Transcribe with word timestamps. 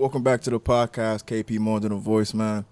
Welcome 0.00 0.22
back 0.22 0.40
to 0.40 0.50
the 0.50 0.58
podcast, 0.58 1.26
KP 1.26 1.58
More 1.58 1.78
Than 1.78 1.92
a 1.92 1.96
Voice, 1.96 2.32
man. 2.32 2.64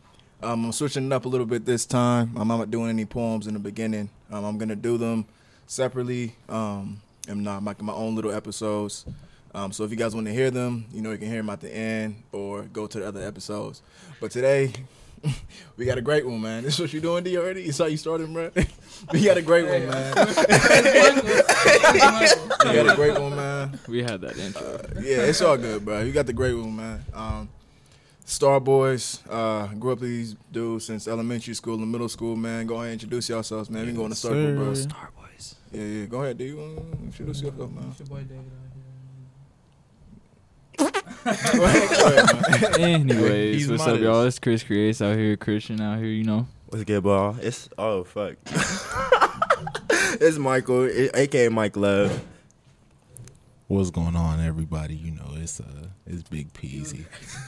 Um, 0.42 0.64
I'm 0.64 0.72
switching 0.72 1.04
it 1.04 1.12
up 1.12 1.26
a 1.26 1.28
little 1.28 1.44
bit 1.44 1.66
this 1.66 1.84
time. 1.84 2.34
I'm 2.38 2.48
not 2.48 2.70
doing 2.70 2.88
any 2.88 3.04
poems 3.04 3.46
in 3.46 3.52
the 3.52 3.60
beginning. 3.60 4.08
Um, 4.30 4.46
I'm 4.46 4.56
gonna 4.56 4.74
do 4.74 4.96
them 4.96 5.26
separately, 5.66 6.34
um, 6.48 7.02
and 7.28 7.44
not 7.44 7.62
making 7.62 7.84
my 7.84 7.92
own 7.92 8.16
little 8.16 8.32
episodes. 8.32 9.04
Um, 9.54 9.72
so 9.72 9.84
if 9.84 9.90
you 9.90 9.96
guys 9.98 10.14
want 10.14 10.26
to 10.26 10.32
hear 10.32 10.50
them, 10.50 10.86
you 10.90 11.02
know 11.02 11.12
you 11.12 11.18
can 11.18 11.28
hear 11.28 11.36
them 11.36 11.50
at 11.50 11.60
the 11.60 11.70
end 11.70 12.22
or 12.32 12.62
go 12.62 12.86
to 12.86 12.98
the 12.98 13.06
other 13.06 13.20
episodes. 13.20 13.82
But 14.22 14.30
today, 14.30 14.72
we 15.76 15.84
got 15.84 15.98
a 15.98 16.02
great 16.02 16.24
one, 16.24 16.40
man. 16.40 16.62
This 16.64 16.76
is 16.76 16.80
what 16.80 16.92
you're 16.94 17.02
doing, 17.02 17.24
D 17.24 17.36
already? 17.36 17.62
You 17.62 17.72
saw 17.72 17.84
you 17.84 17.98
started, 17.98 18.32
bro. 18.32 18.50
we 19.12 19.22
got 19.22 19.36
a 19.36 19.42
great 19.42 19.68
one, 19.68 19.86
man. 19.86 21.44
we 21.92 21.98
got 22.74 22.92
a 22.92 22.96
great 22.96 23.18
one, 23.18 23.36
man. 23.36 23.78
We 23.88 24.02
had 24.02 24.20
that 24.20 24.36
intro. 24.38 24.62
Uh, 24.62 25.00
yeah, 25.00 25.22
it's 25.22 25.40
all 25.42 25.56
good, 25.56 25.84
bro. 25.84 26.00
You 26.02 26.12
got 26.12 26.26
the 26.26 26.32
great 26.32 26.54
one, 26.54 26.76
man. 26.76 27.04
Um, 27.14 27.48
Star 28.24 28.60
Boys, 28.60 29.22
uh, 29.30 29.68
grew 29.68 29.92
up 29.92 30.00
with 30.00 30.10
these 30.10 30.36
dudes 30.52 30.84
since 30.84 31.08
elementary 31.08 31.54
school 31.54 31.76
and 31.76 31.90
middle 31.90 32.08
school, 32.08 32.36
man. 32.36 32.66
Go 32.66 32.74
ahead 32.74 32.86
and 32.86 32.92
introduce 32.94 33.28
yourselves, 33.28 33.70
man. 33.70 33.82
We 33.82 33.88
can 33.88 33.96
go 33.96 34.04
in 34.04 34.10
the 34.10 34.16
circle, 34.16 34.54
bro. 34.54 34.74
sir. 34.74 34.82
Star 34.82 35.10
Boys. 35.16 35.54
Yeah, 35.72 35.82
yeah. 35.82 36.04
Go 36.06 36.22
ahead, 36.22 36.36
do 36.36 36.44
you 36.44 36.56
want 36.56 36.76
to 36.76 37.04
introduce 37.04 37.42
yourself, 37.42 37.70
man? 37.70 37.88
It's 37.90 38.00
your 38.00 38.08
boy 38.08 38.22
David 38.24 38.44
Go 41.24 41.64
ahead, 41.64 41.90
go 41.90 42.06
ahead, 42.06 42.78
man. 42.78 42.80
Anyways, 43.10 43.62
He's 43.62 43.70
what's 43.70 43.82
up, 43.86 43.98
y'all? 43.98 44.22
It's 44.22 44.38
Chris 44.38 44.62
Creates 44.62 45.02
out 45.02 45.16
here, 45.16 45.36
Christian 45.36 45.80
out 45.80 45.98
here, 45.98 46.06
you 46.06 46.24
know. 46.24 46.46
What's 46.66 46.84
good, 46.84 47.02
ball? 47.02 47.36
It's 47.40 47.68
oh 47.78 48.04
fuck. 48.04 48.36
it's 50.20 50.38
Michael, 50.38 50.88
aka 51.14 51.50
Mike 51.50 51.76
Love. 51.76 52.24
What's 53.66 53.90
going 53.90 54.16
on, 54.16 54.40
everybody? 54.40 54.96
You 54.96 55.10
know, 55.10 55.34
it's 55.34 55.60
uh, 55.60 55.88
it's 56.06 56.22
Big 56.22 56.50
Peasy. 56.54 57.04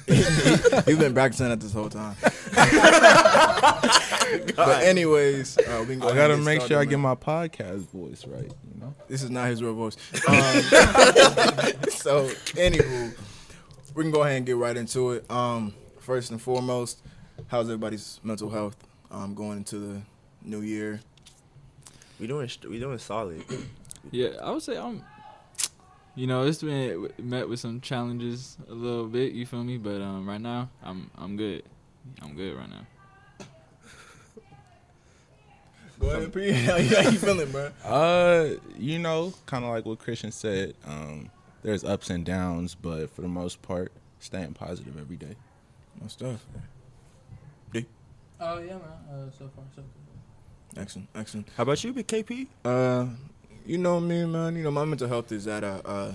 You've 0.86 0.98
been 0.98 1.14
practicing 1.14 1.48
that 1.48 1.60
this 1.60 1.72
whole 1.72 1.88
time. 1.88 2.16
but 4.56 4.82
anyways, 4.82 5.56
uh, 5.56 5.82
we 5.88 5.94
can 5.94 6.00
go 6.00 6.10
I 6.10 6.14
gotta 6.14 6.36
make 6.36 6.60
sure 6.60 6.78
I 6.78 6.84
get 6.84 6.98
my 6.98 7.14
podcast 7.14 7.88
voice 7.88 8.26
right. 8.26 8.52
You 8.74 8.80
know, 8.80 8.94
This 9.08 9.22
is 9.22 9.30
not 9.30 9.48
his 9.48 9.62
real 9.62 9.74
voice. 9.74 9.96
Um, 10.28 10.34
so, 11.88 12.28
anywho, 12.58 13.16
we 13.94 14.02
can 14.02 14.10
go 14.10 14.22
ahead 14.22 14.36
and 14.36 14.44
get 14.44 14.56
right 14.56 14.76
into 14.76 15.12
it. 15.12 15.30
Um, 15.30 15.72
first 15.98 16.30
and 16.30 16.42
foremost, 16.42 17.00
how's 17.46 17.68
everybody's 17.68 18.20
mental 18.22 18.50
health 18.50 18.76
um, 19.10 19.34
going 19.34 19.56
into 19.56 19.78
the 19.78 20.02
new 20.42 20.60
year? 20.60 21.00
We 22.20 22.26
doing 22.26 22.50
we 22.68 22.78
doing 22.78 22.98
solid. 22.98 23.42
Yeah, 24.10 24.30
I 24.42 24.50
would 24.50 24.62
say 24.62 24.76
I'm. 24.76 25.02
You 26.14 26.26
know, 26.26 26.42
it's 26.42 26.62
been 26.62 27.08
met 27.18 27.48
with 27.48 27.60
some 27.60 27.80
challenges 27.80 28.58
a 28.68 28.74
little 28.74 29.06
bit. 29.06 29.32
You 29.32 29.46
feel 29.46 29.64
me? 29.64 29.78
But 29.78 30.02
um, 30.02 30.28
right 30.28 30.40
now, 30.40 30.68
I'm 30.82 31.10
I'm 31.16 31.36
good. 31.36 31.62
I'm 32.20 32.34
good 32.34 32.56
right 32.56 32.68
now. 32.68 33.46
Go 35.98 36.08
ahead, 36.10 36.32
P. 36.32 36.50
How 36.66 36.76
you, 36.76 36.96
how 36.96 37.10
you 37.10 37.18
feeling, 37.18 37.50
bro? 37.50 37.70
uh, 37.84 38.54
you 38.78 38.98
know, 38.98 39.34
kind 39.44 39.64
of 39.66 39.70
like 39.70 39.84
what 39.84 39.98
Christian 39.98 40.32
said. 40.32 40.74
Um, 40.86 41.30
there's 41.62 41.84
ups 41.84 42.08
and 42.08 42.24
downs, 42.24 42.74
but 42.74 43.10
for 43.10 43.20
the 43.20 43.28
most 43.28 43.60
part, 43.60 43.92
staying 44.18 44.54
positive 44.54 44.98
every 44.98 45.16
day. 45.16 45.36
My 46.00 46.08
stuff. 46.08 46.46
D. 47.72 47.84
Oh 48.40 48.58
yeah, 48.60 48.72
man. 48.72 48.80
Uh, 49.12 49.30
so 49.30 49.50
far 49.54 49.64
so 49.76 49.82
good. 49.82 49.99
Excellent, 50.76 51.08
excellent. 51.14 51.48
How 51.56 51.64
about 51.64 51.82
you, 51.82 51.92
Big 51.92 52.06
KP? 52.06 52.46
Uh, 52.64 53.06
you 53.66 53.78
know 53.78 54.00
me, 54.00 54.24
man. 54.24 54.56
You 54.56 54.62
know 54.64 54.70
my 54.70 54.84
mental 54.84 55.08
health 55.08 55.32
is 55.32 55.46
at 55.46 55.64
a, 55.64 55.86
uh, 55.86 56.14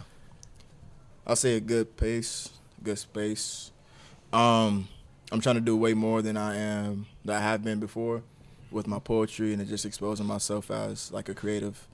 I'll 1.28 1.36
say 1.36 1.58
a 1.58 1.60
good 1.60 1.98
pace, 1.98 2.50
good 2.84 2.98
space. 2.98 3.72
Um, 4.32 4.88
I'm 5.32 5.42
trying 5.42 5.56
to 5.56 5.62
do 5.62 5.76
way 5.76 5.94
more 5.94 6.22
than 6.22 6.38
I 6.38 6.56
am 6.58 7.06
that 7.26 7.38
I 7.38 7.42
have 7.42 7.64
been 7.64 7.80
before 7.80 8.24
with 8.72 8.88
my 8.88 9.00
poetry 9.00 9.54
and 9.54 9.68
just 9.68 9.86
exposing 9.86 10.26
myself 10.26 10.70
as 10.72 11.12
like 11.12 11.30
a 11.30 11.34
creative 11.34 11.88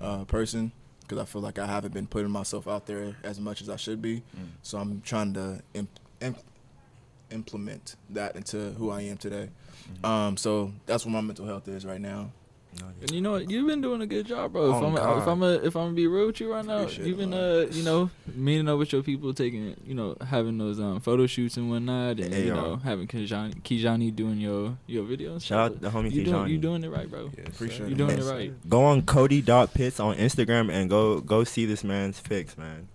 uh, 0.00 0.24
person 0.24 0.72
because 1.02 1.18
I 1.18 1.24
feel 1.24 1.42
like 1.42 1.58
I 1.58 1.66
haven't 1.66 1.92
been 1.92 2.06
putting 2.06 2.30
myself 2.30 2.66
out 2.66 2.86
there 2.86 3.16
as 3.22 3.38
much 3.40 3.60
as 3.60 3.68
I 3.68 3.76
should 3.76 4.00
be. 4.00 4.22
So 4.62 4.78
I'm 4.78 5.00
trying 5.02 5.34
to 5.34 5.60
imp- 5.74 6.00
imp- 6.20 6.38
implement 7.30 7.96
that 8.10 8.36
into 8.36 8.70
who 8.72 8.90
I 8.90 9.02
am 9.02 9.16
today. 9.16 9.50
Um, 10.04 10.36
so 10.36 10.72
that's 10.86 11.04
what 11.04 11.12
my 11.12 11.20
mental 11.20 11.46
health 11.46 11.68
is 11.68 11.84
right 11.84 12.00
now. 12.00 12.30
And 13.02 13.10
you 13.10 13.20
know 13.20 13.32
what? 13.32 13.50
You've 13.50 13.66
been 13.66 13.82
doing 13.82 14.00
a 14.00 14.06
good 14.06 14.24
job, 14.26 14.52
bro. 14.54 14.70
if 14.70 14.82
Oh, 14.82 14.86
I'm 14.86 14.94
God. 14.94 15.18
if 15.22 15.28
I'm 15.28 15.42
a, 15.42 15.52
if 15.56 15.76
I'm 15.76 15.82
gonna 15.88 15.92
be 15.94 16.06
real 16.06 16.28
with 16.28 16.40
you 16.40 16.50
right 16.50 16.64
now, 16.64 16.78
Appreciate 16.78 17.06
you've 17.06 17.18
been 17.18 17.34
uh 17.34 17.66
you 17.70 17.82
know 17.82 18.08
meeting 18.34 18.66
up 18.66 18.78
with 18.78 18.92
your 18.92 19.02
people, 19.02 19.34
taking 19.34 19.76
you 19.86 19.94
know 19.94 20.16
having 20.26 20.56
those 20.56 20.80
um 20.80 20.98
photo 21.00 21.26
shoots 21.26 21.58
and 21.58 21.68
whatnot, 21.68 22.18
and 22.18 22.32
Hey, 22.32 22.42
you 22.44 22.48
yo. 22.48 22.54
know 22.54 22.76
having 22.76 23.06
Kijani, 23.06 23.60
Kijani 23.62 24.14
doing 24.16 24.40
your 24.40 24.78
your 24.86 25.04
videos. 25.04 25.42
Shout 25.44 25.72
out 25.72 25.80
the 25.82 25.90
homie 25.90 26.12
you 26.12 26.24
doing 26.24 26.36
Kijani. 26.46 26.48
you 26.50 26.58
doing 26.58 26.82
it 26.84 26.88
right, 26.88 27.10
bro. 27.10 27.30
Appreciate 27.46 27.88
You 27.88 27.94
it, 27.94 27.98
doing 27.98 28.16
man. 28.16 28.26
it 28.26 28.32
right. 28.32 28.68
Go 28.70 28.84
on 28.84 29.02
Cody.pits 29.02 30.00
on 30.00 30.16
Instagram 30.16 30.70
and 30.72 30.88
go 30.88 31.20
go 31.20 31.44
see 31.44 31.66
this 31.66 31.84
man's 31.84 32.20
fix, 32.20 32.56
man. 32.56 32.88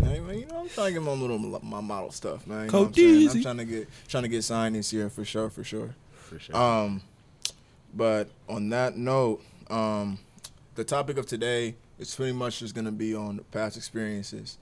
Hey, 0.00 0.20
man, 0.20 0.38
you 0.38 0.46
know, 0.46 0.60
I'm 0.60 0.68
trying 0.68 0.88
to 0.88 0.92
get 0.92 1.02
my 1.02 1.12
little 1.12 1.38
my 1.38 1.80
model 1.80 2.12
stuff, 2.12 2.46
man. 2.46 2.66
You 2.66 2.72
know 2.72 2.82
what 2.84 2.98
I'm. 2.98 3.28
I'm 3.36 3.42
trying 3.42 3.56
to 3.58 3.64
get 3.64 3.88
trying 4.06 4.22
to 4.22 4.28
get 4.28 4.44
signed 4.44 4.76
this 4.76 4.92
year 4.92 5.10
for 5.10 5.24
sure, 5.24 5.50
for 5.50 5.64
sure. 5.64 5.96
For 6.28 6.38
sure. 6.38 6.56
Um, 6.56 7.02
but 7.94 8.28
on 8.48 8.68
that 8.70 8.96
note, 8.96 9.42
um, 9.70 10.18
the 10.74 10.84
topic 10.84 11.16
of 11.16 11.26
today 11.26 11.74
is 11.98 12.14
pretty 12.14 12.32
much 12.32 12.60
just 12.60 12.74
gonna 12.74 12.92
be 12.92 13.14
on 13.14 13.40
past 13.50 13.76
experiences. 13.76 14.58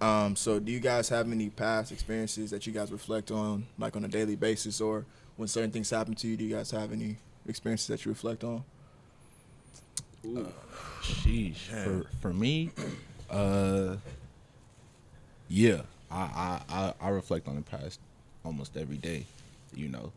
Um, 0.00 0.34
so 0.34 0.58
do 0.58 0.72
you 0.72 0.80
guys 0.80 1.08
have 1.10 1.30
any 1.30 1.50
past 1.50 1.92
experiences 1.92 2.50
that 2.50 2.66
you 2.66 2.72
guys 2.72 2.90
reflect 2.90 3.30
on, 3.30 3.66
like 3.78 3.96
on 3.96 4.04
a 4.04 4.08
daily 4.08 4.36
basis, 4.36 4.80
or 4.80 5.04
when 5.36 5.46
certain 5.46 5.70
things 5.70 5.90
happen 5.90 6.14
to 6.14 6.26
you? 6.26 6.36
Do 6.36 6.44
you 6.44 6.54
guys 6.54 6.70
have 6.70 6.92
any 6.92 7.16
experiences 7.46 7.88
that 7.88 8.04
you 8.04 8.10
reflect 8.10 8.44
on? 8.44 8.64
Sheesh. 11.02 11.70
Man. 11.70 11.84
For 11.84 12.06
for 12.20 12.32
me, 12.32 12.70
uh, 13.28 13.96
yeah, 15.48 15.82
I, 16.10 16.20
I 16.20 16.60
I 16.68 16.94
I 17.00 17.08
reflect 17.10 17.48
on 17.48 17.56
the 17.56 17.62
past 17.62 18.00
almost 18.44 18.76
every 18.76 18.96
day. 18.96 19.26
You 19.74 19.88
know, 19.88 20.12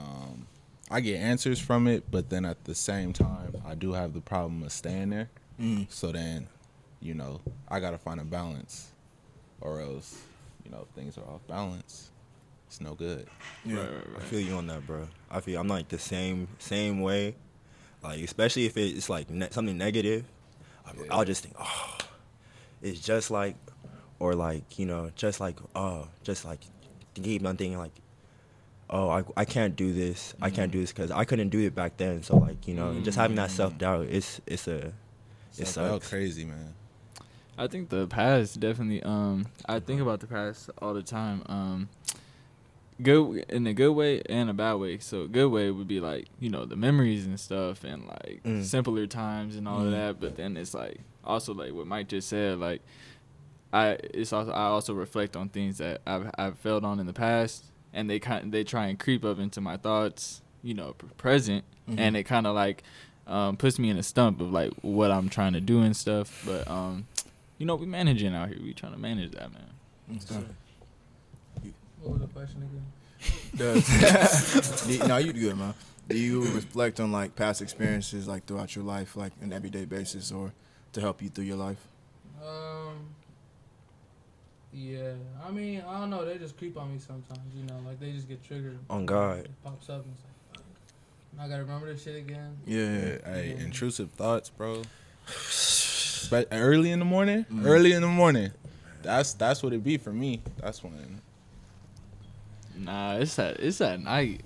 um, 0.00 0.46
I 0.90 1.00
get 1.00 1.16
answers 1.18 1.58
from 1.60 1.86
it, 1.86 2.04
but 2.10 2.30
then 2.30 2.44
at 2.44 2.64
the 2.64 2.74
same 2.74 3.12
time, 3.12 3.54
I 3.66 3.74
do 3.74 3.92
have 3.92 4.12
the 4.14 4.20
problem 4.20 4.62
of 4.62 4.72
staying 4.72 5.10
there. 5.10 5.28
Mm. 5.60 5.86
So 5.90 6.10
then, 6.12 6.48
you 7.00 7.14
know, 7.14 7.40
I 7.68 7.80
gotta 7.80 7.98
find 7.98 8.18
a 8.20 8.24
balance, 8.24 8.90
or 9.60 9.80
else, 9.80 10.16
you 10.64 10.70
know, 10.70 10.86
if 10.88 10.94
things 10.94 11.16
are 11.18 11.24
off 11.24 11.46
balance, 11.46 12.10
it's 12.66 12.80
no 12.80 12.94
good. 12.94 13.26
Yeah. 13.64 13.76
Right, 13.78 13.90
right, 13.92 14.04
I 14.18 14.20
feel 14.20 14.40
you 14.40 14.54
on 14.54 14.66
that, 14.68 14.86
bro. 14.86 15.06
I 15.30 15.40
feel 15.40 15.60
I'm 15.60 15.68
like 15.68 15.88
the 15.88 15.98
same 15.98 16.48
same 16.58 17.00
way. 17.00 17.34
Like 18.02 18.20
especially 18.22 18.64
if 18.66 18.76
it's 18.76 19.10
like 19.10 19.28
ne- 19.30 19.50
something 19.50 19.76
negative, 19.76 20.24
I- 20.86 20.92
Yeah. 20.96 21.04
I'll 21.10 21.24
just 21.24 21.42
think, 21.42 21.54
oh, 21.58 21.98
it's 22.82 23.00
just 23.00 23.30
like, 23.30 23.56
or 24.18 24.34
like 24.34 24.78
you 24.78 24.86
know, 24.86 25.10
just 25.14 25.40
like 25.40 25.56
oh, 25.74 26.08
just 26.22 26.44
like 26.44 26.60
keep 27.14 27.44
on 27.46 27.56
thinking 27.56 27.78
like, 27.78 27.92
oh, 28.90 29.08
I 29.08 29.24
I 29.36 29.44
can't 29.44 29.74
do 29.76 29.92
this, 29.92 30.34
I 30.42 30.50
can't 30.50 30.70
do 30.70 30.80
this 30.80 30.92
because 30.92 31.10
I 31.10 31.24
couldn't 31.24 31.48
do 31.48 31.60
it 31.60 31.74
back 31.74 31.96
then. 31.96 32.22
So 32.22 32.36
like 32.36 32.68
you 32.68 32.74
know, 32.74 32.90
and 32.90 33.04
just 33.04 33.16
having 33.16 33.36
that 33.36 33.50
self 33.50 33.78
doubt, 33.78 34.06
it's 34.10 34.40
it's 34.46 34.68
a 34.68 34.92
it 35.58 35.66
So 35.66 35.98
crazy, 36.00 36.44
man. 36.44 36.74
I 37.58 37.66
think 37.66 37.88
the 37.90 38.06
past 38.06 38.58
definitely. 38.60 39.02
Um, 39.02 39.46
I 39.66 39.80
think 39.80 40.00
about 40.00 40.20
the 40.20 40.26
past 40.26 40.70
all 40.80 40.94
the 40.94 41.02
time. 41.02 41.42
Um, 41.46 41.88
good 43.02 43.44
in 43.48 43.66
a 43.66 43.72
good 43.72 43.92
way 43.92 44.22
and 44.28 44.50
a 44.50 44.54
bad 44.54 44.74
way. 44.74 44.98
So 44.98 45.22
a 45.22 45.28
good 45.28 45.48
way 45.48 45.70
would 45.70 45.88
be 45.88 46.00
like 46.00 46.28
you 46.38 46.50
know 46.50 46.64
the 46.64 46.76
memories 46.76 47.26
and 47.26 47.38
stuff 47.38 47.84
and 47.84 48.06
like 48.06 48.40
Mm. 48.44 48.62
simpler 48.64 49.06
times 49.06 49.56
and 49.56 49.66
all 49.68 49.80
Mm. 49.82 49.86
of 49.86 49.90
that. 49.92 50.20
But 50.20 50.36
then 50.36 50.56
it's 50.56 50.74
like 50.74 51.00
also 51.24 51.54
like 51.54 51.72
what 51.72 51.86
Mike 51.86 52.08
just 52.08 52.28
said. 52.28 52.58
Like 52.58 52.82
I 53.72 53.98
it's 54.14 54.32
also 54.32 54.52
I 54.52 54.64
also 54.64 54.94
reflect 54.94 55.36
on 55.36 55.48
things 55.48 55.78
that 55.78 56.00
I've 56.06 56.30
I've 56.38 56.58
failed 56.58 56.84
on 56.84 56.98
in 57.00 57.06
the 57.06 57.12
past 57.12 57.64
and 57.92 58.08
they 58.08 58.18
kind 58.18 58.52
they 58.52 58.64
try 58.64 58.86
and 58.86 58.98
creep 58.98 59.24
up 59.24 59.38
into 59.38 59.60
my 59.60 59.76
thoughts. 59.76 60.42
You 60.62 60.74
know, 60.74 60.92
p- 60.98 61.06
present 61.16 61.64
Mhm. 61.88 61.98
and 61.98 62.16
it 62.16 62.24
kind 62.24 62.46
of 62.46 62.54
like 62.54 62.82
um, 63.26 63.56
puts 63.56 63.78
me 63.78 63.88
in 63.90 63.96
a 63.96 64.02
stump 64.02 64.40
of 64.40 64.52
like 64.52 64.72
what 64.82 65.10
I'm 65.10 65.28
trying 65.28 65.54
to 65.54 65.60
do 65.60 65.80
and 65.82 65.96
stuff. 65.96 66.42
But 66.44 66.68
um, 66.68 67.06
you 67.58 67.64
know, 67.66 67.76
we 67.76 67.86
managing 67.86 68.34
out 68.34 68.48
here. 68.50 68.58
We 68.62 68.74
trying 68.74 68.92
to 68.92 68.98
manage 68.98 69.32
that, 69.32 69.50
man. 69.52 70.18
Okay. 70.30 70.44
What 72.02 72.12
was 72.12 72.20
the 72.22 72.26
question 72.28 72.62
again? 72.62 72.84
Does 73.56 74.86
do 74.86 74.92
you- 74.94 75.06
no, 75.06 75.16
you 75.18 75.32
good, 75.32 75.56
man. 75.56 75.74
Do 76.08 76.18
you 76.18 76.42
reflect 76.54 76.98
on 77.00 77.12
like 77.12 77.36
past 77.36 77.62
experiences, 77.62 78.26
like 78.26 78.44
throughout 78.46 78.74
your 78.74 78.84
life, 78.84 79.16
like 79.16 79.32
on 79.40 79.44
an 79.48 79.52
everyday 79.52 79.84
basis, 79.84 80.32
or 80.32 80.52
to 80.92 81.00
help 81.00 81.22
you 81.22 81.28
through 81.28 81.44
your 81.44 81.56
life? 81.56 81.78
Um. 82.42 83.14
Yeah, 84.72 85.12
I 85.44 85.50
mean, 85.50 85.82
I 85.86 85.98
don't 85.98 86.10
know. 86.10 86.24
They 86.24 86.38
just 86.38 86.56
creep 86.56 86.76
on 86.76 86.92
me 86.92 86.98
sometimes. 87.00 87.40
You 87.56 87.64
know, 87.64 87.80
like 87.86 87.98
they 87.98 88.12
just 88.12 88.28
get 88.28 88.42
triggered. 88.44 88.78
On 88.88 89.04
God. 89.04 89.40
It 89.40 89.50
pops 89.64 89.88
up 89.88 90.04
and 90.04 90.14
it's 90.14 90.22
like, 90.22 90.62
fuck. 90.64 91.44
I 91.44 91.48
gotta 91.48 91.62
remember 91.62 91.92
this 91.92 92.02
shit 92.04 92.16
again. 92.16 92.56
Yeah, 92.66 92.78
Yeah, 92.78 93.32
hey, 93.34 93.54
Yeah. 93.56 93.64
intrusive 93.64 94.10
thoughts, 94.12 94.48
bro. 94.50 94.82
But 96.30 96.48
early 96.52 96.90
in 96.92 96.98
the 97.00 97.04
morning, 97.04 97.46
Mm. 97.50 97.64
early 97.66 97.92
in 97.92 98.02
the 98.02 98.08
morning, 98.08 98.52
that's 99.02 99.32
that's 99.32 99.62
what 99.62 99.72
it 99.72 99.82
be 99.82 99.96
for 99.96 100.12
me. 100.12 100.40
That's 100.58 100.82
when 100.84 101.20
Nah, 102.76 103.16
it's 103.16 103.38
at 103.38 103.58
it's 103.60 103.80
at 103.80 104.00
night. 104.00 104.42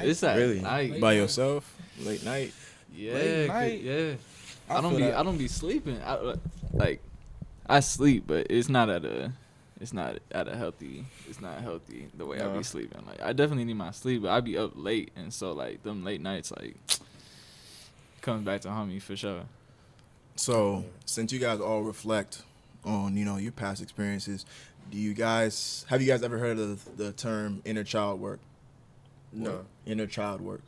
It's 0.00 0.22
at 0.22 0.36
Really? 0.36 0.60
night. 0.60 1.00
By 1.00 1.12
yourself, 1.14 1.72
late 2.00 2.24
night. 2.24 2.52
Yeah, 2.94 3.12
Late 3.14 3.46
'cause- 3.46 3.54
night? 3.56 3.80
yeah. 3.82 4.14
I 4.68 4.76
I, 4.76 4.80
don't 4.80 4.96
be 4.96 5.02
that. 5.02 5.14
I 5.14 5.22
don't 5.22 5.38
be 5.38 5.48
sleeping. 5.48 6.00
I, 6.02 6.34
like 6.72 7.00
I 7.68 7.80
sleep, 7.80 8.24
but 8.26 8.46
it's 8.50 8.68
not 8.68 8.88
at 8.88 9.04
a 9.04 9.32
it's 9.80 9.92
not 9.92 10.18
at 10.30 10.46
a 10.48 10.56
healthy. 10.56 11.06
It's 11.28 11.40
not 11.40 11.60
healthy 11.60 12.08
the 12.14 12.26
way 12.26 12.40
I 12.40 12.44
No. 12.44 12.54
be 12.54 12.62
sleeping. 12.62 13.04
Like 13.06 13.20
I 13.20 13.32
definitely 13.32 13.64
need 13.64 13.76
my 13.76 13.90
sleep, 13.92 14.22
but 14.22 14.30
I 14.30 14.40
be 14.40 14.56
up 14.58 14.72
late, 14.74 15.10
and 15.16 15.32
so 15.32 15.52
like 15.52 15.82
them 15.82 16.04
late 16.04 16.20
nights 16.20 16.52
like 16.52 16.76
comes 18.20 18.44
back 18.44 18.60
to 18.62 18.70
haunt 18.70 18.90
me 18.90 18.98
for 18.98 19.16
sure. 19.16 19.42
So, 20.36 20.84
since 21.04 21.32
you 21.32 21.38
guys 21.38 21.60
all 21.60 21.82
reflect 21.82 22.42
on, 22.84 23.16
you 23.16 23.24
know, 23.24 23.36
your 23.36 23.52
past 23.52 23.82
experiences, 23.82 24.46
do 24.90 24.96
you 24.96 25.12
guys 25.14 25.84
have 25.88 26.00
you 26.00 26.08
guys 26.08 26.22
ever 26.22 26.38
heard 26.38 26.58
of 26.58 26.96
the 26.96 27.12
term 27.12 27.62
inner 27.64 27.84
child 27.84 28.20
work? 28.20 28.40
No. 29.32 29.66
Inner 29.86 30.06
child 30.06 30.40
work. 30.40 30.62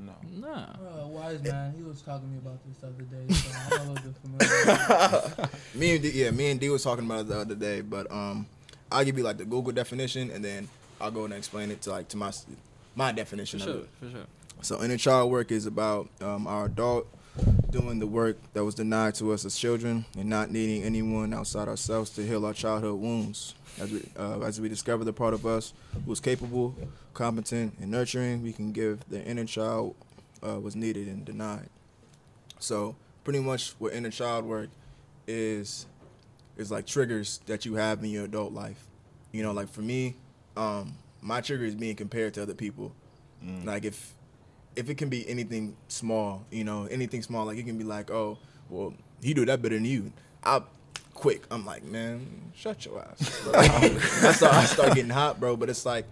No. 0.00 0.12
Nah. 0.36 0.64
Uh, 1.02 1.06
wise 1.08 1.42
man, 1.42 1.74
he 1.76 1.82
was 1.82 2.00
talking 2.02 2.28
to 2.28 2.32
me 2.32 2.38
about 2.38 2.58
this 2.64 2.78
the 2.78 2.86
other 2.86 3.02
day, 3.02 3.34
so 3.34 3.50
I'm 3.82 3.88
a 3.88 3.92
little 3.92 4.10
bit 4.10 5.28
familiar. 5.36 5.48
Me 5.74 5.94
and 5.94 6.02
D, 6.02 6.10
yeah, 6.10 6.30
me 6.30 6.50
and 6.52 6.60
D 6.60 6.68
was 6.68 6.84
talking 6.84 7.04
about 7.04 7.20
it 7.22 7.28
the 7.28 7.38
other 7.40 7.54
day, 7.56 7.80
but 7.80 8.10
um, 8.12 8.46
I'll 8.92 9.04
give 9.04 9.18
you 9.18 9.24
like 9.24 9.38
the 9.38 9.44
Google 9.44 9.72
definition, 9.72 10.30
and 10.30 10.44
then 10.44 10.68
I'll 11.00 11.10
go 11.10 11.24
and 11.24 11.34
explain 11.34 11.70
it 11.72 11.82
to 11.82 11.90
like 11.90 12.08
to 12.08 12.16
my 12.16 12.32
my 12.94 13.10
For 13.10 13.16
definition 13.16 13.60
of 13.60 13.66
sure. 13.66 13.76
it. 13.76 13.88
For 14.00 14.10
sure. 14.10 14.26
So 14.62 14.82
inner 14.82 14.96
child 14.96 15.30
work 15.32 15.50
is 15.50 15.66
about 15.66 16.08
um, 16.20 16.46
our 16.46 16.66
adult 16.66 17.06
doing 17.70 17.98
the 17.98 18.06
work 18.06 18.36
that 18.54 18.64
was 18.64 18.74
denied 18.74 19.14
to 19.16 19.32
us 19.32 19.44
as 19.44 19.56
children 19.56 20.04
and 20.18 20.28
not 20.28 20.50
needing 20.50 20.82
anyone 20.82 21.34
outside 21.34 21.68
ourselves 21.68 22.10
to 22.10 22.26
heal 22.26 22.44
our 22.46 22.54
childhood 22.54 22.98
wounds. 22.98 23.54
As 23.78 23.92
we, 23.92 24.02
uh, 24.16 24.40
as 24.40 24.60
we 24.60 24.68
discover 24.68 25.04
the 25.04 25.12
part 25.12 25.34
of 25.34 25.46
us 25.46 25.72
who 26.04 26.12
is 26.12 26.20
capable, 26.20 26.74
competent, 27.14 27.74
and 27.80 27.90
nurturing, 27.90 28.42
we 28.42 28.52
can 28.52 28.72
give 28.72 29.08
the 29.08 29.22
inner 29.24 29.44
child 29.44 29.94
uh, 30.46 30.58
was 30.58 30.74
needed 30.74 31.08
and 31.08 31.24
denied. 31.24 31.68
So 32.58 32.96
pretty 33.24 33.40
much 33.40 33.74
what 33.78 33.92
inner 33.92 34.10
child 34.10 34.44
work 34.44 34.70
is 35.26 35.86
is 36.56 36.70
like 36.70 36.86
triggers 36.86 37.40
that 37.46 37.64
you 37.64 37.74
have 37.74 38.02
in 38.02 38.10
your 38.10 38.24
adult 38.24 38.52
life. 38.52 38.84
You 39.30 39.42
know, 39.42 39.52
like 39.52 39.68
for 39.68 39.82
me, 39.82 40.16
um, 40.56 40.94
my 41.20 41.40
trigger 41.40 41.64
is 41.64 41.74
being 41.74 41.94
compared 41.94 42.34
to 42.34 42.42
other 42.42 42.54
people. 42.54 42.92
Mm. 43.44 43.64
Like 43.64 43.84
if 43.84 44.14
if 44.76 44.88
it 44.88 44.96
can 44.96 45.08
be 45.08 45.28
anything 45.28 45.76
small, 45.88 46.44
you 46.50 46.64
know, 46.64 46.86
anything 46.86 47.22
small, 47.22 47.46
like 47.46 47.58
it 47.58 47.66
can 47.66 47.78
be 47.78 47.84
like, 47.84 48.10
oh, 48.10 48.38
well, 48.70 48.94
he 49.22 49.34
do 49.34 49.44
that 49.46 49.62
better 49.62 49.74
than 49.74 49.84
you. 49.84 50.12
I 50.44 50.62
quick, 51.14 51.42
I'm 51.50 51.66
like, 51.66 51.84
man, 51.84 52.52
shut 52.54 52.84
your 52.84 53.00
ass. 53.00 53.42
That's 54.22 54.40
how 54.40 54.50
I 54.50 54.64
start 54.64 54.94
getting 54.94 55.10
hot, 55.10 55.40
bro. 55.40 55.56
But 55.56 55.68
it's 55.68 55.84
like 55.84 56.06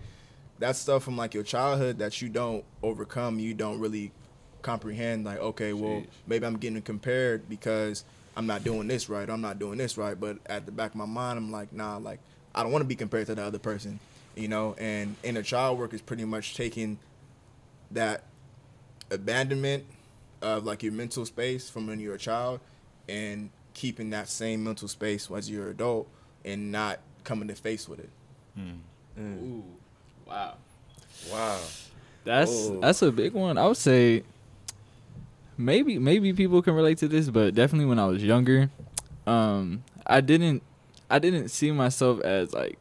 that 0.58 0.76
stuff 0.76 1.04
from 1.04 1.16
like 1.16 1.34
your 1.34 1.44
childhood 1.44 1.98
that 1.98 2.20
you 2.20 2.28
don't 2.28 2.64
overcome, 2.82 3.38
you 3.38 3.54
don't 3.54 3.78
really 3.78 4.12
comprehend. 4.62 5.24
Like, 5.24 5.38
okay, 5.38 5.72
well, 5.72 6.02
maybe 6.26 6.46
I'm 6.46 6.56
getting 6.56 6.82
compared 6.82 7.48
because 7.48 8.04
I'm 8.36 8.46
not 8.46 8.64
doing 8.64 8.88
this 8.88 9.08
right. 9.08 9.28
I'm 9.28 9.40
not 9.40 9.58
doing 9.58 9.78
this 9.78 9.96
right. 9.96 10.18
But 10.18 10.38
at 10.46 10.66
the 10.66 10.72
back 10.72 10.90
of 10.90 10.96
my 10.96 11.06
mind, 11.06 11.38
I'm 11.38 11.52
like, 11.52 11.72
nah, 11.72 11.96
like 11.98 12.18
I 12.54 12.62
don't 12.62 12.72
want 12.72 12.82
to 12.82 12.88
be 12.88 12.96
compared 12.96 13.26
to 13.28 13.34
the 13.34 13.42
other 13.42 13.58
person, 13.58 14.00
you 14.34 14.48
know. 14.48 14.74
And 14.78 15.14
inner 15.22 15.42
child 15.42 15.78
work 15.78 15.94
is 15.94 16.02
pretty 16.02 16.24
much 16.24 16.56
taking 16.56 16.98
that 17.92 18.24
abandonment 19.10 19.84
of 20.42 20.64
like 20.64 20.82
your 20.82 20.92
mental 20.92 21.24
space 21.24 21.68
from 21.70 21.86
when 21.86 21.98
you're 22.00 22.14
a 22.14 22.18
child 22.18 22.60
and 23.08 23.50
keeping 23.74 24.10
that 24.10 24.28
same 24.28 24.64
mental 24.64 24.88
space 24.88 25.30
as 25.30 25.50
you're 25.50 25.64
an 25.66 25.70
adult 25.70 26.08
and 26.44 26.70
not 26.72 26.98
coming 27.24 27.48
to 27.48 27.54
face 27.54 27.88
with 27.88 27.98
it. 28.00 28.10
Mm. 28.58 28.78
Mm. 29.18 29.42
Ooh. 29.42 29.64
Wow. 30.26 30.54
Wow. 31.30 31.60
That's 32.24 32.50
Oh. 32.50 32.80
that's 32.80 33.02
a 33.02 33.12
big 33.12 33.32
one. 33.32 33.58
I 33.58 33.66
would 33.66 33.76
say 33.76 34.22
maybe 35.56 35.98
maybe 35.98 36.32
people 36.32 36.62
can 36.62 36.74
relate 36.74 36.98
to 36.98 37.08
this, 37.08 37.28
but 37.30 37.54
definitely 37.54 37.86
when 37.86 37.98
I 37.98 38.06
was 38.06 38.22
younger, 38.22 38.70
um, 39.26 39.82
I 40.06 40.20
didn't 40.20 40.62
I 41.10 41.18
didn't 41.18 41.48
see 41.48 41.70
myself 41.70 42.20
as 42.22 42.52
like 42.52 42.78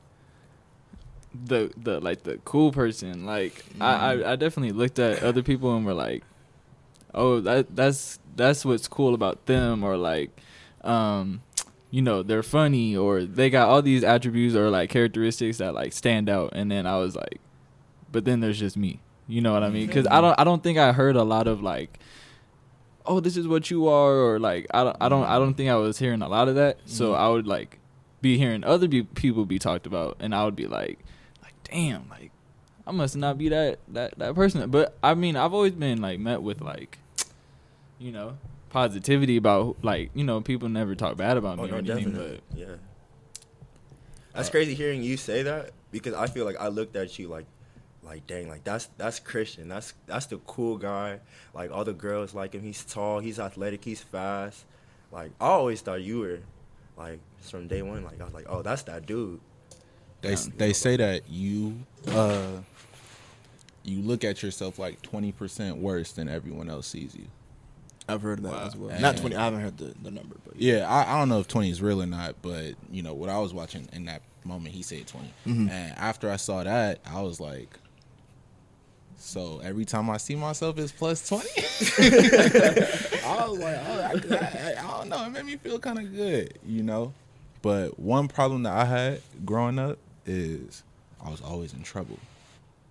the 1.46 1.72
the 1.82 2.00
like 2.00 2.24
the 2.24 2.38
cool 2.46 2.72
person. 2.72 3.26
Like 3.26 3.66
I, 3.82 4.14
I 4.14 4.32
I 4.34 4.36
definitely 4.36 4.72
looked 4.72 5.00
at 5.00 5.24
other 5.24 5.44
people 5.44 5.76
and 5.76 5.86
were 5.86 5.94
like, 5.94 6.24
oh 7.14 7.40
that 7.42 7.76
that's 7.76 8.20
that's 8.36 8.64
what's 8.66 8.88
cool 8.88 9.14
about 9.14 9.46
them, 9.46 9.84
or 9.84 9.98
like, 9.98 10.30
um, 10.84 11.42
you 11.92 12.02
know 12.02 12.22
they're 12.24 12.44
funny 12.44 12.96
or 12.96 13.24
they 13.24 13.50
got 13.50 13.70
all 13.70 13.82
these 13.82 14.04
attributes 14.04 14.56
or 14.56 14.70
like 14.70 14.90
characteristics 14.90 15.58
that 15.60 15.74
like 15.74 15.94
stand 15.94 16.30
out. 16.30 16.52
And 16.54 16.70
then 16.72 16.86
I 16.86 16.98
was 16.98 17.16
like, 17.16 17.40
but 18.12 18.26
then 18.26 18.40
there's 18.42 18.60
just 18.60 18.78
me. 18.78 19.00
You 19.28 19.42
know 19.42 19.54
what 19.54 19.64
I 19.64 19.70
mean? 19.70 19.88
Because 19.88 20.06
I 20.08 20.22
don't 20.22 20.40
I 20.40 20.44
don't 20.44 20.62
think 20.62 20.78
I 20.78 20.92
heard 20.92 21.16
a 21.16 21.24
lot 21.24 21.48
of 21.48 21.62
like, 21.64 21.98
oh 23.06 23.20
this 23.20 23.38
is 23.38 23.48
what 23.48 23.70
you 23.72 23.88
are 23.88 24.14
or 24.16 24.40
like 24.40 24.68
I 24.74 24.84
don't 24.84 24.98
I 25.00 25.10
don't 25.10 25.24
I 25.26 25.40
don't 25.40 25.54
think 25.56 25.70
I 25.70 25.76
was 25.76 25.98
hearing 25.98 26.22
a 26.22 26.28
lot 26.30 26.48
of 26.48 26.56
that. 26.56 26.78
So 26.86 27.12
Mhm. 27.14 27.18
I 27.18 27.30
would 27.30 27.48
like 27.48 27.80
be 28.22 28.38
hearing 28.38 28.64
other 28.64 28.88
be- 28.88 29.04
people 29.04 29.46
be 29.46 29.60
talked 29.60 29.86
about, 29.86 30.18
and 30.20 30.34
I 30.34 30.46
would 30.46 30.56
be 30.56 30.68
like 30.68 31.00
damn, 31.66 32.08
like 32.10 32.32
I 32.88 32.92
must 32.92 33.16
not 33.16 33.38
be 33.38 33.50
that 33.50 33.80
that 33.90 34.18
that 34.20 34.36
person. 34.36 34.70
But 34.70 34.98
I 35.04 35.14
mean 35.14 35.36
I've 35.36 35.54
always 35.54 35.74
been 35.74 36.02
like 36.02 36.20
met 36.20 36.42
with 36.42 36.62
like, 36.62 36.98
you 38.00 38.12
know, 38.12 38.38
positivity 38.70 39.38
about 39.38 39.78
like 39.82 40.12
you 40.14 40.24
know 40.24 40.42
people 40.42 40.70
never 40.70 40.96
talk 40.96 41.18
bad 41.18 41.38
about 41.38 41.60
Oh 41.60 41.64
me 41.64 41.70
no, 41.70 41.76
or 41.76 41.80
anything, 41.80 42.04
definitely. 42.12 42.42
Yeah. 42.56 42.76
That's 44.34 44.50
Uh, 44.50 44.52
crazy 44.52 44.74
hearing 44.74 45.02
you 45.02 45.18
say 45.18 45.44
that 45.44 45.72
because 45.92 46.14
I 46.14 46.28
feel 46.28 46.46
like 46.46 46.58
I 46.60 46.68
looked 46.68 46.96
at 46.98 47.18
you 47.18 47.28
like, 47.30 47.46
like 48.04 48.28
dang, 48.28 48.50
like 48.50 48.64
that's 48.64 48.88
that's 48.98 49.20
Christian. 49.20 49.68
That's 49.70 49.94
that's 50.08 50.26
the 50.28 50.38
cool 50.40 50.78
guy. 50.78 51.20
Like 51.54 51.72
all 51.72 51.86
the 51.86 51.94
girls 51.94 52.34
like 52.34 52.54
him. 52.54 52.62
He's 52.62 52.84
tall. 52.84 53.20
He's 53.20 53.40
athletic. 53.40 53.84
He's 53.86 54.02
fast. 54.02 54.66
Like 55.12 55.32
I 55.40 55.46
always 55.48 55.82
thought 55.82 56.02
you 56.02 56.20
were, 56.20 56.40
like 56.98 57.20
from 57.42 57.68
day 57.70 57.82
one. 57.82 58.04
Like 58.04 58.20
I 58.20 58.26
was 58.26 58.34
like, 58.34 58.46
oh, 58.50 58.62
that's 58.62 58.84
that 58.84 59.06
dude. 59.06 59.40
They 60.26 60.36
they 60.68 60.74
say 60.74 60.98
that 60.98 61.30
you 61.30 61.78
uh 62.08 62.48
you 63.84 64.00
look 64.02 64.24
at 64.24 64.42
yourself 64.44 64.80
like 64.80 65.02
twenty 65.02 65.32
percent 65.32 65.78
worse 65.78 66.12
than 66.12 66.28
everyone 66.30 66.70
else 66.70 66.88
sees 66.88 67.16
you. 67.16 67.26
I've 68.08 68.22
heard 68.22 68.44
that 68.44 68.52
Wow. 68.52 68.66
as 68.68 68.76
well. 68.76 68.90
And- 68.92 69.02
Not 69.02 69.18
20. 69.18 69.36
I 69.36 69.44
haven't 69.46 69.62
heard 69.62 69.78
the, 69.80 69.94
the 70.04 70.12
number, 70.12 70.36
but 70.46 70.56
Yeah, 70.58 70.88
I, 70.88 71.16
I 71.16 71.18
don't 71.20 71.28
know 71.30 71.40
if 71.40 71.48
twenty 71.48 71.70
is 71.72 71.82
real 71.82 72.02
or 72.02 72.06
not, 72.06 72.36
but 72.42 72.76
you 72.92 73.02
know 73.02 73.14
what 73.16 73.30
I 73.30 73.40
was 73.40 73.54
watching 73.54 73.88
in 73.94 74.06
that 74.06 74.22
moment, 74.44 74.76
he 74.76 74.84
said 74.84 75.08
20 75.08 75.34
Mhm. 75.48 75.70
and 75.72 75.98
after 75.98 76.30
I 76.30 76.36
saw 76.36 76.64
that, 76.64 77.00
I 77.06 77.22
was 77.24 77.40
like, 77.40 77.80
so 79.18 79.60
every 79.64 79.86
time 79.86 80.08
I 80.10 80.18
see 80.18 80.36
myself 80.36 80.78
as 80.78 80.92
plus 80.92 81.28
twenty, 81.28 81.50
I 81.58 83.48
was 83.48 83.60
like, 83.60 83.78
oh, 83.88 84.02
I, 84.02 84.36
I, 84.36 84.76
I 84.78 84.98
don't 85.00 85.10
know, 85.10 85.26
it 85.26 85.30
made 85.32 85.46
me 85.46 85.56
feel 85.58 85.80
kind 85.80 85.98
of 86.00 86.14
good, 86.16 86.58
you 86.66 86.84
know. 86.84 87.14
But 87.64 87.98
one 88.00 88.28
problem 88.28 88.64
that 88.64 88.74
I 88.74 88.86
had 88.86 89.22
growing 89.44 89.80
up 89.80 89.98
is 90.26 90.84
I 91.24 91.30
was 91.30 91.42
always 91.42 91.74
in 91.74 91.84
trouble, 91.84 92.20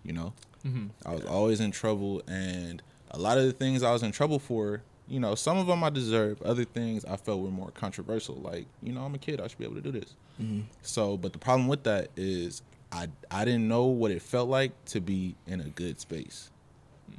you 0.05 0.13
know. 0.13 0.33
Mhm. 0.65 0.91
I 1.05 1.15
was 1.15 1.25
always 1.25 1.61
in 1.61 1.71
trouble, 1.71 2.23
and 2.27 2.83
a 3.11 3.19
lot 3.19 3.37
of 3.39 3.45
the 3.45 3.53
things 3.53 3.83
I 3.83 3.93
was 3.93 4.03
in 4.03 4.13
trouble 4.13 4.39
for, 4.39 4.83
you 5.09 5.21
know, 5.21 5.35
some 5.35 5.59
of 5.59 5.67
them 5.67 5.85
I 5.85 5.91
deserve. 5.91 6.41
Other 6.43 6.65
things 6.65 7.05
I 7.05 7.17
felt 7.17 7.41
were 7.41 7.51
more 7.51 7.71
controversial. 7.71 8.37
Like, 8.37 8.67
you 8.83 8.93
know, 8.93 9.03
I'm 9.05 9.15
a 9.15 9.19
kid, 9.19 9.41
I 9.41 9.47
should 9.49 9.59
be 9.59 9.65
able 9.65 9.75
to 9.77 9.83
do 9.83 9.93
this. 9.93 10.15
Mhm. 10.41 10.65
So, 10.83 11.17
but 11.17 11.33
the 11.33 11.39
problem 11.39 11.69
with 11.69 11.83
that 11.85 12.09
is 12.17 12.63
I 12.91 13.09
I 13.31 13.45
didn't 13.45 13.69
know 13.69 13.85
what 13.85 14.11
it 14.11 14.23
felt 14.23 14.49
like 14.49 14.73
to 14.87 15.01
be 15.01 15.35
in 15.47 15.61
a 15.61 15.69
good 15.69 16.01
space. 16.01 16.51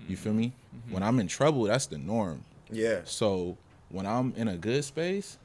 You 0.10 0.18
feel 0.18 0.34
me? 0.34 0.52
When 0.90 1.04
I'm 1.04 1.20
in 1.20 1.28
trouble, 1.28 1.64
that's 1.64 1.86
the 1.86 1.98
norm. 1.98 2.44
Yeah. 2.72 3.02
So 3.06 3.58
when 3.90 4.06
I'm 4.06 4.34
in 4.36 4.48
a 4.48 4.58
good 4.58 4.84
space, 4.84 5.38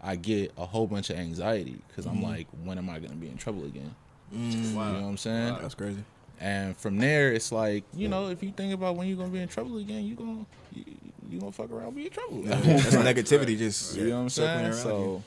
I 0.00 0.16
get 0.16 0.52
a 0.56 0.64
whole 0.66 0.86
bunch 0.86 1.10
of 1.10 1.18
anxiety 1.18 1.82
because 1.88 2.06
I'm 2.06 2.22
like, 2.22 2.46
when 2.64 2.78
am 2.78 2.88
I 2.88 2.98
gonna 3.00 3.16
be 3.16 3.28
in 3.28 3.36
trouble 3.36 3.64
again? 3.64 3.94
Mm, 4.34 4.52
You 4.52 4.70
know 4.72 4.78
what 4.78 4.84
I'm 5.08 5.16
saying? 5.16 5.56
that's 5.60 5.74
crazy. 5.74 6.02
And 6.40 6.76
from 6.76 6.98
there, 6.98 7.32
it's 7.32 7.52
like 7.52 7.84
you 7.94 8.08
know, 8.08 8.28
if 8.28 8.42
you 8.42 8.50
think 8.50 8.72
about 8.72 8.96
when 8.96 9.08
you're 9.08 9.16
gonna 9.18 9.28
be 9.30 9.40
in 9.40 9.48
trouble 9.48 9.76
again, 9.78 10.04
you 10.06 10.14
gonna 10.14 10.46
you, 10.72 10.84
you 11.28 11.38
gonna 11.38 11.52
fuck 11.52 11.70
around, 11.70 11.94
be 11.94 12.06
in 12.06 12.10
trouble. 12.10 12.42
That's 12.42 12.62
negativity 12.96 13.58
just 13.58 13.96
you 13.96 14.08
know 14.08 14.16
what 14.16 14.22
I'm 14.22 14.28
saying? 14.30 14.60
around 14.60 14.66
you. 14.72 14.72
So, 14.78 15.22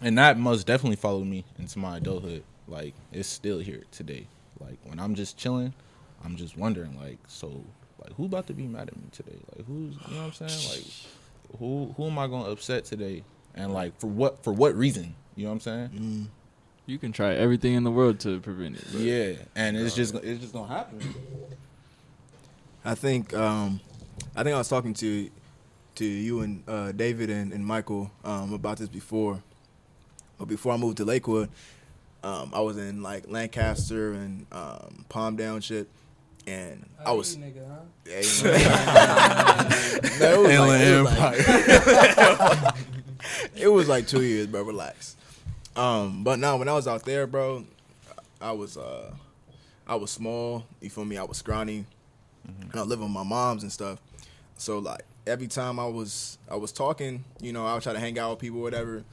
and 0.00 0.18
that 0.18 0.38
most 0.38 0.66
definitely 0.66 0.96
followed 0.96 1.26
me 1.26 1.44
into 1.58 1.78
my 1.78 1.98
adulthood. 1.98 2.42
Like 2.66 2.94
it's 3.12 3.28
still 3.28 3.60
here 3.60 3.84
today. 3.92 4.26
Like 4.60 4.78
when 4.84 4.98
I'm 4.98 5.14
just 5.14 5.36
chilling, 5.36 5.74
I'm 6.24 6.36
just 6.36 6.56
wondering, 6.56 6.98
like, 7.00 7.18
so, 7.26 7.64
like, 8.02 8.14
who 8.16 8.24
about 8.26 8.46
to 8.48 8.52
be 8.52 8.66
mad 8.66 8.88
at 8.88 8.96
me 8.96 9.04
today? 9.12 9.38
Like, 9.56 9.66
who's, 9.66 9.94
you 10.08 10.14
know 10.16 10.22
what 10.26 10.40
I'm 10.40 10.48
saying? 10.48 10.70
Like, 10.70 11.58
who 11.58 11.94
who 11.96 12.06
am 12.06 12.18
I 12.18 12.26
gonna 12.26 12.50
upset 12.50 12.84
today? 12.84 13.22
And 13.54 13.72
like, 13.72 13.98
for 14.00 14.06
what 14.08 14.42
for 14.42 14.52
what 14.52 14.74
reason? 14.76 15.14
You 15.36 15.44
know 15.44 15.50
what 15.50 15.54
I'm 15.54 15.60
saying? 15.60 15.88
Mm. 15.90 16.26
You 16.92 16.98
can 16.98 17.10
try 17.10 17.32
everything 17.34 17.72
in 17.72 17.84
the 17.84 17.90
world 17.90 18.20
to 18.20 18.38
prevent 18.40 18.76
it. 18.76 18.84
but- 18.92 19.00
Yeah, 19.00 19.32
and 19.56 19.78
it's 19.78 19.94
just 19.94 20.14
it's 20.16 20.42
just 20.42 20.52
gonna 20.52 20.68
happen. 20.68 21.00
I 22.84 22.94
think 22.94 23.32
um, 23.32 23.80
I 24.36 24.42
think 24.42 24.54
I 24.54 24.58
was 24.58 24.68
talking 24.68 24.92
to 24.94 25.30
to 25.94 26.04
you 26.04 26.40
and 26.42 26.62
uh, 26.68 26.92
David 26.92 27.30
and, 27.30 27.50
and 27.50 27.64
Michael 27.64 28.10
um, 28.26 28.52
about 28.52 28.76
this 28.76 28.90
before. 28.90 29.42
But 30.38 30.48
before 30.48 30.74
I 30.74 30.76
moved 30.76 30.98
to 30.98 31.06
Lakewood, 31.06 31.48
Um, 32.22 32.50
I 32.54 32.60
was 32.60 32.76
in 32.76 33.02
like 33.02 33.24
Lancaster 33.26 34.12
and 34.12 34.44
um, 34.52 35.06
Palmdale 35.08 35.54
and 35.54 35.64
shit, 35.64 35.88
and 36.46 36.84
I 37.00 37.08
Hey, 37.10 37.16
was. 37.16 37.36
nigga, 37.38 37.66
huh? 37.66 37.80
Yeah, 38.04 38.20
no, 40.20 40.44
it 40.44 40.58
was 40.60 40.68
like- 40.68 41.38
it 41.40 41.48
was 41.48 42.62
like- 42.62 42.76
it 43.64 43.68
was 43.68 43.88
like 43.88 44.06
two 44.06 44.22
years, 44.22 44.46
bro. 44.46 44.62
Relax. 44.62 45.16
Um, 45.76 46.22
but 46.24 46.38
now 46.38 46.56
when 46.56 46.68
I 46.68 46.74
was 46.74 46.86
out 46.86 47.04
there, 47.04 47.26
bro, 47.26 47.64
I 48.40 48.52
was 48.52 48.76
uh, 48.76 49.12
I 49.86 49.94
was 49.94 50.10
small. 50.10 50.64
You 50.80 50.90
feel 50.90 51.04
me? 51.04 51.16
I 51.16 51.24
was 51.24 51.38
scrawny, 51.38 51.86
and 52.46 52.70
I 52.74 52.82
lived 52.82 53.02
with 53.02 53.10
my 53.10 53.22
moms 53.22 53.62
and 53.62 53.72
stuff. 53.72 54.00
So 54.56 54.78
like 54.78 55.02
every 55.26 55.48
time 55.48 55.78
I 55.78 55.86
was 55.86 56.38
I 56.50 56.56
was 56.56 56.72
talking, 56.72 57.24
you 57.40 57.52
know, 57.52 57.66
I 57.66 57.74
would 57.74 57.82
try 57.82 57.92
to 57.92 58.00
hang 58.00 58.18
out 58.18 58.30
with 58.30 58.38
people, 58.40 58.60
whatever. 58.60 59.04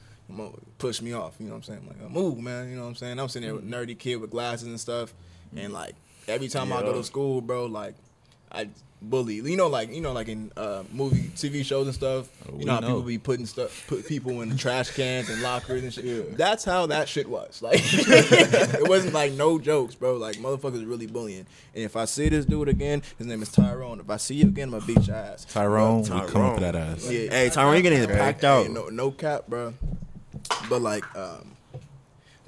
Push 0.78 1.02
me 1.02 1.12
off, 1.12 1.34
you 1.40 1.46
know 1.46 1.54
what 1.54 1.56
I'm 1.56 1.62
saying? 1.64 1.86
Like, 1.88 2.08
move, 2.08 2.38
man, 2.38 2.70
you 2.70 2.76
know 2.76 2.82
what 2.82 2.90
I'm 2.90 2.94
saying? 2.94 3.18
I'm 3.18 3.28
sitting 3.28 3.48
there 3.48 3.56
with 3.56 3.68
nerdy 3.68 3.98
kid 3.98 4.16
with 4.20 4.30
glasses 4.30 4.68
and 4.68 4.78
stuff, 4.78 5.12
and 5.56 5.72
like 5.72 5.96
every 6.28 6.46
time 6.46 6.72
I 6.72 6.82
go 6.82 6.92
to 6.92 7.02
school, 7.02 7.40
bro, 7.40 7.66
like 7.66 7.96
I 8.52 8.68
bully. 9.02 9.36
You 9.36 9.56
know, 9.56 9.68
like 9.68 9.92
you 9.92 10.00
know, 10.00 10.12
like 10.12 10.28
in 10.28 10.52
uh, 10.56 10.82
movie, 10.92 11.30
TV 11.34 11.64
shows 11.64 11.86
and 11.86 11.94
stuff. 11.94 12.28
Oh, 12.48 12.58
you 12.58 12.64
know 12.64 12.74
how 12.74 12.80
know. 12.80 12.86
people 12.88 13.02
be 13.02 13.18
putting 13.18 13.46
stuff, 13.46 13.84
put 13.86 14.06
people 14.06 14.42
in 14.42 14.56
trash 14.56 14.90
cans 14.90 15.28
and 15.30 15.42
lockers 15.42 15.82
and 15.82 15.92
shit. 15.92 16.36
That's 16.36 16.64
how 16.64 16.86
that 16.86 17.08
shit 17.08 17.28
was. 17.28 17.62
Like 17.70 17.80
it 17.82 18.88
wasn't 18.88 19.14
like 19.14 19.32
no 19.32 19.58
jokes, 19.58 19.94
bro. 19.94 20.16
Like 20.16 20.36
motherfuckers 20.36 20.88
really 20.88 21.06
bullying. 21.06 21.46
And 21.74 21.84
if 21.84 21.94
I 21.96 22.04
see 22.04 22.28
this 22.28 22.44
dude 22.44 22.68
again, 22.68 23.02
his 23.18 23.26
name 23.26 23.42
is 23.42 23.50
Tyrone. 23.50 24.00
If 24.00 24.10
I 24.10 24.16
see 24.16 24.34
you 24.36 24.46
again, 24.48 24.72
I'm 24.72 24.80
gonna 24.80 24.86
beat 24.86 25.06
your 25.06 25.16
ass. 25.16 25.44
Tyrone, 25.44 26.02
we 26.02 26.08
Tyrone. 26.08 26.28
coming 26.28 26.54
for 26.54 26.60
that 26.60 26.74
ass. 26.74 27.10
Yeah. 27.10 27.30
Hey, 27.30 27.50
Tyrone, 27.50 27.74
you're 27.74 27.82
getting 27.82 28.00
Hey, 28.00 28.06
packed 28.06 28.40
hey, 28.40 28.46
out. 28.48 28.70
no, 28.70 28.88
no 28.88 29.10
cap, 29.10 29.44
bro. 29.48 29.74
But 30.68 30.82
like, 30.82 31.04
um, 31.16 31.52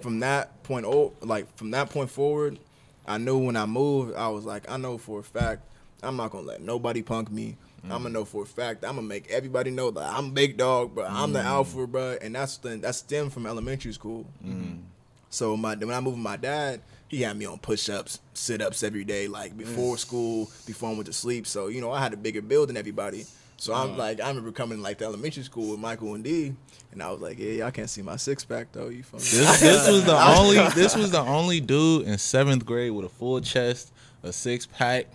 from 0.00 0.20
that 0.20 0.62
point, 0.64 0.84
oh, 0.86 1.12
like 1.20 1.54
from 1.56 1.70
that 1.72 1.90
point 1.90 2.10
forward, 2.10 2.58
I 3.06 3.18
knew 3.18 3.38
when 3.38 3.56
I 3.56 3.66
moved, 3.66 4.16
I 4.16 4.28
was 4.28 4.44
like, 4.44 4.68
I 4.70 4.76
know 4.76 4.98
for 4.98 5.20
a 5.20 5.22
fact, 5.22 5.62
I'm 6.02 6.16
not 6.16 6.30
gonna 6.30 6.46
let 6.46 6.60
nobody 6.60 7.02
punk 7.02 7.30
me. 7.30 7.56
I'm 7.84 7.90
gonna 7.90 8.10
mm. 8.10 8.12
know 8.12 8.24
for 8.24 8.42
a 8.42 8.46
fact, 8.46 8.84
I'm 8.84 8.96
gonna 8.96 9.06
make 9.06 9.30
everybody 9.30 9.70
know 9.70 9.90
that 9.90 10.12
I'm 10.12 10.30
big 10.30 10.56
dog, 10.56 10.94
bro. 10.94 11.04
I'm 11.04 11.32
the 11.32 11.40
mm. 11.40 11.44
alpha, 11.44 11.86
bro, 11.86 12.16
and 12.22 12.34
that's 12.34 12.58
the 12.58 12.76
that 12.76 12.94
stemmed 12.94 13.32
from 13.32 13.46
elementary 13.46 13.92
school. 13.92 14.26
Mm. 14.44 14.82
So 15.30 15.56
my 15.56 15.74
when 15.74 15.90
I 15.90 16.00
moved 16.00 16.16
with 16.16 16.24
my 16.24 16.36
dad, 16.36 16.80
he 17.08 17.22
had 17.22 17.36
me 17.36 17.46
on 17.46 17.58
push 17.58 17.88
ups, 17.88 18.20
sit 18.34 18.62
ups 18.62 18.82
every 18.82 19.04
day, 19.04 19.26
like 19.26 19.56
before 19.56 19.96
school, 19.98 20.50
before 20.66 20.90
I 20.90 20.92
went 20.92 21.06
to 21.06 21.12
sleep. 21.12 21.46
So 21.46 21.68
you 21.68 21.80
know 21.80 21.90
I 21.90 22.00
had 22.00 22.12
a 22.12 22.16
bigger 22.16 22.42
build 22.42 22.68
than 22.68 22.76
everybody. 22.76 23.24
So 23.56 23.74
I'm 23.74 23.96
like 23.96 24.20
I 24.20 24.28
remember 24.28 24.52
coming 24.52 24.80
like 24.80 24.98
to 24.98 25.04
elementary 25.04 25.42
school 25.42 25.70
with 25.70 25.80
Michael 25.80 26.14
and 26.14 26.22
D, 26.22 26.54
and 26.92 27.02
I 27.02 27.10
was 27.10 27.20
like, 27.20 27.38
yeah, 27.38 27.66
I 27.66 27.70
can't 27.70 27.90
see 27.90 28.02
my 28.02 28.16
six 28.16 28.44
pack 28.44 28.72
though. 28.72 28.88
You 28.88 29.02
feel 29.02 29.18
me? 29.18 29.24
This, 29.24 29.60
this 29.60 29.88
was 29.88 30.04
the 30.04 30.16
only 30.38 30.56
this 30.70 30.94
was 30.94 31.10
the 31.10 31.20
only 31.20 31.60
dude 31.60 32.06
in 32.06 32.16
seventh 32.18 32.64
grade 32.64 32.92
with 32.92 33.06
a 33.06 33.08
full 33.08 33.40
chest, 33.40 33.92
a 34.22 34.32
six 34.32 34.66
pack. 34.66 35.06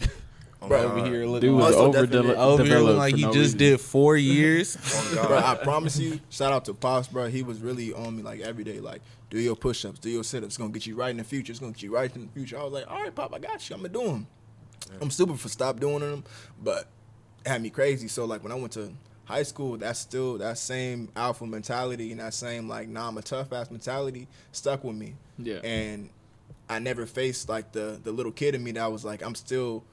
Bro, 0.66 0.78
over 0.82 1.06
here 1.06 1.26
looking 1.26 1.50
Dude 1.52 1.60
like, 1.60 1.68
was 1.70 1.76
Also 1.76 1.88
over 2.00 2.06
definitely- 2.08 2.36
over 2.36 2.64
here 2.64 2.80
looking 2.80 2.98
like 2.98 3.16
he 3.16 3.22
no 3.22 3.28
just 3.32 3.38
reason. 3.54 3.58
did 3.60 3.82
four 3.82 4.18
years. 4.36 4.76
bro, 5.14 5.38
I 5.38 5.56
promise 5.56 6.00
you. 6.00 6.20
Shout 6.30 6.52
out 6.52 6.66
to 6.66 6.74
Pops, 6.74 7.08
bro. 7.08 7.28
He 7.28 7.44
was 7.44 7.60
really 7.62 7.94
on 7.94 8.16
me 8.18 8.24
like 8.24 8.42
every 8.42 8.64
day. 8.64 8.80
Like, 8.80 9.02
do 9.30 9.40
your 9.40 9.56
push 9.56 9.86
ups, 9.86 10.00
do 10.00 10.10
your 10.10 10.24
sit 10.24 10.40
ups. 10.44 10.48
It's 10.52 10.58
gonna 10.58 10.72
get 10.72 10.86
you 10.88 10.96
right 10.96 11.12
in 11.12 11.18
the 11.18 11.24
future. 11.24 11.52
It's 11.52 11.60
gonna 11.60 11.74
get 11.74 11.84
you 11.84 11.94
right 11.94 12.14
in 12.16 12.24
the 12.28 12.32
future. 12.34 12.58
I 12.60 12.64
was 12.64 12.74
like, 12.74 12.90
all 12.90 13.02
right, 13.02 13.14
Pop, 13.14 13.34
I 13.36 13.40
got 13.40 13.70
you. 13.70 13.76
I'm 13.76 13.82
gonna 13.84 13.94
do 13.94 14.04
them. 14.08 14.28
I'm 15.02 15.12
stupid 15.12 15.40
for 15.40 15.50
stop 15.50 15.80
doing 15.80 16.00
them, 16.00 16.24
but 16.64 16.88
it 17.46 17.50
had 17.50 17.62
me 17.62 17.70
crazy. 17.70 18.08
So 18.08 18.26
like 18.26 18.42
when 18.42 18.52
I 18.52 18.56
went 18.56 18.74
to 18.74 18.92
high 19.26 19.44
school, 19.44 19.78
that's 19.78 20.00
still 20.00 20.38
that 20.40 20.58
same 20.58 21.10
alpha 21.16 21.46
mentality 21.46 22.12
and 22.12 22.20
that 22.20 22.34
same 22.34 22.68
like, 22.68 22.88
nah, 22.88 23.10
I'm 23.10 23.18
a 23.18 23.22
tough 23.22 23.54
ass 23.54 23.70
mentality 23.70 24.28
stuck 24.54 24.84
with 24.84 24.96
me. 24.96 25.14
Yeah. 25.38 25.58
And 25.64 26.10
I 26.70 26.80
never 26.80 27.06
faced 27.06 27.48
like 27.48 27.74
the 27.74 28.00
the 28.04 28.12
little 28.12 28.32
kid 28.32 28.56
in 28.56 28.64
me 28.64 28.72
that 28.72 28.92
was 28.92 29.06
like, 29.06 29.22
I'm 29.22 29.36
still. 29.36 29.84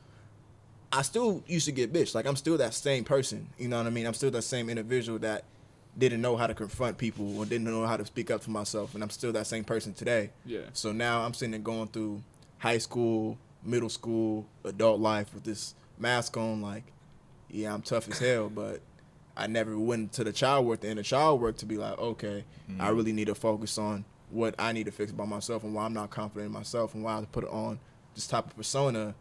I 0.95 1.03
still 1.03 1.43
used 1.49 1.67
to 1.67 1.73
get 1.73 1.93
bitch. 1.93 2.15
Like 2.15 2.27
I'm 2.27 2.37
still 2.37 2.57
that 2.59 2.73
same 2.73 3.03
person. 3.03 3.49
You 3.59 3.69
know 3.69 3.79
what 3.79 3.87
I 3.87 3.91
mean? 3.91 4.07
I'm 4.07 4.15
still 4.15 4.31
that 4.31 4.43
same 4.43 4.71
individual 4.71 5.19
that 5.21 5.45
didn't 5.99 6.21
know 6.21 6.37
how 6.37 6.47
to 6.47 6.55
confront 6.55 6.99
people 6.99 7.37
or 7.39 7.45
didn't 7.45 7.65
know 7.65 7.85
how 7.85 7.97
to 7.97 8.07
speak 8.07 8.31
up 8.31 8.43
for 8.43 8.51
myself, 8.51 8.95
and 8.95 9.03
I'm 9.03 9.11
still 9.11 9.33
that 9.33 9.47
same 9.47 9.65
person 9.65 9.93
today. 9.93 10.31
Yeah. 10.47 10.61
So 10.73 10.93
now 10.93 11.23
I'm 11.23 11.35
sitting 11.35 11.51
there 11.51 11.61
going 11.61 11.89
through 11.89 12.23
high 12.59 12.79
school, 12.79 13.39
middle 13.65 13.89
school, 13.89 14.47
adult 14.63 15.01
life 15.01 15.35
with 15.35 15.43
this 15.43 15.75
mask 15.99 16.37
on. 16.37 16.63
Like, 16.63 16.85
yeah, 17.51 17.75
I'm 17.75 17.83
tough 17.83 18.09
as 18.09 18.19
hell, 18.19 18.49
but 18.49 18.81
I 19.37 19.49
never 19.49 19.77
went 19.77 20.13
to 20.15 20.25
the 20.25 20.33
child 20.33 20.65
work, 20.65 20.81
the 20.81 20.91
inner 20.91 21.03
child 21.03 21.41
work, 21.41 21.57
to 21.59 21.67
be 21.67 21.77
like, 21.77 21.99
okay, 21.99 22.45
I 22.79 22.91
mm. 22.91 22.97
really 22.97 23.13
need 23.13 23.27
to 23.27 23.35
focus 23.35 23.79
on 23.79 24.05
what 24.31 24.55
I 24.59 24.73
need 24.73 24.87
to 24.87 24.93
fix 24.93 25.11
by 25.11 25.25
myself 25.25 25.65
and 25.65 25.75
why 25.75 25.85
I'm 25.85 25.93
not 25.93 26.11
confident 26.11 26.47
in 26.47 26.53
myself 26.53 26.95
and 26.95 27.03
why 27.03 27.19
I 27.19 27.25
put 27.25 27.45
it 27.45 27.51
on 27.51 27.79
this 28.15 28.27
type 28.29 28.47
of 28.47 28.57
persona 28.57 29.15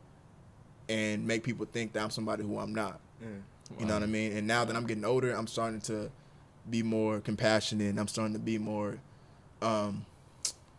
and 0.89 1.25
make 1.25 1.43
people 1.43 1.65
think 1.65 1.93
that 1.93 2.03
I'm 2.03 2.09
somebody 2.09 2.43
who 2.43 2.57
I'm 2.59 2.73
not. 2.75 2.99
You 3.79 3.85
know 3.85 3.93
what 3.95 4.03
I 4.03 4.07
mean? 4.07 4.35
And 4.37 4.45
now 4.47 4.65
that 4.65 4.75
I'm 4.75 4.85
getting 4.85 5.05
older, 5.05 5.31
I'm 5.31 5.47
starting 5.47 5.81
to 5.81 6.11
be 6.69 6.83
more 6.83 7.19
compassionate. 7.21 7.87
And 7.87 7.99
I'm 7.99 8.07
starting 8.07 8.33
to 8.33 8.39
be 8.39 8.57
more 8.57 8.97
um, 9.61 10.05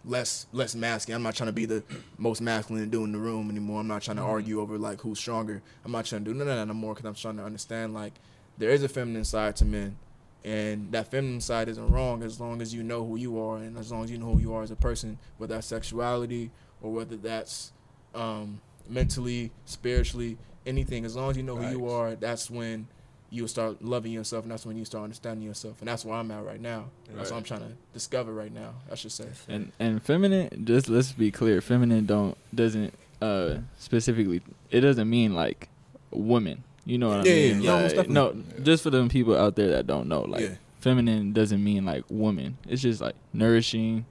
less 0.04 0.46
less 0.52 0.74
masculine. 0.74 1.16
I'm 1.16 1.22
not 1.22 1.34
trying 1.34 1.48
to 1.48 1.52
be 1.52 1.64
the 1.64 1.82
most 2.18 2.40
masculine 2.40 2.88
dude 2.90 3.04
in 3.04 3.12
the 3.12 3.18
room 3.18 3.50
anymore. 3.50 3.80
I'm 3.80 3.88
not 3.88 4.02
trying 4.02 4.18
to 4.18 4.22
argue 4.22 4.60
over 4.60 4.78
like 4.78 5.00
who's 5.00 5.18
stronger. 5.18 5.62
I'm 5.84 5.92
not 5.92 6.04
trying 6.04 6.24
to 6.24 6.30
do 6.30 6.38
none 6.38 6.48
of 6.48 6.56
that 6.56 6.66
no 6.66 6.74
more 6.74 6.94
because 6.94 7.08
I'm 7.08 7.14
trying 7.14 7.36
to 7.38 7.44
understand 7.44 7.94
like 7.94 8.12
there 8.58 8.70
is 8.70 8.82
a 8.82 8.88
feminine 8.88 9.24
side 9.24 9.56
to 9.56 9.64
men, 9.64 9.96
and 10.44 10.92
that 10.92 11.10
feminine 11.10 11.40
side 11.40 11.68
isn't 11.68 11.88
wrong 11.90 12.22
as 12.22 12.38
long 12.40 12.60
as 12.62 12.72
you 12.74 12.82
know 12.82 13.04
who 13.04 13.16
you 13.16 13.40
are 13.40 13.56
and 13.56 13.76
as 13.78 13.90
long 13.90 14.04
as 14.04 14.10
you 14.10 14.18
know 14.18 14.32
who 14.34 14.40
you 14.40 14.54
are 14.54 14.62
as 14.62 14.70
a 14.70 14.76
person, 14.76 15.18
whether 15.38 15.54
that's 15.54 15.66
sexuality 15.66 16.50
or 16.82 16.92
whether 16.92 17.16
that's 17.16 17.72
um, 18.14 18.60
mentally, 18.88 19.50
spiritually, 19.64 20.36
anything. 20.66 21.04
As 21.04 21.16
long 21.16 21.30
as 21.30 21.36
you 21.36 21.42
know 21.42 21.56
who 21.56 21.68
you 21.70 21.88
are, 21.88 22.14
that's 22.14 22.50
when 22.50 22.86
you'll 23.30 23.48
start 23.48 23.82
loving 23.82 24.12
yourself, 24.12 24.44
and 24.44 24.52
that's 24.52 24.64
when 24.64 24.76
you 24.76 24.84
start 24.84 25.04
understanding 25.04 25.46
yourself, 25.46 25.76
and 25.80 25.88
that's 25.88 26.04
where 26.04 26.14
I'm 26.16 26.30
at 26.30 26.44
right 26.44 26.60
now. 26.60 26.86
That's 27.14 27.30
what 27.30 27.36
I'm 27.38 27.42
trying 27.42 27.60
to 27.60 27.72
discover 27.92 28.32
right 28.32 28.52
now. 28.52 28.74
I 28.90 28.94
should 28.94 29.12
say. 29.12 29.26
And 29.48 29.72
and 29.80 30.02
feminine, 30.02 30.64
just 30.64 30.88
let's 30.88 31.12
be 31.12 31.30
clear, 31.30 31.60
feminine 31.60 32.06
don't 32.06 32.36
doesn't 32.54 32.94
uh 33.22 33.56
specifically 33.78 34.42
it 34.70 34.80
doesn't 34.80 35.08
mean 35.08 35.34
like 35.34 35.68
women. 36.10 36.62
You 36.84 36.98
know 36.98 37.08
what 37.08 37.26
Yeah, 37.26 37.32
I 37.32 37.36
mean? 37.36 37.60
yeah. 37.62 37.70
No, 37.70 37.82
Like, 37.82 37.96
definitely. 37.96 38.14
no, 38.14 38.62
just 38.62 38.82
for 38.82 38.90
them 38.90 39.08
people 39.08 39.36
out 39.36 39.56
there 39.56 39.70
that 39.70 39.86
don't 39.86 40.06
know, 40.06 40.22
like 40.22 40.42
Yeah. 40.42 40.54
feminine 40.80 41.32
doesn't 41.32 41.62
mean 41.64 41.84
like 41.86 42.04
woman. 42.10 42.58
It's 42.68 42.82
just 42.82 43.00
like 43.00 43.14
nourishing, 43.32 44.04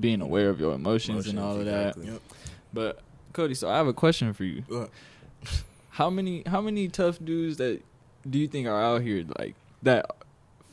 being 0.00 0.20
aware 0.20 0.50
of 0.50 0.58
your 0.60 0.74
emotions, 0.74 1.28
and 1.28 1.38
all 1.38 1.58
of 1.58 1.64
that. 1.66 1.88
exactly. 1.96 2.06
Yep. 2.12 2.22
But 2.74 3.00
Cody, 3.38 3.54
so 3.54 3.70
I 3.70 3.76
have 3.76 3.86
a 3.86 3.92
question 3.92 4.32
for 4.32 4.42
you. 4.42 4.64
What? 4.66 4.90
How 5.90 6.10
many 6.10 6.42
how 6.44 6.60
many 6.60 6.88
tough 6.88 7.18
dudes 7.24 7.56
that 7.58 7.80
do 8.28 8.36
you 8.36 8.48
think 8.48 8.66
are 8.66 8.82
out 8.82 9.02
here 9.02 9.24
like 9.38 9.54
that 9.84 10.10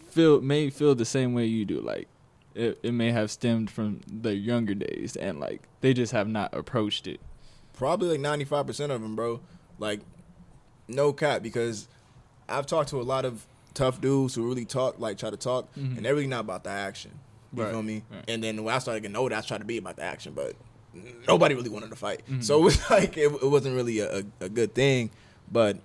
feel 0.10 0.42
may 0.42 0.72
feel 0.72 0.96
the 0.96 1.06
same 1.06 1.36
way 1.36 1.46
you 1.46 1.64
do? 1.64 1.80
Like 1.80 2.08
it, 2.56 2.80
it 2.82 2.92
may 2.92 3.12
have 3.12 3.30
stemmed 3.30 3.70
from 3.70 4.02
their 4.12 4.34
younger 4.34 4.74
days 4.74 5.16
and 5.16 5.40
like 5.40 5.62
they 5.82 5.94
just 5.94 6.12
have 6.12 6.28
not 6.28 6.54
approached 6.56 7.06
it. 7.06 7.20
Probably 7.74 8.10
like 8.10 8.20
ninety 8.20 8.46
five 8.46 8.66
percent 8.66 8.92
of 8.92 9.00
them, 9.04 9.16
bro. 9.16 9.42
Like, 9.78 10.00
no 10.88 11.14
cap, 11.14 11.44
because 11.44 11.88
I've 12.50 12.66
talked 12.66 12.90
to 12.90 13.00
a 13.00 13.04
lot 13.04 13.26
of 13.26 13.46
tough 13.76 14.02
dudes 14.02 14.34
who 14.34 14.48
really 14.48 14.66
talk, 14.66 15.00
like 15.00 15.20
try 15.20 15.30
to 15.30 15.38
talk, 15.38 15.72
Mhm. 15.76 15.98
and 15.98 16.06
they're 16.06 16.16
really 16.16 16.26
not 16.28 16.40
about 16.42 16.64
the 16.64 16.72
action. 16.72 17.12
You 17.54 17.62
Right, 17.64 17.72
feel 17.72 17.84
me? 17.84 18.04
right. 18.12 18.24
And 18.28 18.44
then 18.44 18.64
when 18.64 18.74
I 18.74 18.80
started 18.80 19.02
getting 19.02 19.16
older, 19.18 19.36
I 19.36 19.42
tried 19.42 19.60
to 19.60 19.66
be 19.66 19.78
about 19.78 19.98
the 19.98 20.04
action, 20.04 20.34
but 20.34 20.54
nobody 21.28 21.56
really 21.56 21.70
wanted 21.70 21.90
to 21.90 21.96
fight. 21.96 22.22
Mhm. 22.30 22.44
So 22.44 22.60
it 22.60 22.64
was 22.64 22.90
like 22.90 23.18
it, 23.18 23.32
it 23.32 23.50
wasn't 23.50 23.76
really 23.76 24.00
a, 24.00 24.24
a, 24.40 24.50
good 24.50 24.74
thing. 24.74 25.10
But 25.52 25.78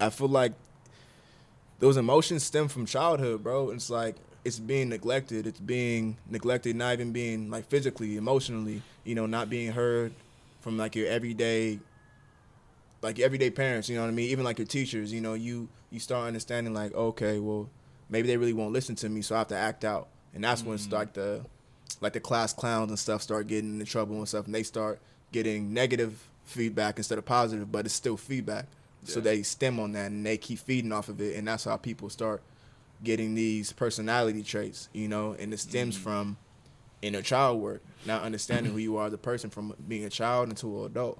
I 0.00 0.10
feel 0.10 0.28
like 0.28 0.52
those 1.78 1.96
emotions 1.96 2.42
stem 2.44 2.68
from 2.68 2.86
childhood, 2.86 3.42
bro. 3.42 3.70
It's 3.70 3.90
like 3.90 4.16
it's 4.44 4.58
being 4.58 4.88
neglected. 4.88 5.46
It's 5.46 5.60
being 5.60 6.16
neglected, 6.28 6.76
not 6.76 6.94
even 6.94 7.12
being 7.12 7.50
like 7.50 7.68
physically, 7.68 8.16
emotionally. 8.16 8.82
You 9.04 9.14
know, 9.14 9.26
not 9.26 9.50
being 9.50 9.72
heard 9.72 10.12
from 10.60 10.76
like 10.76 10.94
your 10.94 11.08
everyday, 11.08 11.80
like 13.02 13.18
your 13.18 13.26
everyday 13.26 13.50
parents. 13.50 13.88
You 13.88 13.96
know 13.96 14.02
what 14.02 14.08
I 14.08 14.12
mean? 14.12 14.30
Even 14.30 14.44
like 14.44 14.58
your 14.58 14.66
teachers. 14.66 15.12
You 15.12 15.20
know, 15.20 15.34
you 15.34 15.68
you 15.90 16.00
start 16.00 16.26
understanding 16.26 16.72
like, 16.72 16.94
okay, 16.94 17.38
well, 17.38 17.68
maybe 18.08 18.28
they 18.28 18.36
really 18.36 18.52
won't 18.52 18.72
listen 18.72 18.94
to 18.96 19.08
me, 19.08 19.22
so 19.22 19.34
I 19.34 19.38
have 19.38 19.48
to 19.48 19.56
act 19.56 19.84
out. 19.84 20.08
And 20.34 20.44
that's 20.44 20.62
when 20.62 20.76
it's 20.76 20.90
like 20.92 21.12
the 21.14 21.44
like 22.00 22.12
the 22.12 22.20
class 22.20 22.52
clowns 22.52 22.90
and 22.90 22.98
stuff 22.98 23.22
start 23.22 23.46
getting 23.46 23.74
into 23.74 23.84
trouble 23.84 24.16
and 24.16 24.28
stuff, 24.28 24.46
and 24.46 24.54
they 24.54 24.62
start 24.62 25.00
getting 25.32 25.72
negative 25.72 26.26
feedback 26.44 26.98
instead 26.98 27.18
of 27.18 27.24
positive, 27.24 27.70
but 27.70 27.86
it's 27.86 27.94
still 27.94 28.16
feedback. 28.16 28.66
So 29.04 29.20
they 29.20 29.42
stem 29.42 29.80
on 29.80 29.92
that 29.92 30.10
and 30.10 30.26
they 30.26 30.36
keep 30.36 30.58
feeding 30.58 30.92
off 30.92 31.08
of 31.08 31.20
it, 31.20 31.36
and 31.36 31.48
that's 31.48 31.64
how 31.64 31.76
people 31.76 32.10
start 32.10 32.42
getting 33.02 33.34
these 33.34 33.72
personality 33.72 34.42
traits, 34.42 34.88
you 34.92 35.08
know, 35.08 35.34
and 35.38 35.52
it 35.54 35.58
stems 35.58 35.96
mm. 35.96 36.02
from 36.02 36.36
inner 37.02 37.22
child 37.22 37.60
work, 37.60 37.82
not 38.04 38.22
understanding 38.22 38.72
who 38.72 38.78
you 38.78 38.96
are 38.98 39.06
as 39.06 39.12
a 39.12 39.18
person 39.18 39.48
from 39.48 39.74
being 39.88 40.04
a 40.04 40.10
child 40.10 40.50
into 40.50 40.80
an 40.80 40.86
adult. 40.86 41.18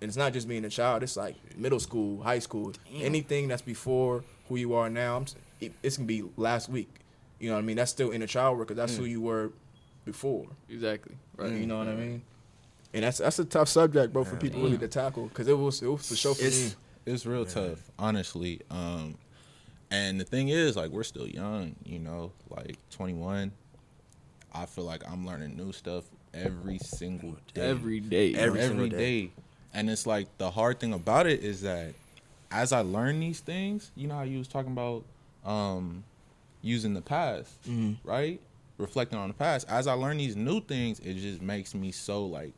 And 0.00 0.08
it's 0.08 0.16
not 0.16 0.32
just 0.32 0.48
being 0.48 0.64
a 0.64 0.68
child; 0.68 1.04
it's 1.04 1.16
like 1.16 1.36
middle 1.56 1.78
school, 1.78 2.22
high 2.22 2.40
school, 2.40 2.72
anything 2.92 3.46
that's 3.46 3.62
before 3.62 4.24
who 4.48 4.56
you 4.56 4.74
are 4.74 4.90
now. 4.90 5.16
I'm, 5.16 5.22
s- 5.22 5.36
it, 5.60 5.72
it's 5.80 5.96
gonna 5.96 6.08
be 6.08 6.24
last 6.36 6.68
week. 6.68 6.92
You 7.38 7.50
know 7.50 7.54
what 7.54 7.60
I 7.60 7.62
mean? 7.62 7.76
That's 7.76 7.92
still 7.92 8.10
inner 8.10 8.26
child 8.26 8.58
work 8.58 8.68
because 8.68 8.78
that's 8.78 8.94
mm. 8.94 8.98
who 8.98 9.04
you 9.04 9.20
were 9.20 9.52
before. 10.04 10.46
Exactly. 10.68 11.16
Right. 11.36 11.52
You 11.52 11.66
know 11.66 11.78
what 11.78 11.88
I 11.88 11.94
mean? 11.94 12.22
And 12.94 13.04
that's 13.04 13.18
that's 13.18 13.38
a 13.38 13.44
tough 13.44 13.68
subject, 13.68 14.12
bro, 14.12 14.24
for 14.24 14.36
people 14.36 14.62
really 14.62 14.78
to 14.78 14.88
tackle 14.88 15.26
because 15.28 15.48
it 15.48 15.56
was 15.58 15.82
it 15.82 15.86
was 15.88 16.06
for 16.08 16.16
sure 16.16 16.34
for 16.34 16.42
It's- 16.44 16.70
me. 16.70 16.76
It's 17.04 17.26
real 17.26 17.44
tough, 17.44 17.90
honestly. 17.98 18.60
Um, 18.70 19.16
and 19.90 20.20
the 20.20 20.24
thing 20.24 20.48
is, 20.50 20.76
like, 20.76 20.90
we're 20.92 21.02
still 21.02 21.26
young, 21.26 21.74
you 21.84 21.98
know, 21.98 22.30
like 22.48 22.76
21. 22.90 23.50
I 24.54 24.66
feel 24.66 24.84
like 24.84 25.02
I'm 25.10 25.26
learning 25.26 25.56
new 25.56 25.72
stuff 25.72 26.04
every 26.32 26.78
single 26.78 27.36
day. 27.54 27.68
Every 27.70 27.98
day. 27.98 28.34
Every 28.34 28.60
every 28.60 28.68
single 28.68 28.88
day. 28.88 29.22
day. 29.26 29.30
And 29.74 29.90
it's 29.90 30.06
like 30.06 30.28
the 30.38 30.50
hard 30.52 30.78
thing 30.78 30.92
about 30.92 31.26
it 31.26 31.42
is 31.42 31.62
that 31.62 31.94
as 32.52 32.72
I 32.72 32.82
learn 32.82 33.18
these 33.18 33.40
things, 33.40 33.90
you 33.96 34.06
know 34.06 34.14
how 34.14 34.22
you 34.22 34.38
was 34.38 34.46
talking 34.48 34.70
about 34.72 35.02
um, 35.44 36.04
using 36.60 36.94
the 36.94 37.02
past, 37.02 37.50
Mhm. 37.68 37.96
right? 38.04 38.40
Reflecting 38.82 39.18
on 39.18 39.28
the 39.28 39.34
past. 39.34 39.66
As 39.68 39.86
I 39.86 39.92
learn 39.92 40.18
these 40.18 40.36
new 40.36 40.60
things, 40.60 40.98
it 41.00 41.14
just 41.14 41.40
makes 41.40 41.74
me 41.74 41.92
so 41.92 42.26
like 42.26 42.52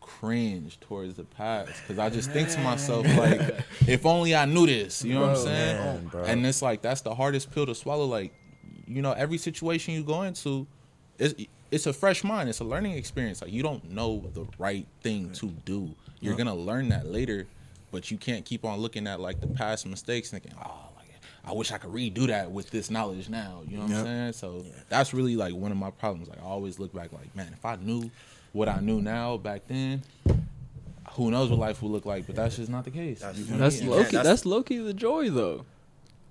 cringe 0.00 0.78
towards 0.80 1.14
the 1.14 1.24
past 1.24 1.72
because 1.82 1.98
I 1.98 2.10
just 2.10 2.30
think 2.30 2.50
to 2.50 2.60
myself 2.60 3.06
like, 3.16 3.64
if 3.88 4.04
only 4.04 4.36
I 4.36 4.44
knew 4.44 4.66
this. 4.66 5.02
You 5.02 5.14
know 5.14 5.22
what 5.22 5.30
I'm 5.30 5.36
saying? 5.36 5.76
man, 5.78 6.06
bro. 6.06 6.24
And 6.24 6.44
it's 6.44 6.60
like 6.60 6.82
that's 6.82 7.00
the 7.00 7.14
hardest 7.14 7.50
pill 7.50 7.64
to 7.66 7.74
swallow. 7.74 8.04
Like, 8.04 8.34
you 8.86 9.00
know, 9.00 9.12
every 9.12 9.38
situation 9.38 9.94
you 9.94 10.04
go 10.04 10.22
into, 10.22 10.66
it's 11.18 11.34
it's 11.70 11.86
a 11.86 11.92
fresh 11.94 12.22
mind. 12.22 12.50
It's 12.50 12.60
a 12.60 12.64
learning 12.64 12.92
experience. 12.92 13.40
Like 13.40 13.52
you 13.52 13.62
don't 13.62 13.90
know 13.90 14.30
the 14.34 14.46
right 14.58 14.86
thing 15.00 15.32
to 15.32 15.46
do. 15.64 15.94
You're 16.20 16.36
gonna 16.36 16.54
learn 16.54 16.90
that 16.90 17.06
later, 17.06 17.46
but 17.90 18.10
you 18.10 18.18
can't 18.18 18.44
keep 18.44 18.66
on 18.66 18.78
looking 18.78 19.06
at 19.06 19.18
like 19.18 19.40
the 19.40 19.48
past 19.48 19.86
mistakes, 19.86 20.30
thinking, 20.30 20.52
oh, 20.62 20.91
I 21.44 21.52
wish 21.52 21.72
I 21.72 21.78
could 21.78 21.90
redo 21.90 22.28
that 22.28 22.50
with 22.52 22.70
this 22.70 22.90
knowledge 22.90 23.28
now. 23.28 23.62
You 23.68 23.76
know 23.78 23.82
what 23.82 23.90
Yep. 23.90 23.98
I'm 24.00 24.04
saying? 24.04 24.32
So 24.34 24.64
that's 24.88 25.12
really 25.12 25.34
like 25.36 25.54
one 25.54 25.72
of 25.72 25.78
my 25.78 25.90
problems. 25.90 26.28
Like 26.28 26.38
I 26.40 26.44
always 26.44 26.78
look 26.78 26.92
back, 26.94 27.12
like 27.12 27.34
man, 27.34 27.52
if 27.52 27.64
I 27.64 27.76
knew 27.76 28.10
what 28.52 28.68
I 28.68 28.80
knew 28.80 29.00
now 29.00 29.36
back 29.38 29.62
then. 29.66 30.02
Who 31.14 31.30
knows 31.30 31.50
what 31.50 31.58
life 31.58 31.82
would 31.82 31.92
look 31.92 32.06
like, 32.06 32.26
but 32.26 32.36
that's 32.36 32.56
just 32.56 32.70
not 32.70 32.84
the 32.84 32.90
case. 32.90 33.20
That's- 33.20 33.38
You 33.38 33.44
feel 33.44 33.58
That's 33.58 33.80
me? 33.82 33.86
Yeah, 33.88 33.90
low 33.92 33.98
key. 34.04 34.10
that's- 34.12 34.24
That's, 34.26 34.46
low 34.46 34.62
key 34.62 34.78
the 34.78 34.94
joy 34.94 35.28
though. 35.28 35.66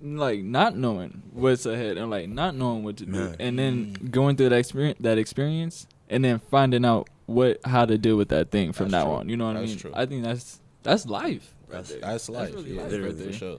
Like 0.00 0.42
not 0.42 0.76
knowing 0.76 1.22
what's 1.32 1.64
ahead 1.66 1.96
and 1.98 2.10
like 2.10 2.28
not 2.28 2.56
knowing 2.56 2.82
what 2.82 2.96
to 2.96 3.06
do, 3.06 3.12
Man. 3.12 3.36
and 3.38 3.56
then 3.58 3.92
going 4.10 4.34
through 4.34 4.48
that 4.48 4.56
experience, 4.58 4.98
that 5.00 5.16
experience, 5.18 5.86
and 6.10 6.24
then 6.24 6.40
finding 6.50 6.84
out 6.84 7.08
what 7.26 7.60
how 7.64 7.84
to 7.84 7.96
deal 7.96 8.16
with 8.16 8.30
that 8.30 8.50
thing 8.50 8.72
from 8.72 8.88
That's 8.88 9.04
now 9.04 9.10
true. 9.10 9.18
on. 9.20 9.28
You 9.28 9.36
know 9.36 9.46
what 9.46 9.52
That's 9.52 9.66
I 9.66 9.68
mean? 9.68 9.78
true. 9.78 9.92
I 9.94 10.06
think 10.06 10.24
that's 10.24 10.58
that's 10.82 11.06
life. 11.06 11.54
Right 11.68 11.84
That's- 11.84 11.88
there. 11.90 12.00
That's 12.00 12.28
life. 12.28 12.52
really 12.52 12.72
yeah, 12.74 12.82
life 12.82 12.90
literally, 12.90 13.14
right 13.14 13.26
for 13.32 13.38
sure. 13.38 13.58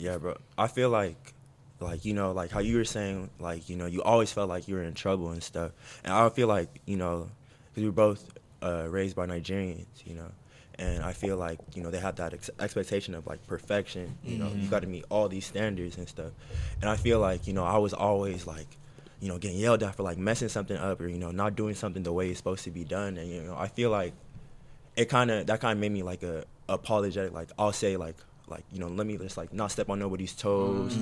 Yeah, 0.00 0.16
bro. 0.16 0.38
I 0.56 0.66
feel 0.66 0.88
like, 0.88 1.34
like 1.78 2.06
you 2.06 2.14
know, 2.14 2.32
like 2.32 2.50
how 2.50 2.60
you 2.60 2.78
were 2.78 2.86
saying, 2.86 3.28
like 3.38 3.68
you 3.68 3.76
know, 3.76 3.84
you 3.84 4.02
always 4.02 4.32
felt 4.32 4.48
like 4.48 4.66
you 4.66 4.74
were 4.76 4.82
in 4.82 4.94
trouble 4.94 5.30
and 5.30 5.42
stuff. 5.42 5.72
And 6.02 6.12
I 6.12 6.26
feel 6.30 6.48
like 6.48 6.80
you 6.86 6.96
know, 6.96 7.28
because 7.68 7.82
we 7.82 7.86
were 7.86 7.92
both 7.92 8.24
uh, 8.62 8.86
raised 8.88 9.14
by 9.14 9.26
Nigerians, 9.26 9.84
you 10.06 10.14
know, 10.14 10.30
and 10.78 11.02
I 11.02 11.12
feel 11.12 11.36
like 11.36 11.58
you 11.74 11.82
know 11.82 11.90
they 11.90 11.98
have 11.98 12.16
that 12.16 12.32
ex- 12.32 12.48
expectation 12.58 13.14
of 13.14 13.26
like 13.26 13.46
perfection. 13.46 14.16
You 14.24 14.38
know, 14.38 14.50
you 14.56 14.68
got 14.68 14.80
to 14.80 14.88
meet 14.88 15.04
all 15.10 15.28
these 15.28 15.44
standards 15.44 15.98
and 15.98 16.08
stuff. 16.08 16.32
And 16.80 16.88
I 16.88 16.96
feel 16.96 17.20
like 17.20 17.46
you 17.46 17.52
know 17.52 17.64
I 17.64 17.76
was 17.78 17.92
always 17.92 18.46
like. 18.46 18.66
You 19.22 19.28
know, 19.28 19.36
getting 19.36 19.58
yelled 19.58 19.82
at 19.82 19.96
for 19.96 20.02
like 20.02 20.16
messing 20.16 20.48
something 20.48 20.78
up 20.78 20.98
or 20.98 21.06
you 21.06 21.18
know 21.18 21.30
not 21.30 21.54
doing 21.54 21.74
something 21.74 22.02
the 22.02 22.10
way 22.10 22.30
it's 22.30 22.38
supposed 22.38 22.64
to 22.64 22.70
be 22.70 22.84
done, 22.84 23.18
and 23.18 23.28
you 23.28 23.42
know 23.42 23.54
I 23.54 23.68
feel 23.68 23.90
like 23.90 24.14
it 24.96 25.10
kind 25.10 25.30
of 25.30 25.46
that 25.48 25.60
kind 25.60 25.76
of 25.76 25.78
made 25.78 25.92
me 25.92 26.02
like 26.02 26.22
a 26.22 26.46
apologetic. 26.70 27.34
Like 27.34 27.50
I'll 27.58 27.74
say 27.74 27.98
like 27.98 28.16
like 28.50 28.64
you 28.72 28.78
know 28.78 28.88
let 28.88 29.06
me 29.06 29.16
just 29.16 29.36
like 29.36 29.52
not 29.52 29.70
step 29.70 29.88
on 29.90 29.98
nobody's 29.98 30.34
toes, 30.34 30.96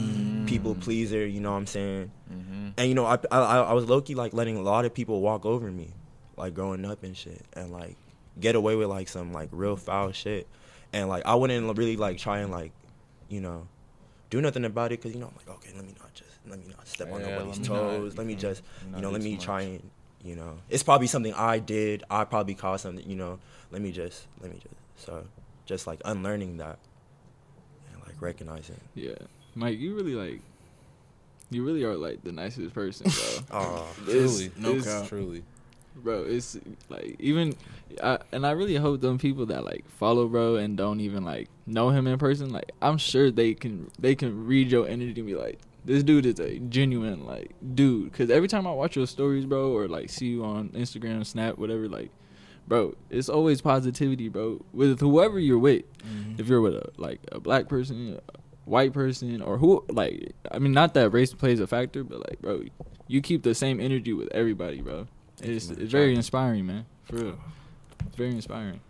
people 0.47 0.75
pleaser. 0.75 1.27
You 1.27 1.41
know 1.41 1.51
what 1.53 1.59
I'm 1.59 1.67
saying? 1.67 2.11
Mm-hmm. 2.33 2.69
And 2.77 2.89
you 2.89 2.95
know 2.95 3.07
I 3.07 3.19
I, 3.31 3.39
I 3.59 3.73
was 3.73 3.87
low 3.89 4.01
key 4.01 4.15
like 4.15 4.33
letting 4.35 4.57
a 4.57 4.63
lot 4.63 4.85
of 4.85 4.95
people 4.95 5.21
walk 5.21 5.45
over 5.47 5.71
me, 5.71 5.91
like 6.37 6.55
growing 6.55 6.85
up 6.85 7.03
and 7.03 7.17
shit, 7.17 7.45
and 7.55 7.71
like 7.71 7.97
get 8.41 8.55
away 8.55 8.77
with 8.77 8.89
like 8.89 9.09
some 9.09 9.33
like 9.33 9.49
real 9.53 9.77
foul 9.77 10.13
shit, 10.13 10.47
and 10.93 11.09
like 11.09 11.25
I 11.27 11.35
wouldn't 11.35 11.77
really 11.77 11.97
like 11.97 12.19
try 12.19 12.39
and 12.39 12.51
like 12.51 12.73
you 13.29 13.41
know 13.41 13.67
do 14.31 14.41
nothing 14.41 14.65
about 14.65 14.93
it 14.93 15.01
because 15.01 15.15
you 15.15 15.21
know 15.21 15.29
I'm 15.29 15.35
like 15.37 15.57
okay 15.59 15.71
let 15.75 15.85
me 15.87 15.95
not 15.99 16.13
just 16.15 16.31
let 16.49 16.59
me 16.59 16.67
not 16.69 16.87
step 16.87 17.11
on 17.13 17.21
Yeah, 17.21 17.39
nobody's 17.39 17.59
let 17.59 17.69
me 17.71 17.75
not, 17.75 17.91
toes. 17.91 18.17
let 18.19 18.27
me 18.27 18.35
mm, 18.37 18.39
just 18.39 18.63
you 18.95 19.01
know 19.01 19.11
let 19.11 19.23
me 19.23 19.33
much. 19.35 19.45
try 19.45 19.63
and 19.63 19.91
you 20.23 20.37
know 20.37 20.59
it's 20.69 20.83
probably 20.83 21.07
something 21.07 21.33
I 21.35 21.59
did. 21.59 22.05
I 22.11 22.25
probably 22.25 22.55
caused 22.55 22.83
something. 22.83 23.09
You 23.09 23.17
know 23.17 23.39
let 23.71 23.81
me 23.83 23.93
just 23.93 24.27
let 24.41 24.51
me 24.51 24.59
just 24.63 24.75
so 25.07 25.25
just 25.67 25.87
like 25.87 26.01
unlearning 26.05 26.57
that 26.59 26.79
and 28.21 28.49
like 28.49 28.57
recognizing. 28.57 28.81
Yeah, 28.95 29.15
Mike, 29.55 29.79
you 29.79 29.95
really 29.95 30.15
like, 30.15 30.41
you 31.51 31.65
really 31.65 31.85
are 31.85 31.97
like 31.97 32.23
the 32.25 32.33
nicest 32.33 32.75
person, 32.75 33.11
bro. 33.11 33.45
Oh, 33.61 33.87
It's- 34.09 34.37
Truly, 34.39 34.51
no 34.59 34.69
it's- 34.71 34.85
cap. 34.85 35.09
truly. 35.09 35.43
bro. 35.97 36.23
It's 36.25 36.57
like 36.89 37.17
even, 37.19 37.55
I, 38.03 38.19
and 38.33 38.47
I 38.47 38.53
really 38.53 38.77
hope 38.77 39.01
them 39.01 39.19
people 39.19 39.47
that 39.47 39.65
like 39.65 39.89
follow 39.99 40.29
bro 40.29 40.57
and 40.57 40.77
don't 40.77 41.01
even 41.01 41.25
like 41.25 41.49
know 41.67 41.91
him 41.91 42.07
in 42.07 42.19
person, 42.19 42.51
like 42.51 42.71
I'm 42.81 42.99
sure 42.99 43.31
they 43.31 43.55
can 43.55 43.91
they 43.99 44.15
can 44.15 44.47
read 44.47 44.71
your 44.71 44.87
energy 44.87 45.15
and 45.21 45.27
be 45.27 45.35
like, 45.35 45.59
this 45.85 46.03
dude 46.03 46.27
is 46.27 46.39
a 46.39 46.59
genuine 46.59 47.25
like 47.27 47.51
dude. 47.75 48.13
Cause 48.13 48.31
every 48.31 48.47
time 48.49 48.67
I 48.67 48.73
watch 48.73 48.95
your 48.97 49.07
stories, 49.07 49.45
bro, 49.47 49.73
or 49.73 49.89
like 49.89 50.11
see 50.11 50.27
you 50.27 50.45
on 50.45 50.69
Instagram, 50.71 51.25
Snap, 51.27 51.57
whatever, 51.59 51.89
like, 51.89 52.11
bro, 52.69 52.95
it's 53.11 53.29
always 53.29 53.61
positivity, 53.61 54.29
bro. 54.29 54.61
With 54.73 55.01
whoever 55.01 55.39
you're 55.39 55.59
with, 55.59 55.85
mm-hmm. 56.01 56.41
if 56.41 56.49
you're 56.49 56.61
with 56.61 56.75
a 56.75 56.91
like 56.97 57.21
a 57.33 57.41
black 57.41 57.69
person, 57.69 58.21
a 58.29 58.39
white 58.67 58.93
person, 58.93 59.41
or 59.43 59.59
who 59.59 59.85
like 59.89 60.35
I 60.53 60.59
mean, 60.59 60.73
not 60.73 60.95
that 60.95 61.11
race 61.11 61.33
plays 61.33 61.61
a 61.61 61.67
factor, 61.67 62.05
but 62.05 62.19
like, 62.29 62.41
bro, 62.41 62.65
you 63.07 63.21
keep 63.21 63.43
the 63.43 63.55
same 63.55 63.81
energy 63.81 64.13
with 64.13 64.29
everybody, 64.33 64.83
bro. 64.83 65.07
It's 65.41 65.71
it's 65.71 65.91
very 65.91 66.15
inspiring, 66.15 66.67
man. 66.67 66.87
For 67.05 67.17
real, 67.17 67.39
it's 68.07 68.17
very 68.17 68.31
inspiring. 68.31 68.81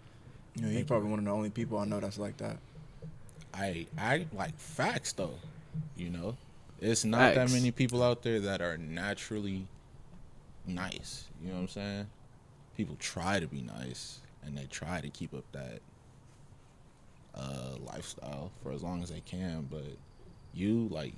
You 0.57 0.63
know, 0.63 0.71
you're 0.71 0.85
probably 0.85 1.11
one 1.11 1.21
of 1.21 1.25
the 1.25 1.31
only 1.31 1.51
people 1.51 1.79
I 1.79 1.85
know 1.85 2.01
that's 2.01 2.19
like 2.19 2.37
that. 2.39 2.57
I 3.55 3.87
I 3.97 4.27
like 4.35 4.59
facts 4.59 5.13
though. 5.13 5.35
You 5.97 6.11
know, 6.11 6.37
it's 6.81 7.05
not 7.05 7.35
that 7.35 7.51
many 7.51 7.71
people 7.71 8.03
out 8.03 8.23
there 8.23 8.41
that 8.41 8.61
are 8.61 8.77
naturally 8.77 9.67
nice. 10.67 11.27
You 11.43 11.51
know 11.51 11.55
what 11.55 11.61
I'm 11.63 11.69
saying? 11.69 12.07
People 12.79 12.97
try 13.01 13.41
to 13.41 13.47
be 13.47 13.61
nice 13.61 14.21
and 14.47 14.57
they 14.57 14.65
try 14.71 15.01
to 15.03 15.11
keep 15.11 15.35
up 15.35 15.45
that 15.53 15.81
uh, 17.35 17.75
lifestyle 17.93 18.51
for 18.63 18.73
as 18.73 18.83
long 18.83 19.03
as 19.03 19.11
they 19.11 19.21
can. 19.21 19.67
But 19.71 19.83
you 20.55 20.89
like, 20.91 21.13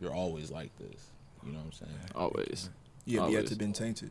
you're 0.00 0.14
always 0.14 0.50
like 0.50 0.76
this. 0.78 1.06
You 1.44 1.52
know 1.52 1.58
what 1.58 1.66
I'm 1.66 1.72
saying? 1.72 1.98
Always. 2.14 2.70
You 3.04 3.20
have 3.20 3.28
yet 3.30 3.36
Always. 3.36 3.50
to 3.50 3.56
been 3.56 3.72
tainted. 3.74 4.10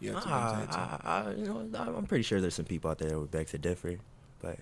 You 0.00 0.12
have 0.12 0.22
to 0.22 0.28
Nah, 0.28 0.50
been 0.50 0.58
tainted. 0.68 0.74
I, 0.76 1.00
I, 1.04 1.30
you 1.34 1.44
know, 1.46 1.68
I- 1.78 1.96
I'm 1.96 2.06
pretty 2.06 2.22
sure 2.22 2.40
there's 2.40 2.54
some 2.54 2.64
people 2.66 2.90
out 2.90 2.98
there 2.98 3.08
that 3.10 3.18
would 3.18 3.30
beg 3.30 3.46
to 3.48 3.58
differ, 3.58 3.96
but 4.40 4.58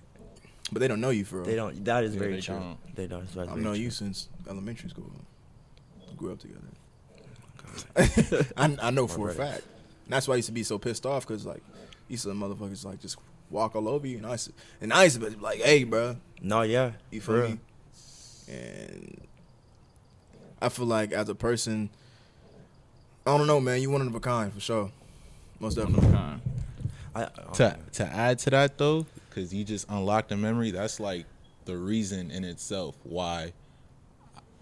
but 0.71 0.79
they 0.79 0.87
don't 0.89 0.99
know 0.99 1.11
you 1.11 1.23
for 1.25 1.37
real. 1.37 1.45
they 1.45 1.55
don't. 1.55 1.85
That 1.85 2.03
is 2.05 2.13
Yeah, 2.13 2.19
very 2.19 2.33
they 2.35 2.41
true. 2.41 2.55
don't. 2.55 2.95
They 2.95 3.07
don't. 3.07 3.25
That's 3.33 3.49
I've 3.49 3.57
known 3.57 3.75
true. 3.75 3.83
you 3.83 3.89
since 3.91 4.27
elementary 4.49 4.89
school. 4.89 5.11
We 6.09 6.15
grew 6.15 6.31
up 6.33 6.39
together. 6.39 6.59
I, 8.57 8.75
I 8.81 8.89
know 8.91 9.07
My 9.07 9.13
for 9.13 9.29
a 9.29 9.33
fact. 9.33 9.61
And 10.07 10.13
that's 10.13 10.25
why 10.27 10.35
I 10.35 10.37
used 10.37 10.45
to 10.47 10.53
be 10.53 10.63
so 10.63 10.77
pissed 10.77 11.05
off 11.05 11.27
because 11.27 11.45
like 11.45 11.61
these 12.07 12.21
some 12.21 12.39
motherfuckers 12.39 12.85
like 12.85 13.01
just 13.01 13.17
walk 13.49 13.75
all 13.75 13.89
over 13.89 14.07
you 14.07 14.17
and 14.17 14.25
I 14.25 14.31
used 14.31 14.45
to, 14.47 14.53
and 14.79 14.93
I 14.93 15.03
used 15.03 15.19
to 15.19 15.29
be 15.29 15.35
like, 15.35 15.59
hey, 15.59 15.83
bro, 15.83 16.15
No, 16.41 16.61
yeah, 16.61 16.93
you 17.11 17.19
for 17.19 17.33
feel 17.33 17.41
real. 17.41 17.49
me? 17.51 17.59
And 18.49 19.21
I 20.61 20.69
feel 20.69 20.85
like 20.85 21.11
as 21.11 21.27
a 21.27 21.35
person, 21.35 21.89
I 23.25 23.37
don't 23.37 23.47
know, 23.47 23.59
man. 23.59 23.81
You 23.81 23.89
one 23.91 24.01
of 24.01 24.15
a 24.15 24.19
kind 24.21 24.53
for 24.53 24.61
sure, 24.61 24.91
most 25.59 25.75
definitely. 25.75 26.09
Kind. 26.09 26.41
I, 27.13 27.23
oh, 27.25 27.53
to 27.55 27.63
man. 27.63 27.79
to 27.93 28.05
add 28.05 28.39
to 28.39 28.49
that 28.51 28.77
though, 28.77 29.05
because 29.29 29.53
you 29.53 29.65
just 29.65 29.89
unlocked 29.89 30.31
a 30.31 30.37
memory. 30.37 30.71
That's 30.71 31.01
like 31.01 31.25
the 31.65 31.75
reason 31.75 32.31
in 32.31 32.45
itself 32.45 32.95
why 33.03 33.51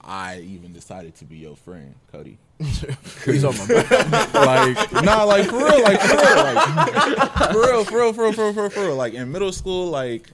I 0.02 0.40
even 0.40 0.74
decided 0.74 1.14
to 1.18 1.26
be 1.26 1.38
your 1.38 1.56
friend, 1.56 1.94
Cody. 2.12 2.40
He's 3.26 3.44
on 3.44 3.58
my 3.58 3.68
back. 3.68 4.34
like 4.34 5.04
nah, 5.04 5.24
like 5.24 5.46
for 5.50 5.58
real, 5.58 5.84
like 5.84 6.00
for 6.00 6.16
real, 6.16 6.36
like 6.44 7.52
for 7.52 7.62
real, 7.62 7.84
for 7.86 7.98
real, 7.98 8.14
for 8.14 8.24
real, 8.24 8.34
for 8.34 8.44
real, 8.46 8.54
for 8.54 8.62
real, 8.62 8.70
for 8.70 8.82
real. 8.88 8.96
Like 8.96 9.14
in 9.14 9.32
middle 9.32 9.52
school, 9.52 9.90
like 9.90 10.30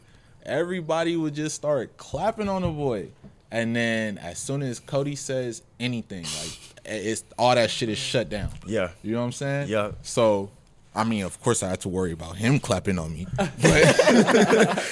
everybody 0.46 1.16
would 1.18 1.34
just 1.34 1.56
start 1.56 1.98
clapping 1.98 2.48
on 2.48 2.62
the 2.62 2.70
boy, 2.70 3.08
and 3.50 3.76
then 3.76 4.18
as 4.20 4.38
soon 4.38 4.62
as 4.62 4.80
Cody 4.80 5.16
says 5.16 5.64
anything, 5.80 6.24
like 6.24 6.60
it's 6.86 7.24
all 7.40 7.56
that 7.56 7.72
shit 7.72 7.90
is 7.90 7.98
shut 7.98 8.30
down. 8.30 8.50
yeah, 8.68 8.90
You 9.02 9.14
know 9.14 9.20
what 9.20 9.26
I'm 9.26 9.32
saying? 9.32 9.70
Yeah. 9.70 9.92
So, 10.04 10.52
I 10.96 11.04
mean, 11.04 11.24
of 11.24 11.40
course, 11.42 11.64
I 11.64 11.70
had 11.70 11.82
to 11.82 11.90
worry 11.90 12.12
about 12.12 12.36
him 12.38 12.60
clapping 12.60 13.00
on 13.00 13.14
me, 13.14 13.26
but 13.36 13.56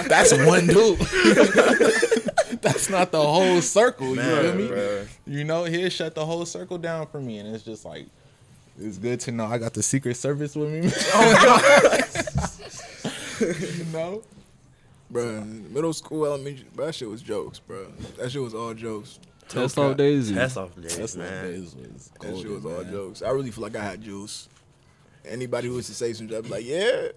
that's 0.08 0.34
one 0.46 0.65
dude. 0.68 1.00
that's 2.62 2.89
not 2.89 3.12
the 3.12 3.22
whole 3.22 3.62
circle. 3.62 4.10
You 4.10 4.15
feel 4.15 4.43
Man, 4.43 4.58
me? 4.58 4.67
bruh. 4.67 5.08
You 5.26 5.43
know, 5.43 5.63
he'll 5.65 5.89
shut 5.89 6.15
the 6.15 6.26
whole 6.26 6.45
circle 6.45 6.78
down 6.78 7.08
for 7.08 7.19
me, 7.22 7.38
and 7.39 7.54
it's 7.54 7.63
just 7.63 7.86
like 7.86 8.08
it's 8.80 8.98
good 8.98 9.19
to 9.22 9.32
know 9.32 9.45
I 9.45 9.58
got 9.58 9.74
the 9.74 9.84
Secret 9.84 10.15
Service 10.15 10.56
with 10.56 10.69
me. 10.69 10.91
Oh 11.13 11.34
God. 13.39 13.60
you 13.78 13.86
know? 13.86 14.24
bro. 15.10 15.41
Middle 15.41 15.93
school, 15.93 16.26
elementary, 16.26 16.65
bro, 16.74 16.88
that 16.88 16.95
shit 16.95 17.10
was 17.10 17.22
jokes, 17.22 17.60
bro. 17.60 17.88
That 18.17 18.32
shit 18.32 18.41
was 18.41 18.54
all 18.54 18.74
jokes. 18.74 19.19
Test 19.48 19.76
cap. 19.76 19.84
off 19.84 19.98
days. 19.98 20.32
Test 20.32 20.58
off 20.58 20.76
days, 20.76 20.98
That's 20.98 21.15
what 21.15 21.26
man. 21.26 21.45
days 21.45 21.76
was. 21.76 22.12
That 22.22 22.38
shit 22.38 22.50
was 22.50 22.63
golden, 22.63 22.86
all 22.88 22.91
jokes. 22.91 23.22
I 23.22 23.30
really 23.32 23.52
feel 23.52 23.63
like 23.63 23.76
I 23.76 23.84
had 23.84 24.02
juice. 24.02 24.48
Anybody 25.26 25.67
who 25.67 25.76
was 25.76 25.88
to 25.88 25.93
say 25.93 26.13
some 26.13 26.28
shit, 26.30 26.38
I'd 26.38 26.43
be 26.43 26.50
like, 26.50 26.65
yeah. 26.65 27.10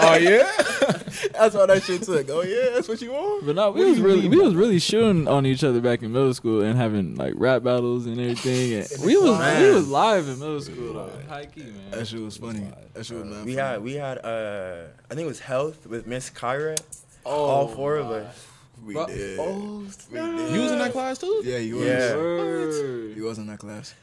oh 0.00 0.16
yeah. 0.20 0.99
That's 1.32 1.54
all 1.54 1.66
that 1.66 1.82
shit 1.82 2.02
took. 2.02 2.28
Oh 2.30 2.42
yeah, 2.42 2.70
that's 2.74 2.88
what 2.88 3.00
you 3.02 3.12
want. 3.12 3.46
But 3.46 3.56
no, 3.56 3.70
we 3.70 3.84
was 3.84 4.00
really 4.00 4.28
we 4.28 4.36
was 4.36 4.54
really 4.54 4.78
shooting 4.78 5.26
on 5.28 5.46
each 5.46 5.64
other 5.64 5.80
back 5.80 6.02
in 6.02 6.12
middle 6.12 6.32
school 6.34 6.62
and 6.62 6.76
having 6.76 7.16
like 7.16 7.34
rap 7.36 7.62
battles 7.62 8.06
and 8.06 8.20
everything. 8.20 8.74
And 8.74 8.88
we 9.04 9.16
was 9.16 9.38
we 9.60 9.70
was 9.70 9.88
live 9.88 10.28
in 10.28 10.38
middle 10.38 10.60
school 10.60 10.94
though. 10.94 11.10
High 11.28 11.46
key, 11.46 11.62
man. 11.62 11.90
That 11.90 12.06
shit 12.06 12.20
was 12.20 12.36
funny. 12.36 12.66
That 12.94 13.04
shit 13.06 13.16
was 13.18 13.26
mad 13.26 13.44
We 13.44 13.54
funny. 13.54 13.68
had 13.68 13.82
we 13.82 13.94
had 13.94 14.18
uh 14.24 14.84
I 15.10 15.14
think 15.14 15.24
it 15.26 15.28
was 15.28 15.40
health 15.40 15.86
with 15.86 16.06
Miss 16.06 16.30
Kyra. 16.30 16.78
all 17.24 17.68
four 17.68 17.96
of 17.96 18.10
us. 18.10 18.46
We 18.84 18.94
Bro- 18.94 19.06
did. 19.08 19.38
Oh, 19.38 19.84
we 20.10 20.16
did. 20.18 20.54
You 20.54 20.60
was 20.62 20.72
in 20.72 20.78
that 20.78 20.92
class 20.92 21.18
too? 21.18 21.42
Yeah, 21.44 21.58
you 21.58 21.76
was. 21.76 21.86
Yeah. 21.86 22.14
Word. 22.16 23.14
He 23.14 23.20
was 23.20 23.36
in 23.38 23.46
that 23.48 23.58
class. 23.58 23.94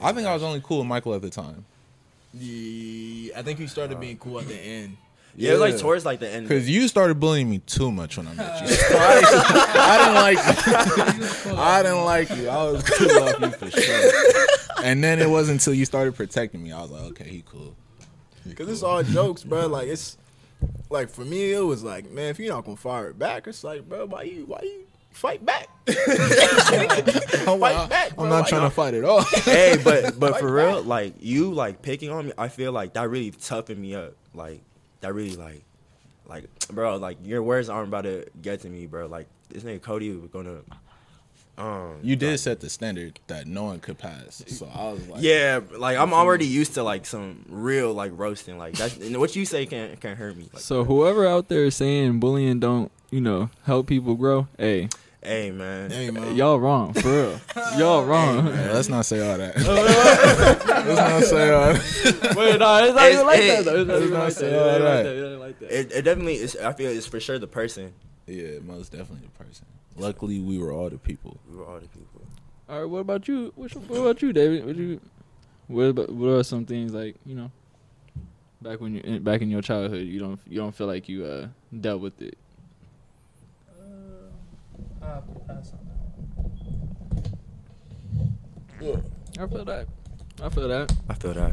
I 0.00 0.12
think 0.12 0.26
I 0.26 0.34
was 0.34 0.42
only 0.42 0.60
cool 0.60 0.78
with 0.78 0.88
Michael 0.88 1.14
at 1.14 1.22
the 1.22 1.30
time. 1.30 1.64
Yeah, 2.34 3.38
I 3.38 3.42
think 3.42 3.58
he 3.58 3.66
started 3.66 4.00
being 4.00 4.16
cool 4.16 4.40
at 4.40 4.48
the 4.48 4.56
end. 4.56 4.96
Yeah, 5.34 5.50
it 5.50 5.52
was 5.52 5.60
like 5.60 5.72
Yeah. 5.74 5.78
towards 5.80 6.04
like 6.04 6.20
the 6.20 6.28
end. 6.28 6.48
Cause 6.48 6.68
you 6.68 6.88
started 6.88 7.18
bullying 7.18 7.48
me 7.48 7.58
too 7.60 7.90
much 7.90 8.16
when 8.18 8.28
I 8.28 8.34
met 8.34 8.60
you. 8.68 8.76
I 8.90 9.98
didn't 9.98 10.14
like 10.14 11.46
you. 11.46 11.52
I 11.56 11.82
didn't 11.82 12.04
like 12.04 12.30
you. 12.36 12.48
I 12.48 12.64
was 12.70 12.82
cool 12.82 13.10
off 13.22 13.40
you 13.40 13.50
for 13.50 13.70
sure. 13.70 14.46
And 14.84 15.02
then 15.02 15.20
it 15.20 15.30
wasn't 15.30 15.60
until 15.60 15.74
you 15.74 15.84
started 15.84 16.14
protecting 16.14 16.62
me. 16.62 16.72
I 16.72 16.82
was 16.82 16.90
like, 16.90 17.02
okay, 17.12 17.28
he 17.28 17.42
cool. 17.46 17.74
Cause 18.56 18.68
it's 18.68 18.82
all 18.82 19.02
jokes, 19.18 19.42
bro. 19.44 19.66
Like 19.68 19.88
it's 19.88 20.18
like 20.90 21.08
for 21.08 21.24
me, 21.24 21.52
it 21.52 21.60
was 21.60 21.82
like, 21.82 22.10
man, 22.10 22.28
if 22.30 22.38
you're 22.38 22.52
not 22.54 22.64
gonna 22.64 22.76
fire 22.76 23.08
it 23.08 23.18
back, 23.18 23.46
it's 23.46 23.64
like, 23.64 23.88
bro, 23.88 24.06
why 24.06 24.22
you 24.24 24.44
why 24.46 24.60
you 24.62 24.84
fight 25.12 25.44
back? 25.46 25.68
I'm, 25.88 25.94
Fight 27.60 27.88
back, 27.88 28.14
bro. 28.16 28.24
I'm 28.24 28.30
not 28.30 28.42
Why 28.42 28.48
trying 28.48 28.62
you- 28.62 28.68
to 28.68 28.74
fight 28.74 28.94
at 28.94 29.04
all. 29.04 29.22
hey, 29.22 29.78
but 29.82 30.18
but 30.18 30.32
Like 30.32 30.40
for 30.40 30.46
that. 30.50 30.52
real, 30.66 30.82
like 30.82 31.14
you 31.20 31.52
like 31.52 31.82
picking 31.82 32.10
on 32.10 32.26
me, 32.26 32.32
I 32.36 32.48
feel 32.48 32.72
like 32.72 32.94
that 32.94 33.08
really 33.08 33.30
toughened 33.30 33.80
me 33.80 33.94
up. 33.94 34.14
Like 34.34 34.60
that 35.02 35.12
really 35.12 35.36
like 35.36 35.62
like 36.26 36.44
bro, 36.72 36.96
like 36.96 37.18
your 37.24 37.42
words 37.42 37.68
aren't 37.68 37.88
about 37.88 38.02
to 38.02 38.26
get 38.40 38.60
to 38.60 38.68
me, 38.68 38.86
bro. 38.86 39.06
Like 39.06 39.26
this 39.50 39.62
nigga 39.62 39.82
Cody 39.82 40.10
was 40.16 40.30
gonna 40.30 40.60
um 41.58 41.98
You 42.02 42.16
did 42.16 42.40
set 42.40 42.60
the 42.60 42.70
standard 42.70 43.20
that 43.26 43.46
no 43.46 43.64
one 43.64 43.80
could 43.80 43.98
pass. 43.98 44.42
So 44.46 44.68
I 44.74 44.92
was 44.92 45.06
like, 45.08 45.22
Yeah, 45.22 45.60
like 45.76 45.98
I'm 45.98 46.14
already 46.14 46.46
used 46.46 46.74
to 46.74 46.82
like 46.82 47.04
some 47.04 47.44
real 47.48 47.92
like 47.92 48.12
roasting. 48.14 48.56
Like 48.56 48.74
that's 48.74 48.96
and 48.96 49.18
what 49.18 49.36
you 49.36 49.44
say 49.44 49.66
can 49.66 49.96
can 49.98 50.16
hurt 50.16 50.36
me. 50.36 50.48
Like, 50.52 50.62
So 50.62 50.84
whoever 50.84 51.26
out 51.26 51.48
there 51.48 51.70
saying 51.70 52.20
bullying 52.20 52.58
don't, 52.60 52.90
you 53.10 53.20
know, 53.20 53.50
help 53.64 53.86
people 53.86 54.14
grow, 54.14 54.48
hey, 54.56 54.88
hey 55.22 55.50
man, 55.50 55.90
Hey, 55.90 56.10
man. 56.10 56.34
y'all 56.36 56.58
wrong, 56.58 56.92
for 56.92 57.08
real. 57.08 57.40
y'all 57.78 58.04
wrong. 58.04 58.46
Yeah, 58.48 58.72
let's 58.72 58.88
not 58.88 59.04
say 59.06 59.20
all 59.28 59.38
that. 59.38 59.56
let's 59.56 60.96
not 60.96 61.22
say 61.24 61.50
all 61.50 61.72
that. 61.72 62.34
Wait, 62.36 62.58
no, 62.58 62.84
it's 62.84 62.94
not 62.94 63.06
It's- 63.06 63.12
even 63.14 63.26
like 63.26 63.38
it- 63.40 63.64
that 63.64 63.64
though. 63.64 63.80
It's 63.80 63.88
not 63.88 64.02
even 64.02 64.12
like 64.12 64.28
that. 64.28 64.32
say 64.34 64.46
It 64.46 64.52
ain't 64.52 64.82
like 64.82 64.82
that. 64.82 65.02
that. 65.02 65.16
It 65.16 65.30
ain't 65.32 65.40
like 65.40 65.58
that. 65.60 65.78
it, 65.80 65.92
it 65.92 66.02
definitely 66.02 66.34
is. 66.34 66.56
I 66.56 66.72
feel 66.72 66.90
it's 66.90 67.06
for 67.06 67.20
sure 67.20 67.38
the 67.38 67.46
person. 67.46 67.92
Yeah, 68.26 68.58
most 68.64 68.92
definitely 68.92 69.26
the 69.26 69.44
person. 69.44 69.66
Luckily, 69.96 70.40
we 70.40 70.58
were 70.58 70.72
all 70.72 70.88
the 70.88 70.98
people. 70.98 71.36
We 71.50 71.56
were 71.56 71.64
all 71.66 71.74
the 71.80 71.88
people. 71.88 72.22
All 72.68 72.80
right, 72.80 72.88
what 72.88 73.00
about 73.00 73.28
you? 73.28 73.52
What, 73.56 73.74
what 73.88 73.98
about 74.00 74.22
you, 74.22 74.32
David? 74.32 74.64
What 74.64 74.76
you? 74.76 75.00
What 75.66 75.82
about, 75.84 76.10
what 76.10 76.28
are 76.28 76.42
some 76.44 76.64
things 76.64 76.92
like 76.92 77.16
you 77.26 77.34
know? 77.34 77.50
Back 78.62 78.80
when 78.80 78.94
you 78.94 79.20
back 79.20 79.42
in 79.42 79.50
your 79.50 79.60
childhood, 79.62 80.06
you 80.06 80.20
don't 80.20 80.38
you 80.48 80.58
don't 80.58 80.72
feel 80.74 80.86
like 80.86 81.08
you 81.08 81.24
uh 81.24 81.48
dealt 81.78 82.00
with 82.00 82.20
it. 82.22 82.38
Uh, 85.02 85.06
I 85.06 85.08
have 85.14 85.24
pass 85.46 85.72
on 85.72 85.78
that 85.86 85.98
one. 88.80 89.04
I 89.38 89.46
feel 89.46 89.64
that. 89.64 89.86
I 90.42 90.48
feel 90.48 90.68
that. 90.68 90.92
I 91.08 91.14
feel 91.14 91.34
that. 91.34 91.52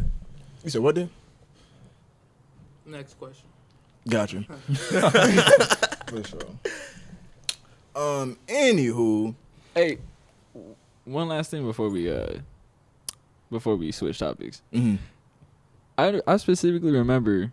You 0.63 0.69
said 0.69 0.81
what 0.81 0.95
then? 0.95 1.09
Next 2.85 3.13
question. 3.15 3.45
Gotcha. 4.07 4.43
For 6.07 6.23
sure. 6.23 6.39
Um. 7.95 8.37
Anywho, 8.47 9.35
Hey, 9.75 9.97
one 11.05 11.27
last 11.27 11.51
thing 11.51 11.63
before 11.65 11.89
we 11.89 12.09
uh 12.11 12.39
before 13.51 13.75
we 13.75 13.91
switch 13.91 14.19
topics. 14.19 14.61
mhm. 14.73 14.97
I 15.97 16.21
I 16.25 16.37
specifically 16.37 16.91
remember 16.91 17.51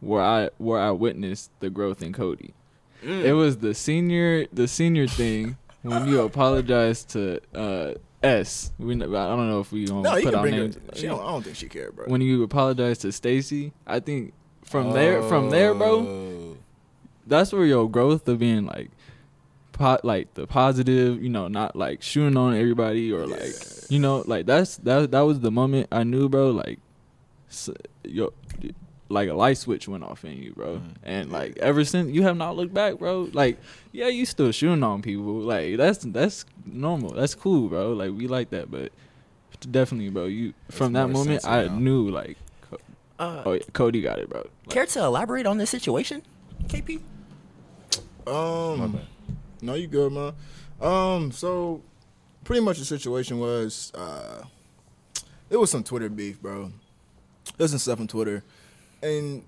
where 0.00 0.22
I 0.22 0.50
where 0.58 0.80
I 0.80 0.90
witnessed 0.92 1.50
the 1.60 1.68
growth 1.68 2.02
in 2.02 2.12
Cody. 2.12 2.54
Mm. 3.02 3.24
It 3.24 3.32
was 3.32 3.58
the 3.58 3.74
senior 3.74 4.46
the 4.52 4.66
senior 4.68 5.06
thing 5.06 5.56
when 5.82 6.08
you 6.08 6.20
apologized 6.22 7.10
to 7.10 7.40
uh 7.54 7.94
S. 8.22 8.72
We 8.78 8.94
I 8.94 8.98
don't 8.98 9.48
know 9.48 9.60
if 9.60 9.70
we 9.70 9.84
gonna 9.86 10.02
no, 10.02 10.20
put 10.22 10.34
our 10.34 10.44
her. 10.44 10.50
names. 10.50 10.76
She 10.94 11.06
don't, 11.06 11.20
I 11.20 11.26
don't 11.30 11.44
think 11.44 11.56
she 11.56 11.68
cared, 11.68 11.94
bro. 11.94 12.06
when 12.06 12.20
you 12.20 12.42
apologized 12.42 13.02
to 13.02 13.12
Stacy, 13.12 13.72
I 13.86 14.00
think 14.00 14.32
from 14.64 14.92
there 14.92 15.22
from 15.22 15.50
there, 15.50 15.72
bro, 15.74 16.00
Oh. 16.00 16.56
that's 17.26 17.52
where 17.52 17.64
your 17.64 17.88
growth 17.88 18.26
of 18.28 18.40
being 18.40 18.66
like 18.66 18.90
pot 19.72 20.04
like 20.04 20.34
the 20.34 20.46
positive, 20.48 21.22
you 21.22 21.28
know, 21.28 21.46
not 21.46 21.76
like 21.76 22.02
shooting 22.02 22.36
on 22.36 22.56
everybody 22.56 23.12
or 23.12 23.26
like 23.28 23.54
you 23.88 24.00
know, 24.00 24.24
like 24.26 24.46
that's 24.46 24.76
that 24.78 25.12
that 25.12 25.20
was 25.20 25.38
the 25.40 25.52
moment 25.52 25.86
I 25.92 26.02
knew, 26.02 26.28
bro, 26.28 26.50
like 26.50 26.80
s- 27.48 27.70
yo 28.02 28.32
like 29.10 29.28
a 29.28 29.34
light 29.34 29.56
switch 29.56 29.88
went 29.88 30.04
off 30.04 30.24
in 30.24 30.36
you, 30.36 30.52
bro. 30.52 30.76
Mhm. 30.76 30.94
And 31.02 31.32
like 31.32 31.56
ever 31.58 31.84
since 31.84 32.12
you 32.12 32.22
have 32.22 32.36
not 32.36 32.56
looked 32.56 32.74
back, 32.74 32.98
bro. 32.98 33.28
Like 33.32 33.58
yeah, 33.92 34.08
you 34.08 34.26
still 34.26 34.52
shooting 34.52 34.82
on 34.82 35.02
people. 35.02 35.34
Like 35.40 35.76
that's 35.76 35.98
that's 36.04 36.44
normal. 36.66 37.10
That's 37.10 37.34
cool, 37.34 37.68
bro. 37.68 37.92
Like 37.92 38.12
we 38.12 38.26
like 38.28 38.50
that, 38.50 38.70
but 38.70 38.92
definitely, 39.70 40.10
bro. 40.10 40.26
You 40.26 40.52
from 40.70 40.92
that 40.92 41.08
moment, 41.08 41.44
I 41.46 41.64
now. 41.66 41.78
knew 41.78 42.10
like, 42.10 42.36
Uh, 43.18 43.42
oh, 43.46 43.52
yeah, 43.54 43.62
Cody 43.72 44.00
got 44.00 44.18
it, 44.20 44.28
bro. 44.28 44.40
Like, 44.66 44.68
care 44.68 44.86
to 44.86 45.02
elaborate 45.04 45.46
on 45.46 45.58
this 45.58 45.70
situation, 45.70 46.22
KP? 46.68 47.00
Um, 48.26 49.00
no, 49.62 49.74
you 49.74 49.86
good, 49.86 50.12
man. 50.12 50.32
Um, 50.80 51.32
so 51.32 51.82
pretty 52.44 52.60
much 52.60 52.78
the 52.78 52.84
situation 52.84 53.38
was, 53.40 53.90
uh, 53.94 54.44
it 55.50 55.56
was 55.56 55.70
some 55.70 55.82
Twitter 55.82 56.08
beef, 56.08 56.40
bro. 56.40 56.70
There's 57.56 57.70
some 57.70 57.78
stuff 57.80 57.98
on 58.00 58.06
Twitter, 58.06 58.44
and 59.02 59.42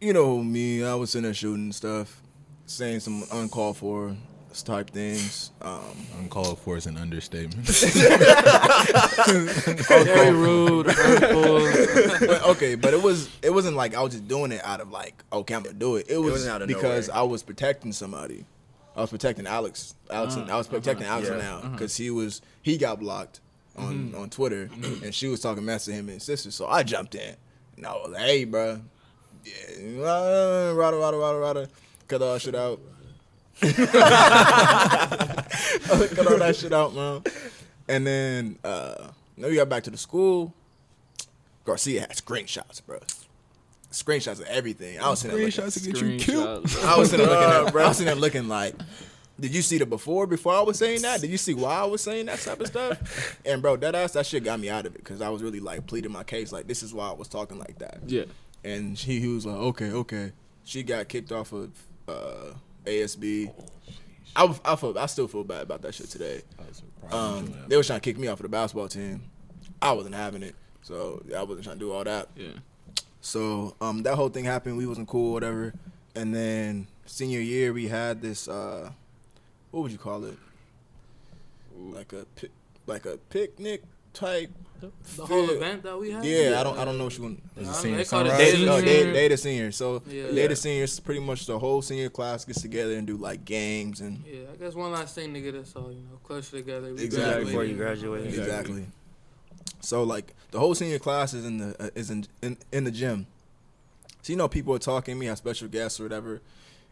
you 0.00 0.12
know 0.12 0.42
me, 0.42 0.84
I 0.84 0.94
was 0.94 1.14
in 1.14 1.22
there 1.24 1.34
shooting 1.34 1.72
stuff, 1.72 2.20
saying 2.66 3.00
some 3.00 3.24
uncalled 3.32 3.76
for 3.78 4.16
type 4.66 4.90
things. 4.90 5.50
Um, 5.62 5.80
Uncalled 6.18 6.58
for 6.58 6.76
is 6.76 6.84
an 6.86 6.98
understatement. 6.98 7.66
very 9.26 10.30
rude, 10.30 10.86
but 10.86 12.42
okay, 12.48 12.74
but 12.74 12.92
it 12.94 13.02
was 13.02 13.30
it 13.42 13.50
wasn't 13.50 13.76
like 13.76 13.94
I 13.94 14.02
was 14.02 14.12
just 14.12 14.28
doing 14.28 14.52
it 14.52 14.60
out 14.64 14.80
of 14.80 14.90
like 14.90 15.22
okay 15.32 15.54
I'm 15.54 15.62
gonna 15.62 15.74
do 15.74 15.96
it. 15.96 16.06
It 16.08 16.18
was 16.18 16.32
wasn't 16.32 16.54
out 16.54 16.62
of 16.62 16.68
because 16.68 17.08
nowhere. 17.08 17.20
I 17.20 17.24
was 17.24 17.42
protecting 17.42 17.92
somebody. 17.92 18.44
I 18.94 19.00
was 19.00 19.10
protecting 19.10 19.46
Alex. 19.46 19.94
Alex, 20.10 20.36
Uh, 20.36 20.46
I 20.50 20.56
was 20.56 20.66
protecting 20.66 21.06
Alex 21.06 21.28
Yeah. 21.30 21.36
now 21.38 21.60
because 21.70 21.96
he 21.96 22.10
was 22.10 22.42
he 22.60 22.76
got 22.76 23.00
blocked 23.00 23.40
on 23.76 24.14
on 24.14 24.28
Twitter 24.28 24.68
and 25.02 25.14
she 25.14 25.28
was 25.28 25.40
talking 25.40 25.64
mess 25.64 25.86
to 25.86 25.92
him 25.92 26.00
and 26.08 26.14
his 26.14 26.24
sister. 26.24 26.50
So 26.50 26.66
I 26.66 26.82
jumped 26.82 27.14
in 27.14 27.36
and 27.82 27.90
I 27.90 27.94
was 27.94 28.10
like, 28.12 28.22
hey, 28.22 28.44
bro, 28.44 28.80
yeah, 29.44 30.04
uh, 30.04 30.72
rada 30.76 30.96
rada 30.96 31.16
rada 31.16 31.38
rada, 31.38 31.68
cut 32.06 32.22
all 32.22 32.34
that 32.34 32.42
shit 32.42 32.54
out. 32.54 32.78
cut 33.60 33.76
all 36.30 36.38
that 36.38 36.54
shit 36.56 36.72
out, 36.72 36.94
man. 36.94 37.22
And 37.88 38.06
then 38.06 38.58
uh, 38.62 39.08
then 39.36 39.50
we 39.50 39.56
got 39.56 39.68
back 39.68 39.82
to 39.84 39.90
the 39.90 39.96
school. 39.96 40.54
Garcia 41.64 42.02
had 42.02 42.10
screenshots, 42.10 42.84
bro. 42.86 43.00
Screenshots 43.90 44.40
of 44.40 44.46
everything. 44.46 45.00
I 45.00 45.10
was 45.10 45.18
sitting 45.20 45.36
there 45.36 45.46
looking, 45.46 45.64
Screenshots 45.64 45.84
to 45.84 45.92
get 45.92 46.02
you 46.02 46.18
killed. 46.18 46.76
I 46.84 46.96
was 46.96 47.10
sitting 47.10 47.26
there 47.26 47.36
looking 47.36 47.66
at, 47.66 47.72
bro. 47.72 47.84
I 47.84 47.88
was 47.88 47.96
sitting 47.96 48.12
there 48.12 48.20
looking 48.20 48.46
like, 48.48 48.76
did 49.42 49.52
you 49.52 49.60
see 49.60 49.76
the 49.76 49.84
before 49.84 50.28
before 50.28 50.54
I 50.54 50.60
was 50.60 50.78
saying 50.78 51.02
that? 51.02 51.20
Did 51.20 51.30
you 51.30 51.36
see 51.36 51.52
why 51.52 51.74
I 51.74 51.84
was 51.84 52.00
saying 52.00 52.26
that 52.26 52.38
type 52.38 52.60
of 52.60 52.68
stuff? 52.68 53.40
And 53.44 53.60
bro, 53.60 53.74
that 53.76 53.92
ass 53.96 54.12
that 54.12 54.24
shit 54.24 54.44
got 54.44 54.60
me 54.60 54.70
out 54.70 54.86
of 54.86 54.94
it 54.94 54.98
because 54.98 55.20
I 55.20 55.30
was 55.30 55.42
really 55.42 55.58
like 55.58 55.84
pleading 55.88 56.12
my 56.12 56.22
case. 56.22 56.52
Like 56.52 56.68
this 56.68 56.82
is 56.84 56.94
why 56.94 57.08
I 57.08 57.12
was 57.12 57.26
talking 57.26 57.58
like 57.58 57.78
that. 57.78 57.98
Yeah. 58.06 58.24
And 58.62 58.96
she 58.96 59.18
he 59.18 59.26
was 59.26 59.44
like, 59.44 59.56
okay, 59.56 59.90
okay. 59.90 60.32
She 60.62 60.84
got 60.84 61.08
kicked 61.08 61.32
off 61.32 61.52
of 61.52 61.70
uh, 62.06 62.52
ASB. 62.84 63.52
I, 64.36 64.54
I 64.64 64.76
feel 64.76 64.96
I 64.96 65.06
still 65.06 65.26
feel 65.26 65.42
bad 65.42 65.62
about 65.62 65.82
that 65.82 65.94
shit 65.96 66.08
today. 66.08 66.42
Um, 67.10 67.52
they 67.66 67.76
was 67.76 67.88
trying 67.88 68.00
to 68.00 68.04
kick 68.04 68.18
me 68.18 68.28
off 68.28 68.38
of 68.38 68.44
the 68.44 68.48
basketball 68.48 68.86
team. 68.86 69.24
I 69.82 69.90
wasn't 69.90 70.14
having 70.14 70.44
it, 70.44 70.54
so 70.82 71.20
I 71.36 71.42
wasn't 71.42 71.64
trying 71.64 71.78
to 71.78 71.84
do 71.84 71.90
all 71.90 72.04
that. 72.04 72.28
Yeah. 72.36 72.52
So 73.20 73.74
um, 73.80 74.04
that 74.04 74.14
whole 74.14 74.28
thing 74.28 74.44
happened. 74.44 74.76
We 74.76 74.86
wasn't 74.86 75.08
cool, 75.08 75.32
whatever. 75.32 75.74
And 76.14 76.32
then 76.32 76.86
senior 77.06 77.40
year, 77.40 77.72
we 77.72 77.88
had 77.88 78.22
this. 78.22 78.46
Uh, 78.46 78.92
what 79.72 79.82
would 79.82 79.90
you 79.92 79.98
call 79.98 80.24
it? 80.24 80.38
Like 81.76 82.12
a 82.12 82.24
pi- 82.40 82.48
like 82.86 83.06
a 83.06 83.16
picnic 83.16 83.82
type. 84.12 84.50
The 85.16 85.24
whole 85.26 85.46
feel- 85.46 85.56
event 85.56 85.82
that 85.84 85.98
we 85.98 86.10
had. 86.10 86.24
Yeah, 86.24 86.60
I 86.60 86.64
don't 86.64 86.78
I 86.78 86.84
don't 86.84 86.98
know 86.98 87.04
which 87.06 87.18
one. 87.18 87.40
There's 87.54 87.68
a 87.68 87.70
Nah, 87.70 87.76
senior 87.76 87.96
they 87.98 88.04
call 88.04 88.20
it 88.20 88.28
sunrise. 88.30 88.38
They, 88.38 88.50
Senior. 88.52 88.66
no, 88.66 88.80
they, 88.80 89.12
they 89.12 89.28
the 89.28 89.36
seniors. 89.36 89.76
So 89.76 90.02
Yeah. 90.08 90.30
they 90.32 90.46
the 90.48 90.56
seniors. 90.56 91.00
Pretty 91.00 91.20
much 91.20 91.46
the 91.46 91.58
whole 91.58 91.82
senior 91.82 92.08
class 92.10 92.44
gets 92.44 92.60
together 92.62 92.94
and 92.94 93.06
do 93.06 93.16
like 93.16 93.44
games 93.44 94.00
and 94.00 94.22
Yeah, 94.26 94.40
I 94.52 94.56
guess 94.56 94.74
one 94.74 94.92
last 94.92 95.14
thing 95.14 95.32
to 95.34 95.40
get 95.40 95.54
us 95.54 95.72
all, 95.76 95.90
you 95.92 96.00
know, 96.00 96.18
closer 96.24 96.56
together. 96.58 96.92
We 96.94 97.04
Exactly. 97.04 97.20
graduated. 97.22 97.46
Before 97.46 97.64
you 97.64 97.76
graduate. 97.76 98.26
Exactly. 98.26 98.44
exactly. 98.52 98.86
So 99.80 100.02
like 100.02 100.34
the 100.50 100.58
whole 100.58 100.74
senior 100.74 100.98
class 100.98 101.32
is 101.32 101.44
in 101.46 101.58
the 101.58 101.76
uh, 101.84 101.90
is 101.94 102.10
in, 102.10 102.26
in 102.42 102.56
in 102.72 102.84
the 102.84 102.90
gym. 102.90 103.26
So 104.22 104.32
you 104.32 104.36
know 104.36 104.48
people 104.48 104.74
are 104.74 104.78
talking. 104.80 105.18
We 105.18 105.26
have 105.26 105.38
special 105.38 105.68
guests 105.68 105.98
or 106.00 106.02
whatever, 106.04 106.40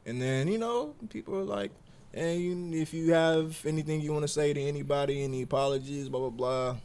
and 0.07 0.21
then 0.23 0.49
you 0.49 0.59
know 0.59 0.95
people 1.11 1.37
are 1.37 1.45
like, 1.45 1.71
"Hey, 2.13 2.39
you, 2.39 2.73
if 2.75 2.93
you 2.93 3.13
have 3.13 3.65
anything 3.67 4.01
you 4.01 4.13
want 4.13 4.23
to 4.23 4.29
say 4.29 4.53
to 4.53 4.61
anybody, 4.61 5.25
any 5.25 5.43
apologies, 5.43 6.09
blah 6.09 6.21
blah 6.21 6.31
blah." 6.31 6.77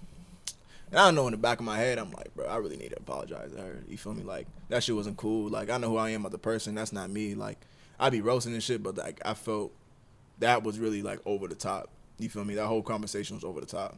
And 0.91 0.99
I 0.99 1.11
know 1.11 1.27
in 1.27 1.31
the 1.31 1.38
back 1.38 1.59
of 1.59 1.65
my 1.65 1.77
head, 1.77 1.97
I'm 1.97 2.11
like, 2.11 2.33
bro, 2.35 2.45
I 2.45 2.57
really 2.57 2.77
need 2.77 2.89
to 2.89 2.97
apologize 2.97 3.51
to 3.51 3.57
her. 3.61 3.83
You 3.88 3.97
feel 3.97 4.13
me? 4.13 4.23
Like 4.23 4.47
that 4.69 4.83
shit 4.83 4.95
wasn't 4.95 5.17
cool. 5.17 5.49
Like 5.49 5.69
I 5.69 5.77
know 5.77 5.89
who 5.89 5.97
I 5.97 6.11
am 6.11 6.25
as 6.25 6.33
a 6.33 6.38
person. 6.38 6.75
That's 6.75 6.93
not 6.93 7.09
me. 7.09 7.35
Like 7.35 7.59
I'd 7.99 8.11
be 8.11 8.21
roasting 8.21 8.53
and 8.53 8.63
shit, 8.63 8.83
but 8.83 8.97
like 8.97 9.19
I 9.25 9.33
felt 9.33 9.73
that 10.39 10.63
was 10.63 10.79
really 10.79 11.01
like 11.01 11.19
over 11.25 11.47
the 11.47 11.55
top. 11.55 11.89
You 12.17 12.29
feel 12.29 12.45
me? 12.45 12.55
That 12.55 12.67
whole 12.67 12.83
conversation 12.83 13.35
was 13.35 13.43
over 13.43 13.59
the 13.59 13.65
top. 13.65 13.97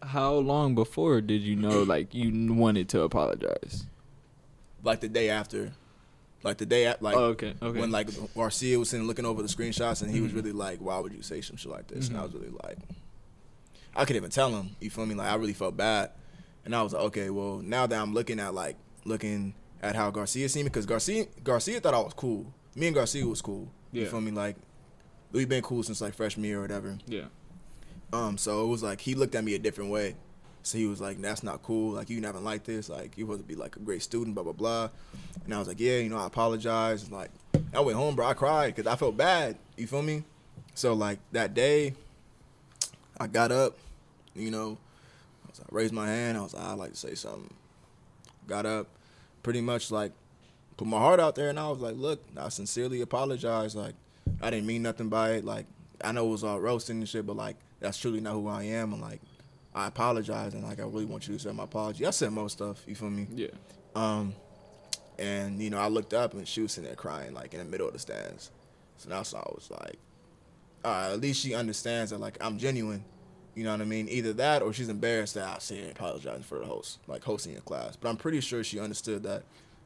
How 0.00 0.34
long 0.34 0.74
before 0.74 1.20
did 1.20 1.42
you 1.42 1.56
know 1.56 1.82
like 1.82 2.14
you 2.14 2.54
wanted 2.54 2.88
to 2.90 3.02
apologize? 3.02 3.84
like 4.84 5.00
the 5.00 5.08
day 5.08 5.28
after, 5.28 5.72
like 6.42 6.58
the 6.58 6.66
day 6.66 6.86
at 6.86 7.02
like 7.02 7.16
oh, 7.16 7.24
okay, 7.30 7.54
okay. 7.60 7.80
when 7.80 7.90
like 7.90 8.08
Garcia 8.34 8.78
was 8.78 8.88
sitting 8.90 9.06
looking 9.06 9.24
over 9.24 9.42
the 9.42 9.48
screenshots 9.48 10.02
and 10.02 10.10
he 10.10 10.20
was 10.20 10.32
Mhm. 10.32 10.36
really 10.36 10.52
like, 10.52 10.80
"Why 10.80 10.98
would 10.98 11.12
you 11.12 11.22
say 11.22 11.40
some 11.40 11.56
shit 11.56 11.70
like 11.72 11.88
this?" 11.88 12.08
And 12.08 12.16
I 12.16 12.22
was 12.22 12.32
really 12.34 12.50
like, 12.64 12.78
I 13.94 14.04
couldn't 14.04 14.16
even 14.16 14.30
tell 14.30 14.50
him. 14.50 14.76
You 14.80 14.90
feel 14.90 15.06
me? 15.06 15.14
Like 15.14 15.28
I 15.30 15.34
really 15.34 15.52
felt 15.54 15.76
bad, 15.76 16.10
and 16.64 16.74
I 16.74 16.82
was 16.82 16.92
like, 16.92 17.02
okay, 17.04 17.30
well 17.30 17.58
now 17.58 17.86
that 17.86 18.00
I'm 18.00 18.14
looking 18.14 18.38
at 18.40 18.54
like 18.54 18.76
looking 19.04 19.54
at 19.82 19.96
how 19.96 20.10
Garcia 20.10 20.48
seen 20.48 20.64
me 20.64 20.68
because 20.70 20.86
Garcia 20.86 21.26
Garcia 21.42 21.80
thought 21.80 21.94
I 21.94 22.00
was 22.00 22.14
cool. 22.14 22.52
Me 22.74 22.86
and 22.86 22.94
Garcia 22.94 23.26
was 23.26 23.42
cool. 23.42 23.68
You 23.92 24.02
Yeah. 24.02 24.08
feel 24.08 24.20
me? 24.20 24.30
Like 24.30 24.56
we've 25.32 25.48
been 25.48 25.62
cool 25.62 25.82
since 25.82 26.00
like 26.00 26.14
freshman 26.14 26.44
year 26.44 26.58
or 26.58 26.62
whatever. 26.62 26.98
yeah. 27.06 27.26
Um, 28.12 28.38
so 28.38 28.64
it 28.64 28.68
was 28.68 28.82
like 28.82 29.00
he 29.02 29.14
looked 29.14 29.34
at 29.34 29.44
me 29.44 29.54
a 29.54 29.58
different 29.58 29.90
way. 29.90 30.14
So 30.62 30.78
he 30.78 30.86
was 30.86 31.00
like, 31.00 31.20
"That's 31.20 31.42
not 31.42 31.62
cool. 31.62 31.92
Like 31.92 32.10
you 32.10 32.20
never 32.20 32.38
like 32.38 32.64
this. 32.64 32.88
Like 32.88 33.16
you 33.16 33.24
supposed 33.24 33.42
to 33.42 33.46
be 33.46 33.54
like 33.54 33.76
a 33.76 33.80
great 33.80 34.02
student, 34.02 34.34
blah 34.34 34.44
blah 34.44 34.52
blah." 34.52 34.88
And 35.44 35.54
I 35.54 35.58
was 35.58 35.68
like, 35.68 35.80
"Yeah, 35.80 35.98
you 35.98 36.08
know, 36.08 36.18
I 36.18 36.26
apologize." 36.26 37.04
And 37.04 37.12
like 37.12 37.30
I 37.72 37.80
went 37.80 37.96
home, 37.96 38.16
bro. 38.16 38.26
I 38.26 38.34
cried 38.34 38.74
because 38.74 38.90
I 38.90 38.96
felt 38.96 39.16
bad. 39.16 39.56
You 39.76 39.86
feel 39.86 40.02
me? 40.02 40.24
So 40.74 40.92
like 40.92 41.18
that 41.32 41.54
day, 41.54 41.94
I 43.18 43.26
got 43.26 43.52
up. 43.52 43.78
You 44.34 44.50
know, 44.50 44.78
I, 45.44 45.48
was, 45.48 45.60
I 45.60 45.64
raised 45.70 45.92
my 45.92 46.06
hand. 46.06 46.38
I 46.38 46.42
was 46.42 46.54
like, 46.54 46.64
"I'd 46.64 46.78
like 46.78 46.92
to 46.92 46.98
say 46.98 47.14
something." 47.14 47.52
Got 48.46 48.66
up, 48.66 48.86
pretty 49.42 49.60
much 49.60 49.90
like 49.90 50.12
put 50.76 50.86
my 50.86 50.98
heart 50.98 51.20
out 51.20 51.34
there, 51.34 51.50
and 51.50 51.58
I 51.58 51.68
was 51.68 51.80
like, 51.80 51.96
"Look, 51.96 52.22
I 52.36 52.48
sincerely 52.48 53.00
apologize. 53.00 53.74
Like 53.74 53.94
I 54.40 54.50
didn't 54.50 54.66
mean 54.66 54.82
nothing 54.82 55.08
by 55.08 55.32
it. 55.32 55.44
Like 55.44 55.66
I 56.02 56.12
know 56.12 56.26
it 56.26 56.30
was 56.30 56.44
all 56.44 56.60
roasting 56.60 56.98
and 56.98 57.08
shit, 57.08 57.26
but 57.26 57.36
like 57.36 57.56
that's 57.80 57.98
truly 57.98 58.20
not 58.20 58.34
who 58.34 58.48
I 58.48 58.64
am. 58.64 58.92
And 58.92 59.02
like 59.02 59.20
I 59.78 59.86
apologize, 59.86 60.54
and 60.54 60.64
like 60.64 60.80
I 60.80 60.82
really 60.82 61.04
want 61.04 61.28
you 61.28 61.34
to 61.34 61.36
accept 61.36 61.54
my 61.54 61.62
apology. 61.62 62.04
I 62.04 62.10
said 62.10 62.32
most 62.32 62.54
stuff. 62.54 62.82
You 62.88 62.96
feel 62.96 63.10
me? 63.10 63.28
Yeah. 63.32 63.46
Um, 63.94 64.34
and 65.20 65.62
you 65.62 65.70
know 65.70 65.78
I 65.78 65.86
looked 65.86 66.12
up 66.14 66.34
and 66.34 66.46
she 66.48 66.62
was 66.62 66.72
sitting 66.72 66.88
there 66.88 66.96
crying 66.96 67.32
like 67.32 67.54
in 67.54 67.60
the 67.60 67.64
middle 67.64 67.86
of 67.86 67.92
the 67.92 68.00
stands. 68.00 68.50
So 68.96 69.08
that's 69.08 69.32
why 69.32 69.38
I 69.38 69.50
was 69.54 69.70
like, 69.70 69.98
all 70.84 70.90
right, 70.90 71.12
at 71.12 71.20
least 71.20 71.40
she 71.40 71.54
understands 71.54 72.10
that 72.10 72.18
like 72.18 72.36
I'm 72.40 72.58
genuine. 72.58 73.04
You 73.54 73.62
know 73.62 73.70
what 73.70 73.80
I 73.80 73.84
mean? 73.84 74.08
Either 74.08 74.32
that 74.34 74.62
or 74.62 74.72
she's 74.72 74.88
embarrassed 74.88 75.34
that 75.34 75.46
I 75.46 75.58
said 75.58 75.92
apologizing 75.92 76.42
for 76.42 76.58
the 76.58 76.66
host, 76.66 76.98
like 77.06 77.22
hosting 77.22 77.56
a 77.56 77.60
class. 77.60 77.94
But 77.94 78.08
I'm 78.08 78.16
pretty 78.16 78.40
sure 78.40 78.64
she 78.64 78.80
understood 78.80 79.22
that 79.24 79.44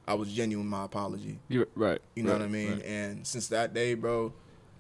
I 0.08 0.14
was 0.14 0.32
genuine 0.32 0.66
my 0.66 0.84
apology. 0.84 1.38
You're 1.48 1.68
right. 1.74 2.00
You 2.16 2.22
know 2.22 2.32
right, 2.32 2.40
what 2.40 2.46
I 2.46 2.50
mean? 2.50 2.72
right. 2.72 2.84
And 2.84 3.26
since 3.26 3.48
that 3.48 3.74
day, 3.74 3.92
bro, 3.92 4.32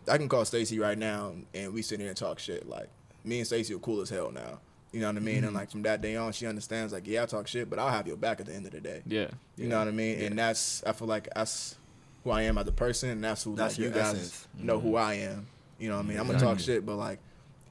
I 0.08 0.16
can 0.16 0.30
call 0.30 0.46
Stacy 0.46 0.78
right 0.78 0.96
now 0.96 1.34
and 1.52 1.74
we 1.74 1.82
sit 1.82 2.00
here 2.00 2.08
and 2.08 2.16
talk 2.16 2.38
shit. 2.38 2.66
Like 2.66 2.88
me 3.24 3.38
and 3.38 3.46
Stacy 3.46 3.74
are 3.74 3.78
cool 3.78 4.00
as 4.00 4.08
hell 4.08 4.30
now. 4.30 4.60
You 4.92 5.00
know 5.00 5.06
what 5.06 5.16
I 5.16 5.20
mean? 5.20 5.36
Mm-hmm. 5.36 5.44
And 5.46 5.54
like 5.54 5.70
from 5.70 5.82
that 5.82 6.02
day 6.02 6.16
on, 6.16 6.32
she 6.32 6.46
understands 6.46 6.92
like, 6.92 7.06
yeah, 7.06 7.22
I 7.22 7.26
talk 7.26 7.48
shit, 7.48 7.70
but 7.70 7.78
I'll 7.78 7.88
have 7.88 8.06
your 8.06 8.16
back 8.16 8.40
at 8.40 8.46
the 8.46 8.54
end 8.54 8.66
of 8.66 8.72
the 8.72 8.80
day. 8.80 9.02
Yeah. 9.06 9.28
You 9.56 9.68
know 9.68 9.78
what 9.78 9.88
I 9.88 9.92
mean? 9.92 10.20
And 10.20 10.38
that's 10.38 10.82
I 10.84 10.92
feel 10.92 11.08
like 11.08 11.28
that's 11.34 11.76
who 12.24 12.30
I 12.30 12.42
am 12.42 12.58
as 12.58 12.66
a 12.68 12.72
person, 12.72 13.10
and 13.10 13.24
that's 13.24 13.42
who 13.42 13.56
That's 13.56 13.78
like, 13.78 13.86
you 13.86 13.90
guys 13.90 14.14
essence. 14.14 14.48
know 14.58 14.78
who 14.78 14.96
I 14.96 15.14
am. 15.14 15.46
You 15.78 15.88
know 15.88 15.96
what 15.96 16.04
I 16.04 16.08
mean? 16.08 16.18
I'm 16.18 16.26
gonna 16.26 16.38
talk 16.38 16.60
shit, 16.60 16.86
but 16.86 16.96
like 16.96 17.18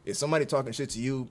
if 0.04 0.18
somebody 0.18 0.46
talking 0.46 0.74
shit 0.74 0.90
to 0.92 1.00
you, 1.00 1.30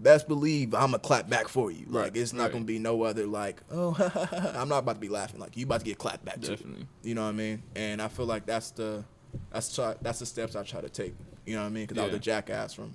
best 0.00 0.28
believe 0.28 0.74
I'm 0.74 0.92
gonna 0.92 0.98
clap 0.98 1.28
back 1.28 1.48
for 1.48 1.70
you. 1.70 1.86
Like 1.88 2.16
it's 2.16 2.32
not 2.32 2.44
right. 2.44 2.52
gonna 2.52 2.64
be 2.64 2.78
no 2.78 3.02
other 3.02 3.26
like 3.26 3.60
oh 3.70 3.94
I'm 4.54 4.68
not 4.68 4.78
about 4.78 4.94
to 4.94 5.00
be 5.00 5.08
laughing. 5.08 5.40
Like 5.40 5.56
you 5.56 5.66
about 5.66 5.80
to 5.80 5.86
get 5.86 5.98
clapped 5.98 6.24
back 6.24 6.40
too. 6.40 6.50
Definitely. 6.56 6.86
You 7.02 7.14
know 7.14 7.22
what 7.22 7.30
I 7.30 7.32
mean? 7.32 7.62
And 7.74 8.00
I 8.00 8.08
feel 8.08 8.26
like 8.26 8.46
that's 8.46 8.70
the 8.70 9.04
that's 9.50 9.74
try, 9.74 9.94
that's 10.00 10.20
the 10.20 10.26
steps 10.26 10.56
I 10.56 10.62
try 10.62 10.80
to 10.80 10.88
take. 10.88 11.14
You 11.44 11.56
know 11.56 11.62
what 11.62 11.66
I 11.66 11.70
mean? 11.70 11.86
Because 11.86 12.02
I 12.02 12.06
was 12.06 12.14
a 12.14 12.18
jackass 12.18 12.72
from 12.72 12.92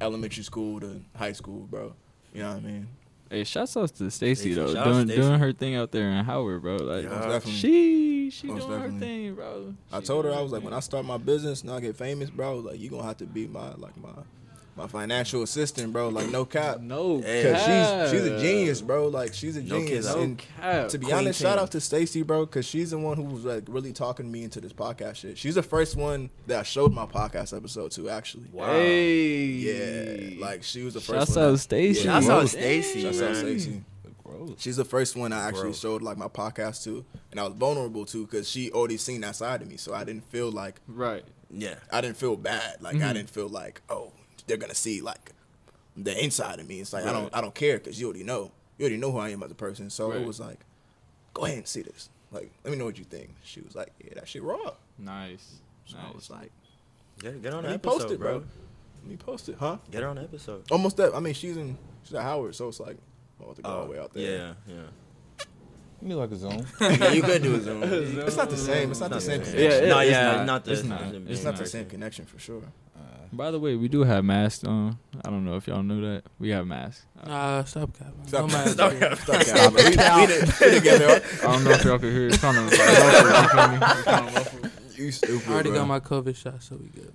elementary 0.00 0.42
school 0.44 0.80
to 0.80 1.00
high 1.16 1.32
school, 1.32 1.66
bro. 1.70 1.94
You 2.32 2.42
know 2.42 2.48
what 2.54 2.56
I 2.58 2.60
mean? 2.60 2.88
Hey, 3.30 3.44
shouts 3.44 3.76
out 3.76 3.94
to 3.96 4.10
Stacy 4.10 4.54
though, 4.54 4.72
shout 4.72 4.84
to 4.86 4.92
doing 5.04 5.06
doing 5.08 5.38
her 5.38 5.52
thing 5.52 5.74
out 5.76 5.90
there 5.92 6.08
in 6.10 6.24
Howard, 6.24 6.62
bro. 6.62 6.76
Like 6.76 7.04
Yeah. 7.04 7.10
Definitely. 7.10 7.52
she 7.52 8.30
she 8.30 8.46
Most 8.46 8.66
doing 8.66 8.80
her 8.80 8.90
thing, 8.98 9.34
bro. 9.34 9.74
I 9.92 10.00
told 10.00 10.24
her 10.24 10.32
I 10.32 10.40
was 10.40 10.50
like, 10.52 10.60
thing. 10.60 10.70
when 10.70 10.74
I 10.74 10.80
start 10.80 11.04
my 11.04 11.18
business 11.18 11.62
and 11.62 11.70
I 11.70 11.80
get 11.80 11.96
famous, 11.96 12.30
bro, 12.30 12.56
like 12.58 12.78
you 12.80 12.88
gonna 12.88 13.02
have 13.02 13.18
to 13.18 13.26
be 13.26 13.46
my 13.46 13.74
like 13.74 13.96
my 13.98 14.08
my 14.78 14.86
financial 14.86 15.42
assistant, 15.42 15.92
bro. 15.92 16.08
Like 16.08 16.30
no 16.30 16.44
cap, 16.44 16.80
no, 16.80 17.20
Hey. 17.20 17.42
cap. 17.42 18.08
she's 18.08 18.10
she's 18.10 18.26
a 18.28 18.38
genius, 18.40 18.80
bro. 18.80 19.08
Like 19.08 19.34
she's 19.34 19.56
a 19.56 19.62
No 19.62 19.76
genius. 19.80 19.90
kids. 19.90 20.06
No 20.14 20.22
and 20.22 20.38
cap. 20.38 20.88
to 20.88 20.98
be 20.98 21.06
Queen 21.06 21.16
honest, 21.18 21.40
shout 21.40 21.58
out 21.58 21.70
to 21.72 21.80
Stacy, 21.80 22.22
bro, 22.22 22.46
because 22.46 22.64
she's 22.64 22.92
the 22.92 22.98
one 22.98 23.16
who 23.16 23.24
was 23.24 23.44
like 23.44 23.64
really 23.68 23.92
talking 23.92 24.30
me 24.30 24.44
into 24.44 24.60
this 24.60 24.72
podcast 24.72 25.16
shit. 25.16 25.36
She's 25.36 25.56
the 25.56 25.62
first 25.62 25.96
one 25.96 26.30
that 26.46 26.60
I 26.60 26.62
showed 26.62 26.92
my 26.94 27.06
podcast 27.06 27.54
episode 27.56 27.90
to, 27.92 28.08
actually. 28.08 28.46
Wow. 28.52 28.66
Hey, 28.72 29.44
Yeah, 29.44 30.40
like 30.40 30.62
she 30.62 30.82
was 30.84 30.94
the 30.94 31.00
first 31.00 31.18
shouts 31.28 31.36
one. 31.36 31.44
out 31.46 31.58
Stacy. 31.58 32.04
Yeah, 32.06 32.20
Shouts 32.20 32.28
out 32.28 32.48
Stacy, 32.48 33.02
Shouts 33.02 33.20
out. 33.20 33.36
Stacy. 33.36 33.84
She's 34.58 34.76
the 34.76 34.84
first 34.84 35.16
one 35.16 35.32
I 35.32 35.46
actually 35.48 35.62
Bro. 35.70 35.72
showed 35.72 36.02
like 36.02 36.16
my 36.16 36.28
podcast 36.28 36.84
to, 36.84 37.04
and 37.30 37.40
I 37.40 37.44
was 37.44 37.54
vulnerable 37.54 38.04
to 38.06 38.24
because 38.26 38.48
she 38.48 38.70
already 38.70 38.96
seen 38.96 39.22
that 39.22 39.34
side 39.36 39.62
of 39.62 39.68
me, 39.68 39.76
so 39.76 39.94
I 39.94 40.04
didn't 40.04 40.24
feel 40.30 40.50
like 40.52 40.76
Right. 40.86 41.24
Yeah. 41.50 41.76
I 41.90 42.00
didn't 42.02 42.18
feel 42.18 42.36
bad. 42.36 42.76
Like 42.82 42.96
I 42.96 42.98
Mhm. 42.98 43.14
didn't 43.14 43.30
feel 43.30 43.48
like 43.48 43.80
oh 43.88 44.12
they're 44.48 44.56
gonna 44.56 44.74
see 44.74 45.00
like 45.00 45.32
the 45.96 46.22
inside 46.24 46.58
of 46.60 46.66
me. 46.68 46.80
It's 46.80 46.92
like 46.92 47.04
I 47.04 47.12
don't 47.12 47.32
I 47.34 47.40
don't 47.40 47.54
care 47.54 47.78
because 47.78 48.00
you 48.00 48.06
already 48.08 48.24
know 48.24 48.50
you 48.78 48.84
already 48.84 48.96
know 48.96 49.12
who 49.12 49.18
I 49.18 49.28
am 49.30 49.42
as 49.42 49.50
a 49.50 49.54
person. 49.54 49.90
So 49.90 50.10
Right. 50.10 50.20
it 50.20 50.26
was 50.26 50.40
like 50.40 50.60
go 51.34 51.44
ahead 51.44 51.58
and 51.58 51.66
see 51.68 51.82
this. 51.82 52.08
Like 52.32 52.50
let 52.64 52.70
me 52.72 52.76
know 52.78 52.84
what 52.84 52.98
you 52.98 53.04
think. 53.04 53.30
She 53.44 53.60
was 53.60 53.74
like 53.74 53.92
yeah 54.04 54.14
that 54.14 54.26
shit 54.28 54.42
raw. 54.42 54.72
Nice. 54.98 55.60
So 55.86 55.96
I 55.98 56.14
was 56.14 56.28
like 56.30 56.50
Get, 57.20 57.42
get 57.42 57.52
on 57.52 57.62
let 57.62 57.62
the 57.62 57.68
me 57.70 57.74
episode, 57.74 57.98
post 58.00 58.10
it, 58.12 58.18
bro. 58.18 58.38
bro. 58.40 58.46
Let 59.02 59.10
me 59.10 59.16
post 59.16 59.48
it, 59.48 59.56
huh? 59.58 59.76
Get 59.90 60.02
her 60.02 60.08
on 60.08 60.16
the 60.16 60.22
episode. 60.22 60.64
Almost 60.70 60.96
that. 60.98 61.14
I 61.14 61.20
mean 61.20 61.34
she's 61.34 61.56
in 61.56 61.76
she's 62.04 62.14
at 62.14 62.22
Howard, 62.22 62.54
so 62.54 62.68
it's 62.68 62.80
like 62.80 62.96
I 63.40 63.44
want 63.44 63.56
to 63.56 63.62
go 63.62 63.68
all 63.70 63.78
Oh, 63.82 63.84
the 63.86 63.90
way 63.92 63.98
out 63.98 64.12
there. 64.14 64.22
Yeah, 64.38 64.52
yeah. 64.74 64.82
Give 66.00 66.08
me 66.10 66.14
like 66.14 66.30
a 66.30 66.36
zone. 66.36 66.64
yeah 66.80 67.10
you 67.12 67.22
could 67.22 67.42
do 67.42 67.54
a 67.56 67.60
Zoom. 67.60 67.82
It's 68.26 68.36
not 68.36 68.50
the 68.50 68.56
same. 68.56 68.90
It's 68.92 69.00
not 69.00 69.10
the 69.10 69.16
Not 69.16 69.22
same 69.22 69.40
the 69.40 69.46
same. 69.46 69.54
connection. 69.56 69.80
Yeah, 69.80 69.86
it- 69.86 69.88
no, 69.88 69.98
it's 69.98 70.10
yeah, 70.10 70.22
not. 70.36 70.46
not 70.46 70.64
the. 70.64 70.72
It's 70.72 70.84
not. 70.84 71.00
the- 71.10 71.30
It's 71.32 71.42
Yeah. 71.42 71.50
not 71.50 71.58
the 71.58 71.66
same 71.66 71.86
connection 71.86 72.24
for 72.26 72.38
sure. 72.38 72.62
Uh, 72.96 73.00
By 73.32 73.50
the 73.50 73.58
way, 73.58 73.74
we 73.76 73.88
do 73.88 74.04
have 74.04 74.24
masks 74.24 74.62
on. 74.64 74.98
I 75.24 75.30
don't 75.30 75.44
know 75.44 75.56
if 75.56 75.66
y'all 75.66 75.82
knew 75.82 76.00
that. 76.02 76.22
We 76.38 76.50
have 76.50 76.66
masks. 76.66 77.04
Nah, 77.26 77.64
stop 77.64 77.92
capping. 77.98 78.26
Stop 78.26 78.48
No 78.48 78.54
capping. 78.56 78.72
Stop 78.72 78.92
capping. 78.92 79.16
Stop 79.18 79.42
capping. 79.42 79.74
We- 79.74 79.82
we- 79.84 79.90
we 80.70 80.74
together. 80.78 81.22
I 81.42 81.52
don't 81.52 81.64
know 81.64 81.70
if 81.72 81.84
y'all 81.84 81.98
can 81.98 82.12
hear. 82.12 82.28
It's 82.28 82.38
kind 82.38 82.56
of 82.58 82.64
like 82.64 82.72
you 82.72 82.78
feel? 82.78 83.32
It's 83.34 84.04
kinda 84.04 84.22
muffled. 84.32 84.70
You 84.96 85.10
stupid. 85.12 85.48
I 85.48 85.52
already 85.52 85.70
bro. 85.70 85.78
got 85.80 85.88
my 85.88 86.00
COVID 86.00 86.36
shot, 86.36 86.62
so 86.62 86.76
we 86.76 86.86
good. 86.88 87.12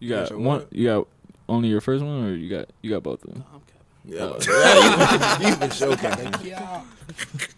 You 0.00 0.08
got 0.10 0.32
one. 0.32 0.44
what? 0.44 0.72
You 0.72 0.86
got 0.86 1.06
only 1.48 1.68
your 1.68 1.80
first 1.82 2.02
one, 2.04 2.24
or 2.24 2.34
you 2.34 2.48
got 2.50 2.70
you 2.82 2.90
got 2.90 3.02
both 3.02 3.22
of 3.24 3.28
No, 3.28 3.34
them. 3.34 3.44
I'm 3.54 3.60
capping. 3.60 3.70
Yeah, 4.06 4.20
Oh. 4.20 5.38
you, 5.40 5.48
you've 5.48 5.60
been 5.60 5.70
showcasing. 5.70 7.53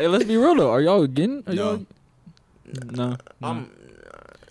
Hey, 0.00 0.08
let's 0.08 0.24
be 0.24 0.38
real 0.38 0.54
though. 0.54 0.70
Are 0.70 0.80
y'all 0.80 1.06
getting? 1.06 1.44
Are 1.46 1.52
No. 1.52 1.62
y'all? 1.72 1.86
No. 2.90 3.08
no. 3.10 3.16
I'm. 3.42 3.70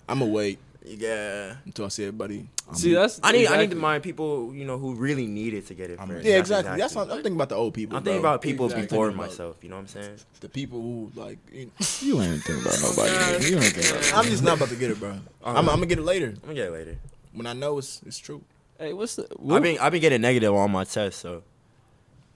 I'm 0.08 0.18
gonna 0.20 0.30
wait 0.30 0.60
Yeah. 0.84 1.56
until 1.64 1.86
I 1.86 1.88
see 1.88 2.04
everybody. 2.04 2.46
See, 2.72 2.94
that's 2.94 3.18
I 3.20 3.32
need. 3.32 3.38
I 3.48 3.56
need 3.56 3.64
exactly- 3.64 3.66
to 3.70 3.74
mind 3.74 4.02
people, 4.04 4.54
you 4.54 4.64
know, 4.64 4.78
who 4.78 4.94
really 4.94 5.26
needed 5.26 5.66
to 5.66 5.74
get 5.74 5.90
it 5.90 5.98
first. 5.98 6.24
Yeah, 6.24 6.38
exactly. 6.38 6.76
That's 6.78 6.94
what 6.94 7.10
I'm 7.10 7.16
thinking 7.16 7.32
about 7.34 7.48
the 7.48 7.56
old 7.56 7.74
people. 7.74 7.96
I'm 7.96 8.04
thinking 8.04 8.20
bro. 8.22 8.30
about 8.30 8.42
people 8.42 8.66
Exactly. 8.66 8.86
before 8.86 9.08
about- 9.08 9.16
myself. 9.26 9.56
You 9.62 9.70
know 9.70 9.74
what 9.74 9.80
I'm 9.82 9.88
saying? 9.88 10.18
the 10.38 10.48
people 10.48 10.80
who 10.80 11.10
like. 11.16 11.38
You 11.52 11.64
know, 11.66 11.72
You 12.00 12.22
ain't 12.22 12.44
thinking 12.44 12.64
about 12.64 12.78
nobody. 12.80 13.50
You 13.50 13.56
ain't 13.58 13.74
thinking 13.74 13.90
about. 13.90 14.14
I'm 14.24 14.30
just 14.30 14.44
not 14.44 14.56
about 14.56 14.68
to 14.68 14.76
get 14.76 14.92
it, 14.92 15.00
bro. 15.00 15.18
I'm, 15.44 15.56
I'm 15.56 15.64
gonna 15.66 15.86
get 15.86 15.98
it 15.98 16.02
later 16.04 16.26
I'm 16.28 16.40
gonna 16.42 16.54
get 16.54 16.68
it 16.68 16.72
later. 16.72 16.96
when 17.32 17.46
I 17.48 17.54
know 17.54 17.78
it's 17.78 18.02
it's 18.06 18.18
true. 18.18 18.42
Hey, 18.78 18.92
what's 18.92 19.16
the? 19.16 19.26
I've 19.50 19.62
been 19.64 19.78
I've 19.80 19.90
been 19.90 20.00
getting 20.00 20.20
negative 20.22 20.54
on 20.54 20.70
my 20.70 20.84
test, 20.84 21.18
so 21.18 21.42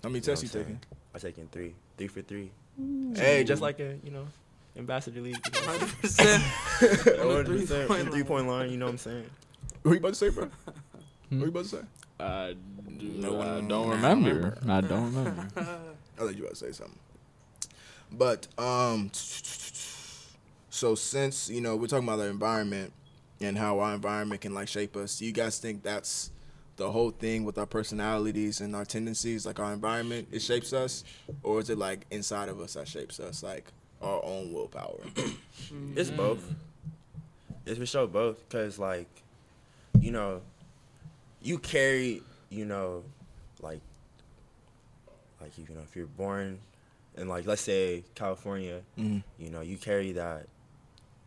How 0.03 0.09
many 0.09 0.17
you 0.19 0.21
tests 0.23 0.43
you 0.43 0.49
taking? 0.49 0.61
I'm 0.61 0.67
taking? 0.67 0.81
saying? 0.91 1.15
I 1.15 1.19
taking 1.19 1.49
three, 1.53 1.75
three 1.97 2.09
for 2.09 2.23
three. 2.23 2.51
Hey, 3.15 3.45
just 3.45 3.63
like 3.63 3.79
a 3.81 3.97
you 4.03 4.11
know, 4.11 4.27
ambassador 4.77 5.21
league. 5.21 5.37
You 5.37 5.53
100%. 5.53 7.45
Three-point 7.47 7.89
line. 7.91 8.07
three 8.11 8.25
point 8.25 8.49
line. 8.49 8.71
You 8.71 8.77
know 8.79 8.87
what 8.87 8.93
I'm 8.93 8.99
saying? 8.99 9.25
What 9.83 9.93
you 9.93 9.99
about 9.99 10.09
to 10.11 10.15
say, 10.15 10.29
bro? 10.31 10.45
Hmm? 11.29 11.39
What 11.41 11.45
you 11.47 11.49
about 11.49 11.63
to 11.65 11.69
say? 11.69 11.79
uh, 12.21 12.53
No 12.89 13.41
I 13.41 13.61
don't 13.61 13.73
I 13.91 13.95
remember. 13.95 14.59
I 14.69 14.81
don't 14.81 15.15
remember. 15.15 15.49
I 15.57 16.21
thought 16.21 16.35
you 16.37 16.43
were 16.43 16.49
about 16.49 16.51
to 16.51 16.57
say 16.57 16.73
something. 16.73 16.99
But 18.13 18.47
um, 18.59 19.11
so 20.71 20.95
since 20.95 21.49
you 21.51 21.61
know 21.61 21.77
we're 21.77 21.87
talking 21.89 22.07
about 22.07 22.17
the 22.17 22.27
environment 22.27 22.93
and 23.41 23.59
how 23.59 23.81
our 23.81 23.95
environment 23.95 24.41
can 24.41 24.55
like 24.55 24.69
shape 24.69 24.97
us, 24.97 25.19
do 25.19 25.25
you 25.27 25.33
guys 25.33 25.59
think 25.59 25.83
that's 25.83 26.31
the 26.77 26.91
whole 26.91 27.11
thing 27.11 27.45
with 27.45 27.57
our 27.59 27.67
personalities 27.67 28.61
and 28.61 28.75
our 28.75 28.85
tendencies? 28.85 29.47
Like 29.47 29.59
our 29.61 29.73
environment, 29.73 30.29
it 30.33 30.41
shapes 30.41 30.73
us, 30.73 31.05
or 31.43 31.61
is 31.61 31.71
it 31.71 31.79
like 31.79 32.07
inside 32.11 32.49
of 32.49 32.61
us 32.61 32.75
that 32.75 32.89
shapes 32.89 33.21
us, 33.21 33.43
like 33.43 33.67
our 34.03 34.23
own 34.25 34.53
willpower? 34.53 35.01
It's 35.97 36.11
both. 36.11 36.43
It's 37.67 37.79
for 37.79 37.87
sure 37.87 38.07
both, 38.07 38.47
cause 38.49 38.79
like, 38.79 39.09
you 40.01 40.11
know, 40.11 40.43
you 41.41 41.59
carry, 41.59 42.23
you 42.51 42.65
know, 42.67 43.05
like, 43.63 43.81
like 45.41 45.57
you 45.57 45.65
know, 45.75 45.81
if 45.83 45.97
you're 45.97 46.07
born 46.07 46.59
in 47.17 47.29
like 47.29 47.47
let's 47.47 47.63
say 47.63 48.03
California, 48.15 48.81
Mhm. 48.99 49.23
you 49.39 49.51
know, 49.51 49.61
you 49.61 49.77
carry 49.79 50.13
that, 50.13 50.47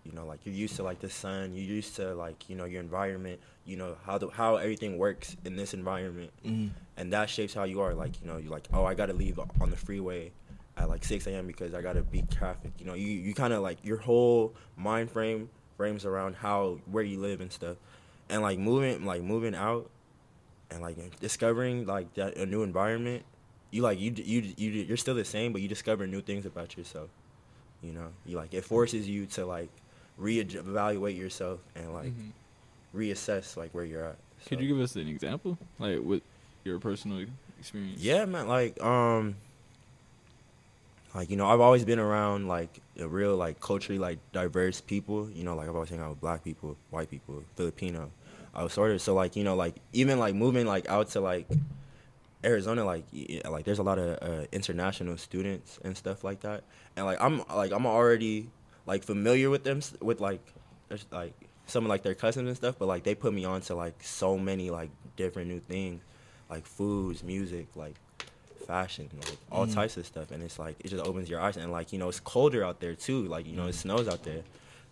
you 0.06 0.12
know, 0.12 0.26
like 0.26 0.46
you're 0.46 0.54
used 0.56 0.76
to 0.76 0.84
like 0.84 1.00
the 1.00 1.10
sun, 1.10 1.54
you're 1.56 1.64
used 1.64 1.96
to 1.96 2.14
like 2.14 2.50
you 2.50 2.56
know 2.56 2.66
your 2.66 2.82
environment, 2.82 3.40
you 3.67 3.77
know 3.77 3.95
how 4.06 4.17
the 4.17 4.30
how 4.30 4.56
everything 4.56 4.97
works 4.97 5.36
in 5.45 5.56
this 5.56 5.73
environment, 5.73 6.32
Mhm. 6.45 6.69
and 6.97 7.13
that 7.13 7.30
shapes 7.30 7.53
how 7.53 7.63
you 7.65 7.82
are. 7.82 7.93
Like 7.93 8.19
you 8.21 8.27
know, 8.27 8.38
you're 8.38 8.51
like, 8.51 8.67
oh, 8.73 8.86
I 8.86 8.93
gotta 8.95 9.13
leave 9.13 9.39
on 9.62 9.69
the 9.69 9.75
freeway 9.77 10.32
at 10.77 10.89
like 10.89 11.03
6 11.03 11.27
a.m. 11.27 11.45
because 11.47 11.73
I 11.73 11.82
gotta 11.82 12.01
beat 12.01 12.32
traffic. 12.32 12.71
You 12.80 12.86
know, 12.86 12.93
you 12.93 13.08
you 13.08 13.34
kind 13.34 13.53
of 13.53 13.62
like 13.62 13.77
your 13.84 13.97
whole 13.97 14.53
mind 14.77 15.12
frame 15.12 15.49
frames 15.75 16.06
around 16.06 16.36
how 16.38 16.80
where 16.89 17.03
you 17.03 17.19
live 17.19 17.41
and 17.41 17.51
stuff, 17.51 17.77
and 18.30 18.41
like 18.41 18.58
moving 18.58 19.06
like 19.06 19.21
moving 19.21 19.53
out, 19.53 19.89
and 20.71 20.82
like 20.82 21.19
discovering 21.19 21.86
like 21.86 22.13
that 22.15 22.38
a 22.38 22.45
new 22.45 22.63
environment. 22.63 23.23
You 23.69 23.82
like 23.82 23.99
you 23.99 24.13
you 24.15 24.53
you 24.56 24.71
you're 24.71 24.97
still 24.97 25.15
the 25.15 25.25
same, 25.25 25.51
but 25.51 25.62
you 25.62 25.67
discover 25.67 26.08
new 26.08 26.21
things 26.21 26.45
about 26.45 26.77
yourself. 26.77 27.10
You 27.84 27.91
know, 27.91 28.08
you 28.25 28.38
like 28.38 28.53
it 28.53 28.63
forces 28.63 29.08
you 29.10 29.25
to 29.27 29.45
like 29.45 29.69
reevaluate 30.19 31.17
yourself 31.17 31.60
and 31.75 31.93
like 31.93 32.08
Mhm. 32.08 32.32
Reassess 32.95 33.58
like 33.58 33.71
where 33.71 33.86
you're 33.86 34.06
at. 34.06 34.17
Could 34.47 34.62
you 34.62 34.67
give 34.67 34.80
us 34.80 34.95
an 34.95 35.08
example, 35.08 35.58
like 35.80 36.00
with 36.02 36.21
your 36.63 36.80
personal 36.80 37.26
experience? 37.60 38.02
Yeah, 38.02 38.26
man. 38.26 38.47
Like, 38.47 38.82
um, 38.82 39.36
like 41.13 41.30
you 41.30 41.36
know, 41.36 41.47
I've 41.47 41.60
always 41.60 41.84
been 41.84 42.00
around 42.00 42.47
like 42.47 42.80
a 43.00 43.08
real 43.08 43.36
like 43.36 43.60
culturally 43.60 44.00
like 44.00 44.19
diverse 44.32 44.82
people. 44.82 45.30
You 45.32 45.43
know, 45.43 45.56
like 45.56 45.67
I've 45.67 45.76
always 45.76 45.89
hang 45.89 46.00
out 46.00 46.12
with 46.12 46.21
black 46.21 46.43
people, 46.43 46.78
white 46.91 47.10
people, 47.10 47.43
Filipino. 47.56 48.12
I 48.54 48.63
was 48.63 48.73
sort 48.73 48.91
of 48.91 49.02
so 49.02 49.13
like 49.13 49.36
you 49.36 49.43
know 49.43 49.56
like 49.56 49.76
even 49.93 50.19
like 50.19 50.36
moving 50.36 50.65
like 50.65 50.88
out 50.89 51.10
to 51.12 51.19
like 51.19 51.47
Arizona, 52.43 52.86
like 52.86 53.06
like 53.50 53.65
there's 53.65 53.80
a 53.80 53.84
lot 53.84 54.00
of 54.00 54.17
uh, 54.21 54.45
international 54.52 55.17
students 55.17 55.80
and 55.84 55.97
stuff 55.97 56.23
like 56.23 56.41
that, 56.41 56.63
and 56.95 57.06
like 57.06 57.19
I'm 57.19 57.43
like 57.54 57.71
I'm 57.71 57.86
already 57.86 58.50
like 58.86 59.04
familiar 59.04 59.50
with 59.50 59.63
them 59.63 59.82
with 60.02 60.21
like 60.21 60.41
like 61.12 61.34
some 61.67 61.86
of 61.86 61.89
like 61.89 62.01
their 62.03 62.15
cousins 62.15 62.47
and 62.47 62.58
stuff, 62.58 62.75
but 62.80 62.88
like 62.88 63.03
they 63.03 63.13
put 63.15 63.34
me 63.34 63.45
on 63.45 63.62
to 63.62 63.75
like 63.75 64.01
so 64.03 64.38
many 64.38 64.69
like 64.69 64.89
different 65.15 65.49
new 65.49 65.60
things, 65.60 66.01
like 66.49 66.65
foods, 66.65 67.23
music, 67.23 67.67
like 67.75 67.95
fashion, 68.65 69.10
like 69.19 69.38
all 69.51 69.65
Mm. 69.67 69.73
types 69.73 69.97
of 69.97 70.06
stuff, 70.06 70.32
and 70.32 70.41
it's 70.43 70.58
like 70.60 70.75
it 70.80 70.88
just 70.89 71.03
opens 71.06 71.30
your 71.30 71.39
eyes, 71.39 71.58
and 71.58 71.71
like 71.71 71.93
you 71.93 71.99
know 71.99 72.10
it's 72.10 72.19
colder 72.19 72.63
out 72.65 72.80
there 72.80 72.95
too, 72.95 73.23
like 73.27 73.45
you 73.45 73.53
know 73.56 73.67
it 73.67 73.75
snows 73.75 74.08
out 74.08 74.23
there, 74.23 74.41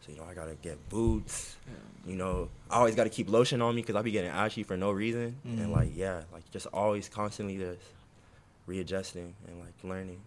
so 0.02 0.12
you 0.12 0.18
know 0.18 0.26
I 0.30 0.34
gotta 0.34 0.56
get 0.62 0.78
boots, 0.90 1.56
you 2.06 2.16
know 2.16 2.50
I 2.70 2.76
always 2.78 2.96
gotta 2.96 3.10
keep 3.10 3.30
lotion 3.30 3.62
on 3.62 3.76
me 3.76 3.82
because 3.82 3.96
I 3.96 4.02
be 4.02 4.12
getting 4.12 4.32
ashy 4.32 4.64
for 4.64 4.78
no 4.78 4.92
reason, 4.92 5.36
Mhm. 5.46 5.60
and 5.64 5.72
like 5.72 5.92
yeah, 5.96 6.24
like 6.34 6.50
just 6.52 6.68
always 6.74 7.10
constantly 7.10 7.58
just 7.58 7.82
readjusting 8.68 9.34
and 9.48 9.60
like 9.60 9.74
learning. 9.84 10.22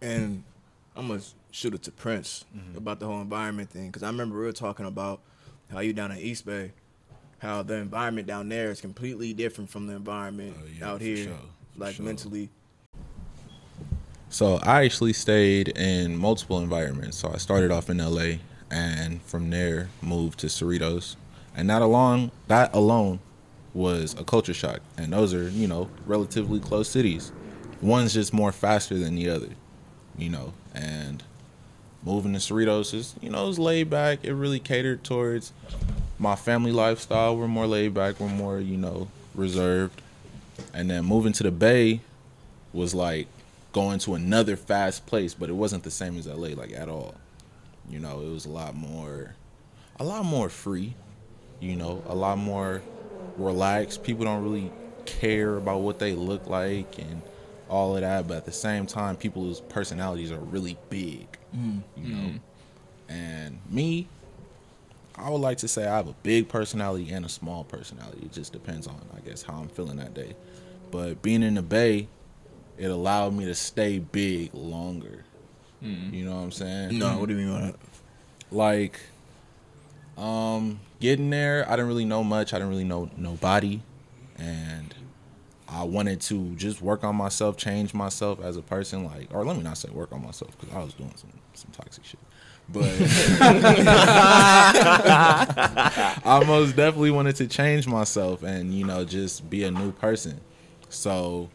And 0.00 0.42
I'm 0.96 1.08
gonna 1.08 1.20
shoot 1.54 1.72
it 1.72 1.82
to 1.84 1.92
Prince 1.92 2.44
Mhm. 2.56 2.76
about 2.76 2.98
the 2.98 3.06
whole 3.06 3.20
environment 3.20 3.70
thing 3.70 3.86
because 3.86 4.02
I 4.02 4.08
remember 4.08 4.36
we 4.36 4.44
were 4.44 4.52
talking 4.52 4.86
about 4.86 5.20
how 5.70 5.78
you 5.78 5.92
down 5.92 6.10
in 6.10 6.18
East 6.18 6.44
Bay, 6.44 6.72
how 7.38 7.62
the 7.62 7.74
environment 7.76 8.26
down 8.26 8.48
there 8.48 8.70
is 8.72 8.80
completely 8.80 9.32
different 9.32 9.70
from 9.70 9.86
the 9.86 9.94
environment 9.94 10.56
Oh, 10.60 10.66
yeah, 10.78 10.90
out 10.90 11.00
here, 11.00 11.16
sure, 11.16 11.38
like 11.76 11.94
sure. 11.94 12.04
mentally. 12.06 12.50
So 14.30 14.56
I 14.64 14.84
actually 14.84 15.12
stayed 15.12 15.68
in 15.68 16.16
multiple 16.16 16.58
environments. 16.60 17.18
So 17.18 17.30
I 17.32 17.36
started 17.36 17.70
off 17.70 17.88
in 17.88 18.00
LA 18.00 18.40
and 18.68 19.22
from 19.22 19.50
there 19.50 19.90
moved 20.02 20.40
to 20.40 20.48
Cerritos. 20.48 21.14
And 21.56 21.70
that 21.70 21.82
alone 21.82 22.32
that 22.48 22.74
alone 22.74 23.20
was 23.72 24.14
a 24.18 24.24
culture 24.24 24.54
shock. 24.54 24.80
And 24.98 25.12
those 25.12 25.32
are, 25.32 25.48
you 25.50 25.68
know, 25.68 25.88
relatively 26.04 26.58
close 26.58 26.88
cities. 26.88 27.30
One's 27.80 28.12
just 28.12 28.32
more 28.32 28.50
faster 28.50 28.98
than 28.98 29.14
the 29.14 29.30
other, 29.30 29.50
you 30.18 30.30
know. 30.30 30.52
And 30.74 31.22
moving 32.04 32.32
to 32.32 32.38
Cerritos 32.38 32.94
is, 32.94 33.14
you 33.20 33.30
know, 33.30 33.44
it 33.44 33.48
was 33.48 33.58
laid 33.58 33.90
back. 33.90 34.24
It 34.24 34.34
really 34.34 34.60
catered 34.60 35.04
towards 35.04 35.52
my 36.18 36.36
family 36.36 36.72
lifestyle. 36.72 37.36
We're 37.36 37.48
more 37.48 37.66
laid 37.66 37.94
back, 37.94 38.20
we're 38.20 38.28
more, 38.28 38.58
you 38.58 38.76
know, 38.76 39.08
reserved. 39.34 40.00
And 40.72 40.90
then 40.90 41.04
moving 41.04 41.32
to 41.34 41.42
the 41.42 41.50
Bay 41.50 42.00
was 42.72 42.94
like 42.94 43.26
going 43.72 43.98
to 44.00 44.14
another 44.14 44.56
fast 44.56 45.06
place, 45.06 45.34
but 45.34 45.48
it 45.48 45.54
wasn't 45.54 45.82
the 45.82 45.90
same 45.90 46.16
as 46.18 46.26
LA 46.26 46.48
like 46.48 46.72
at 46.72 46.88
all. 46.88 47.14
You 47.88 47.98
know, 47.98 48.20
it 48.20 48.30
was 48.30 48.46
a 48.46 48.50
lot 48.50 48.74
more 48.74 49.34
a 49.98 50.04
lot 50.04 50.24
more 50.24 50.48
free, 50.48 50.94
you 51.60 51.76
know, 51.76 52.02
a 52.06 52.14
lot 52.14 52.38
more 52.38 52.82
relaxed. 53.36 54.02
People 54.02 54.24
don't 54.24 54.42
really 54.42 54.72
care 55.06 55.56
about 55.56 55.80
what 55.80 55.98
they 55.98 56.12
look 56.14 56.46
like 56.48 56.98
and 56.98 57.22
all 57.68 57.94
of 57.94 58.02
that, 58.02 58.26
but 58.26 58.38
at 58.38 58.44
the 58.44 58.52
same 58.52 58.86
time 58.86 59.16
people's 59.16 59.60
personalities 59.60 60.30
are 60.32 60.38
really 60.38 60.76
big, 60.90 61.26
Mm. 61.56 61.82
you 61.96 62.14
know. 62.14 62.28
Mm. 62.28 62.40
And 63.08 63.58
me, 63.70 64.08
I 65.16 65.30
would 65.30 65.40
like 65.40 65.58
to 65.58 65.68
say 65.68 65.86
I 65.86 65.96
have 65.96 66.08
a 66.08 66.14
big 66.22 66.48
personality 66.48 67.10
and 67.12 67.24
a 67.24 67.28
small 67.28 67.64
personality. 67.64 68.22
It 68.24 68.32
just 68.32 68.52
depends 68.52 68.86
on, 68.86 69.00
I 69.16 69.20
guess, 69.20 69.42
how 69.42 69.54
I'm 69.54 69.68
feeling 69.68 69.96
that 69.96 70.14
day. 70.14 70.34
But 70.90 71.22
being 71.22 71.42
in 71.42 71.54
the 71.54 71.62
Bay, 71.62 72.08
it 72.78 72.90
allowed 72.90 73.34
me 73.34 73.44
to 73.44 73.54
stay 73.54 73.98
big 73.98 74.52
longer. 74.54 75.24
Mm. 75.82 76.12
You 76.12 76.24
know 76.24 76.36
what 76.36 76.42
I'm 76.42 76.52
saying? 76.52 76.98
No, 76.98 77.18
what 77.18 77.28
do 77.28 77.36
you 77.36 77.46
mean 77.46 77.54
by 77.54 77.66
that? 77.66 77.76
Like, 78.50 79.00
um, 80.16 80.80
getting 81.00 81.30
there, 81.30 81.66
I 81.68 81.72
didn't 81.72 81.88
really 81.88 82.04
know 82.04 82.24
much. 82.24 82.52
I 82.52 82.58
didn't 82.58 82.70
really 82.70 82.84
know 82.84 83.10
nobody, 83.16 83.80
and 84.38 84.94
I 85.74 85.82
wanted 85.82 86.20
to 86.22 86.54
just 86.54 86.80
work 86.80 87.02
on 87.02 87.16
myself, 87.16 87.56
change 87.56 87.94
myself 87.94 88.40
as 88.40 88.56
a 88.56 88.62
person. 88.62 89.04
Like, 89.04 89.34
or 89.34 89.44
let 89.44 89.56
me 89.56 89.64
not 89.64 89.76
say 89.76 89.90
work 89.90 90.12
on 90.12 90.22
myself 90.22 90.56
because 90.58 90.72
I 90.74 90.82
was 90.82 90.94
doing 90.94 91.12
some 91.16 91.30
some 91.54 91.72
toxic 91.72 92.04
shit. 92.04 92.20
But 92.72 92.84
I 96.24 96.44
most 96.46 96.76
definitely 96.76 97.10
wanted 97.10 97.36
to 97.36 97.48
change 97.48 97.88
myself 97.88 98.42
and 98.44 98.72
you 98.72 98.86
know 98.86 99.04
just 99.04 99.50
be 99.50 99.64
a 99.64 99.70
new 99.70 99.90
person. 99.92 100.40
So 100.88 101.50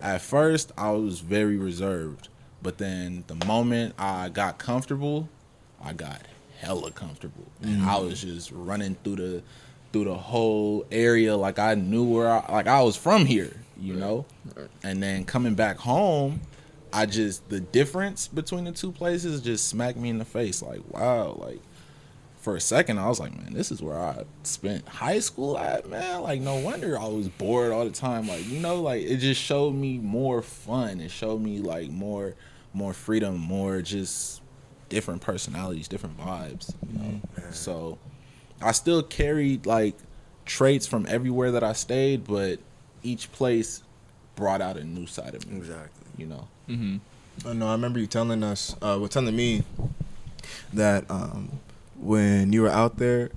at 0.00 0.20
first 0.20 0.72
I 0.76 0.90
was 0.90 1.20
very 1.20 1.56
reserved, 1.56 2.28
but 2.62 2.78
then 2.78 3.22
the 3.28 3.36
moment 3.46 3.94
I 3.96 4.28
got 4.28 4.58
comfortable, 4.58 5.28
I 5.82 5.92
got 5.92 6.22
hella 6.58 6.90
comfortable. 6.90 7.46
And 7.62 7.82
I 7.84 7.94
mm. 7.94 8.08
was 8.08 8.20
just 8.22 8.50
running 8.50 8.96
through 9.04 9.16
the 9.16 9.42
through 9.92 10.04
the 10.04 10.14
whole 10.14 10.86
area 10.90 11.36
like 11.36 11.58
I 11.58 11.74
knew 11.74 12.04
where 12.04 12.28
I 12.28 12.52
like 12.52 12.66
I 12.66 12.82
was 12.82 12.96
from 12.96 13.26
here, 13.26 13.52
you 13.78 13.94
know? 13.94 14.26
And 14.82 15.02
then 15.02 15.24
coming 15.24 15.54
back 15.54 15.76
home, 15.78 16.40
I 16.92 17.06
just 17.06 17.48
the 17.48 17.60
difference 17.60 18.28
between 18.28 18.64
the 18.64 18.72
two 18.72 18.92
places 18.92 19.40
just 19.40 19.68
smacked 19.68 19.98
me 19.98 20.08
in 20.08 20.18
the 20.18 20.24
face 20.24 20.62
like 20.62 20.80
wow, 20.90 21.36
like 21.38 21.60
for 22.38 22.56
a 22.56 22.60
second 22.60 22.98
I 22.98 23.08
was 23.08 23.20
like, 23.20 23.36
man, 23.36 23.52
this 23.52 23.70
is 23.70 23.82
where 23.82 23.98
I 23.98 24.24
spent 24.42 24.88
high 24.88 25.20
school 25.20 25.58
at, 25.58 25.88
man. 25.88 26.22
Like 26.22 26.40
no 26.40 26.56
wonder 26.56 26.98
I 26.98 27.06
was 27.06 27.28
bored 27.28 27.72
all 27.72 27.84
the 27.84 27.90
time. 27.90 28.26
Like, 28.26 28.46
you 28.48 28.60
know, 28.60 28.80
like 28.80 29.02
it 29.02 29.18
just 29.18 29.40
showed 29.40 29.74
me 29.74 29.98
more 29.98 30.42
fun. 30.42 31.00
It 31.00 31.10
showed 31.10 31.40
me 31.40 31.58
like 31.58 31.90
more 31.90 32.34
more 32.74 32.94
freedom, 32.94 33.36
more 33.36 33.82
just 33.82 34.40
different 34.88 35.20
personalities, 35.20 35.88
different 35.88 36.18
vibes, 36.18 36.74
you 36.86 36.98
know. 36.98 37.20
Mm-hmm. 37.36 37.52
So 37.52 37.98
I 38.62 38.72
still 38.72 39.02
carried 39.02 39.66
like 39.66 39.94
traits 40.46 40.86
from 40.86 41.06
everywhere 41.08 41.52
that 41.52 41.62
I 41.64 41.72
stayed, 41.72 42.24
but 42.24 42.58
each 43.02 43.30
place 43.32 43.82
brought 44.36 44.60
out 44.60 44.76
a 44.76 44.84
new 44.84 45.06
side 45.06 45.34
of 45.34 45.46
me, 45.50 45.56
Exactly. 45.58 46.04
you 46.16 46.26
know. 46.26 46.48
Mm-hmm. 46.68 47.48
I 47.48 47.52
know. 47.54 47.68
I 47.68 47.72
remember 47.72 47.98
you 47.98 48.06
telling 48.06 48.42
us, 48.42 48.74
uh, 48.82 48.96
well, 48.98 49.08
telling 49.08 49.34
me 49.36 49.62
that 50.72 51.10
um, 51.10 51.50
when 52.00 52.52
you 52.52 52.62
were 52.62 52.68
out 52.70 52.96
there, 52.98 53.30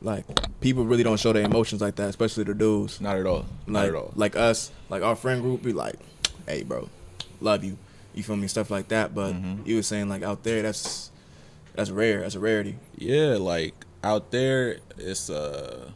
like 0.00 0.24
people 0.60 0.84
really 0.84 1.02
don't 1.02 1.18
show 1.20 1.32
their 1.32 1.44
emotions 1.44 1.80
like 1.80 1.94
that, 1.96 2.08
especially 2.08 2.44
the 2.44 2.54
dudes. 2.54 3.00
Not 3.00 3.16
at 3.16 3.26
all. 3.26 3.46
Not 3.66 3.80
Like, 3.80 3.88
at 3.88 3.94
all. 3.94 4.12
like 4.16 4.36
us, 4.36 4.70
like 4.88 5.02
our 5.02 5.16
friend 5.16 5.42
group, 5.42 5.62
be 5.62 5.72
like, 5.72 5.94
"Hey, 6.46 6.62
bro, 6.64 6.88
love 7.40 7.62
you," 7.64 7.76
you 8.14 8.22
feel 8.22 8.36
me, 8.36 8.48
stuff 8.48 8.70
like 8.70 8.88
that. 8.88 9.14
But 9.14 9.34
Mhm. 9.34 9.66
you 9.66 9.76
were 9.76 9.82
saying 9.82 10.08
like 10.08 10.22
out 10.22 10.42
there, 10.42 10.62
that's 10.62 11.10
that's 11.74 11.90
rare. 11.90 12.20
That's 12.20 12.34
a 12.34 12.40
rarity. 12.40 12.76
Yeah, 12.98 13.36
like 13.38 13.74
out 14.04 14.30
there, 14.30 14.78
it's 14.98 15.30
uh, 15.30 15.90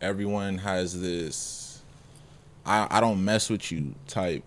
everyone 0.00 0.58
has 0.58 1.00
this 1.00 1.68
I, 2.68 2.86
I 2.90 3.00
don't 3.00 3.24
mess 3.24 3.48
with 3.48 3.72
you 3.72 3.94
type, 4.06 4.44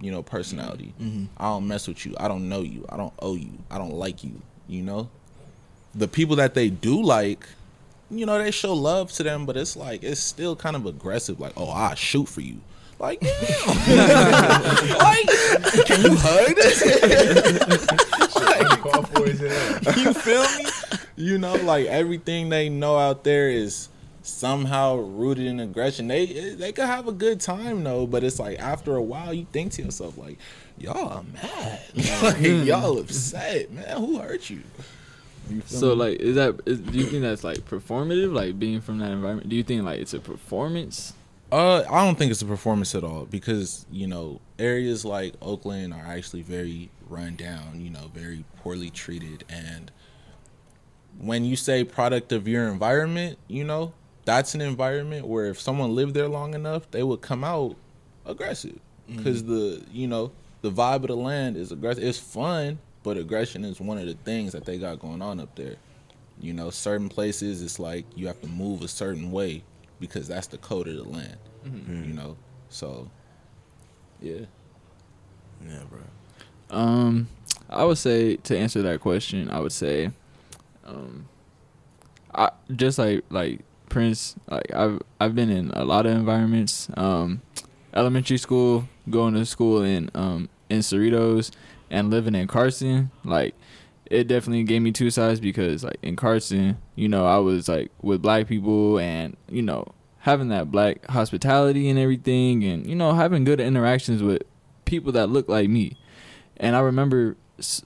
you 0.00 0.12
know, 0.12 0.22
personality. 0.22 0.94
I 1.36 1.44
don't 1.44 1.66
mess 1.66 1.88
with 1.88 2.06
you. 2.06 2.14
I 2.18 2.28
don't 2.28 2.48
know 2.48 2.62
you. 2.62 2.86
I 2.88 2.96
don't 2.96 3.12
owe 3.18 3.34
you. 3.34 3.58
I 3.70 3.76
don't 3.76 3.94
like 3.94 4.22
you, 4.22 4.40
you 4.68 4.82
know? 4.82 5.10
The 5.94 6.06
people 6.06 6.36
that 6.36 6.54
they 6.54 6.70
do 6.70 7.02
like, 7.02 7.46
you 8.08 8.24
know, 8.24 8.38
they 8.38 8.52
show 8.52 8.72
love 8.72 9.10
to 9.12 9.24
them, 9.24 9.46
but 9.46 9.56
it's 9.56 9.76
like 9.76 10.04
it's 10.04 10.20
still 10.20 10.54
kind 10.54 10.76
of 10.76 10.86
aggressive, 10.86 11.40
like, 11.40 11.54
oh, 11.56 11.70
I 11.70 11.94
shoot 11.96 12.28
for 12.28 12.40
you. 12.40 12.60
Like, 12.98 13.20
damn. 13.20 13.66
like, 14.98 15.26
can 15.86 16.02
you 16.02 16.16
hug? 16.16 16.56
you 19.98 20.14
feel 20.14 20.42
me? 20.42 20.70
You 21.16 21.38
know, 21.38 21.54
like 21.54 21.86
everything 21.86 22.50
they 22.50 22.68
know 22.68 22.98
out 22.98 23.24
there 23.24 23.48
is 23.48 23.88
somehow 24.22 24.96
rooted 24.96 25.46
in 25.46 25.60
aggression. 25.60 26.08
They 26.08 26.54
they 26.54 26.72
could 26.72 26.86
have 26.86 27.08
a 27.08 27.12
good 27.12 27.40
time 27.40 27.84
though, 27.84 28.06
but 28.06 28.24
it's 28.24 28.38
like 28.38 28.58
after 28.58 28.96
a 28.96 29.02
while 29.02 29.32
you 29.32 29.46
think 29.52 29.72
to 29.72 29.82
yourself 29.82 30.18
like, 30.18 30.38
y'all 30.78 31.08
are 31.08 31.22
mad, 31.22 31.80
like, 32.22 32.40
y'all 32.40 32.98
upset, 32.98 33.70
man. 33.70 33.96
Who 33.96 34.18
hurt 34.18 34.50
you? 34.50 34.62
You 35.48 35.62
So 35.66 35.90
me? 35.90 35.94
like, 35.94 36.20
is 36.20 36.34
that? 36.36 36.60
Is, 36.66 36.80
do 36.80 36.98
you 36.98 37.06
think 37.06 37.22
that's 37.22 37.44
like 37.44 37.58
performative? 37.58 38.32
Like 38.32 38.58
being 38.58 38.80
from 38.80 38.98
that 38.98 39.12
environment? 39.12 39.48
Do 39.48 39.56
you 39.56 39.62
think 39.62 39.84
like 39.84 40.00
it's 40.00 40.14
a 40.14 40.20
performance? 40.20 41.14
Uh, 41.52 41.84
I 41.88 42.04
don't 42.04 42.18
think 42.18 42.32
it's 42.32 42.42
a 42.42 42.46
performance 42.46 42.94
at 42.96 43.04
all 43.04 43.24
because 43.26 43.86
you 43.90 44.08
know 44.08 44.40
areas 44.58 45.04
like 45.04 45.34
Oakland 45.40 45.94
are 45.94 46.04
actually 46.04 46.42
very 46.42 46.90
run 47.08 47.36
down. 47.36 47.80
You 47.80 47.90
know, 47.90 48.10
very 48.12 48.44
poorly 48.56 48.90
treated, 48.90 49.44
and 49.48 49.92
when 51.18 51.44
you 51.44 51.56
say 51.56 51.84
product 51.84 52.32
of 52.32 52.46
your 52.46 52.68
environment, 52.68 53.38
you 53.48 53.64
know 53.64 53.92
that's 54.24 54.54
an 54.54 54.60
environment 54.60 55.26
where 55.26 55.46
if 55.46 55.60
someone 55.60 55.94
lived 55.94 56.14
there 56.14 56.28
long 56.28 56.54
enough, 56.54 56.90
they 56.90 57.02
would 57.02 57.22
come 57.22 57.44
out 57.44 57.76
aggressive 58.26 58.78
because 59.08 59.44
the 59.44 59.82
you 59.92 60.08
know 60.08 60.32
the 60.62 60.70
vibe 60.70 60.96
of 60.96 61.06
the 61.06 61.16
land 61.16 61.56
is 61.56 61.72
aggressive. 61.72 62.02
It's 62.02 62.18
fun, 62.18 62.78
but 63.02 63.16
aggression 63.16 63.64
is 63.64 63.80
one 63.80 63.98
of 63.98 64.06
the 64.06 64.14
things 64.14 64.52
that 64.52 64.64
they 64.64 64.78
got 64.78 64.98
going 64.98 65.22
on 65.22 65.40
up 65.40 65.54
there. 65.54 65.76
You 66.40 66.52
know, 66.52 66.70
certain 66.70 67.08
places 67.08 67.62
it's 67.62 67.78
like 67.78 68.04
you 68.14 68.26
have 68.26 68.40
to 68.42 68.48
move 68.48 68.82
a 68.82 68.88
certain 68.88 69.30
way 69.30 69.62
because 70.00 70.28
that's 70.28 70.48
the 70.48 70.58
code 70.58 70.88
of 70.88 70.96
the 70.96 71.04
land. 71.04 71.38
You 71.64 72.12
know, 72.12 72.36
so 72.68 73.08
yeah. 74.20 74.40
Yeah, 75.66 75.82
bro. 75.88 76.00
Um, 76.76 77.28
I 77.70 77.84
would 77.84 77.98
say 77.98 78.36
to 78.36 78.58
answer 78.58 78.82
that 78.82 79.00
question, 79.00 79.50
I 79.50 79.60
would 79.60 79.72
say, 79.72 80.10
um, 80.86 81.28
I 82.34 82.50
just 82.74 82.98
like 82.98 83.24
like 83.30 83.60
Prince, 83.88 84.36
like 84.48 84.72
I've 84.74 85.00
I've 85.20 85.34
been 85.34 85.50
in 85.50 85.70
a 85.70 85.84
lot 85.84 86.06
of 86.06 86.12
environments. 86.12 86.88
Um, 86.96 87.42
elementary 87.94 88.38
school, 88.38 88.88
going 89.10 89.34
to 89.34 89.46
school 89.46 89.82
in 89.82 90.10
um 90.14 90.48
in 90.68 90.80
Cerritos, 90.80 91.50
and 91.90 92.10
living 92.10 92.34
in 92.34 92.46
Carson, 92.46 93.10
like 93.24 93.54
it 94.10 94.28
definitely 94.28 94.62
gave 94.62 94.82
me 94.82 94.92
two 94.92 95.10
sides 95.10 95.40
because 95.40 95.84
like 95.84 95.98
in 96.02 96.16
Carson, 96.16 96.78
you 96.94 97.08
know, 97.08 97.26
I 97.26 97.38
was 97.38 97.68
like 97.68 97.90
with 98.02 98.22
black 98.22 98.46
people 98.46 98.98
and 98.98 99.36
you 99.48 99.62
know 99.62 99.86
having 100.20 100.48
that 100.48 100.70
black 100.70 101.06
hospitality 101.06 101.88
and 101.88 101.98
everything, 101.98 102.64
and 102.64 102.86
you 102.86 102.94
know 102.94 103.14
having 103.14 103.44
good 103.44 103.60
interactions 103.60 104.22
with 104.22 104.42
people 104.84 105.12
that 105.12 105.28
look 105.28 105.48
like 105.48 105.68
me. 105.68 105.96
And 106.58 106.76
I 106.76 106.80
remember 106.80 107.36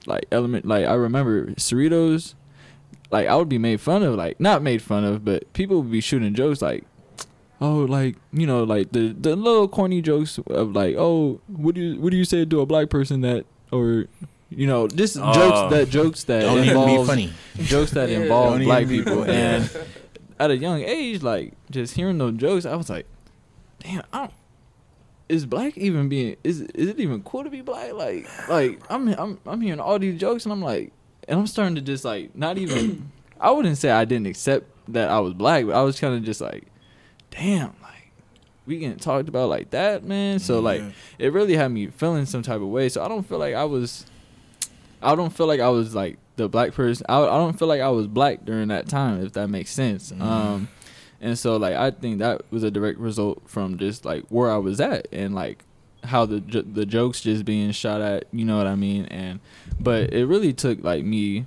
like 0.05 0.25
element 0.31 0.65
like 0.65 0.85
I 0.85 0.93
remember 0.93 1.47
Cerritos, 1.51 2.35
like 3.11 3.27
I 3.27 3.35
would 3.35 3.49
be 3.49 3.57
made 3.57 3.81
fun 3.81 4.03
of, 4.03 4.15
like 4.15 4.39
not 4.39 4.61
made 4.63 4.81
fun 4.81 5.03
of, 5.03 5.23
but 5.25 5.51
people 5.53 5.81
would 5.81 5.91
be 5.91 6.01
shooting 6.01 6.33
jokes 6.33 6.61
like, 6.61 6.85
oh, 7.59 7.79
like 7.79 8.15
you 8.33 8.47
know, 8.47 8.63
like 8.63 8.91
the 8.91 9.09
the 9.19 9.35
little 9.35 9.67
corny 9.67 10.01
jokes 10.01 10.39
of 10.47 10.73
like, 10.75 10.95
oh, 10.97 11.39
what 11.47 11.75
do 11.75 11.81
you 11.81 12.01
what 12.01 12.11
do 12.11 12.17
you 12.17 12.25
say 12.25 12.45
to 12.45 12.61
a 12.61 12.65
black 12.65 12.89
person 12.89 13.21
that 13.21 13.45
or 13.71 14.05
you 14.49 14.67
know 14.67 14.87
just 14.87 15.17
Oh. 15.19 15.33
jokes 15.33 15.73
that 15.75 15.89
jokes 15.89 16.23
that 16.25 16.41
Don't 16.41 16.63
even 16.65 16.85
be 16.85 17.05
funny. 17.05 17.33
jokes 17.59 17.91
that 17.91 18.09
Yeah. 18.09 18.19
involve 18.19 18.55
Don't 18.57 18.65
black 18.65 18.87
people 18.87 19.23
and 19.23 19.69
at 20.39 20.51
a 20.51 20.57
young 20.57 20.81
age 20.81 21.21
like 21.23 21.53
just 21.69 21.93
hearing 21.95 22.17
those 22.17 22.33
jokes 22.33 22.65
i 22.65 22.75
was 22.75 22.89
like 22.89 23.05
damn 23.79 24.01
i 24.11 24.17
don't 24.21 24.31
is 25.29 25.45
black 25.45 25.77
even 25.77 26.09
being 26.09 26.35
is 26.43 26.59
is 26.61 26.89
it 26.89 26.99
even 26.99 27.23
cool 27.23 27.45
to 27.45 27.49
be 27.49 27.61
black 27.61 27.93
like 27.93 28.27
like 28.49 28.81
i'm 28.89 29.07
i'm 29.13 29.39
i'm 29.45 29.61
hearing 29.61 29.79
all 29.79 29.97
these 29.97 30.19
jokes 30.19 30.43
and 30.45 30.51
i'm 30.51 30.61
like 30.61 30.91
and 31.31 31.39
i'm 31.39 31.47
starting 31.47 31.75
to 31.75 31.81
just 31.81 32.05
like 32.05 32.35
not 32.35 32.59
even 32.59 33.09
i 33.41 33.49
wouldn't 33.49 33.77
say 33.77 33.89
i 33.89 34.05
didn't 34.05 34.27
accept 34.27 34.65
that 34.87 35.09
i 35.09 35.19
was 35.19 35.33
black 35.33 35.65
but 35.65 35.73
i 35.73 35.81
was 35.81 35.99
kind 35.99 36.13
of 36.13 36.23
just 36.23 36.41
like 36.41 36.65
damn 37.31 37.73
like 37.81 38.11
we 38.67 38.77
getting 38.77 38.97
talked 38.99 39.27
about 39.27 39.49
like 39.49 39.71
that 39.71 40.03
man 40.03 40.37
so 40.37 40.59
like 40.59 40.83
it 41.17 41.33
really 41.33 41.55
had 41.55 41.69
me 41.69 41.87
feeling 41.87 42.25
some 42.25 42.43
type 42.43 42.61
of 42.61 42.67
way 42.67 42.87
so 42.89 43.03
i 43.03 43.07
don't 43.07 43.23
feel 43.23 43.39
like 43.39 43.55
i 43.55 43.63
was 43.63 44.05
I 45.01 45.15
don't 45.15 45.31
feel 45.31 45.47
like 45.47 45.59
I 45.59 45.69
was 45.69 45.95
like 45.95 46.17
the 46.35 46.47
black 46.47 46.73
person. 46.73 47.05
I, 47.09 47.21
I 47.21 47.37
don't 47.37 47.57
feel 47.57 47.67
like 47.67 47.81
I 47.81 47.89
was 47.89 48.07
black 48.07 48.45
during 48.45 48.67
that 48.67 48.87
time, 48.87 49.25
if 49.25 49.33
that 49.33 49.47
makes 49.47 49.71
sense. 49.71 50.11
Um, 50.19 50.67
and 51.19 51.37
so 51.37 51.57
like 51.57 51.75
I 51.75 51.91
think 51.91 52.19
that 52.19 52.43
was 52.51 52.63
a 52.63 52.71
direct 52.71 52.99
result 52.99 53.41
from 53.47 53.77
just 53.77 54.05
like 54.05 54.25
where 54.29 54.51
I 54.51 54.57
was 54.57 54.79
at 54.79 55.07
and 55.11 55.33
like 55.33 55.63
how 56.03 56.25
the 56.25 56.39
the 56.39 56.85
jokes 56.85 57.21
just 57.21 57.45
being 57.45 57.71
shot 57.71 58.01
at. 58.01 58.25
You 58.31 58.45
know 58.45 58.57
what 58.57 58.67
I 58.67 58.75
mean? 58.75 59.05
And 59.05 59.39
but 59.79 60.13
it 60.13 60.25
really 60.25 60.53
took 60.53 60.83
like 60.83 61.03
me. 61.03 61.45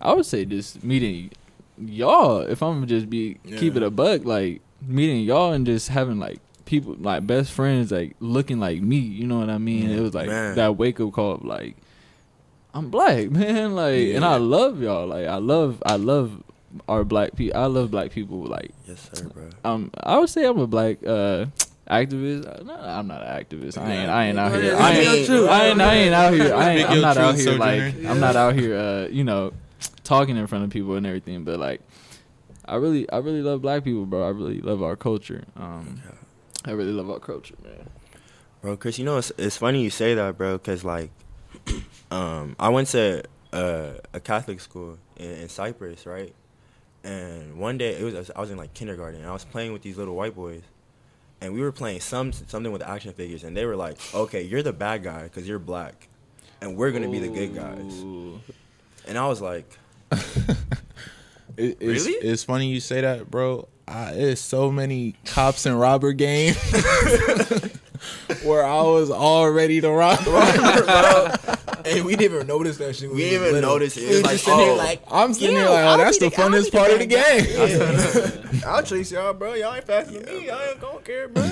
I 0.00 0.12
would 0.14 0.26
say 0.26 0.44
just 0.44 0.82
meeting 0.84 1.30
y'all. 1.78 2.40
If 2.40 2.62
I'm 2.62 2.86
just 2.86 3.10
be 3.10 3.38
keep 3.58 3.76
it 3.76 3.82
a 3.82 3.90
buck, 3.90 4.24
like 4.24 4.60
meeting 4.86 5.20
y'all 5.22 5.52
and 5.52 5.66
just 5.66 5.88
having 5.88 6.18
like 6.18 6.40
people 6.64 6.94
like 6.98 7.26
best 7.26 7.50
friends 7.52 7.90
like 7.90 8.16
looking 8.20 8.60
like 8.60 8.80
me. 8.80 8.96
You 8.98 9.26
know 9.26 9.38
what 9.40 9.50
I 9.50 9.58
mean? 9.58 9.90
It 9.90 10.00
was 10.00 10.14
like 10.14 10.28
Man. 10.28 10.54
that 10.56 10.76
wake 10.76 11.00
up 11.00 11.12
call 11.12 11.32
of 11.34 11.44
like. 11.44 11.76
I'm 12.72 12.88
black, 12.88 13.30
man. 13.32 13.74
Like, 13.74 14.14
and 14.14 14.24
I 14.24 14.36
love 14.36 14.80
y'all. 14.80 15.04
Like, 15.08 15.26
I 15.26 15.38
love, 15.38 15.82
I 15.84 15.96
love 15.96 16.40
our 16.88 17.02
black 17.02 17.34
people. 17.34 17.60
I 17.60 17.66
love 17.66 17.90
black 17.90 18.12
people. 18.12 18.44
Like, 18.44 18.70
Yes, 18.86 19.10
sir, 19.12 19.24
bro. 19.28 19.48
um, 19.64 19.90
I 20.04 20.20
would 20.20 20.28
say 20.30 20.44
I'm 20.46 20.56
a 20.60 20.68
black 20.68 20.98
uh 21.04 21.46
activist. 21.90 22.46
Uh, 22.46 22.62
No, 22.62 22.74
I'm 22.74 23.06
not 23.06 23.22
an 23.22 23.44
activist. 23.44 23.76
I 23.78 23.92
ain't. 23.92 24.10
I 24.10 24.26
ain't 24.26 24.38
out 24.38 24.52
here. 24.54 24.76
I 24.76 24.92
ain't. 24.92 25.26
truth. 25.26 25.48
I 25.48 25.66
ain't. 25.66 25.80
I 25.80 25.94
ain't 25.94 26.14
out 26.14 26.32
here. 26.32 26.54
I 26.54 26.70
ain't, 26.70 26.90
I'm 26.90 27.00
not 27.00 27.16
out 27.16 27.34
here 27.36 27.52
like. 27.58 27.94
I'm 28.06 28.20
not 28.20 28.36
out 28.36 28.54
here. 28.54 28.76
Uh, 28.76 29.08
you 29.08 29.24
know, 29.24 29.52
talking 30.04 30.36
in 30.36 30.46
front 30.46 30.64
of 30.64 30.70
people 30.70 30.94
and 30.94 31.06
everything. 31.06 31.44
But 31.44 31.58
like, 31.58 31.80
I 32.64 32.76
really, 32.76 33.10
I 33.10 33.18
really 33.18 33.42
love 33.42 33.62
black 33.62 33.84
people, 33.84 34.06
bro. 34.06 34.24
I 34.24 34.30
really 34.30 34.60
love 34.60 34.82
our 34.82 34.96
culture. 34.96 35.44
Um, 35.56 36.00
I 36.64 36.72
really 36.72 36.92
love 36.92 37.10
our 37.10 37.20
culture, 37.20 37.54
man. 37.62 37.88
Bro, 38.62 38.76
Chris, 38.76 38.98
you 38.98 39.04
know 39.04 39.16
it's 39.16 39.32
it's 39.38 39.56
funny 39.56 39.82
you 39.82 39.90
say 39.90 40.14
that, 40.14 40.36
bro, 40.36 40.58
because 40.58 40.84
like, 40.84 41.10
um, 42.10 42.54
I 42.58 42.68
went 42.68 42.88
to 42.88 43.22
uh, 43.52 43.92
a 44.12 44.20
Catholic 44.20 44.60
school 44.60 44.98
in, 45.16 45.30
in 45.30 45.48
Cypress, 45.48 46.04
right? 46.06 46.34
And 47.02 47.56
one 47.56 47.78
day 47.78 47.94
it 47.96 48.02
was 48.02 48.30
I 48.30 48.40
was 48.40 48.50
in 48.50 48.58
like 48.58 48.74
kindergarten, 48.74 49.20
and 49.20 49.28
I 49.28 49.32
was 49.32 49.44
playing 49.46 49.72
with 49.72 49.80
these 49.80 49.96
little 49.96 50.14
white 50.14 50.34
boys, 50.34 50.62
and 51.40 51.52
we 51.54 51.60
were 51.60 51.72
playing 51.72 52.00
some 52.00 52.32
something 52.32 52.72
with 52.72 52.82
action 52.82 53.12
figures, 53.12 53.44
and 53.44 53.56
they 53.56 53.64
were 53.66 53.76
like, 53.76 53.96
"Okay, 54.14 54.42
you're 54.42 54.62
the 54.62 54.72
bad 54.72 55.02
guy 55.02 55.24
because 55.24 55.46
you're 55.48 55.58
black, 55.58 56.08
and 56.60 56.76
we're 56.76 56.90
gonna 56.92 57.08
be 57.10 57.18
the 57.18 57.28
good 57.28 57.54
guys." 57.54 58.02
And 59.08 59.16
I 59.18 59.26
was 59.26 59.40
like, 59.40 59.78
It, 61.56 61.76
it's, 61.80 62.06
Really? 62.06 62.12
it's 62.26 62.44
funny 62.44 62.68
you 62.68 62.80
say 62.80 63.00
that, 63.00 63.30
bro. 63.30 63.68
I, 63.88 64.12
it's 64.12 64.40
so 64.40 64.70
many 64.70 65.16
cops 65.24 65.66
and 65.66 65.78
robber 65.78 66.12
games 66.12 66.56
where 68.44 68.64
I 68.64 68.82
was 68.82 69.10
all 69.10 69.50
ready 69.50 69.80
to 69.80 69.90
rob. 71.90 71.96
And 71.98 72.06
we 72.06 72.16
didn't 72.16 72.34
even 72.36 72.46
notice 72.46 72.76
that 72.78 72.96
shit. 72.96 73.08
when 73.08 73.16
We 73.16 73.22
didn't 73.24 73.40
even 73.42 73.52
little. 73.54 73.70
notice 73.70 73.96
it. 73.96 74.00
We 74.00 74.06
It 74.06 74.08
was 74.08 74.16
was 74.16 74.22
like, 74.24 74.32
just 74.32 74.44
sitting 74.44 74.60
here 74.60 74.72
oh. 74.72 74.76
like, 74.76 75.02
I'm 75.10 75.34
sitting 75.34 75.56
Yeah, 75.56 75.62
here 75.62 75.70
like, 75.70 75.84
oh, 75.84 75.96
that's 76.04 76.18
the 76.18 76.28
the- 76.30 76.36
funnest 76.36 76.64
be 76.64 76.70
the 76.70 76.76
part 76.78 76.90
of 76.92 76.98
the 76.98 77.06
bad 77.06 78.52
game. 78.52 78.62
I'll 78.66 78.82
chase 78.90 79.12
y'all, 79.12 79.32
bro. 79.34 79.54
Y'all 79.54 79.74
ain't 79.74 79.84
faster 79.86 80.18
than 80.20 80.24
me. 80.40 80.50
I 80.50 80.68
ain't 80.70 80.80
gonna 80.80 81.00
care, 81.00 81.28
bro. 81.28 81.50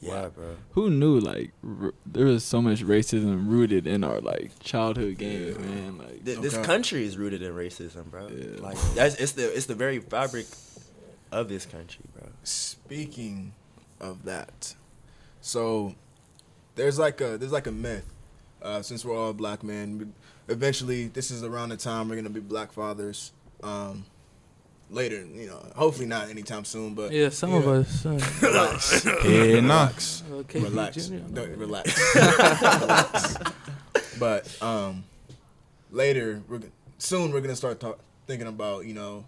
"Yeah, 0.00 0.28
bro." 0.28 0.56
Who 0.72 0.90
knew 0.90 1.18
like 1.18 1.50
r- 1.66 1.92
there 2.06 2.26
was 2.26 2.44
so 2.44 2.62
much 2.62 2.82
racism 2.84 3.48
rooted 3.50 3.86
in 3.86 4.04
our 4.04 4.20
like 4.20 4.52
childhood 4.60 5.18
games, 5.18 5.58
man? 5.58 5.98
Like, 5.98 6.24
Th- 6.24 6.38
This 6.38 6.54
Okay. 6.54 6.62
country 6.64 7.04
is 7.04 7.16
rooted 7.18 7.42
in 7.42 7.52
racism, 7.52 8.04
bro. 8.10 8.28
Yeah. 8.28 8.60
Like 8.60 8.78
that's 8.94 9.16
it's 9.16 9.32
the 9.32 9.52
it's 9.56 9.66
the 9.66 9.74
very 9.74 9.98
fabric 9.98 10.46
of 11.32 11.48
this 11.48 11.66
country, 11.66 12.04
bro. 12.14 12.28
Speaking 12.44 13.52
of 14.00 14.24
that, 14.24 14.74
so 15.40 15.94
there's 16.76 16.98
like 16.98 17.20
a 17.20 17.36
there's 17.36 17.52
like 17.52 17.66
a 17.66 17.72
myth. 17.72 18.04
Uh, 18.62 18.82
since 18.82 19.04
we're 19.04 19.16
all 19.16 19.32
black 19.32 19.62
men, 19.62 20.12
eventually 20.48 21.08
this 21.08 21.30
is 21.30 21.42
around 21.44 21.68
the 21.70 21.76
time 21.76 22.08
we're 22.08 22.16
gonna 22.16 22.30
be 22.30 22.40
black 22.40 22.72
fathers. 22.72 23.32
Um, 23.62 24.04
later, 24.90 25.24
you 25.24 25.46
know, 25.46 25.64
hopefully 25.76 26.06
not 26.06 26.28
anytime 26.30 26.64
soon, 26.64 26.94
but 26.94 27.12
Yeah, 27.12 27.28
some 27.28 27.50
you 27.50 27.56
of 27.58 27.68
us. 27.68 28.06
Uh, 28.06 28.10
Relax, 28.42 29.04
Yeah, 29.04 29.60
nah. 29.60 29.84
relax, 29.86 30.22
okay, 30.32 30.60
relax, 30.60 31.06
Don't- 31.08 31.56
relax. 31.56 32.14
Relax. 32.14 33.34
But 34.18 34.60
um, 34.62 35.04
later, 35.92 36.42
we're 36.48 36.60
soon 36.98 37.30
we're 37.30 37.40
gonna 37.40 37.54
start 37.54 37.78
talk, 37.78 38.00
thinking 38.26 38.48
about 38.48 38.84
you 38.84 38.94
know 38.94 39.24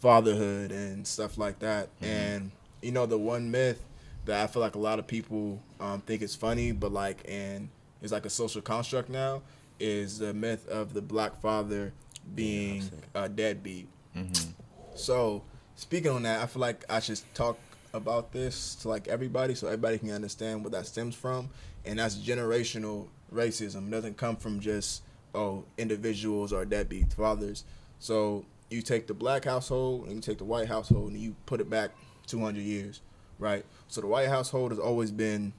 fatherhood 0.00 0.72
and 0.72 1.06
stuff 1.06 1.36
like 1.38 1.58
that. 1.60 1.88
Mm-hmm. 1.96 2.04
And 2.04 2.50
you 2.82 2.92
know, 2.92 3.04
the 3.06 3.18
one 3.18 3.50
myth 3.50 3.82
that 4.24 4.42
I 4.42 4.46
feel 4.46 4.62
like 4.62 4.74
a 4.74 4.78
lot 4.78 4.98
of 4.98 5.06
people 5.06 5.60
um, 5.80 6.00
think 6.00 6.22
is 6.22 6.34
funny, 6.34 6.72
but 6.72 6.92
like, 6.92 7.18
and 7.28 7.68
it's 8.06 8.12
like 8.12 8.24
a 8.26 8.30
social 8.30 8.62
construct 8.62 9.08
now, 9.10 9.42
is 9.78 10.18
the 10.18 10.32
myth 10.32 10.66
of 10.68 10.94
the 10.94 11.02
black 11.02 11.40
father 11.40 11.92
being 12.34 12.82
a 13.14 13.28
deadbeat. 13.28 13.88
Mhm. 14.16 14.52
So, 14.94 15.42
speaking 15.74 16.10
on 16.10 16.22
that, 16.22 16.42
I 16.42 16.46
feel 16.46 16.60
like 16.60 16.84
I 16.88 17.00
should 17.00 17.20
talk 17.34 17.58
about 17.92 18.32
this 18.32 18.74
to 18.76 18.88
like 18.88 19.08
everybody 19.08 19.54
so 19.54 19.66
everybody 19.66 19.98
can 19.98 20.10
understand 20.10 20.62
what 20.62 20.72
that 20.72 20.86
stems 20.86 21.14
from. 21.14 21.50
And 21.84 21.98
that's 21.98 22.16
generational 22.16 23.08
racism. 23.32 23.88
It 23.88 23.90
doesn't 23.90 24.16
come 24.16 24.36
from 24.36 24.60
just, 24.60 25.02
oh, 25.34 25.64
individuals 25.78 26.52
or 26.52 26.64
deadbeat 26.64 27.12
fathers. 27.12 27.64
So, 27.98 28.44
you 28.70 28.82
take 28.82 29.06
the 29.06 29.14
black 29.14 29.44
household 29.44 30.06
and 30.06 30.14
you 30.14 30.20
take 30.20 30.38
the 30.38 30.44
white 30.44 30.68
household 30.68 31.12
and 31.12 31.20
you 31.20 31.36
put 31.46 31.60
it 31.60 31.70
back 31.70 31.90
200 32.26 32.62
years, 32.62 33.00
right? 33.38 33.64
So, 33.88 34.00
the 34.00 34.06
white 34.06 34.28
household 34.28 34.70
has 34.70 34.78
always 34.80 35.10
been 35.10 35.52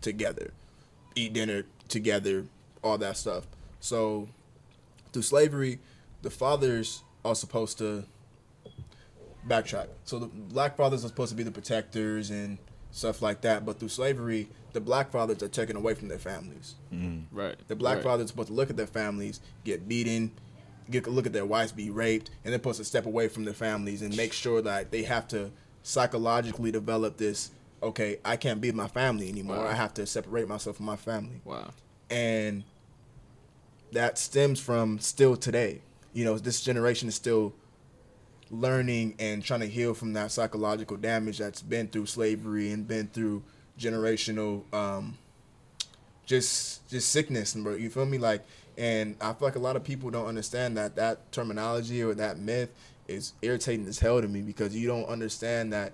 together, 0.00 0.52
eat 1.20 1.32
dinner 1.32 1.64
together, 1.88 2.46
all 2.82 2.98
that 2.98 3.16
stuff. 3.16 3.46
So, 3.80 4.28
through 5.12 5.22
slavery, 5.22 5.78
the 6.22 6.30
fathers 6.30 7.02
are 7.24 7.34
supposed 7.34 7.78
to 7.78 8.04
backtrack. 9.46 9.88
So 10.04 10.18
the 10.18 10.26
black 10.26 10.76
fathers 10.76 11.04
are 11.04 11.08
supposed 11.08 11.30
to 11.30 11.36
be 11.36 11.42
the 11.42 11.50
protectors 11.50 12.30
and 12.30 12.58
stuff 12.90 13.22
like 13.22 13.40
that, 13.42 13.64
but 13.64 13.78
through 13.78 13.88
slavery, 13.88 14.48
the 14.72 14.80
black 14.80 15.10
fathers 15.10 15.42
are 15.42 15.48
taken 15.48 15.76
away 15.76 15.94
from 15.94 16.08
their 16.08 16.18
families. 16.18 16.74
Mhm. 16.92 17.24
Right. 17.32 17.56
The 17.68 17.76
black 17.76 17.96
right. 17.96 18.04
fathers 18.04 18.26
are 18.26 18.28
supposed 18.28 18.48
to 18.48 18.54
look 18.54 18.70
at 18.70 18.76
their 18.76 18.86
families, 18.86 19.40
get 19.64 19.88
beaten, 19.88 20.32
get 20.90 21.06
look 21.06 21.26
at 21.26 21.32
their 21.32 21.46
wives 21.46 21.72
be 21.72 21.90
raped, 21.90 22.30
and 22.44 22.52
they're 22.52 22.58
supposed 22.58 22.78
to 22.78 22.84
step 22.84 23.06
away 23.06 23.28
from 23.28 23.44
their 23.44 23.54
families 23.54 24.02
and 24.02 24.16
make 24.16 24.32
sure 24.32 24.60
that 24.62 24.90
they 24.90 25.04
have 25.04 25.26
to 25.28 25.50
psychologically 25.82 26.70
develop 26.70 27.16
this. 27.16 27.50
Okay, 27.82 28.18
I 28.24 28.36
can't 28.36 28.60
be 28.60 28.68
with 28.68 28.74
my 28.76 28.88
family 28.88 29.28
anymore. 29.28 29.56
Wow. 29.58 29.66
I 29.66 29.72
have 29.74 29.94
to 29.94 30.06
separate 30.06 30.46
myself 30.48 30.76
from 30.76 30.86
my 30.86 30.96
family 30.96 31.40
Wow. 31.44 31.70
and 32.10 32.64
that 33.92 34.18
stems 34.18 34.60
from 34.60 34.98
still 35.00 35.36
today. 35.36 35.80
You 36.12 36.24
know, 36.24 36.38
this 36.38 36.60
generation 36.60 37.08
is 37.08 37.14
still 37.14 37.52
learning 38.50 39.14
and 39.18 39.42
trying 39.44 39.60
to 39.60 39.66
heal 39.68 39.94
from 39.94 40.12
that 40.12 40.30
psychological 40.30 40.96
damage 40.96 41.38
that's 41.38 41.62
been 41.62 41.88
through 41.88 42.06
slavery 42.06 42.70
and 42.72 42.86
been 42.86 43.06
through 43.08 43.42
generational 43.78 44.62
um 44.74 45.16
just 46.26 46.86
just 46.90 47.10
sickness 47.10 47.54
and 47.54 47.64
bro 47.64 47.74
you 47.74 47.88
feel 47.88 48.04
me 48.06 48.18
like 48.18 48.44
and 48.76 49.16
i 49.20 49.32
feel 49.32 49.46
like 49.48 49.54
a 49.56 49.60
lot 49.60 49.76
of 49.76 49.82
people 49.84 50.10
don't 50.10 50.26
understand 50.26 50.76
that 50.76 50.96
that 50.96 51.30
terminology 51.32 52.02
or 52.02 52.12
that 52.14 52.38
myth 52.38 52.70
is 53.08 53.32
irritating 53.42 53.86
as 53.86 53.98
hell 54.00 54.20
to 54.20 54.28
me 54.28 54.40
because 54.42 54.74
you 54.76 54.86
don't 54.86 55.06
understand 55.06 55.72
that 55.72 55.92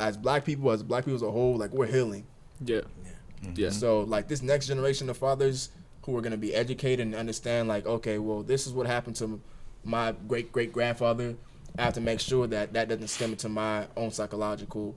as 0.00 0.16
black 0.16 0.44
people 0.44 0.70
as 0.70 0.82
black 0.82 1.04
people 1.04 1.16
as 1.16 1.22
a 1.22 1.30
whole 1.30 1.56
like 1.56 1.72
we're 1.72 1.86
healing 1.86 2.24
Yeah. 2.64 2.82
Yeah. 3.04 3.48
Mm-hmm. 3.50 3.70
so 3.70 4.00
like 4.02 4.28
this 4.28 4.42
next 4.42 4.66
generation 4.68 5.10
of 5.10 5.16
fathers 5.16 5.70
who 6.04 6.16
are 6.16 6.20
going 6.20 6.32
to 6.32 6.38
be 6.38 6.54
educated 6.54 7.06
and 7.06 7.14
understand 7.14 7.68
like 7.68 7.86
okay, 7.86 8.18
well 8.18 8.42
this 8.42 8.66
is 8.66 8.72
what 8.72 8.86
happened 8.86 9.16
to 9.16 9.40
my 9.84 10.14
great 10.28 10.52
great 10.52 10.72
grandfather. 10.72 11.34
I 11.78 11.82
have 11.82 11.94
to 11.94 12.00
make 12.00 12.20
sure 12.20 12.46
that 12.48 12.72
that 12.74 12.88
doesn't 12.88 13.08
stem 13.08 13.30
into 13.32 13.48
my 13.48 13.86
own 13.96 14.10
psychological 14.10 14.94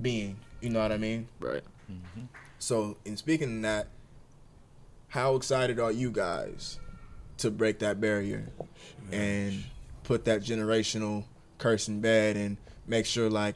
being. 0.00 0.36
You 0.60 0.70
know 0.70 0.80
what 0.80 0.92
I 0.92 0.98
mean? 0.98 1.26
Right. 1.40 1.62
Mm-hmm. 1.90 2.24
So 2.58 2.96
in 3.04 3.16
speaking 3.16 3.56
of 3.56 3.62
that, 3.62 3.88
how 5.08 5.36
excited 5.36 5.80
are 5.80 5.90
you 5.92 6.10
guys 6.10 6.78
to 7.38 7.50
break 7.50 7.78
that 7.78 8.00
barrier 8.00 8.48
and 9.10 9.64
put 10.02 10.24
that 10.26 10.42
generational 10.42 11.24
curse 11.56 11.88
in 11.88 12.00
bed 12.00 12.36
and 12.36 12.58
make 12.86 13.06
sure 13.06 13.30
like 13.30 13.54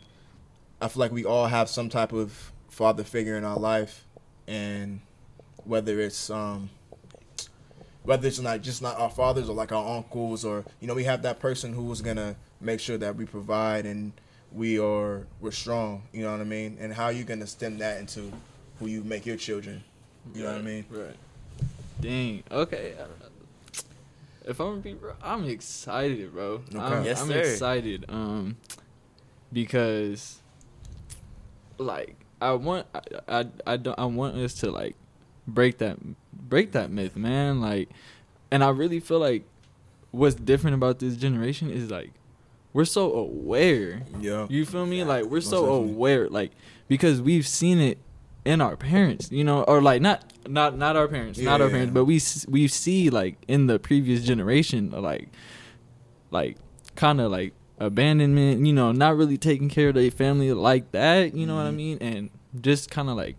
I 0.82 0.88
feel 0.88 1.00
like 1.00 1.12
we 1.12 1.24
all 1.24 1.46
have 1.46 1.68
some 1.68 1.88
type 1.88 2.12
of 2.12 2.52
father 2.68 3.04
figure 3.04 3.36
in 3.36 3.44
our 3.44 3.58
life 3.58 4.04
and 4.48 5.00
whether 5.64 6.00
it's 6.00 6.28
um 6.30 6.68
whether 8.02 8.26
it's 8.26 8.40
like 8.40 8.62
just 8.62 8.82
not 8.82 8.98
our 8.98 9.10
fathers 9.10 9.48
or 9.48 9.54
like 9.54 9.70
our 9.72 9.96
uncles 9.96 10.44
or 10.44 10.64
you 10.80 10.88
know 10.88 10.94
we 10.94 11.04
have 11.04 11.22
that 11.22 11.38
person 11.38 11.72
who's 11.72 12.00
gonna 12.00 12.34
make 12.60 12.80
sure 12.80 12.98
that 12.98 13.14
we 13.14 13.24
provide 13.24 13.86
and 13.86 14.12
we 14.50 14.78
are 14.78 15.26
we're 15.40 15.52
strong 15.52 16.02
you 16.12 16.22
know 16.22 16.32
what 16.32 16.40
i 16.40 16.44
mean 16.44 16.76
and 16.80 16.92
how 16.92 17.08
you 17.10 17.22
gonna 17.24 17.46
stem 17.46 17.78
that 17.78 18.00
into 18.00 18.32
who 18.80 18.86
you 18.86 19.04
make 19.04 19.24
your 19.24 19.36
children 19.36 19.84
you 20.34 20.42
know 20.42 20.50
what 20.50 20.58
i 20.58 20.62
mean 20.62 20.84
Right. 20.90 21.16
Dang. 22.00 22.42
Okay. 22.50 22.94
If 24.44 24.58
I'm 24.58 24.66
gonna 24.70 24.80
be, 24.80 24.94
bro, 24.94 25.12
I'm 25.22 25.44
excited, 25.44 26.32
bro. 26.32 26.62
Okay. 26.74 26.78
I'm, 26.78 27.04
Yes, 27.04 27.22
I'm 27.22 27.28
sir. 27.28 27.38
excited. 27.38 28.04
Um, 28.08 28.56
because, 29.52 30.41
like, 31.82 32.16
I 32.40 32.52
want, 32.52 32.86
I, 32.94 33.00
I, 33.28 33.46
I 33.66 33.76
don't, 33.76 33.98
I 33.98 34.06
want 34.06 34.36
us 34.36 34.54
to 34.54 34.70
like 34.70 34.96
break 35.46 35.78
that, 35.78 35.98
break 36.32 36.72
that 36.72 36.90
myth, 36.90 37.16
man. 37.16 37.60
Like, 37.60 37.88
and 38.50 38.62
I 38.64 38.70
really 38.70 39.00
feel 39.00 39.18
like 39.18 39.44
what's 40.10 40.34
different 40.34 40.74
about 40.74 40.98
this 40.98 41.16
generation 41.16 41.70
is 41.70 41.90
like 41.90 42.12
we're 42.72 42.84
so 42.84 43.12
aware. 43.12 44.02
yeah 44.18 44.46
You 44.48 44.64
feel 44.64 44.86
me? 44.86 45.04
Like 45.04 45.24
we're 45.24 45.36
Most 45.38 45.50
so 45.50 45.62
definitely. 45.62 45.92
aware, 45.92 46.28
like 46.28 46.52
because 46.88 47.20
we've 47.20 47.46
seen 47.46 47.80
it 47.80 47.98
in 48.44 48.60
our 48.60 48.76
parents, 48.76 49.30
you 49.30 49.44
know, 49.44 49.62
or 49.64 49.80
like 49.82 50.00
not 50.02 50.32
not 50.48 50.76
not 50.76 50.96
our 50.96 51.08
parents, 51.08 51.38
not 51.38 51.60
our 51.60 51.68
yeah, 51.68 51.72
parents, 51.72 51.90
yeah. 51.90 51.94
but 51.94 52.04
we 52.04 52.20
we 52.48 52.68
see 52.68 53.10
like 53.10 53.36
in 53.46 53.66
the 53.66 53.78
previous 53.78 54.24
generation, 54.24 54.90
like 54.90 55.28
like 56.30 56.56
kind 56.96 57.20
of 57.20 57.30
like 57.30 57.52
abandonment, 57.86 58.64
you 58.66 58.72
know, 58.72 58.92
not 58.92 59.16
really 59.16 59.36
taking 59.38 59.68
care 59.68 59.88
of 59.88 59.94
their 59.94 60.10
family 60.10 60.52
like 60.52 60.92
that, 60.92 61.34
you 61.34 61.46
know 61.46 61.56
what 61.56 61.66
I 61.66 61.70
Mhm. 61.70 61.76
mean, 61.76 61.98
and 62.00 62.30
just 62.60 62.90
kind 62.90 63.08
of 63.08 63.16
like 63.16 63.36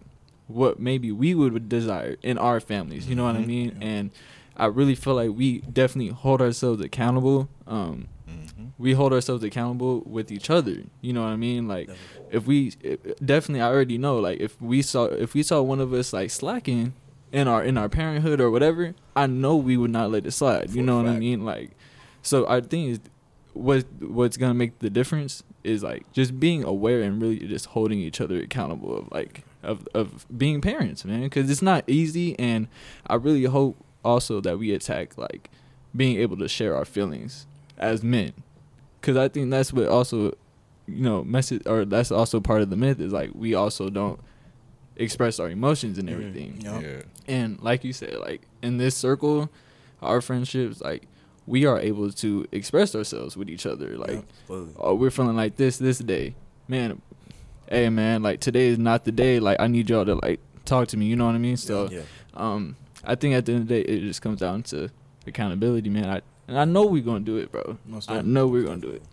what 0.48 0.80
maybe 0.80 1.12
we 1.12 1.34
would 1.34 1.70
desire 1.70 2.18
in 2.22 2.38
our 2.38 2.60
families, 2.60 3.08
you 3.08 3.16
know 3.16 3.24
what 3.24 3.36
I 3.36 3.42
Mhm. 3.44 3.48
mean, 3.48 3.72
Yeah. 3.80 3.88
and 3.88 4.10
I 4.56 4.66
really 4.68 4.96
feel 4.96 5.16
like 5.16 5.32
we 5.36 5.60
definitely 5.62 6.12
hold 6.14 6.42
ourselves 6.42 6.82
accountable. 6.82 7.48
Um, 7.66 8.06
Mhm. 8.30 8.68
we 8.78 8.94
hold 8.94 9.12
ourselves 9.14 9.44
accountable 9.44 10.04
with 10.06 10.32
each 10.32 10.50
other. 10.50 10.84
You 11.02 11.14
know 11.14 11.22
what 11.24 11.30
I 11.30 11.38
mean? 11.38 11.68
Like 11.68 11.90
if 12.32 12.46
we 12.46 12.74
it- 12.82 13.26
definitely 13.26 13.62
I 13.62 13.68
already 13.70 13.98
know 13.98 14.20
like 14.20 14.40
if 14.40 14.62
we 14.62 14.82
saw 14.82 15.06
if 15.06 15.34
we 15.34 15.42
saw 15.44 15.62
one 15.62 15.80
of 15.80 15.92
us 15.94 16.14
like 16.14 16.30
slacking 16.30 16.94
in 17.32 17.48
our 17.48 17.64
in 17.64 17.78
our 17.78 17.90
parenthood 17.90 18.40
or 18.40 18.52
whatever, 18.52 18.94
I 19.16 19.26
know 19.28 19.56
we 19.56 19.76
would 19.78 19.92
not 19.92 20.12
let 20.12 20.26
it 20.26 20.32
slide. 20.32 20.70
You 20.76 20.84
know 20.84 20.98
what 20.98 21.08
I 21.08 21.18
mean? 21.18 21.44
Like 21.46 21.72
so 22.22 22.48
I 22.48 22.62
think 22.62 22.90
is 22.92 23.00
what 23.54 23.86
what's 24.02 24.38
going 24.38 24.50
to 24.52 24.58
make 24.58 24.80
the 24.80 24.90
difference 24.90 25.44
is 25.64 25.84
like 25.84 26.12
just 26.12 26.40
being 26.40 26.64
aware 26.64 27.02
and 27.02 27.22
really 27.22 27.40
just 27.40 27.68
holding 27.68 28.00
each 28.00 28.20
other 28.20 28.38
accountable 28.40 28.98
of 28.98 29.12
like 29.12 29.44
of 29.64 29.88
of 29.94 30.26
being 30.38 30.60
parents, 30.62 31.06
man, 31.06 31.30
cuz 31.30 31.50
it's 31.50 31.62
not 31.62 31.84
easy 31.88 32.38
and 32.40 32.68
I 33.08 33.16
really 33.16 33.44
hope 33.46 33.78
also 34.04 34.42
that 34.42 34.58
we 34.60 34.72
attack 34.72 35.18
like 35.18 35.50
being 35.96 36.18
able 36.18 36.38
to 36.38 36.48
share 36.48 36.76
our 36.76 36.84
feelings 36.86 37.46
as 37.78 38.04
men 38.04 38.34
because 39.00 39.16
i 39.16 39.28
think 39.28 39.50
that's 39.50 39.72
what 39.72 39.88
also 39.88 40.26
you 40.88 41.04
know 41.04 41.24
message 41.24 41.62
or 41.66 41.86
that's 41.86 42.12
also 42.12 42.40
part 42.42 42.62
of 42.62 42.70
the 42.70 42.76
myth 42.76 43.00
is 43.00 43.14
like 43.14 43.30
we 43.34 43.54
also 43.56 43.90
don't 43.90 44.20
express 44.98 45.40
our 45.40 45.50
emotions 45.50 45.98
and 45.98 46.10
Mhm. 46.10 46.14
everything 46.14 46.58
Yeah. 46.62 46.80
Yeah. 46.82 47.02
and 47.28 47.62
like 47.62 47.84
you 47.84 47.94
said 47.94 48.16
like 48.20 48.42
in 48.62 48.78
this 48.78 48.96
circle 48.96 49.50
our 50.02 50.20
friendships 50.22 50.82
like 50.82 51.08
we 51.46 51.66
are 51.66 51.80
able 51.80 52.12
to 52.12 52.48
express 52.52 52.96
ourselves 52.96 53.36
with 53.36 53.50
each 53.50 53.66
other 53.66 53.98
like 53.98 54.24
Yeah. 54.50 54.66
Oh 54.78 54.96
we're 54.96 55.12
feeling 55.12 55.36
like 55.36 55.58
this 55.58 55.78
this 55.78 56.00
day 56.00 56.36
man 56.68 57.02
hey 57.70 57.90
man 57.90 58.24
like 58.24 58.40
today 58.40 58.68
is 58.68 58.78
not 58.78 59.04
the 59.04 59.12
day 59.12 59.40
like 59.40 59.60
i 59.60 59.68
need 59.68 59.90
y'all 59.90 60.06
to 60.06 60.16
like 60.16 60.40
talk 60.66 60.88
to 60.90 60.98
me 60.98 61.06
you 61.06 61.16
know 61.16 61.26
what 61.26 61.36
i 61.36 61.40
mean 61.40 61.58
so 61.58 61.90
yeah. 61.90 62.02
um, 62.36 62.76
I 63.04 63.16
think 63.16 63.36
at 63.36 63.46
the 63.46 63.54
end 63.54 63.64
of 63.64 63.68
the 63.68 63.76
day, 63.76 63.82
it 63.82 64.00
just 64.02 64.22
comes 64.22 64.40
down 64.40 64.64
to 64.64 64.90
accountability, 65.28 65.90
man. 65.90 66.10
I 66.10 66.22
and 66.48 66.58
I 66.58 66.66
know 66.66 66.86
we're 66.86 67.04
gonna 67.04 67.20
do 67.22 67.38
it, 67.38 67.52
bro. 67.52 67.78
Most 67.86 68.10
I 68.10 68.22
know 68.22 68.48
we're 68.48 68.64
gonna 68.64 68.82
do 68.82 68.92
it. 68.92 69.04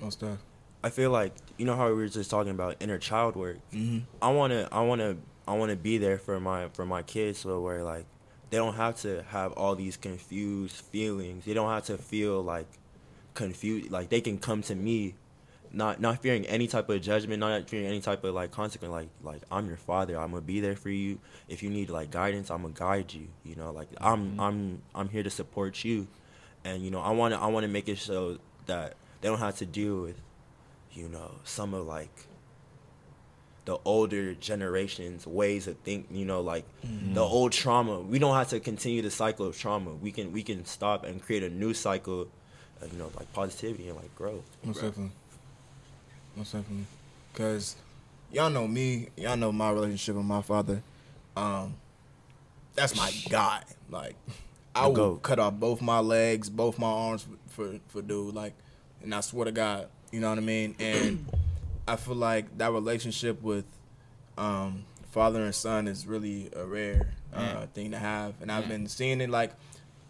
most 0.00 0.18
stuff 0.18 0.38
I 0.84 0.90
feel 0.90 1.10
like 1.10 1.32
you 1.56 1.64
know 1.64 1.76
how 1.76 1.88
we 1.88 1.94
were 1.94 2.08
just 2.08 2.30
talking 2.30 2.50
about 2.50 2.76
inner 2.80 2.98
child 2.98 3.36
work. 3.36 3.58
mm-hmm. 3.72 4.00
I 4.20 4.30
wanna, 4.30 4.68
I 4.72 4.80
wanna, 4.82 5.16
I 5.46 5.54
wanna 5.54 5.76
be 5.76 5.98
there 5.98 6.18
for 6.18 6.40
my 6.40 6.68
for 6.74 6.84
my 6.84 7.02
kids, 7.02 7.38
so 7.38 7.60
where 7.60 7.82
like 7.82 8.04
they 8.52 8.58
don't 8.58 8.74
have 8.74 9.00
to 9.00 9.24
have 9.28 9.52
all 9.52 9.74
these 9.74 9.96
confused 9.96 10.76
feelings. 10.76 11.46
They 11.46 11.54
don't 11.54 11.70
have 11.70 11.86
to 11.86 11.96
feel 11.96 12.42
like 12.42 12.66
confused. 13.32 13.90
Like 13.90 14.10
they 14.10 14.20
can 14.20 14.36
come 14.36 14.60
to 14.64 14.74
me, 14.74 15.14
not 15.72 16.02
not 16.02 16.20
fearing 16.20 16.44
any 16.44 16.66
type 16.66 16.90
of 16.90 17.00
judgment, 17.00 17.40
not 17.40 17.66
fearing 17.70 17.86
any 17.86 18.02
type 18.02 18.22
of 18.24 18.34
like 18.34 18.50
consequence. 18.50 18.92
Like 18.92 19.08
like 19.22 19.40
I'm 19.50 19.68
your 19.68 19.78
father. 19.78 20.20
I'm 20.20 20.32
gonna 20.32 20.42
be 20.42 20.60
there 20.60 20.76
for 20.76 20.90
you. 20.90 21.18
If 21.48 21.62
you 21.62 21.70
need 21.70 21.88
like 21.88 22.10
guidance, 22.10 22.50
I'm 22.50 22.60
gonna 22.60 22.74
guide 22.74 23.14
you. 23.14 23.28
You 23.42 23.56
know, 23.56 23.70
like 23.70 23.88
I'm 23.98 24.32
mm-hmm. 24.32 24.40
I'm 24.40 24.82
I'm 24.94 25.08
here 25.08 25.22
to 25.22 25.30
support 25.30 25.82
you, 25.82 26.06
and 26.62 26.82
you 26.82 26.90
know 26.90 27.00
I 27.00 27.12
wanna 27.12 27.40
I 27.40 27.46
wanna 27.46 27.68
make 27.68 27.88
it 27.88 28.00
so 28.00 28.36
that 28.66 28.96
they 29.22 29.28
don't 29.28 29.38
have 29.38 29.56
to 29.56 29.66
deal 29.66 30.02
with, 30.02 30.20
you 30.92 31.08
know, 31.08 31.36
some 31.44 31.72
of 31.72 31.86
like 31.86 32.26
the 33.64 33.78
older 33.84 34.34
generations 34.34 35.26
ways 35.26 35.66
of 35.68 35.76
think 35.78 36.06
you 36.10 36.24
know 36.24 36.40
like 36.40 36.64
Mm-hmm. 36.86 37.14
the 37.14 37.20
old 37.22 37.52
trauma 37.52 38.00
we 38.00 38.18
don't 38.18 38.34
have 38.34 38.48
to 38.48 38.58
continue 38.60 39.02
the 39.02 39.10
cycle 39.10 39.46
of 39.46 39.56
trauma 39.56 39.90
we 39.92 40.10
can 40.10 40.32
we 40.32 40.42
can 40.42 40.64
stop 40.64 41.04
and 41.04 41.22
create 41.22 41.42
a 41.44 41.48
new 41.50 41.72
cycle 41.72 42.26
uh, 42.82 42.86
you 42.90 42.98
know, 42.98 43.08
like 43.16 43.32
positivity 43.32 43.86
and 43.88 43.96
like 43.96 44.12
growth. 44.16 44.42
Most 44.64 44.82
Right. 44.82 44.88
definitely. 44.88 45.12
Most 46.36 46.52
definitely. 46.52 46.86
Cause 47.34 47.76
y'all 48.32 48.50
know 48.50 48.66
me. 48.66 49.08
Y'all 49.16 49.36
know 49.36 49.52
my 49.52 49.70
relationship 49.70 50.16
with 50.16 50.24
my 50.24 50.42
father. 50.42 50.82
Um, 51.36 51.74
that's 52.74 52.96
my 52.96 53.12
guy. 53.30 53.62
Like, 53.88 54.16
I 54.74 54.82
The 54.84 54.88
will 54.88 54.94
goat. 54.96 55.22
cut 55.22 55.38
off 55.38 55.54
both 55.54 55.80
my 55.80 56.00
legs, 56.00 56.50
both 56.50 56.78
my 56.78 56.88
arms 56.88 57.26
for 57.48 57.78
for 57.88 58.02
dude. 58.02 58.34
Like, 58.34 58.54
and 59.02 59.14
I 59.14 59.20
swear 59.20 59.44
to 59.44 59.52
God, 59.52 59.86
you 60.10 60.18
know 60.20 60.30
what 60.30 60.38
I 60.38 60.42
mean. 60.42 60.74
And 60.80 61.24
I 61.86 61.96
feel 61.96 62.14
like 62.14 62.58
that 62.58 62.72
relationship 62.72 63.42
with 63.42 63.64
um, 64.38 64.84
father 65.10 65.42
and 65.44 65.54
son 65.54 65.88
is 65.88 66.06
really 66.06 66.50
a 66.54 66.64
rare 66.64 67.10
uh, 67.34 67.66
thing 67.74 67.90
to 67.90 67.98
have. 67.98 68.34
And 68.40 68.50
I've 68.52 68.68
been 68.68 68.86
seeing 68.86 69.20
it 69.20 69.30
like 69.30 69.52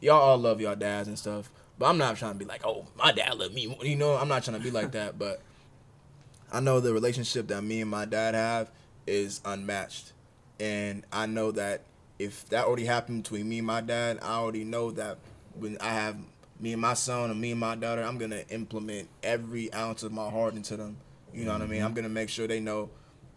y'all 0.01 0.21
all 0.21 0.39
love 0.39 0.61
y'all 0.61 0.77
dads 0.77 1.09
and 1.09 1.19
stuff. 1.19 1.51
But 1.79 1.87
I'm 1.87 1.99
not 1.99 2.17
trying 2.17 2.35
to 2.35 2.39
be 2.39 2.45
like, 2.45 2.65
oh, 2.67 2.87
my 2.97 3.13
dad 3.13 3.35
loved 3.39 3.55
me. 3.55 3.77
You 3.83 3.97
know, 3.97 4.15
I'm 4.15 4.29
not 4.29 4.45
trying 4.45 4.59
to 4.59 4.63
be 4.63 4.71
like 4.71 4.93
that. 4.93 5.19
But 5.19 5.41
I 6.53 6.61
know 6.61 6.81
the 6.81 6.93
relationship 6.93 7.49
that 7.49 7.63
me 7.63 7.81
and 7.81 7.91
my 7.91 8.05
dad 8.05 8.35
have 8.35 8.71
is 9.07 9.41
unmatched. 9.45 10.13
And 10.61 11.05
I 11.13 11.27
know 11.27 11.51
that 11.53 11.83
if 12.19 12.49
that 12.51 12.67
already 12.67 12.85
happened 12.85 13.25
between 13.25 13.49
me 13.49 13.59
and 13.59 13.67
my 13.67 13.81
dad, 13.81 14.19
I 14.23 14.35
already 14.35 14.65
know 14.65 14.91
that 14.93 15.19
when 15.55 15.79
I 15.81 15.89
have 15.89 16.17
me 16.61 16.73
and 16.73 16.81
my 16.81 16.95
son 16.95 17.31
or 17.31 17.35
me 17.35 17.51
and 17.51 17.61
my 17.61 17.75
daughter, 17.75 18.03
I'm 18.03 18.19
gonna 18.19 18.45
implement 18.51 19.09
every 19.23 19.73
ounce 19.73 20.03
of 20.03 20.13
my 20.13 20.29
heart 20.31 20.55
into 20.55 20.77
them. 20.77 20.99
You 21.35 21.45
know 21.45 21.53
what 21.53 21.63
I 21.63 21.67
mean? 21.67 21.83
I'm 21.83 21.95
gonna 21.95 22.09
make 22.09 22.29
sure 22.29 22.47
they 22.47 22.61
know 22.61 22.91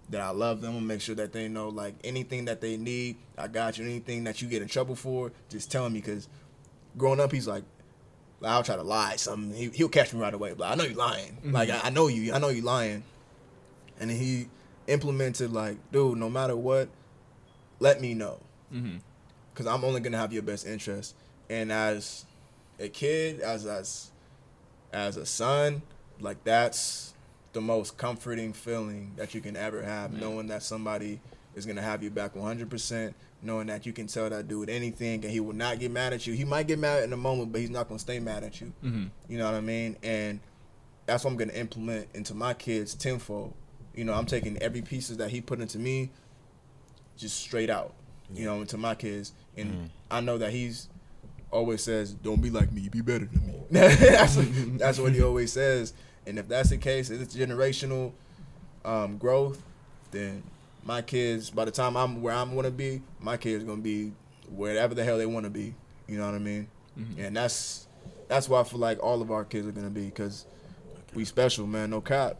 that 0.09 0.21
I 0.21 0.29
love 0.29 0.61
them. 0.61 0.71
I'm 0.71 0.75
gonna 0.77 0.85
make 0.87 1.01
sure 1.01 1.15
that 1.15 1.33
they 1.33 1.47
know 1.47 1.69
like 1.69 1.95
anything 2.03 2.45
that 2.45 2.61
they 2.61 2.77
need, 2.77 3.17
I 3.37 3.47
got 3.47 3.77
you. 3.77 3.85
Anything 3.85 4.23
that 4.25 4.41
you 4.41 4.47
get 4.47 4.61
in 4.61 4.67
trouble 4.67 4.95
for, 4.95 5.31
just 5.49 5.71
tell 5.71 5.89
me. 5.89 6.01
Cause 6.01 6.27
growing 6.97 7.19
up, 7.19 7.31
he's 7.31 7.47
like, 7.47 7.63
I'll 8.43 8.63
try 8.63 8.75
to 8.75 8.83
lie 8.83 9.15
something. 9.15 9.55
He, 9.55 9.69
he'll 9.69 9.89
catch 9.89 10.13
me 10.13 10.19
right 10.19 10.33
away. 10.33 10.53
But 10.57 10.71
I 10.71 10.75
know 10.75 10.83
you 10.83 10.93
lying. 10.95 11.37
Like 11.43 11.69
I, 11.69 11.79
I 11.85 11.89
know 11.89 12.07
you. 12.07 12.33
I 12.33 12.37
know 12.39 12.49
you 12.49 12.61
lying. 12.61 13.03
And 13.99 14.11
he 14.11 14.47
implemented 14.87 15.51
like, 15.53 15.77
dude, 15.91 16.17
no 16.17 16.29
matter 16.29 16.55
what, 16.55 16.89
let 17.79 17.99
me 18.01 18.13
know 18.13 18.39
Mm-hmm. 18.73 18.97
because 19.53 19.67
I'm 19.67 19.83
only 19.85 20.01
gonna 20.01 20.17
have 20.17 20.33
your 20.33 20.41
best 20.43 20.67
interest. 20.67 21.15
And 21.49 21.71
as 21.71 22.25
a 22.79 22.89
kid, 22.89 23.39
as 23.39 23.65
as 23.65 24.11
as 24.91 25.17
a 25.17 25.25
son, 25.25 25.81
like 26.19 26.43
that's 26.43 27.13
the 27.55 27.61
most 27.61 27.97
comforting 27.97 28.51
feeling 28.51 29.13
that 29.15 29.33
you 29.33 29.39
can 29.39 29.55
ever 29.55 29.81
have, 29.81 30.11
Man. 30.11 30.21
knowing 30.21 30.47
that 30.47 30.61
somebody 30.61 31.21
is 31.55 31.65
gonna 31.65 31.81
have 31.81 32.03
you 32.03 32.11
back 32.11 32.35
100 32.35 32.69
percent. 32.69 33.15
Knowing 33.41 33.67
that 33.67 33.85
you 33.85 33.93
can 33.93 34.07
tell 34.07 34.29
that 34.29 34.47
dude 34.47 34.69
anything 34.69 35.23
and 35.23 35.31
he 35.31 35.39
will 35.39 35.53
not 35.53 35.79
get 35.79 35.89
mad 35.91 36.13
at 36.13 36.27
you. 36.27 36.33
He 36.33 36.43
might 36.43 36.67
get 36.67 36.79
mad 36.79 37.03
in 37.03 37.13
a 37.13 37.17
moment, 37.17 37.51
but 37.51 37.61
he's 37.61 37.69
not 37.69 37.87
gonna 37.87 37.99
stay 37.99 38.19
mad 38.19 38.43
at 38.43 38.59
you. 38.59 38.73
Mm-hmm. 38.83 39.05
You 39.29 39.37
know 39.37 39.45
what 39.45 39.53
I 39.53 39.61
mean? 39.61 39.95
And 40.03 40.39
that's 41.05 41.23
what 41.23 41.31
I'm 41.31 41.37
gonna 41.37 41.53
implement 41.53 42.07
into 42.13 42.33
my 42.33 42.53
kids 42.53 42.93
tenfold. 42.93 43.53
You 43.93 44.03
know, 44.03 44.13
I'm 44.13 44.25
taking 44.25 44.57
every 44.57 44.81
pieces 44.81 45.17
that 45.17 45.29
he 45.29 45.39
put 45.39 45.61
into 45.61 45.79
me, 45.79 46.11
just 47.17 47.37
straight 47.37 47.69
out. 47.69 47.93
You 48.33 48.45
know, 48.45 48.61
into 48.61 48.77
my 48.77 48.95
kids, 48.95 49.31
and 49.55 49.91
I 50.09 50.19
know 50.19 50.39
that 50.39 50.51
he's 50.51 50.89
always 51.51 51.83
says, 51.83 52.13
"Don't 52.13 52.41
be 52.41 52.49
like 52.49 52.73
me, 52.73 52.89
be 52.89 53.01
better 53.01 53.25
than 53.25 53.45
me." 53.45 53.53
that's, 53.71 54.35
that's 54.77 54.99
what 54.99 55.13
he 55.13 55.21
always 55.21 55.53
says. 55.53 55.93
And 56.27 56.39
if 56.39 56.47
that's 56.47 56.69
the 56.69 56.77
case, 56.77 57.09
if 57.09 57.21
it's 57.21 57.35
generational 57.35 58.11
um, 58.83 59.17
growth, 59.17 59.61
then 60.11 60.43
my 60.83 61.01
kids, 61.01 61.49
by 61.49 61.65
the 61.65 61.71
time 61.71 61.95
I'm 61.95 62.21
where 62.21 62.33
I'm 62.33 62.55
gonna 62.55 62.71
be, 62.71 63.01
my 63.19 63.37
kids 63.37 63.63
gonna 63.63 63.81
be 63.81 64.11
wherever 64.49 64.93
the 64.93 65.03
hell 65.03 65.17
they 65.17 65.25
want 65.25 65.45
to 65.45 65.49
be. 65.49 65.73
You 66.07 66.17
know 66.17 66.25
what 66.25 66.35
I 66.35 66.39
mean? 66.39 66.67
Mhm. 66.97 67.27
And 67.27 67.35
that's 67.37 67.87
that's 68.27 68.47
why 68.49 68.59
I 68.59 68.63
feel 68.63 68.79
like 68.79 69.01
all 69.03 69.21
of 69.21 69.31
our 69.31 69.43
kids 69.43 69.67
are 69.67 69.71
gonna 69.71 69.89
be 69.89 70.05
because 70.05 70.45
we 71.13 71.25
special, 71.25 71.65
man. 71.67 71.89
No 71.91 72.01
cap. 72.01 72.37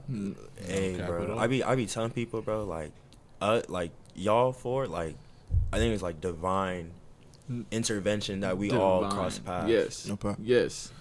Hey, 0.67 0.95
cap 0.97 1.07
bro. 1.07 1.37
I 1.37 1.47
be 1.47 1.63
I 1.63 1.75
be 1.75 1.85
telling 1.85 2.11
people, 2.11 2.41
bro, 2.41 2.63
like, 2.65 2.91
uh, 3.41 3.61
like 3.67 3.91
y'all 4.15 4.51
for 4.51 4.87
like, 4.87 5.15
I 5.73 5.77
think 5.77 5.93
it's 5.93 6.03
like 6.03 6.21
divine 6.21 6.91
intervention 7.71 8.39
that 8.41 8.57
we 8.57 8.71
all 8.71 9.01
Divine. 9.01 9.15
cross 9.17 9.39
paths. 9.39 9.69
Yes. 9.69 10.07
No 10.07 10.15
problem. 10.15 10.45
Yes. 10.47 10.91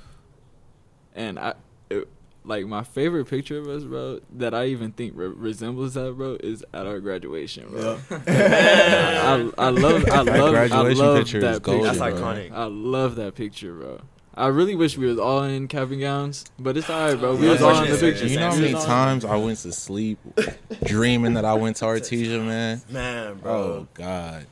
And 1.14 1.38
I, 1.38 1.54
it, 1.90 2.08
like 2.44 2.66
my 2.66 2.82
favorite 2.84 3.26
picture 3.26 3.58
of 3.58 3.68
us, 3.68 3.84
bro, 3.84 4.20
that 4.34 4.54
I 4.54 4.66
even 4.66 4.92
think 4.92 5.12
re- 5.16 5.28
resembles 5.28 5.94
that, 5.94 6.12
bro, 6.16 6.36
is 6.40 6.64
at 6.74 6.86
our 6.86 7.00
graduation, 7.00 7.68
bro. 7.70 7.98
I, 8.10 9.50
I 9.58 9.68
love, 9.70 10.04
I 10.10 10.24
That 10.24 10.26
love, 10.26 10.54
I 10.54 10.68
graduation 10.68 10.98
love 11.06 11.18
picture 11.18 11.40
that 11.40 11.52
is 11.54 11.58
golden, 11.60 11.84
That's 11.84 11.98
bro. 11.98 12.12
iconic. 12.12 12.52
I 12.52 12.64
love 12.64 13.16
that 13.16 13.34
picture, 13.34 13.72
bro. 13.74 14.00
I 14.36 14.48
really 14.48 14.74
wish 14.74 14.98
we 14.98 15.06
was 15.06 15.18
all 15.18 15.44
in 15.44 15.68
cap 15.68 15.90
and 15.90 16.00
gowns, 16.00 16.44
but 16.58 16.76
it's 16.76 16.90
alright, 16.90 17.18
bro. 17.18 17.36
We 17.36 17.46
Yeah, 17.46 17.52
was 17.52 17.62
all 17.62 17.70
in 17.70 17.76
the 17.76 17.80
unfortunately, 17.92 18.10
picture. 18.12 18.26
You 18.26 18.40
know 18.40 18.50
how 18.50 18.56
many 18.56 18.72
times 18.72 19.24
I 19.24 19.36
went 19.36 19.58
to 19.60 19.72
sleep 19.72 20.18
dreaming 20.84 21.34
that 21.34 21.44
I 21.44 21.54
went 21.54 21.76
to 21.76 21.84
Artesia, 21.84 22.44
man? 22.44 22.82
Man, 22.90 23.34
bro. 23.36 23.52
Oh 23.52 23.88
God. 23.94 24.46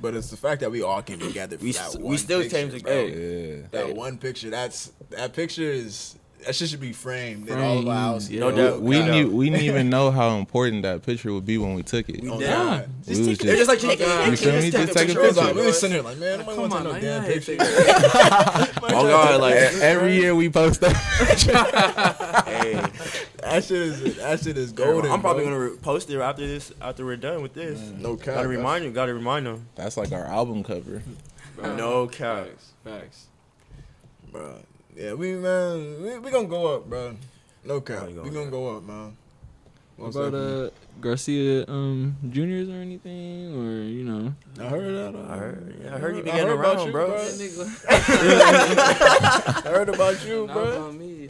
But 0.00 0.14
it's 0.14 0.30
the 0.30 0.38
fact 0.38 0.62
that 0.62 0.70
we 0.70 0.82
all 0.82 1.02
came 1.02 1.18
together 1.18 1.58
for 1.58 1.64
We 1.64 1.72
that 1.72 1.90
st- 1.92 2.02
we 2.02 2.16
still 2.16 2.40
picture, 2.40 2.56
came 2.56 2.68
bro. 2.70 2.78
together. 2.78 2.94
Hey. 3.10 3.56
Yeah. 3.58 3.66
That 3.72 3.86
Hey. 3.88 3.92
one 3.92 4.16
picture. 4.16 4.48
That's 4.48 4.92
that 5.10 5.34
picture 5.34 5.70
is 5.70 6.16
that 6.46 6.54
shit 6.54 6.68
should 6.68 6.80
be 6.80 6.92
framed 6.92 7.48
in 7.48 7.58
all 7.58 7.78
of 7.78 7.86
our 7.88 7.94
houses. 7.94 8.30
No 8.30 8.50
doubt. 8.50 8.80
We 8.80 8.98
God. 8.98 9.10
knew 9.10 9.30
we 9.30 9.50
didn't 9.50 9.64
even 9.64 9.90
know 9.90 10.10
how 10.10 10.36
important 10.38 10.82
that 10.82 11.02
picture 11.02 11.32
would 11.32 11.44
be 11.46 11.58
when 11.58 11.74
we 11.74 11.82
took 11.82 12.08
it. 12.08 12.22
We 12.22 12.30
Oh, 12.30 12.38
did. 12.38 12.48
God. 12.48 12.88
We 13.06 13.18
was 13.18 13.38
They're 13.38 13.56
just 13.56 13.68
just 13.70 13.84
like, 13.84 13.98
God. 13.98 14.26
You 14.26 14.32
uh, 14.32 14.36
feel 14.36 14.52
me? 14.60 14.70
Just 14.70 14.92
take 14.92 15.08
a 15.08 15.12
It 15.12 15.18
was 15.18 15.36
like, 15.36 15.46
picture. 15.48 15.60
we 15.60 15.66
was 15.66 15.80
sitting 15.80 15.94
here 15.96 16.02
like, 16.04 16.18
man, 16.18 16.38
nobody 16.38 16.56
Come 16.56 16.70
want 16.70 16.72
to 16.84 16.90
on, 16.90 16.94
no 16.94 17.00
damn 17.00 17.24
I 17.24 17.26
picture. 17.28 17.56
oh 17.60 19.08
god, 19.08 19.40
like, 19.40 19.54
every 19.82 20.16
year 20.16 20.34
we 20.34 20.48
post 20.48 20.80
that. 20.82 20.96
hey, 22.46 22.72
That 23.42 23.64
shit 23.64 23.76
is 23.82 24.16
that 24.16 24.40
shit 24.40 24.56
is 24.56 24.72
golden. 24.72 24.94
golden. 24.94 25.10
I'm 25.12 25.20
probably 25.20 25.44
bro. 25.44 25.68
gonna 25.70 25.80
post 25.80 26.10
it 26.10 26.20
after 26.20 26.46
this, 26.46 26.72
after 26.80 27.04
we're 27.04 27.16
done 27.16 27.42
with 27.42 27.54
this. 27.54 27.78
Mm, 27.80 27.98
no 28.00 28.16
cap. 28.16 28.34
Gotta 28.36 28.48
remind 28.48 28.84
you. 28.84 28.90
Gotta 28.92 29.14
remind 29.14 29.46
them. 29.46 29.66
That's 29.74 29.96
like 29.96 30.12
our 30.12 30.24
album 30.26 30.62
cover. 30.62 31.02
Bro. 31.56 31.76
No 31.76 32.06
cap. 32.06 32.46
Facts. 32.46 32.72
Facts. 32.84 33.26
bro. 34.30 34.54
Yeah, 35.00 35.14
we 35.14 35.32
man, 35.34 36.02
we, 36.02 36.18
we 36.18 36.30
gonna 36.30 36.46
go 36.46 36.76
up, 36.76 36.84
bro. 36.84 37.16
No 37.64 37.80
cap. 37.80 38.06
We 38.08 38.12
gonna 38.14 38.30
gonna 38.30 38.50
go 38.50 38.76
up, 38.76 38.82
man. 38.84 39.16
What 39.96 40.14
about 40.14 40.34
uh 40.34 40.70
Garcia 41.00 41.64
um 41.68 42.16
juniors 42.28 42.68
or 42.68 42.74
anything 42.84 43.48
or 43.56 43.80
you 43.88 44.04
know? 44.04 44.34
I 44.60 44.68
heard 44.68 44.92
that. 44.94 45.14
uh, 45.18 45.24
I 45.32 45.36
heard, 45.38 45.80
yeah, 45.82 45.94
I 45.94 45.98
heard 45.98 46.16
you 46.16 46.22
be 46.22 46.30
I 46.30 46.36
getting 46.36 46.48
heard 46.48 46.60
around, 46.60 46.86
you, 46.86 46.92
bro. 46.92 47.06
bro. 47.08 47.16
I 47.88 49.62
heard 49.64 49.88
about 49.88 50.24
you, 50.26 50.46
Not 50.46 50.52
bro. 50.54 50.64
about 50.64 50.94
me. 50.94 51.28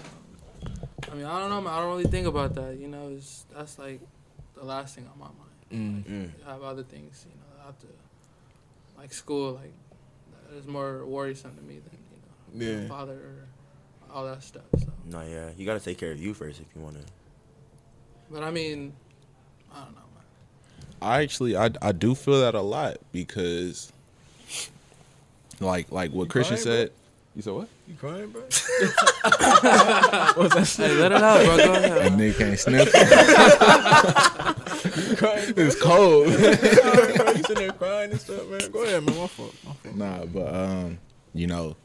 I 1.11 1.15
mean, 1.15 1.25
I 1.27 1.39
don't 1.39 1.51
know, 1.51 1.61
man. 1.61 1.73
I 1.73 1.79
don't 1.81 1.91
really 1.97 2.11
think 2.11 2.27
about 2.27 2.55
that. 2.57 2.77
You 2.77 2.89
know, 2.89 3.09
it's 3.17 3.45
that's 3.55 3.79
like 3.79 4.01
the 4.57 4.65
last 4.65 4.95
thing 4.97 5.07
on 5.13 5.19
my 5.19 5.27
mind. 5.27 5.59
Mm. 5.71 6.11
Mm. 6.11 6.31
I 6.47 6.53
have 6.55 6.63
other 6.65 6.83
things, 6.83 7.25
you 7.29 7.35
know, 7.39 7.65
have 7.67 7.79
to 7.81 7.87
like 8.99 9.13
school, 9.13 9.53
like 9.55 9.73
that 10.51 10.57
is 10.59 10.67
more 10.67 11.07
worrisome 11.07 11.55
to 11.57 11.63
me 11.63 11.79
than 11.79 11.99
you 12.11 12.67
know, 12.67 12.73
Yeah. 12.73 12.83
my 12.83 12.89
father 12.89 13.15
or 13.15 13.47
all 14.13 14.25
that 14.27 14.43
stuff. 14.43 14.63
So, 14.79 14.87
No, 15.07 15.23
yeah, 15.23 15.51
you 15.57 15.65
gotta 15.67 15.81
take 15.81 15.99
care 15.99 16.11
of 16.13 16.21
you 16.21 16.35
first 16.35 16.61
if 16.61 16.67
you 16.75 16.81
wanna. 16.83 17.01
but 18.31 18.43
I 18.43 18.51
mean, 18.51 18.93
I 19.73 19.85
don't 19.85 19.95
know, 19.95 20.01
man. 20.15 20.25
I 21.03 21.23
actually 21.23 21.57
I 21.57 21.71
I 21.83 21.93
do 21.93 22.15
feel 22.15 22.41
that 22.41 22.55
a 22.55 22.61
lot 22.61 22.99
because 23.13 23.93
like 25.61 25.91
like 25.93 26.11
what 26.13 26.25
You 26.25 26.31
Christian 26.31 26.57
crying, 26.57 26.67
bro? 26.67 26.75
said. 26.75 26.93
You 27.37 27.43
said 27.43 27.53
what? 27.55 27.69
You 27.87 27.95
crying, 27.95 28.29
bro? 28.31 28.43
Hey, 30.77 30.95
let 30.95 31.13
it 31.13 31.23
out, 31.23 31.45
bro. 31.45 31.57
Go 31.57 31.73
That 31.73 31.99
ahead. 31.99 32.13
nigga 32.13 32.39
can't 32.39 32.59
sniff. 32.59 32.93
You 35.11 35.17
crying? 35.17 35.55
it's 35.57 35.81
cold. 35.81 36.27
You 36.29 36.35
sitting 36.35 37.55
there 37.57 37.73
crying 37.73 38.11
and 38.13 38.21
stuff, 38.21 38.49
man. 38.49 38.71
Go 38.73 38.83
ahead, 38.85 39.05
man. 39.05 39.17
My 39.17 39.27
fault. 39.27 39.55
My 39.65 39.73
fault. 39.75 39.95
Nah, 39.97 40.25
but 40.25 40.55
um, 40.55 40.99
you 41.35 41.47
know, 41.47 41.77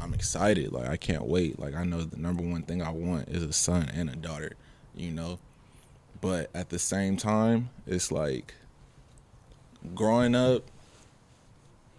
I'm 0.00 0.14
excited. 0.14 0.72
Like 0.72 0.88
I 0.88 0.96
can't 0.96 1.24
wait. 1.24 1.58
Like 1.58 1.74
I 1.74 1.84
know 1.84 2.02
the 2.02 2.16
number 2.16 2.42
one 2.42 2.62
thing 2.62 2.82
I 2.82 2.90
want 2.90 3.28
is 3.28 3.42
a 3.42 3.52
son 3.52 3.90
and 3.94 4.08
a 4.10 4.16
daughter. 4.16 4.52
You 4.94 5.10
know, 5.12 5.38
but 6.20 6.50
at 6.54 6.70
the 6.70 6.78
same 6.78 7.16
time, 7.16 7.70
it's 7.86 8.10
like 8.10 8.54
growing 9.94 10.34
up 10.34 10.64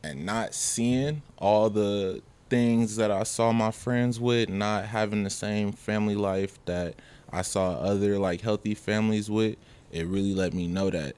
and 0.03 0.25
not 0.25 0.53
seeing 0.53 1.21
all 1.37 1.69
the 1.69 2.21
things 2.49 2.95
that 2.95 3.11
I 3.11 3.23
saw 3.23 3.51
my 3.51 3.71
friends 3.71 4.19
with, 4.19 4.49
not 4.49 4.85
having 4.85 5.23
the 5.23 5.29
same 5.29 5.71
family 5.71 6.15
life 6.15 6.57
that 6.65 6.95
I 7.31 7.41
saw 7.41 7.73
other 7.73 8.17
like 8.17 8.41
healthy 8.41 8.75
families 8.75 9.29
with. 9.29 9.55
It 9.91 10.07
really 10.07 10.33
let 10.33 10.53
me 10.53 10.67
know 10.67 10.89
that 10.89 11.15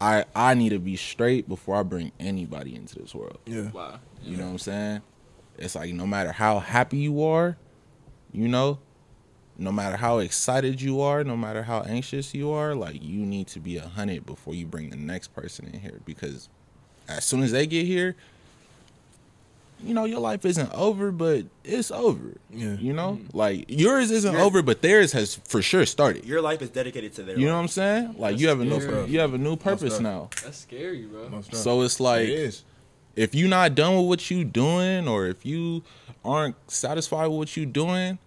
I 0.00 0.24
I 0.34 0.54
need 0.54 0.70
to 0.70 0.78
be 0.78 0.96
straight 0.96 1.48
before 1.48 1.76
I 1.76 1.82
bring 1.82 2.12
anybody 2.18 2.74
into 2.74 2.98
this 2.98 3.14
world. 3.14 3.38
Yeah. 3.46 3.70
Wow. 3.70 4.00
You 4.22 4.36
know 4.36 4.44
what 4.44 4.52
I'm 4.52 4.58
saying? 4.58 5.02
It's 5.58 5.74
like 5.74 5.92
no 5.92 6.06
matter 6.06 6.32
how 6.32 6.58
happy 6.58 6.98
you 6.98 7.22
are, 7.22 7.56
you 8.32 8.48
know, 8.48 8.78
no 9.58 9.70
matter 9.70 9.96
how 9.96 10.18
excited 10.18 10.80
you 10.80 11.00
are, 11.00 11.22
no 11.24 11.36
matter 11.36 11.62
how 11.62 11.82
anxious 11.82 12.34
you 12.34 12.50
are, 12.50 12.74
like 12.74 13.02
you 13.02 13.24
need 13.24 13.46
to 13.48 13.60
be 13.60 13.76
a 13.76 13.86
hundred 13.86 14.26
before 14.26 14.54
you 14.54 14.66
bring 14.66 14.90
the 14.90 14.96
next 14.96 15.28
person 15.28 15.66
in 15.72 15.80
here 15.80 16.00
because 16.04 16.48
as 17.08 17.24
soon 17.24 17.42
as 17.42 17.52
they 17.52 17.66
get 17.66 17.86
here, 17.86 18.16
you 19.84 19.94
know, 19.94 20.04
your 20.04 20.20
life 20.20 20.44
isn't 20.44 20.72
over, 20.72 21.10
but 21.10 21.44
it's 21.64 21.90
over. 21.90 22.34
Yeah. 22.50 22.74
You 22.74 22.92
know, 22.92 23.18
mm-hmm. 23.20 23.36
like 23.36 23.64
yours 23.68 24.10
isn't 24.10 24.32
Your- 24.32 24.42
over, 24.42 24.62
but 24.62 24.80
theirs 24.80 25.12
has 25.12 25.34
for 25.34 25.60
sure 25.60 25.86
started. 25.86 26.24
Your 26.24 26.40
life 26.40 26.62
is 26.62 26.70
dedicated 26.70 27.14
to 27.14 27.22
their. 27.24 27.38
You 27.38 27.46
know 27.46 27.54
what 27.54 27.62
I'm 27.62 27.68
saying? 27.68 28.14
Like 28.16 28.32
That's 28.32 28.42
you 28.42 28.48
have 28.48 28.60
a 28.60 28.64
new 28.64 29.04
you 29.06 29.20
have 29.20 29.34
a 29.34 29.38
new 29.38 29.56
purpose 29.56 29.98
now. 30.00 30.30
That's 30.42 30.58
scary, 30.58 31.06
bro. 31.06 31.42
So 31.52 31.82
it's 31.82 32.00
like 32.00 32.22
it 32.22 32.30
is. 32.30 32.64
If 33.16 33.34
you're 33.34 33.48
not 33.48 33.74
done 33.74 33.96
with 33.96 34.06
what 34.06 34.30
you're 34.30 34.44
doing 34.44 35.08
or 35.08 35.26
if 35.26 35.44
you 35.44 35.82
aren't 36.24 36.56
satisfied 36.70 37.26
with 37.26 37.38
what 37.38 37.56
you're 37.56 37.66
doing, 37.66 38.18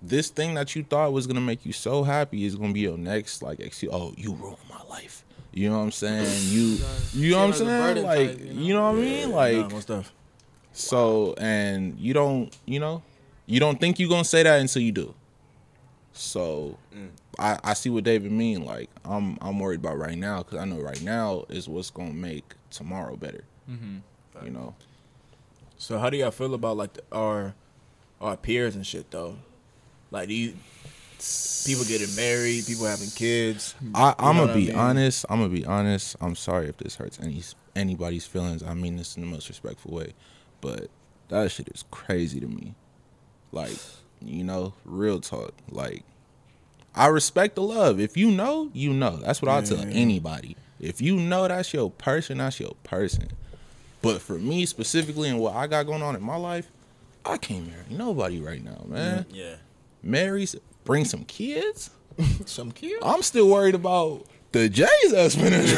this 0.00 0.28
thing 0.28 0.54
that 0.54 0.74
you 0.74 0.82
thought 0.82 1.12
was 1.12 1.26
gonna 1.26 1.40
make 1.40 1.64
you 1.64 1.72
so 1.72 2.02
happy 2.02 2.44
is 2.44 2.56
gonna 2.56 2.72
be 2.72 2.80
your 2.80 2.98
next 2.98 3.42
like 3.42 3.60
excuse. 3.60 3.92
Oh, 3.92 4.12
you 4.16 4.32
ruined 4.34 4.58
my 4.68 4.82
life. 4.88 5.24
You 5.52 5.70
know 5.70 5.78
what 5.78 5.84
I'm 5.84 5.92
saying? 5.92 6.26
You 6.52 6.78
you 7.14 7.30
know 7.32 7.38
what 7.38 7.44
I'm 7.46 7.52
Seem 7.52 7.66
like 7.68 7.78
a 7.78 7.94
saying? 7.94 8.06
Like 8.06 8.54
you 8.54 8.74
know? 8.74 8.82
what 8.90 8.98
I 8.98 9.00
mean? 9.00 9.30
Like 9.30 9.56
Nah, 9.56 9.68
most 9.68 9.82
stuff. 9.82 10.12
so 10.72 11.34
and 11.38 11.98
you 11.98 12.12
don't 12.14 12.54
you 12.66 12.80
know 12.80 13.02
you 13.46 13.60
don't 13.60 13.80
think 13.80 13.98
you're 13.98 14.08
gonna 14.08 14.24
say 14.24 14.42
that 14.42 14.60
until 14.60 14.82
you 14.82 14.92
do. 14.92 15.14
So 16.14 16.76
mm. 16.94 17.08
I, 17.38 17.58
I 17.64 17.74
see 17.74 17.88
what 17.90 18.04
David 18.04 18.32
mean. 18.32 18.64
Like 18.64 18.90
I'm 19.04 19.38
I'm 19.40 19.58
worried 19.58 19.80
about 19.80 19.98
right 19.98 20.18
now 20.18 20.38
because 20.38 20.58
I 20.58 20.64
know 20.64 20.80
right 20.80 21.00
now 21.02 21.44
is 21.48 21.68
what's 21.68 21.90
gonna 21.90 22.12
make 22.12 22.54
tomorrow 22.70 23.16
better. 23.16 23.44
Mm-hmm. 23.70 24.44
You 24.44 24.50
know. 24.50 24.74
So 25.78 25.98
how 25.98 26.10
do 26.10 26.16
y'all 26.16 26.30
feel 26.30 26.54
about 26.54 26.76
like 26.76 26.94
the, 26.94 27.02
our 27.12 27.54
our 28.20 28.36
peers 28.36 28.76
and 28.76 28.86
shit 28.86 29.10
though? 29.10 29.36
Like 30.10 30.28
do 30.28 30.34
you 30.34 30.54
people 31.64 31.84
getting 31.84 32.14
married, 32.16 32.66
people 32.66 32.86
having 32.86 33.10
kids? 33.10 33.74
I, 33.94 34.14
I'm 34.18 34.36
gonna 34.36 34.40
what 34.42 34.50
I 34.50 34.54
be 34.54 34.66
mean? 34.68 34.76
honest. 34.76 35.26
I'm 35.28 35.38
gonna 35.40 35.52
be 35.52 35.64
honest. 35.64 36.16
I'm 36.20 36.34
sorry 36.36 36.68
if 36.68 36.76
this 36.78 36.96
hurts 36.96 37.18
any 37.20 37.42
anybody's 37.76 38.26
feelings. 38.26 38.62
I 38.62 38.74
mean 38.74 38.96
this 38.96 39.16
in 39.16 39.22
the 39.22 39.28
most 39.28 39.48
respectful 39.48 39.92
way, 39.94 40.12
but 40.60 40.88
that 41.28 41.50
shit 41.50 41.68
is 41.68 41.84
crazy 41.90 42.40
to 42.40 42.46
me. 42.46 42.74
Like, 43.52 43.76
you 44.20 44.44
know, 44.44 44.72
real 44.84 45.20
talk. 45.20 45.52
Like, 45.70 46.04
I 46.94 47.06
respect 47.08 47.54
the 47.56 47.62
love. 47.62 48.00
If 48.00 48.16
you 48.16 48.30
know, 48.30 48.70
you 48.72 48.92
know. 48.92 49.16
That's 49.18 49.42
what 49.42 49.50
I 49.50 49.60
tell 49.62 49.78
Yeah. 49.78 49.92
anybody. 49.94 50.56
If 50.80 51.00
you 51.00 51.16
know 51.16 51.46
that's 51.48 51.72
your 51.72 51.90
person, 51.90 52.38
that's 52.38 52.58
your 52.60 52.74
person. 52.82 53.28
But 54.02 54.20
for 54.20 54.34
me 54.34 54.66
specifically 54.66 55.28
and 55.28 55.38
what 55.38 55.54
I 55.54 55.66
got 55.68 55.86
going 55.86 56.02
on 56.02 56.16
in 56.16 56.22
my 56.22 56.36
life, 56.36 56.70
I 57.24 57.36
can't 57.38 57.66
marry 57.66 57.84
nobody 57.88 58.40
right 58.40 58.62
now, 58.62 58.82
man. 58.86 59.26
Yeah. 59.30 59.54
Marry, 60.02 60.46
bring 60.84 61.04
some 61.04 61.24
kids. 61.24 61.90
Some 62.44 62.72
kids? 62.72 62.98
I'm 63.02 63.22
still 63.22 63.48
worried 63.48 63.74
about 63.74 64.26
the 64.52 64.68
J's 64.68 65.12
that's 65.12 65.34
finna 65.34 65.66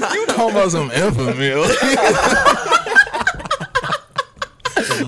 drop. 0.00 0.12
you 0.14 0.26
talking 0.26 0.50
about 0.50 0.70
some 0.72 0.90
infamy? 0.90 1.46
you 1.46 1.64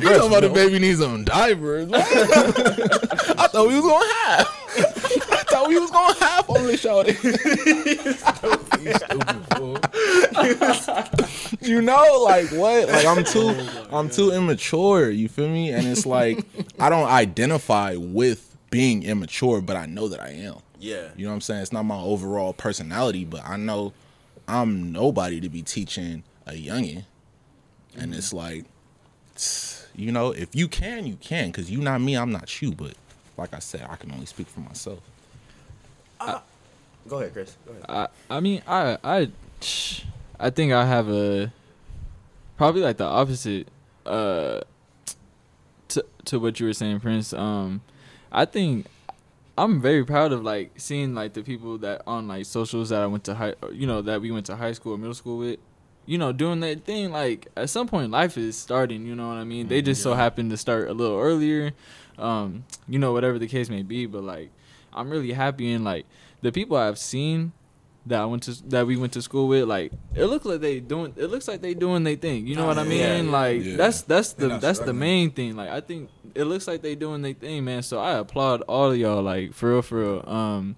talking 0.09 0.29
about 0.29 0.43
the 0.43 0.51
baby 0.55 0.79
needs 0.79 1.01
some 1.01 1.25
diapers? 1.25 1.91
I 1.93 3.49
thought 3.49 3.67
we 3.67 3.75
was 3.75 3.85
gonna 3.85 4.15
have. 4.15 5.26
I 5.47 5.53
thought 5.53 5.69
we 5.69 5.79
was 5.79 5.91
gonna 5.91 6.19
have 6.25 6.51
on 6.51 6.67
this 6.67 6.81
show. 6.81 7.05
You 7.05 7.15
stupid 8.15 8.67
you 11.61 11.83
know, 11.83 12.23
like 12.25 12.51
what? 12.51 12.89
Like 12.89 13.07
I'm 13.07 13.25
too, 13.25 13.55
I'm 13.91 14.11
too 14.11 14.33
immature. 14.33 15.11
You 15.11 15.29
feel 15.29 15.49
me? 15.49 15.71
And 15.71 15.87
it's 15.87 16.07
like 16.07 16.45
I 16.79 16.89
don't 16.89 17.09
identify 17.09 17.97
with 17.97 18.57
being 18.71 19.03
immature, 19.03 19.61
but 19.61 19.77
I 19.77 19.87
know 19.87 20.09
that 20.09 20.21
I 20.21 20.31
am. 20.31 20.57
Yeah. 20.79 21.09
You 21.17 21.25
know 21.25 21.31
what 21.31 21.37
I'm 21.37 21.41
saying? 21.41 21.63
It's 21.63 21.73
not 21.73 21.85
my 21.85 22.01
overall 22.01 22.53
personality, 22.53 23.25
but 23.25 23.43
I 23.45 23.57
know 23.57 23.93
I'm 24.49 24.93
nobody 24.93 25.41
to 25.41 25.49
be 25.49 25.63
teaching 25.63 26.23
a 26.47 26.53
youngin. 26.53 27.05
And 27.97 28.15
it's 28.15 28.33
like, 28.33 28.65
you 29.95 30.13
know, 30.13 30.33
if 30.33 30.55
you 30.55 30.69
can, 30.69 31.07
you 31.07 31.17
can, 31.17 31.51
because 31.51 31.71
you 31.71 31.81
not 31.81 32.01
me, 32.01 32.17
I'm 32.17 32.31
not 32.31 32.61
you. 32.61 32.73
But 32.73 32.95
like 33.37 33.55
I 33.55 33.59
said, 33.59 33.87
I 33.89 33.97
can 33.97 34.13
only 34.13 34.27
speak 34.27 34.49
for 34.49 34.61
myself. 34.61 35.01
Go 37.09 37.19
ahead, 37.19 37.33
Chris. 37.33 37.57
Go 37.67 37.73
ahead. 37.73 37.85
I 37.89 38.37
I 38.37 38.41
mean 38.41 38.63
I 38.67 38.99
I 39.03 39.31
I 40.41 40.51
think 40.51 40.73
I 40.73 40.85
have 40.85 41.09
a 41.09 41.53
probably 42.57 42.83
like 42.83 42.97
the 42.97 43.05
opposite 43.05 43.69
uh 44.05 44.61
to 45.89 46.05
to 46.25 46.39
what 46.39 46.61
you 46.61 46.67
were 46.67 46.73
saying 46.73 47.01
Prince 47.01 47.33
um 47.33 47.81
I 48.33 48.45
think 48.45 48.87
I'm 49.59 49.81
very 49.81 50.05
proud 50.05 50.33
of 50.33 50.43
like 50.43 50.73
seeing 50.77 51.15
like 51.15 51.33
the 51.33 51.43
people 51.43 51.79
that 51.79 52.03
on 52.07 52.29
like 52.29 52.45
socials 52.45 52.91
that 52.91 53.03
I 53.03 53.07
went 53.07 53.25
to 53.25 53.35
high 53.35 53.55
you 53.73 53.87
know 53.87 54.03
that 54.03 54.21
we 54.21 54.31
went 54.31 54.47
to 54.47 54.57
high 54.57 54.73
school 54.73 54.95
or 54.95 54.99
middle 54.99 55.15
school 55.15 55.39
with 55.39 55.59
you 56.05 56.19
know 56.19 56.33
doing 56.33 56.61
that 56.61 56.85
thing 56.85 57.11
like 57.11 57.49
at 57.57 57.71
some 57.71 57.89
point 57.89 58.11
life 58.11 58.37
is 58.37 58.57
starting 58.57 59.07
you 59.07 59.15
know 59.15 59.29
what 59.29 59.37
I 59.37 59.45
mean 59.45 59.69
they 59.69 59.81
just 59.81 60.03
so 60.03 60.15
happen 60.15 60.51
to 60.51 60.57
start 60.57 60.89
a 60.89 60.93
little 60.93 61.19
earlier 61.19 61.73
um 62.19 62.65
you 62.89 62.99
know 62.99 63.13
whatever 63.13 63.39
the 63.39 63.49
case 63.49 63.69
may 63.69 63.83
be 63.83 64.07
but 64.07 64.23
like 64.23 64.51
I'm 64.97 65.11
really 65.11 65.33
happy 65.33 65.73
and 65.73 65.85
like 65.85 66.07
the 66.43 66.53
people 66.53 66.77
I've 66.77 66.99
seen 66.99 67.53
that 68.07 68.21
I 68.21 68.25
went 68.25 68.45
to 68.45 68.69
that 68.69 68.87
we 68.87 68.97
went 68.97 69.13
to 69.15 69.23
school 69.23 69.49
with, 69.49 69.65
like 69.65 69.93
it 70.15 70.27
looks 70.27 70.45
like 70.45 70.61
they 70.61 70.81
doing 70.81 71.13
it 71.17 71.27
looks 71.27 71.49
like 71.49 71.61
they 71.61 71.75
doing 71.75 72.05
their 72.05 72.17
thing. 72.17 72.47
You 72.47 72.55
know 72.55 72.67
what 72.67 72.79
I 72.79 72.85
mean? 72.85 73.27
Yeah. 73.27 73.31
Like 73.31 73.65
Yeah. 73.65 73.77
that's 73.77 74.03
that's 74.03 74.33
the 74.33 74.41
They're 74.43 74.49
not 74.51 74.61
that's 74.61 74.79
the 74.79 74.93
main 74.93 75.31
thing. 75.33 75.57
Like 75.57 75.71
I 75.71 75.81
think 75.81 76.11
it 76.35 76.45
looks 76.45 76.69
like 76.69 76.83
they 76.83 76.95
doing 76.95 77.23
their 77.23 77.33
thing, 77.33 77.65
man. 77.65 77.83
So 77.83 77.99
I 77.99 78.13
applaud 78.19 78.63
all 78.63 78.93
of 78.93 78.97
y'all, 78.97 79.23
like 79.23 79.53
for 79.53 79.71
real, 79.71 79.83
for 79.83 79.99
real. 79.99 80.25
Um, 80.29 80.77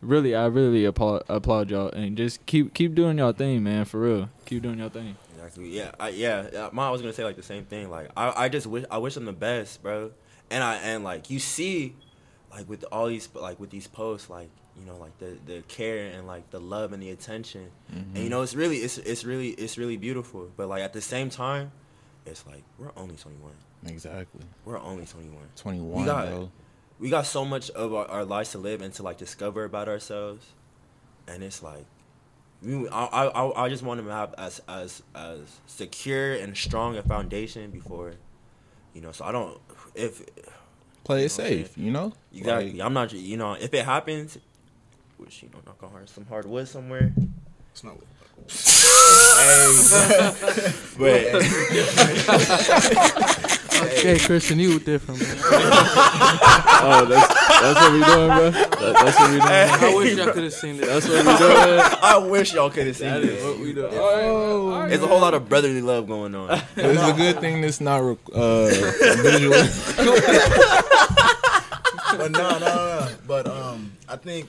really, 0.00 0.34
I 0.34 0.46
really 0.46 0.84
applaud 0.86 1.24
applaud 1.28 1.70
y'all 1.70 1.88
and 1.90 2.16
just 2.16 2.44
keep 2.46 2.72
keep 2.72 2.94
doing 2.94 3.18
y'all 3.18 3.32
thing, 3.32 3.62
man. 3.62 3.84
For 3.84 4.00
real, 4.00 4.30
keep 4.46 4.62
doing 4.62 4.78
y'all 4.78 4.88
thing. 4.88 5.16
Exactly. 5.34 5.68
Yeah. 5.76 5.90
I, 6.00 6.08
yeah. 6.10 6.46
yeah. 6.52 6.70
Mom, 6.72 6.88
I 6.88 6.90
was 6.90 7.02
gonna 7.02 7.12
say 7.12 7.24
like 7.24 7.36
the 7.36 7.42
same 7.42 7.64
thing. 7.64 7.90
Like 7.90 8.10
I, 8.16 8.44
I 8.44 8.48
just 8.48 8.66
wish 8.66 8.84
I 8.90 8.96
wish 8.98 9.14
them 9.14 9.26
the 9.26 9.32
best, 9.32 9.82
bro. 9.82 10.12
And 10.50 10.64
I 10.64 10.76
and 10.76 11.04
like 11.04 11.28
you 11.28 11.38
see, 11.38 11.96
like 12.54 12.68
with 12.68 12.84
all 12.92 13.06
these 13.06 13.28
like 13.34 13.58
with 13.58 13.70
these 13.70 13.86
posts, 13.86 14.28
like 14.28 14.50
you 14.78 14.84
know 14.84 14.96
like 14.96 15.16
the 15.18 15.38
the 15.46 15.62
care 15.68 16.06
and 16.06 16.26
like 16.26 16.50
the 16.50 16.60
love 16.60 16.92
and 16.92 17.02
the 17.02 17.10
attention, 17.10 17.70
and 17.90 18.06
you 18.14 18.22
mm-hmm. 18.22 18.30
know 18.30 18.42
it's 18.42 18.54
really 18.54 18.78
it's 18.78 18.98
it's 18.98 19.24
really 19.24 19.50
it's 19.50 19.78
really 19.78 19.96
beautiful. 19.96 20.50
But 20.56 20.68
like 20.68 20.82
at 20.82 20.92
the 20.92 21.00
same 21.00 21.30
time, 21.30 21.72
it's 22.26 22.46
like 22.46 22.62
we're 22.78 22.92
only 22.96 23.16
twenty 23.16 23.38
one. 23.38 23.54
Exactly. 23.86 24.42
We're 24.64 24.78
only 24.80 25.06
twenty 25.06 25.28
one. 25.28 25.48
21, 25.56 26.00
We 26.00 26.06
got- 26.06 26.28
bro. 26.28 26.50
we 27.00 27.10
got 27.10 27.26
so 27.26 27.44
much 27.44 27.70
of 27.70 27.94
our, 27.94 28.06
our 28.06 28.24
lives 28.24 28.52
to 28.52 28.58
live 28.58 28.80
and 28.80 28.92
to 28.94 29.02
like 29.02 29.18
discover 29.18 29.64
about 29.64 29.88
ourselves, 29.88 30.46
and 31.26 31.42
it's 31.42 31.62
like, 31.62 31.86
we, 32.62 32.88
I, 32.88 33.04
I 33.06 33.26
I- 33.26 33.64
I 33.64 33.68
just 33.70 33.82
want 33.82 33.98
them 33.98 34.06
to 34.06 34.12
have 34.12 34.34
as 34.36 34.60
as 34.68 35.02
as 35.14 35.40
secure 35.66 36.34
and 36.34 36.56
strong 36.56 36.96
a 36.96 37.02
foundation 37.02 37.70
before, 37.70 38.14
you 38.94 39.00
know. 39.00 39.10
So 39.12 39.24
I 39.24 39.32
don't 39.32 39.58
if 39.94 40.22
Play 41.04 41.20
You 41.22 41.26
it 41.26 41.38
know 41.38 41.44
what 41.44 41.46
I'm 41.46 41.48
safe, 41.48 41.78
you 41.78 41.90
know? 41.90 42.12
exactly. 42.34 42.72
Like, 42.72 42.86
I'm 42.86 42.92
not 42.94 43.12
you 43.12 43.36
know 43.36 43.52
if 43.54 43.74
it 43.74 43.84
happens, 43.84 44.38
which 45.18 45.42
you 45.42 45.48
know 45.50 45.58
knock 45.66 45.82
on 45.82 45.90
hard 45.90 46.08
some 46.08 46.24
hardwood 46.26 46.68
somewhere. 46.68 47.12
It's 47.72 47.84
not. 47.84 47.96
But 50.98 51.24
Okay, 53.82 54.18
Christian, 54.18 54.58
you 54.58 54.78
different, 54.80 55.20
man. 55.20 55.36
Oh, 56.84 57.04
that's 57.08 57.31
that's 57.60 57.80
what 57.80 57.92
we 57.92 58.04
doing, 58.04 58.26
bro. 58.28 58.50
That, 58.50 58.94
that's 59.04 59.18
what 59.18 59.30
we 59.30 59.38
doing. 59.38 59.50
I 59.50 59.94
wish 59.94 60.16
y'all 60.16 60.32
could 60.32 60.44
have 60.44 60.52
seen 60.52 60.76
this. 60.76 60.86
That's 60.86 61.08
what 61.08 61.18
we 61.18 61.38
doing. 61.38 61.80
I 62.02 62.16
wish 62.18 62.54
y'all 62.54 62.70
could 62.70 62.86
have 62.86 62.96
seen 62.96 63.08
That 63.08 63.22
is 63.22 63.44
what 63.44 63.58
we 63.58 63.72
doing. 63.72 63.98
All 63.98 64.14
right, 64.14 64.24
all 64.24 64.70
right. 64.70 64.88
There's 64.88 65.02
a 65.02 65.06
whole 65.06 65.20
lot 65.20 65.34
of 65.34 65.48
brotherly 65.48 65.82
love 65.82 66.06
going 66.06 66.34
on. 66.34 66.50
it's 66.76 67.02
a 67.02 67.12
good 67.12 67.40
thing 67.40 67.60
this 67.60 67.80
not 67.80 67.98
rec- 67.98 68.18
uh, 68.34 68.66
visual. 69.22 69.52
but 72.16 72.30
no, 72.32 72.58
no, 72.58 72.58
no. 72.58 73.08
But 73.26 73.46
um, 73.46 73.92
I 74.08 74.16
think 74.16 74.48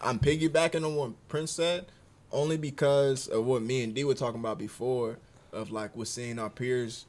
I'm 0.00 0.18
piggybacking 0.18 0.84
on 0.84 0.94
what 0.96 1.28
Prince 1.28 1.52
said, 1.52 1.86
only 2.32 2.56
because 2.56 3.28
of 3.28 3.44
what 3.44 3.62
me 3.62 3.82
and 3.82 3.94
D 3.94 4.04
were 4.04 4.14
talking 4.14 4.40
about 4.40 4.58
before, 4.58 5.18
of 5.52 5.70
like 5.70 5.96
we're 5.96 6.04
seeing 6.04 6.38
our 6.38 6.50
peers, 6.50 7.06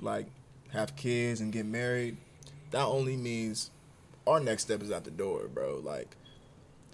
like 0.00 0.26
have 0.72 0.96
kids 0.96 1.40
and 1.40 1.52
get 1.52 1.66
married. 1.66 2.16
That 2.72 2.86
only 2.86 3.16
means 3.16 3.70
our 4.26 4.40
next 4.40 4.62
step 4.62 4.82
is 4.82 4.90
out 4.90 5.04
the 5.04 5.10
door, 5.10 5.48
bro. 5.52 5.80
Like 5.82 6.16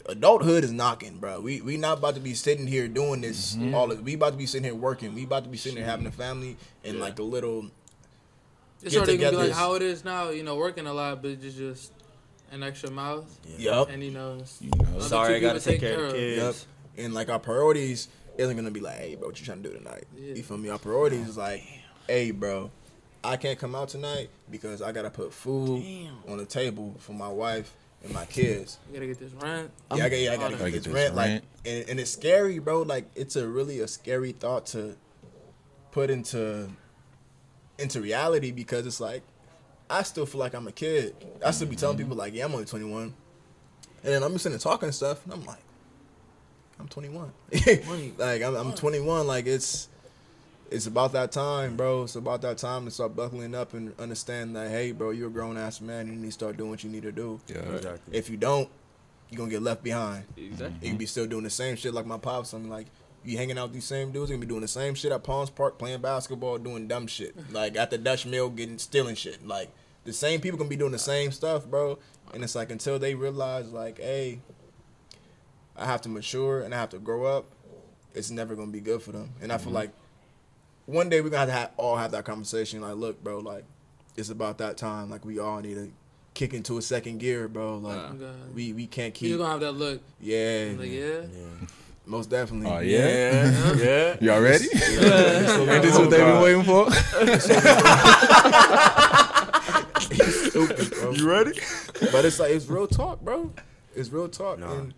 adulthood 0.07 0.65
is 0.65 0.73
knocking, 0.73 1.19
bro. 1.19 1.41
We 1.41 1.61
we 1.61 1.77
not 1.77 1.99
about 1.99 2.15
to 2.15 2.21
be 2.21 2.35
sitting 2.35 2.67
here 2.67 2.89
doing 2.89 3.21
this 3.21 3.55
mm-hmm. 3.57 3.75
all. 3.75 3.89
This. 3.89 4.01
We 4.01 4.15
about 4.15 4.33
to 4.33 4.39
be 4.39 4.47
sitting 4.47 4.65
here 4.65 4.75
working. 4.75 5.15
We 5.15 5.25
about 5.25 5.45
to 5.45 5.51
be 5.51 5.59
sitting 5.59 5.77
here 5.77 5.87
having 5.87 6.07
a 6.07 6.13
family 6.13 6.57
and 6.85 7.01
like 7.01 7.17
the 7.17 7.23
little 7.23 7.71
It's 8.83 8.95
Get 8.95 9.03
already 9.03 9.19
gonna 9.19 9.31
be 9.33 9.49
like 9.49 9.53
how 9.53 9.75
it 9.75 9.83
is 9.83 10.05
now. 10.05 10.31
You 10.31 10.43
know, 10.43 10.57
working 10.57 10.87
a 10.87 10.93
lot, 10.93 11.23
but 11.23 11.33
it's 11.33 11.55
just 11.55 11.93
an 12.53 12.63
extra 12.63 12.91
mouth, 12.91 13.27
yup. 13.59 13.91
and 13.91 14.03
you 14.03 14.11
know, 14.11 14.35
it's- 14.35 14.59
You 14.61 14.71
know, 14.71 15.01
Sorry, 15.01 15.37
I 15.37 15.41
gotta 15.41 15.61
take 15.61 15.81
take 15.81 15.93
care 15.93 16.05
of 16.05 16.13
the 16.13 16.19
care 16.19 16.47
Yep. 16.47 16.55
And 16.99 17.15
like 17.15 17.29
our 17.29 17.39
priorities 17.39 18.09
isn't 18.37 18.57
gonna 18.57 18.71
be 18.71 18.81
like, 18.81 18.97
hey, 18.97 19.15
bro, 19.15 19.29
what 19.29 19.39
you 19.39 19.47
trying 19.47 19.63
to 19.63 19.69
do 19.69 19.79
tonight? 19.79 20.05
Yeah. 20.19 20.35
You 20.35 20.43
feel 20.43 20.59
me? 20.59 20.69
Our 20.69 20.79
priorities 20.79 21.29
is 21.29 21.37
like, 21.37 21.63
hey, 22.09 22.33
bro, 22.33 22.71
I 23.23 23.37
can't 23.37 23.59
come 23.59 23.75
out 23.75 23.89
tonight 23.89 24.31
because 24.51 24.83
I 24.83 24.93
gotta 24.93 25.11
put 25.11 25.33
food 25.33 26.09
on 26.29 26.39
the 26.39 26.47
table 26.47 26.97
for 26.99 27.13
my 27.13 27.29
wife 27.29 27.75
and 28.03 28.13
my 28.15 28.25
kids. 28.25 28.79
you 28.89 28.95
gotta 28.95 29.07
get 29.07 29.19
this 29.19 29.33
rent. 29.35 29.71
yeah, 29.95 30.05
I, 30.05 30.09
got, 30.09 30.19
yeah, 30.19 30.31
I 30.31 30.35
all 30.35 30.41
gotta 30.41 30.51
get 30.53 30.59
Gotta 30.59 30.65
this 30.71 30.73
get 30.73 30.85
this 30.85 30.95
rent. 30.95 31.15
Like, 31.15 31.43
and, 31.67 31.89
and 31.91 32.01
it's 32.01 32.11
scary, 32.11 32.59
bro. 32.59 32.83
Like, 32.83 33.11
it's 33.15 33.37
a 33.37 33.47
really 33.47 33.81
a 33.81 33.89
scary 33.89 34.33
thought 34.33 34.67
to 34.67 34.97
put 35.93 36.11
into 36.11 36.71
into 37.79 38.01
reality 38.01 38.53
because 38.53 38.87
it's 38.87 39.01
like 39.01 39.23
I 39.89 40.03
still 40.03 40.25
feel 40.27 40.39
like 40.41 40.55
I'm 40.55 40.69
a 40.69 40.73
kid. 40.73 41.15
I 41.45 41.51
still 41.51 41.67
be 41.67 41.77
telling 41.77 41.99
people 41.99 42.17
like, 42.17 42.33
yeah, 42.33 42.45
I'm 42.45 42.53
only 42.53 42.65
21, 42.65 43.03
and 43.03 43.15
then 44.03 44.23
I'm 44.23 44.33
just 44.33 44.45
sitting 44.45 44.57
there 44.57 44.63
talking 44.63 44.87
and 44.87 44.95
stuff, 44.95 45.25
and 45.25 45.35
I'm 45.35 45.45
like, 45.45 45.59
I'm 46.79 46.89
21. 46.89 47.33
like 48.19 48.43
I'm, 48.43 48.55
I'm 48.55 48.73
21. 48.73 49.27
Like 49.27 49.47
it's 49.47 49.89
it's 50.71 50.87
about 50.87 51.13
that 51.13 51.33
time, 51.33 51.77
bro. 51.77 52.05
It's 52.05 52.15
about 52.15 52.43
that 52.43 52.59
time 52.59 52.85
to 52.85 52.91
start 52.91 53.17
buckling 53.17 53.55
up 53.55 53.75
and 53.75 53.93
understand 53.99 54.55
that, 54.55 54.71
hey, 54.71 54.93
bro, 54.93 55.11
you're 55.11 55.29
a 55.29 55.33
grown 55.33 55.57
ass 55.57 55.81
man. 55.81 56.07
You 56.07 56.15
need 56.15 56.27
to 56.27 56.33
start 56.33 56.57
doing 56.57 56.71
what 56.71 56.85
you 56.85 56.91
need 56.91 57.03
to 57.03 57.13
do. 57.13 57.41
Yeah. 57.49 57.59
Exactly. 57.59 58.17
If 58.17 58.31
you 58.31 58.37
don't, 58.37 58.69
you're 59.29 59.39
gonna 59.39 59.51
get 59.51 59.63
left 59.63 59.83
behind. 59.83 60.25
Exactly. 60.37 60.79
You 60.83 60.89
can 60.91 60.99
be 60.99 61.07
still 61.07 61.27
doing 61.27 61.45
the 61.45 61.51
same 61.51 61.77
shit 61.77 61.93
like 61.93 62.07
my 62.07 62.19
pops. 62.19 62.53
I'm 62.53 62.71
like, 62.71 62.87
you 63.25 63.37
hanging 63.37 63.59
out 63.59 63.65
with 63.65 63.75
these 63.75 63.85
same 63.85 64.13
dudes, 64.13 64.31
you 64.31 64.37
gonna 64.37 64.47
be 64.47 64.49
doing 64.49 64.63
the 64.63 64.69
same 64.69 64.95
shit 64.95 65.13
at 65.13 65.25
Palms 65.25 65.51
Park, 65.51 65.79
playing 65.79 66.01
basketball, 66.01 66.59
doing 66.59 66.87
dumb 66.87 67.07
shit. 67.07 67.35
Like 67.53 67.77
at 67.77 67.91
the 67.91 67.99
Dutch 67.99 68.25
Mill, 68.25 68.49
getting 68.49 68.79
stealing 68.79 69.17
shit. 69.17 69.47
Like 69.47 69.71
the 70.05 70.13
same 70.13 70.41
people 70.41 70.59
gonna 70.59 70.71
be 70.71 70.77
doing 70.77 70.93
the 70.93 70.99
same 70.99 71.33
stuff, 71.33 71.67
bro. 71.67 71.99
And 72.33 72.45
it's 72.45 72.55
like 72.55 72.71
until 72.71 72.99
they 72.99 73.15
realize, 73.15 73.73
like, 73.73 73.99
hey, 73.99 74.41
I 75.77 75.87
have 75.87 76.01
to 76.03 76.09
mature 76.09 76.63
and 76.63 76.73
I 76.73 76.79
have 76.79 76.91
to 76.91 76.99
grow 76.99 77.25
up. 77.25 77.47
It's 78.15 78.31
never 78.31 78.55
gonna 78.55 78.71
be 78.71 78.81
good 78.81 79.03
for 79.03 79.13
them. 79.13 79.31
And 79.41 79.53
I 79.53 79.59
feel 79.59 79.67
mm-hmm. 79.67 79.77
like 79.77 79.91
one 80.91 81.09
day 81.09 81.21
we're 81.21 81.31
gonna 81.31 81.39
have 81.41 81.49
to 81.49 81.53
have, 81.55 81.71
all 81.77 81.97
have 81.97 82.11
that 82.13 82.25
conversation. 82.25 82.81
Like, 82.81 82.97
look, 82.97 83.23
bro, 83.23 83.39
like 83.39 83.65
it's 84.17 84.31
about 84.31 84.59
that 84.59 84.77
time. 84.77 85.09
Like 85.11 85.25
we 85.25 85.39
all 85.39 85.61
need 85.61 85.75
to 85.75 85.91
kick 86.35 86.53
into 86.55 86.79
a 86.79 86.83
second 86.83 87.19
gear, 87.19 87.49
bro. 87.49 87.79
Like 87.79 87.97
Wow. 88.21 88.31
We 88.55 88.73
we 88.73 88.87
can't 88.87 89.15
keep. 89.15 89.29
You're 89.31 89.39
gonna 89.39 89.51
have 89.53 89.61
that 89.61 89.73
look. 89.73 90.01
Yeah, 90.21 90.73
Like, 90.79 90.91
yeah. 90.91 91.21
Yeah. 91.21 91.67
most 92.07 92.29
definitely. 92.31 92.71
Oh, 92.71 92.81
yeah? 92.81 93.07
yeah, 93.09 93.75
yeah. 93.77 94.17
Y'all 94.21 94.41
ready? 94.43 94.65
So 94.65 94.75
Ain't 95.71 95.83
this 95.83 95.97
what 95.99 96.11
they've 96.11 96.21
been 96.27 96.41
waiting 96.43 96.65
for? 96.65 96.91
Stupid, 100.01 100.91
bro. 101.01 101.11
you 101.13 101.29
ready? 101.29 101.53
But 102.13 102.25
it's 102.25 102.39
like 102.41 102.51
it's 102.53 102.67
real 102.67 102.87
talk, 102.87 103.21
bro. 103.21 103.53
It's 103.95 104.11
real 104.11 104.29
talk, 104.29 104.59
Nah. 104.59 104.73
and, 104.73 104.95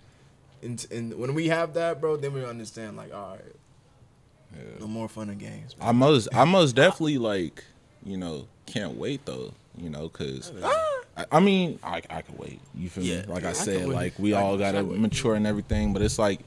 and 0.62 0.86
and 0.90 1.14
when 1.18 1.34
we 1.34 1.48
have 1.48 1.74
that, 1.74 2.00
bro, 2.00 2.16
then 2.16 2.32
we 2.34 2.44
understand. 2.44 2.96
Like, 2.96 3.12
all 3.14 3.32
right, 3.32 3.56
no 4.80 4.86
more 4.86 5.08
fun 5.08 5.28
and 5.30 5.38
games. 5.38 5.76
Man. 5.78 5.88
I 5.88 5.92
most, 5.92 6.28
I 6.34 6.44
most 6.44 6.74
definitely 6.74 7.18
like, 7.18 7.64
you 8.04 8.16
know, 8.16 8.46
can't 8.66 8.96
wait 8.96 9.24
though, 9.26 9.52
you 9.76 9.90
know, 9.90 10.08
cause 10.08 10.52
ah. 10.62 10.88
I, 11.16 11.24
I 11.32 11.40
mean, 11.40 11.78
I, 11.82 12.02
I 12.08 12.22
can 12.22 12.36
wait. 12.38 12.60
You 12.74 12.88
feel 12.88 13.04
Yeah. 13.04 13.20
me? 13.22 13.26
Like 13.28 13.44
I 13.44 13.50
I 13.50 13.52
said, 13.52 13.88
like 13.88 14.18
we 14.18 14.32
all 14.32 14.56
gotta 14.56 14.82
mature 14.82 15.34
and 15.34 15.46
everything, 15.46 15.92
but 15.92 16.02
it's 16.02 16.18
like 16.18 16.40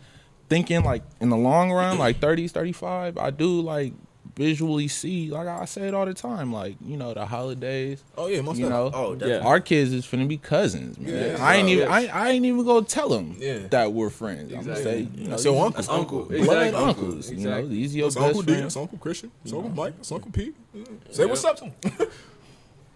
thinking 0.50 0.84
like 0.84 1.04
in 1.22 1.30
the 1.30 1.38
long 1.38 1.72
run, 1.72 1.98
like 1.98 2.20
30s, 2.20 2.52
35, 2.52 3.18
I 3.18 3.30
do 3.32 3.62
like 3.62 3.94
visually 4.36 4.88
see, 4.90 5.30
like 5.32 5.48
I 5.48 5.64
say 5.66 5.88
it 5.88 5.94
all 5.94 6.06
the 6.06 6.14
time, 6.14 6.52
like 6.52 6.76
you 6.86 6.98
know 6.98 7.14
the 7.14 7.26
holidays. 7.26 8.04
Oh 8.18 8.28
yeah, 8.28 8.42
most 8.42 8.58
You 8.58 8.68
know, 8.70 8.92
Oh, 8.94 9.16
Yeah. 9.16 9.40
our 9.40 9.60
kids 9.60 9.94
is 9.94 10.06
finna 10.06 10.28
be 10.28 10.38
cousins, 10.38 10.98
man. 11.00 11.14
Yeah. 11.38 11.38
I 11.44 11.56
ain't 11.56 11.70
even, 11.70 11.88
Yeah. 11.88 11.94
I, 11.94 12.06
I 12.08 12.30
ain't 12.32 12.46
even 12.46 12.66
gonna 12.66 12.86
tell 12.86 13.08
them 13.10 13.36
Yeah. 13.40 13.68
that 13.70 13.94
we're 13.94 14.10
friends. 14.10 14.54
I'm 14.54 14.62
gonna 14.64 14.76
say, 14.76 15.08
you 15.16 15.28
know, 15.30 15.38
So 15.38 15.52
these- 15.54 15.88
uncle, 15.90 15.96
uncle. 15.96 16.24
blood 16.26 16.40
Exactly. 16.68 16.84
uncles. 16.84 17.32
You 17.32 17.38
know, 17.38 17.50
Exactly. 17.52 17.70
these 17.76 17.96
your 17.96 18.08
It's 18.08 18.16
best 18.16 18.26
Uncle 18.26 18.42
D, 18.42 18.52
friends. 18.54 18.66
it's 18.66 18.78
Uncle 18.78 18.98
Christian, 18.98 19.32
it's 19.44 19.54
Uncle 19.54 19.70
Mike, 19.70 19.94
it's 20.00 20.12
Uncle 20.12 20.32
Pete. 20.32 20.56
Yeah. 20.74 20.84
Say 21.12 21.26
what's 21.26 21.44
up 21.46 21.58
to 21.58 21.66
him. 21.66 21.74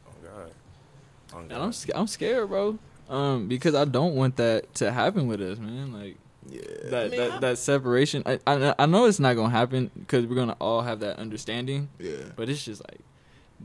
Oh, 0.08 0.12
God. 0.24 0.52
Oh, 1.34 1.38
And 1.40 1.50
God. 1.50 1.62
I'm 1.62 1.72
sc- 1.74 1.92
I'm 1.96 2.08
scared, 2.08 2.50
bro. 2.50 2.78
Um, 3.10 3.48
because 3.48 3.74
I 3.76 3.86
don't 3.86 4.16
want 4.16 4.36
that 4.38 4.74
to 4.76 4.92
happen 4.92 5.28
with 5.28 5.42
us, 5.42 5.58
man. 5.58 5.94
Like 5.94 6.18
yeah, 6.52 6.90
that 6.90 7.06
I 7.06 7.10
mean, 7.10 7.20
that, 7.20 7.42
that 7.42 7.58
separation. 7.58 8.24
I, 8.26 8.40
I 8.48 8.76
I 8.80 8.86
know 8.86 9.06
it's 9.06 9.20
not 9.20 9.36
gonna 9.36 9.50
happen 9.50 9.92
because 9.98 10.26
we're 10.26 10.36
gonna 10.36 10.56
all 10.60 10.82
have 10.82 11.00
that 11.02 11.18
understanding. 11.20 11.90
yeah. 12.00 12.18
But 12.36 12.50
it's 12.50 12.64
just 12.64 12.82
like 12.90 13.00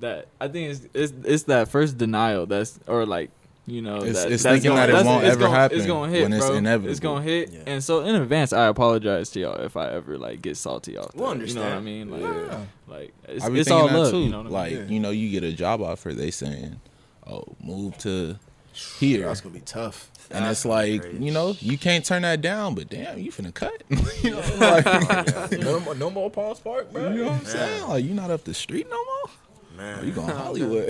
that. 0.01 0.29
I 0.41 0.49
think 0.49 0.71
it's 0.71 0.89
it's 0.95 1.13
it's 1.25 1.43
that 1.45 1.69
first 1.69 1.99
denial 1.99 2.47
that's 2.47 2.79
or 2.87 3.07
like 3.07 3.31
you 3.67 3.81
know 3.81 3.97
It's- 3.97 4.23
that, 4.25 4.31
it's 4.33 4.43
that's 4.43 4.57
thinking 4.63 4.73
gonna- 4.77 4.93
that 4.93 5.01
it 5.01 5.07
won't 5.07 5.25
it's 5.25 5.33
ever 5.33 5.41
gonna, 5.47 5.57
happen 5.57 5.79
It's 5.79 5.87
gonna 5.87 6.13
hit, 6.13 6.23
when 6.25 6.33
it's 6.35 6.47
bro. 6.47 6.55
inevitable. 6.57 6.91
It's 6.91 7.01
gonna 7.01 7.23
hit, 7.23 7.51
Yeah. 7.51 7.61
and 7.67 7.83
so 7.83 8.01
in 8.01 8.15
advance, 8.15 8.53
I 8.53 8.67
apologize 8.67 9.31
to 9.31 9.41
y'all 9.41 9.55
if 9.61 9.77
I 9.77 9.89
ever 9.91 10.19
like 10.19 10.43
get 10.43 10.57
salty 10.59 10.99
off. 10.99 11.15
We'll 11.15 11.35
that, 11.35 11.49
You 11.49 11.55
know 11.55 11.63
what 11.63 11.73
I 11.73 11.81
mean? 11.81 12.11
Like, 12.11 12.21
Yeah. 12.21 12.61
like 12.89 13.15
it's, 13.27 13.47
it's 13.47 13.71
all 13.71 13.87
love. 13.87 14.11
too. 14.11 14.19
You 14.19 14.29
know 14.29 14.43
what 14.43 14.47
I 14.47 14.49
mean? 14.49 14.53
like 14.53 14.73
Yeah. 14.73 14.95
you 14.95 15.01
know, 15.01 15.11
you 15.11 15.31
get 15.31 15.45
a 15.45 15.53
job 15.53 15.81
offer, 15.81 16.13
they 16.13 16.31
saying, 16.31 16.79
"Oh, 17.27 17.45
move 17.63 17.97
to 17.99 18.37
here," 18.75 19.25
That's 19.27 19.41
gonna 19.41 19.55
be 19.55 19.61
tough. 19.61 20.11
And 20.31 20.45
it's 20.47 20.65
like 20.65 21.03
crazy. 21.03 21.25
you 21.25 21.31
know, 21.33 21.57
you 21.61 21.77
can't 21.79 22.05
turn 22.05 22.23
that 22.23 22.41
down. 22.41 22.75
But 22.75 22.89
damn, 22.89 23.19
you 23.19 23.31
finna 23.33 23.53
cut. 23.55 23.83
you 24.23 24.31
know, 24.31 24.41
like, 24.59 25.53
no, 25.61 25.81
more, 25.81 25.95
no 25.95 26.11
more 26.11 26.31
Palms 26.31 26.61
Park, 26.61 26.93
bro. 26.93 27.11
you 27.11 27.25
know 27.25 27.25
what 27.25 27.33
I'm 27.33 27.43
Man. 27.45 27.47
saying? 27.47 27.89
Like 27.89 28.05
you 28.05 28.15
not 28.15 28.31
up 28.31 28.45
the 28.45 28.55
street 28.55 28.89
no 28.91 28.97
more. 29.05 29.31
Man. 29.77 30.07
You 30.07 30.13
going 30.13 30.29
to 30.29 30.35
Hollywood? 30.35 30.89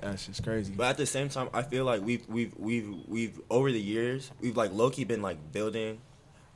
That's 0.00 0.26
just 0.26 0.42
crazy. 0.44 0.72
But 0.76 0.84
at 0.90 0.96
the 0.98 1.06
same 1.06 1.28
time, 1.28 1.48
I 1.52 1.62
feel 1.62 1.84
like 1.84 2.02
we've 2.02 2.28
we've 2.28 2.52
we've 2.56 2.88
we've 3.08 3.40
over 3.50 3.72
the 3.72 3.80
years 3.80 4.30
we've 4.40 4.56
like 4.56 4.72
low 4.72 4.90
key 4.90 5.04
been 5.04 5.22
like 5.22 5.52
building 5.52 5.98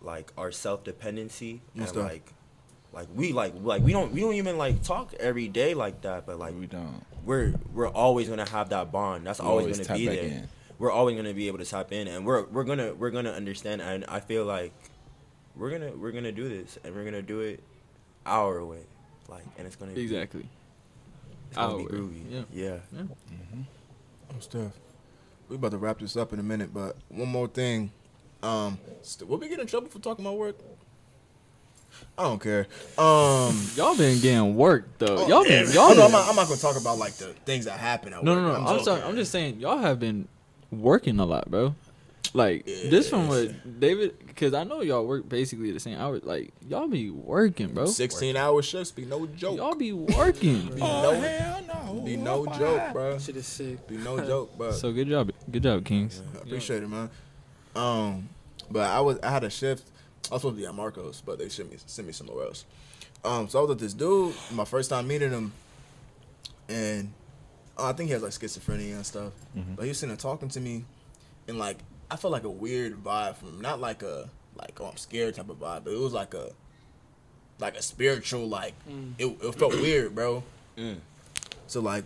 like 0.02 0.32
our 0.38 0.50
self 0.52 0.84
dependency 0.84 1.60
and 1.74 1.82
Most 1.82 1.96
like 1.96 2.32
like 2.92 3.08
we 3.14 3.32
like 3.32 3.54
like 3.62 3.82
we 3.82 3.92
don't 3.92 4.12
we 4.12 4.20
don't 4.20 4.34
even 4.34 4.56
like 4.58 4.82
talk 4.82 5.14
every 5.18 5.48
day 5.48 5.74
like 5.74 6.02
that, 6.02 6.26
but 6.26 6.38
like 6.38 6.54
we 6.58 6.66
don't. 6.66 7.04
we're 7.24 7.54
we're 7.72 7.88
always 7.88 8.28
gonna 8.28 8.48
have 8.48 8.68
that 8.70 8.92
bond. 8.92 9.26
That's 9.26 9.40
We 9.40 9.46
always, 9.46 9.64
always 9.64 9.76
gonna 9.78 9.88
tap 9.88 9.96
be 9.96 10.06
back 10.06 10.16
there. 10.16 10.24
in. 10.24 10.48
We're 10.80 10.90
always 10.90 11.14
gonna 11.14 11.34
be 11.34 11.46
able 11.46 11.58
to 11.58 11.64
tap 11.66 11.92
in, 11.92 12.08
and 12.08 12.24
we're 12.26 12.44
we're 12.46 12.64
gonna 12.64 12.94
we're 12.94 13.10
gonna 13.10 13.30
understand. 13.32 13.82
And 13.82 14.04
I 14.08 14.18
feel 14.20 14.46
like 14.46 14.72
we're 15.54 15.70
gonna 15.70 15.92
we're 15.92 16.10
gonna 16.10 16.32
do 16.32 16.48
this, 16.48 16.78
and 16.82 16.94
we're 16.94 17.04
gonna 17.04 17.20
do 17.20 17.40
it 17.40 17.62
our 18.24 18.64
way, 18.64 18.80
like, 19.28 19.44
and 19.58 19.66
it's 19.66 19.76
gonna 19.76 19.92
be 19.92 20.00
Exactly. 20.00 20.48
it's 21.48 21.56
gonna 21.56 21.72
Our 21.74 21.78
be 21.80 21.84
way. 21.84 21.90
groovy. 21.90 22.22
Yeah. 22.30 22.42
yeah. 22.52 22.76
Yeah. 22.96 23.02
Oh, 24.30 24.36
Steph. 24.40 24.72
We 25.50 25.56
about 25.56 25.72
to 25.72 25.78
wrap 25.78 25.98
this 25.98 26.16
up 26.16 26.32
in 26.32 26.38
a 26.38 26.42
minute, 26.42 26.72
but 26.72 26.96
one 27.10 27.28
more 27.28 27.46
thing. 27.48 27.92
Um, 28.42 28.78
st- 29.02 29.28
will 29.28 29.36
we 29.36 29.48
get 29.50 29.60
in 29.60 29.66
trouble 29.66 29.88
for 29.88 29.98
talking 29.98 30.24
about 30.24 30.38
work? 30.38 30.56
I 32.16 32.22
don't 32.22 32.40
care. 32.40 32.68
Um, 32.96 33.60
Y'all 33.76 33.94
been 33.96 34.18
getting 34.20 34.54
work 34.56 34.96
though. 34.98 35.18
oh, 35.18 35.28
y'all 35.28 35.42
been 35.44 35.66
yeah. 35.66 35.72
y'all. 35.74 35.82
Oh, 35.82 35.88
no, 35.88 35.94
been, 35.96 36.04
I'm 36.06 36.12
not, 36.12 36.28
I'm 36.30 36.36
not 36.36 36.48
gonna 36.48 36.60
talk 36.60 36.80
about 36.80 36.96
like 36.98 37.12
the 37.14 37.34
things 37.44 37.66
that 37.66 37.78
happen 37.78 38.14
at 38.14 38.24
no, 38.24 38.32
work. 38.32 38.42
no, 38.42 38.48
no. 38.52 38.54
I'm, 38.60 38.66
joking. 38.66 38.84
sorry. 38.84 39.02
I'm 39.02 39.16
just 39.16 39.30
saying 39.32 39.60
y'all 39.60 39.76
have 39.76 39.98
been 40.00 40.26
working 40.70 41.18
a 41.18 41.26
lot, 41.26 41.50
bro. 41.50 41.74
Like 42.32 42.64
this 42.64 43.10
from 43.10 43.26
what 43.26 43.80
David, 43.80 44.14
because 44.24 44.54
I 44.54 44.62
know 44.62 44.82
y'all 44.82 45.04
work 45.04 45.28
basically 45.28 45.72
the 45.72 45.80
same 45.80 45.98
hours. 45.98 46.22
Like 46.22 46.52
y'all 46.68 46.86
be 46.86 47.10
working, 47.10 47.68
bro. 47.74 47.86
16 47.86 48.36
hour 48.36 48.62
shifts 48.62 48.92
be 48.92 49.04
no 49.04 49.26
joke. 49.26 49.56
Y'all 49.56 49.74
be 49.74 49.92
working. 49.92 50.68
Be 50.68 50.80
Oh 50.80 51.02
no, 51.02 51.20
hell 51.20 51.62
no! 51.66 52.00
be 52.02 52.16
no 52.16 52.46
joke, 52.46 52.92
bro. 52.92 53.18
Shit 53.18 53.36
is 53.36 53.46
sick. 53.46 53.84
Be 53.88 53.96
no 53.96 54.24
joke, 54.24 54.52
but 54.56 54.72
so 54.72 54.92
good 54.92 55.08
job, 55.08 55.32
good 55.50 55.62
job, 55.62 55.84
Kings. 55.84 56.22
I 56.36 56.42
appreciate 56.42 56.84
it, 56.84 56.88
man. 56.88 57.10
Um, 57.74 58.28
but 58.70 58.88
I 58.88 59.00
was 59.00 59.18
I 59.22 59.30
had 59.30 59.42
a 59.42 59.50
shift. 59.50 59.88
I 60.30 60.34
was 60.34 60.42
supposed 60.42 60.56
to 60.56 60.60
be 60.60 60.66
at 60.66 60.74
Marcos, 60.74 61.20
but 61.24 61.38
they 61.38 61.48
sent 61.48 61.70
me 61.70 61.78
sent 61.84 62.06
me 62.06 62.12
somewhere 62.12 62.44
else. 62.44 62.64
Um, 63.24 63.48
so 63.48 63.58
I 63.58 63.62
was 63.62 63.70
with 63.70 63.80
this 63.80 63.94
dude. 63.94 64.34
My 64.52 64.64
first 64.64 64.90
time 64.90 65.08
meeting 65.08 65.32
him, 65.32 65.52
and 66.68 67.12
uh, 67.80 67.88
I 67.88 67.92
think 67.92 68.08
he 68.08 68.12
has 68.12 68.22
like 68.22 68.32
schizophrenia 68.32 68.94
and 68.94 69.06
stuff. 69.06 69.32
But 69.76 69.82
he 69.82 69.88
was 69.88 69.98
sitting 69.98 70.14
there 70.14 70.16
talking 70.16 70.48
to 70.50 70.60
me, 70.60 70.84
and 71.48 71.58
like 71.58 71.78
I 72.10 72.16
felt 72.16 72.32
like 72.32 72.44
a 72.44 72.50
weird 72.50 73.02
vibe 73.02 73.36
from 73.36 73.48
him. 73.48 73.60
Not 73.60 73.80
like 73.80 74.02
a 74.02 74.28
like 74.56 74.80
oh 74.80 74.86
I'm 74.86 74.96
scared 74.96 75.34
type 75.34 75.48
of 75.48 75.58
vibe, 75.58 75.84
but 75.84 75.92
it 75.92 75.98
was 75.98 76.12
like 76.12 76.34
a 76.34 76.50
like 77.58 77.76
a 77.76 77.82
spiritual 77.82 78.48
like 78.48 78.74
it, 79.18 79.26
it 79.26 79.54
felt 79.54 79.74
weird, 79.74 80.14
bro. 80.14 80.42
Mm. 80.76 80.98
So 81.66 81.80
like 81.80 82.04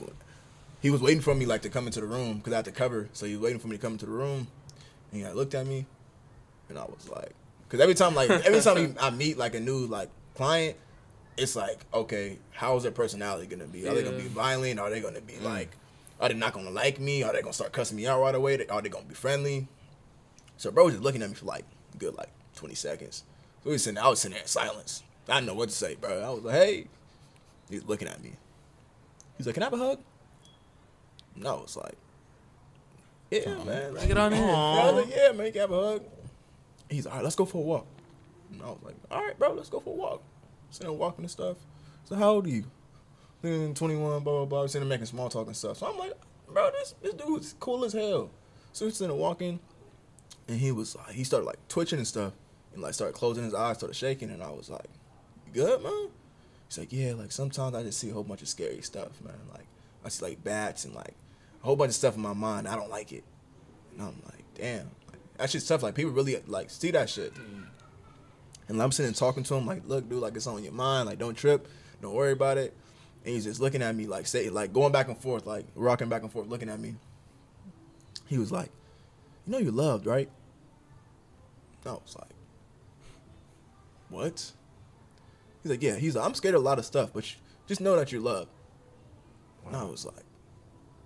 he 0.81 0.91
was 0.91 1.01
waiting 1.01 1.23
for 1.23 1.35
me 1.35 1.47
like 1.47 1.63
to 1.63 1.71
come 1.71 1.87
into 1.87 2.01
the 2.01 2.07
room 2.07 2.39
because 2.39 2.53
I 2.53 2.57
had 2.57 2.65
to 2.67 2.73
cover. 2.73 3.09
So 3.13 3.27
he 3.27 3.33
was 3.37 3.43
waiting 3.43 3.59
for 3.59 3.69
me 3.69 3.77
to 3.77 3.83
come 3.83 3.93
into 3.93 4.07
the 4.07 4.13
room, 4.13 4.47
and 5.11 5.21
he 5.21 5.25
like, 5.25 5.35
looked 5.35 5.55
at 5.55 5.67
me, 5.67 5.87
and 6.69 6.79
I 6.79 6.85
was 6.85 7.09
like, 7.09 7.33
because 7.67 7.81
every 7.81 7.95
time 7.95 8.15
like 8.15 8.31
every 8.31 8.61
time 8.61 8.97
I 9.01 9.11
meet 9.11 9.39
like 9.39 9.55
a 9.55 9.61
new 9.61 9.87
like 9.87 10.11
client, 10.35 10.77
it's 11.37 11.57
like 11.57 11.85
okay, 11.93 12.39
how 12.53 12.77
is 12.77 12.83
their 12.83 12.93
personality 12.93 13.47
gonna 13.47 13.67
be? 13.67 13.89
Are 13.89 13.95
they 13.95 14.03
gonna 14.03 14.17
be 14.17 14.29
violent? 14.29 14.79
Are 14.79 14.91
they 14.91 15.01
gonna 15.01 15.21
be 15.21 15.35
mm. 15.35 15.43
like? 15.43 15.71
Are 16.21 16.29
they 16.29 16.35
not 16.35 16.53
gonna 16.53 16.71
like 16.71 17.01
me? 17.01 17.23
Are 17.23 17.33
they 17.33 17.41
gonna 17.41 17.53
start 17.53 17.73
cussing 17.73 17.97
me 17.97 18.07
out 18.07 18.21
right 18.21 18.35
away? 18.35 18.55
Are 18.67 18.83
they 18.83 18.89
gonna 18.89 19.05
be 19.05 19.15
friendly? 19.15 19.69
So 20.57 20.71
bro 20.71 20.85
was 20.85 20.95
just 20.95 21.05
looking 21.05 21.23
at 21.23 21.29
me 21.29 21.35
for 21.35 21.47
like 21.47 21.65
a 21.95 21.97
good 21.99 22.15
like 22.15 22.31
twenty 22.55 22.75
seconds. 22.75 23.25
So 23.65 23.71
was 23.71 23.83
sitting, 23.83 23.99
I 23.99 24.09
was 24.09 24.21
sitting 24.21 24.35
there 24.35 24.43
in 24.43 24.49
silence. 24.49 25.03
I 25.29 25.37
didn't 25.37 25.47
know 25.47 25.55
what 25.55 25.71
to 25.71 25.75
say, 25.75 25.95
bro. 25.95 26.23
I 26.23 26.31
was 26.31 26.45
like, 26.45 26.55
hey. 26.55 26.87
He's 27.71 27.85
looking 27.85 28.09
at 28.09 28.23
me. 28.23 28.33
He's 29.39 29.47
like, 29.47 29.55
can 29.55 29.63
I 29.63 29.67
have 29.67 29.73
a 29.73 29.79
hug? 29.79 30.01
No, 31.35 31.63
it's 31.65 31.77
like, 31.77 31.97
yeah, 33.31 33.65
man. 33.65 33.95
Like, 33.95 34.07
Get 34.07 34.19
on 34.19 34.33
in. 34.33 34.45
I 34.45 34.93
was 34.93 35.07
like, 35.07 35.17
yeah, 35.17 35.33
man, 35.33 35.47
you 35.47 35.53
can 35.53 35.61
have 35.63 35.73
a 35.73 35.93
hug. 35.93 36.03
He's 36.91 37.07
all 37.07 37.15
right, 37.15 37.25
let's 37.25 37.37
go 37.37 37.47
for 37.47 37.59
a 37.59 37.63
walk. 37.63 37.87
And 38.53 38.63
I 38.63 38.67
was 38.67 38.79
like, 38.85 38.95
all 39.11 39.25
right, 39.25 39.37
bro, 39.39 39.55
let's 39.55 39.71
go 39.71 39.81
for 39.81 39.95
a 39.95 39.97
walk. 39.97 40.23
There 40.79 40.93
walking 40.93 41.25
and 41.25 41.31
stuff. 41.31 41.57
So 42.05 42.17
how 42.17 42.31
old 42.31 42.47
are 42.47 42.51
you? 42.51 42.65
Then 43.43 43.75
21, 43.75 44.23
blah, 44.23 44.33
blah, 44.33 44.45
blah. 44.45 44.67
Sitting 44.67 44.89
making 44.89 45.07
small 45.07 45.29
talk 45.29 45.47
and 45.47 45.57
stuff. 45.57 45.79
So 45.79 45.87
I'm 45.87 45.99
like, 45.99 46.15
bro, 46.49 46.71
this, 46.71 46.95
this 47.03 47.15
dude's 47.15 47.55
cool 47.61 47.85
as 47.85 47.93
hell. 47.93 48.31
So 48.73 48.87
we're 48.87 48.91
sitting 48.91 49.17
walking, 49.17 49.61
and 50.49 50.59
he 50.59 50.73
was 50.73 50.97
like, 50.97 51.11
he 51.11 51.25
started 51.25 51.47
like 51.47 51.59
twitching 51.69 51.99
and 51.99 52.07
stuff, 52.09 52.33
and 52.73 52.83
like 52.83 52.95
started 52.95 53.15
closing 53.15 53.45
his 53.45 53.55
eyes, 53.55 53.77
started 53.79 53.95
shaking, 53.95 54.31
and 54.31 54.43
I 54.43 54.51
was 54.51 54.69
like, 54.69 54.89
you 55.47 55.53
good, 55.53 55.83
man? 55.83 56.09
He's 56.69 56.79
like, 56.79 56.93
yeah, 56.93 57.13
like 57.13 57.31
sometimes 57.31 57.75
I 57.75 57.83
just 57.83 57.99
see 58.01 58.11
a 58.11 58.13
whole 58.13 58.25
bunch 58.25 58.43
of 58.43 58.49
scary 58.49 58.81
stuff, 58.83 59.21
man. 59.23 59.39
Like 59.53 59.67
I 60.05 60.09
see 60.09 60.25
like 60.25 60.43
bats 60.43 60.85
and 60.85 60.95
like 60.95 61.15
a 61.63 61.67
whole 61.67 61.77
bunch 61.77 61.91
of 61.91 61.95
stuff 61.95 62.17
in 62.17 62.23
my 62.23 62.33
mind. 62.33 62.67
I 62.67 62.75
don't 62.75 62.91
like 62.91 63.13
it, 63.13 63.23
and 63.93 64.03
I'm 64.03 64.21
like, 64.25 64.45
damn, 64.57 64.91
like, 65.09 65.21
that 65.37 65.51
shit's 65.51 65.69
tough. 65.69 65.85
Like 65.85 65.95
people 65.95 66.11
really 66.13 66.37
like 66.47 66.71
see 66.71 66.91
that 66.91 67.09
shit. 67.09 67.33
Mm. 67.35 67.67
And 68.69 68.81
I'm 68.83 68.93
sitting 68.93 69.13
talking 69.13 69.43
to 69.45 69.55
him 69.55 69.67
like, 69.67 69.83
look, 69.87 70.09
dude, 70.09 70.21
like 70.23 70.37
it's 70.37 70.47
on 70.47 70.63
your 70.63 70.73
mind. 70.73 71.07
Like 71.09 71.19
don't 71.19 71.35
trip, 71.35 71.69
don't 72.01 72.15
worry 72.15 72.33
about 72.33 72.59
it. 72.59 72.75
And 73.25 73.35
he's 73.35 73.45
just 73.45 73.61
looking 73.61 73.83
at 73.83 73.95
me 73.95 74.07
like 74.07 74.27
say 74.27 74.49
like 74.49 74.73
going 74.73 74.93
back 74.93 75.09
and 75.09 75.19
forth, 75.19 75.47
like 75.47 75.67
rocking 75.75 76.09
back 76.09 76.23
and 76.23 76.33
forth, 76.33 76.49
looking 76.49 76.69
at 76.69 76.81
me. 76.81 76.95
He 78.27 78.39
was 78.39 78.51
like, 78.51 78.71
you 79.47 79.53
know 79.53 79.59
you're 79.59 79.73
loved, 79.73 80.07
right? 80.07 80.31
I 81.87 81.91
was 81.91 82.17
like, 82.19 82.31
what? 84.09 84.53
He's 85.63 85.71
like, 85.71 85.83
yeah. 85.83 85.97
He's 85.97 86.17
like, 86.17 86.25
I'm 86.25 86.35
scared 86.35 86.55
of 86.55 86.63
a 86.63 86.65
lot 86.65 86.79
of 86.79 86.87
stuff, 86.87 87.11
but 87.13 87.31
just 87.67 87.81
know 87.83 87.97
that 87.97 88.11
you're 88.13 88.23
loved. 88.23 88.49
And 89.67 89.77
I 89.77 89.85
was 89.85 90.05
like, 90.07 90.25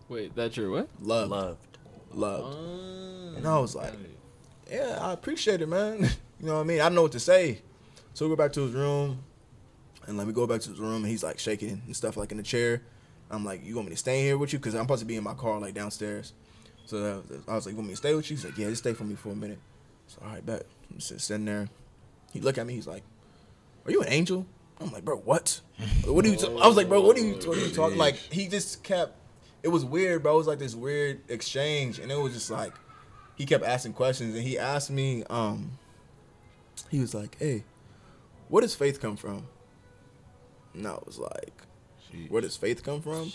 Wait, 0.08 0.34
that's 0.34 0.56
your 0.56 0.70
what? 0.70 0.88
loved, 1.00 1.30
Loved. 1.30 1.76
loved. 2.14 3.36
And 3.36 3.46
I 3.46 3.58
was 3.58 3.74
like, 3.74 3.92
oh. 3.92 4.72
yeah, 4.72 4.98
I 5.00 5.12
appreciate 5.12 5.60
it, 5.60 5.68
man. 5.68 6.08
you 6.40 6.46
know 6.46 6.54
what 6.54 6.60
I 6.60 6.64
mean? 6.64 6.80
I 6.80 6.84
don't 6.84 6.94
know 6.94 7.02
what 7.02 7.12
to 7.12 7.20
say. 7.20 7.62
So 8.14 8.26
we 8.26 8.30
go 8.30 8.36
back 8.36 8.52
to 8.54 8.62
his 8.62 8.72
room, 8.72 9.22
and 10.06 10.16
let 10.16 10.26
me 10.26 10.32
go 10.32 10.46
back 10.46 10.60
to 10.62 10.70
his 10.70 10.78
room, 10.78 11.02
and 11.02 11.06
he's 11.06 11.22
like 11.22 11.38
shaking 11.38 11.82
and 11.86 11.96
stuff 11.96 12.16
like 12.16 12.30
in 12.30 12.36
the 12.38 12.42
chair. 12.42 12.82
I'm 13.30 13.44
like, 13.44 13.64
you 13.64 13.74
want 13.76 13.88
me 13.88 13.94
to 13.94 13.98
stay 13.98 14.22
here 14.22 14.38
with 14.38 14.52
you? 14.52 14.58
Because 14.58 14.74
I'm 14.74 14.84
supposed 14.84 15.00
to 15.00 15.06
be 15.06 15.16
in 15.16 15.24
my 15.24 15.34
car 15.34 15.60
like 15.60 15.74
downstairs. 15.74 16.32
So 16.86 17.22
I 17.46 17.54
was 17.54 17.66
like, 17.66 17.72
you 17.72 17.76
want 17.76 17.88
me 17.88 17.92
to 17.92 17.98
stay 17.98 18.14
with 18.14 18.30
you? 18.30 18.36
He's 18.36 18.44
like, 18.44 18.56
yeah, 18.56 18.70
just 18.70 18.82
stay 18.82 18.94
for 18.94 19.04
me 19.04 19.14
for 19.14 19.28
a 19.30 19.36
minute. 19.36 19.58
So 20.06 20.22
all 20.24 20.32
right, 20.32 20.44
bet. 20.44 20.64
I'm 20.90 21.00
sitting 21.00 21.44
there. 21.44 21.68
He 22.32 22.40
look 22.40 22.56
at 22.56 22.66
me. 22.66 22.74
He's 22.74 22.86
like, 22.86 23.02
are 23.84 23.90
you 23.90 24.00
an 24.00 24.08
angel? 24.08 24.46
I'm 24.80 24.90
like, 24.92 25.04
bro, 25.04 25.16
what? 25.16 25.60
What 26.06 26.24
are 26.24 26.28
you? 26.28 26.38
I 26.62 26.66
was 26.66 26.76
like, 26.76 26.88
bro, 26.88 27.00
what 27.02 27.16
are 27.16 27.20
you? 27.20 27.34
What 27.34 27.58
are 27.58 27.60
you 27.60 27.70
talking? 27.70 27.98
Like, 27.98 28.14
he 28.14 28.48
just 28.48 28.82
kept. 28.82 29.14
It 29.62 29.68
was 29.68 29.84
weird, 29.84 30.22
bro. 30.22 30.34
It 30.34 30.38
was 30.38 30.46
like 30.46 30.58
this 30.58 30.74
weird 30.74 31.20
exchange, 31.28 31.98
and 31.98 32.10
it 32.12 32.18
was 32.18 32.32
just 32.32 32.50
like, 32.50 32.72
he 33.34 33.44
kept 33.44 33.64
asking 33.64 33.94
questions, 33.94 34.34
and 34.34 34.44
he 34.44 34.56
asked 34.58 34.90
me, 34.90 35.24
um, 35.28 35.72
he 36.90 37.00
was 37.00 37.14
like, 37.14 37.36
hey, 37.38 37.64
where 38.48 38.60
does 38.60 38.74
faith 38.74 39.00
come 39.00 39.16
from? 39.16 39.46
And 40.74 40.86
I 40.86 40.96
was 41.04 41.18
like, 41.18 41.62
where 42.28 42.42
does 42.42 42.56
faith 42.56 42.82
come 42.82 43.02
from? 43.02 43.32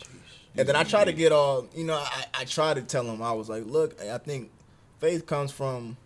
And 0.56 0.68
then 0.68 0.76
I 0.76 0.84
tried 0.84 1.06
to 1.06 1.14
get 1.14 1.32
all, 1.32 1.68
you 1.76 1.84
know, 1.84 1.96
I, 1.96 2.26
I 2.34 2.46
tried 2.46 2.76
to 2.76 2.84
tell 2.84 3.04
him, 3.04 3.22
I 3.22 3.32
was 3.34 3.50
like, 3.50 3.66
look, 3.66 4.00
I 4.02 4.18
think 4.18 4.52
faith 5.00 5.26
comes 5.26 5.52
from 5.52 5.98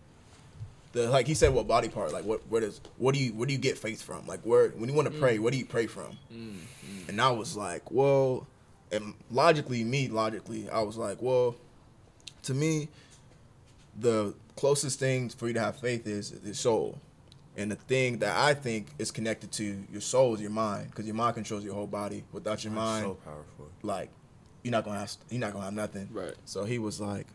the 0.94 1.10
like 1.10 1.28
he 1.28 1.34
said 1.34 1.54
what 1.54 1.68
body 1.68 1.90
part? 1.90 2.14
Like 2.14 2.24
what 2.24 2.42
where 2.50 2.62
does 2.62 2.82
what 2.98 3.14
do 3.14 3.22
you 3.22 3.34
where 3.34 3.46
do 3.46 3.54
you 3.54 3.60
get 3.60 3.78
faith 3.78 4.02
from? 4.02 4.26
Like 4.26 4.42
where 4.42 4.70
when 4.70 4.90
you 4.90 4.96
want 4.96 5.12
to 5.12 5.20
pray 5.20 5.38
mm. 5.38 5.42
what 5.42 5.52
do 5.52 5.60
you 5.60 5.66
pray 5.66 5.86
from? 5.86 6.18
Mm-hmm. 6.34 7.10
And 7.10 7.22
i 7.22 7.32
was 7.32 7.56
like 7.56 7.90
well 7.92 8.48
and 8.92 9.14
logically 9.32 9.84
me 9.84 10.08
logically 10.08 10.70
i 10.70 10.82
was 10.82 10.98
like 10.98 11.22
well 11.22 11.56
to 12.44 12.54
me 12.54 12.90
the 14.00 14.34
closest 14.56 15.00
thing 15.00 15.30
for 15.30 15.48
you 15.48 15.54
to 15.54 15.60
have 15.60 15.78
faith 15.78 16.08
is 16.08 16.32
the 16.32 16.54
soul 16.54 17.00
and 17.58 17.72
the 17.72 17.76
thing 17.76 18.20
that 18.20 18.36
i 18.38 18.54
think 18.54 18.88
is 19.00 19.10
connected 19.12 19.52
to 19.52 19.84
your 19.92 20.02
soul 20.02 20.36
is 20.36 20.42
your 20.42 20.52
mind 20.52 20.90
because 20.90 21.06
your 21.06 21.16
mind 21.16 21.34
controls 21.36 21.64
your 21.64 21.74
whole 21.74 21.88
body 21.88 22.24
without 22.32 22.64
your 22.64 22.72
mind 22.74 23.04
So 23.06 23.14
powerful. 23.26 23.70
like 23.84 24.10
you're 24.64 24.72
not 24.72 24.86
gonna 24.86 25.00
have 25.00 25.12
you're 25.30 25.40
not 25.40 25.54
gonna 25.54 25.66
have 25.66 25.74
nothing. 25.74 26.10
Right. 26.12 26.34
So 26.44 26.66
he 26.66 26.78
was 26.78 27.00
like, 27.00 27.28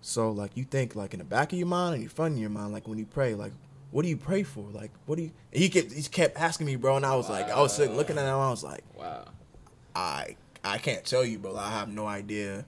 so 0.00 0.30
like 0.30 0.56
you 0.56 0.62
think 0.64 0.94
like 0.94 1.12
in 1.12 1.18
the 1.18 1.24
back 1.24 1.52
of 1.52 1.58
your 1.58 1.66
mind 1.66 1.94
and 1.94 2.02
in 2.04 2.08
front 2.08 2.34
of 2.34 2.40
your 2.40 2.50
mind, 2.50 2.72
like 2.72 2.86
when 2.86 2.98
you 2.98 3.06
pray, 3.06 3.34
like 3.34 3.52
what 3.90 4.02
do 4.02 4.08
you 4.08 4.16
pray 4.16 4.44
for? 4.44 4.64
Like 4.70 4.92
what 5.06 5.16
do 5.16 5.22
you? 5.24 5.32
He 5.50 5.68
kept 5.68 5.92
he 5.92 6.02
kept 6.04 6.38
asking 6.38 6.66
me, 6.66 6.76
bro, 6.76 6.96
and 6.96 7.04
I 7.06 7.16
was 7.16 7.28
like, 7.28 7.50
I 7.50 7.60
was 7.60 7.74
sitting 7.74 7.96
looking 7.96 8.16
at 8.16 8.24
him, 8.26 8.34
I 8.34 8.50
was 8.50 8.62
like, 8.62 8.84
Wow. 8.96 9.24
I 9.96 10.36
I 10.62 10.78
can't 10.78 11.04
tell 11.04 11.24
you, 11.24 11.38
bro. 11.40 11.56
I 11.56 11.70
have 11.70 11.88
no 11.88 12.06
idea 12.06 12.64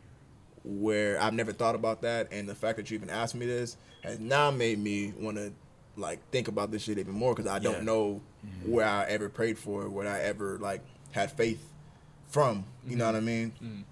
where 0.65 1.21
I've 1.23 1.35
never 1.35 1.53
thought 1.53 1.75
about 1.77 2.03
that, 2.03 2.29
and 2.33 2.49
the 2.49 2.55
fact 2.57 2.79
that 2.79 2.91
you 2.91 2.97
even 2.97 3.11
asked 3.11 3.35
me 3.37 3.47
this 3.47 3.77
has 4.03 4.19
now 4.19 4.51
made 4.51 4.79
me 4.81 5.13
want 5.21 5.37
to 5.37 5.53
like 5.99 6.21
think 6.31 6.49
about 6.49 6.71
this 6.71 6.83
shit 6.83 6.99
even 6.99 7.15
more 7.15 7.35
because 7.35 7.51
I 7.51 7.59
don't 7.59 7.79
Yeah. 7.79 7.85
know 7.85 8.21
mm-hmm. 8.47 8.73
where 8.73 8.87
I 8.87 9.05
ever 9.05 9.29
prayed 9.29 9.59
for, 9.59 9.89
where 9.89 10.09
I 10.09 10.21
ever 10.21 10.59
like 10.59 10.83
had 11.13 11.33
faith 11.33 11.63
from. 12.29 12.65
You 12.87 12.97
know 12.97 13.07
what 13.07 13.15
I 13.15 13.19
mm-hmm. 13.19 13.27
mean? 13.27 13.53
Mm. 13.63 13.85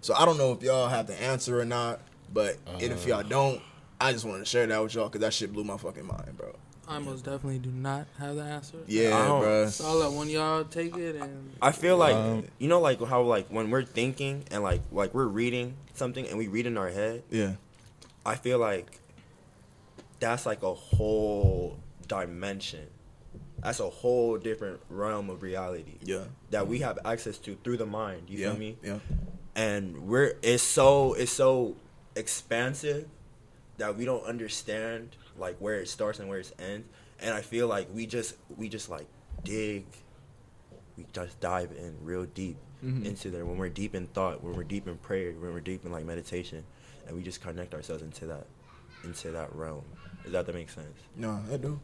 So 0.00 0.14
I 0.14 0.24
don't 0.24 0.38
know 0.38 0.52
if 0.52 0.62
y'all 0.62 0.88
have 0.88 1.06
the 1.06 1.20
answer 1.20 1.60
or 1.60 1.64
not, 1.64 2.00
but 2.32 2.56
and 2.66 2.82
if 2.82 3.06
y'all 3.06 3.20
uh. 3.20 3.22
don't, 3.22 3.60
I 4.00 4.12
just 4.12 4.24
wanted 4.24 4.40
to 4.40 4.44
share 4.44 4.66
that 4.66 4.82
with 4.82 4.94
y'all 4.94 5.08
because 5.08 5.20
that 5.22 5.34
shit 5.34 5.52
blew 5.52 5.64
my 5.64 5.76
fucking 5.76 6.06
mind, 6.06 6.36
bro. 6.36 6.54
I 6.90 6.98
most 7.00 7.24
definitely 7.24 7.58
do 7.58 7.70
not 7.70 8.06
have 8.18 8.36
the 8.36 8.42
answer. 8.42 8.78
Yeah, 8.86 9.16
I 9.16 9.26
don't- 9.26 9.42
bro. 9.42 9.66
So 9.68 9.86
I'll 9.86 9.96
let 9.96 10.12
one 10.12 10.28
of 10.28 10.32
y'all 10.32 10.64
take 10.64 10.96
it 10.96 11.16
and 11.16 11.54
I 11.60 11.72
feel 11.72 11.98
like 11.98 12.14
Um, 12.14 12.46
you 12.58 12.68
know, 12.68 12.80
like 12.80 13.02
how 13.04 13.22
like 13.22 13.48
when 13.48 13.70
we're 13.70 13.82
thinking 13.82 14.44
and 14.50 14.62
like 14.62 14.80
like 14.90 15.12
we're 15.12 15.26
reading 15.26 15.74
something 15.94 16.26
and 16.26 16.38
we 16.38 16.48
read 16.48 16.66
in 16.66 16.78
our 16.78 16.88
head. 16.88 17.24
Yeah, 17.30 17.54
I 18.24 18.36
feel 18.36 18.58
like 18.58 19.00
that's 20.20 20.46
like 20.46 20.62
a 20.62 20.74
whole 20.74 21.78
dimension. 22.06 22.86
That's 23.62 23.80
a 23.80 23.88
whole 23.90 24.38
different 24.38 24.80
realm 24.88 25.30
of 25.30 25.42
reality 25.42 25.98
yeah, 26.02 26.24
that 26.50 26.68
we 26.68 26.78
have 26.80 26.98
access 27.04 27.38
to 27.38 27.56
through 27.64 27.78
the 27.78 27.86
mind. 27.86 28.22
You 28.28 28.38
yeah, 28.38 28.50
feel 28.50 28.58
me? 28.58 28.76
yeah. 28.84 28.98
and 29.56 30.06
we're 30.06 30.34
it's 30.42 30.62
so 30.62 31.14
it's 31.14 31.32
so 31.32 31.74
expansive 32.14 33.06
that 33.78 33.96
we 33.96 34.04
don't 34.04 34.24
understand 34.24 35.16
like 35.36 35.56
where 35.58 35.80
it 35.80 35.88
starts 35.88 36.18
and 36.20 36.28
where 36.28 36.38
it 36.38 36.52
ends 36.58 36.86
and 37.20 37.32
i 37.32 37.40
feel 37.40 37.66
like 37.68 37.88
we 37.94 38.06
just 38.06 38.34
we 38.56 38.68
just 38.68 38.88
like 38.90 39.06
dig 39.44 39.84
we 40.96 41.06
just 41.12 41.38
dive 41.40 41.70
in 41.78 41.94
real 42.02 42.24
deep 42.26 42.56
Mhm. 42.84 43.04
into 43.06 43.30
there 43.30 43.44
when 43.44 43.56
we're 43.56 43.68
deep 43.68 43.94
in 43.96 44.06
thought 44.08 44.42
when 44.42 44.54
we're 44.54 44.62
deep 44.64 44.86
in 44.86 44.96
prayer 44.98 45.32
when 45.32 45.52
we're 45.52 45.60
deep 45.60 45.84
in 45.84 45.90
like 45.92 46.04
meditation 46.04 46.62
and 47.06 47.16
we 47.16 47.22
just 47.24 47.40
connect 47.40 47.72
ourselves 47.74 48.02
into 48.02 48.26
that 48.26 48.46
into 49.04 49.30
that 49.32 49.52
realm 49.54 49.82
does 50.24 50.32
that, 50.32 50.46
that 50.46 50.54
make 50.54 50.70
sense 50.70 50.86
No, 51.16 51.40
that 51.48 51.62
do. 51.62 51.78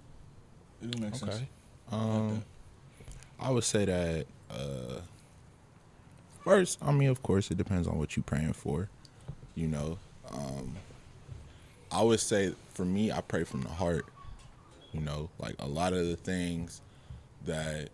It 0.83 0.91
do 0.91 1.01
make 1.03 1.15
sense. 1.15 1.35
Okay. 1.37 1.49
Um, 1.91 2.45
I 3.41 3.51
would 3.51 3.65
say 3.65 3.85
that 3.85 4.27
uh, 4.51 5.01
first, 6.45 6.79
I 6.83 6.93
mean, 6.93 7.09
of 7.09 7.23
course, 7.23 7.51
it 7.51 7.57
depends 7.59 7.87
on 7.89 7.99
what 7.99 8.17
you're 8.17 8.25
praying 8.25 8.53
for. 8.55 8.89
You 9.55 9.69
know, 9.69 9.99
um, 10.33 10.75
I 11.93 12.03
would 12.03 12.21
say 12.21 12.55
for 12.75 12.85
me, 12.85 13.13
I 13.13 13.21
pray 13.21 13.45
from 13.45 13.63
the 13.63 13.69
heart. 13.69 14.07
You 14.93 15.01
know, 15.01 15.29
like 15.39 15.57
a 15.59 15.67
lot 15.67 15.93
of 15.93 16.07
the 16.07 16.17
things 16.17 16.81
that 17.47 17.91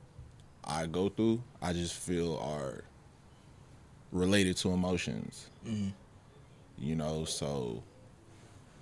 I 0.65 0.87
go 0.87 1.09
through, 1.09 1.43
I 1.63 1.73
just 1.73 1.95
feel 1.95 2.37
are 2.39 2.85
related 4.13 4.57
to 4.59 4.71
emotions. 4.73 5.49
Mhm. 5.67 5.93
You 6.79 6.97
know, 6.97 7.25
so 7.25 7.83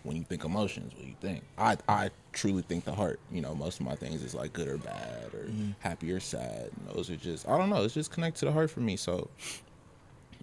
when 0.09 0.17
you 0.17 0.25
think 0.25 0.43
emotions, 0.43 0.95
what 0.95 1.03
do 1.03 1.09
you 1.09 1.17
think? 1.21 1.45
I 1.59 1.77
I 1.87 2.11
truly 2.33 2.63
think 2.63 2.85
the 2.85 2.95
heart. 2.95 3.21
You 3.31 3.43
know, 3.43 3.55
most 3.55 3.79
of 3.79 3.85
my 3.85 3.95
things 3.95 4.23
is 4.23 4.35
like 4.35 4.55
good 4.55 4.67
or 4.67 4.79
bad 4.79 5.35
or 5.35 5.45
mm-hmm. 5.45 5.73
happy 5.81 6.11
or 6.11 6.19
sad. 6.19 6.71
And 6.75 6.97
those 6.97 7.11
are 7.11 7.17
just 7.17 7.47
I 7.47 7.59
don't 7.59 7.69
know. 7.69 7.85
It's 7.85 7.93
just 7.93 8.11
connected 8.11 8.41
to 8.41 8.47
the 8.47 8.53
heart 8.53 8.71
for 8.71 8.81
me. 8.81 8.97
So 8.97 9.29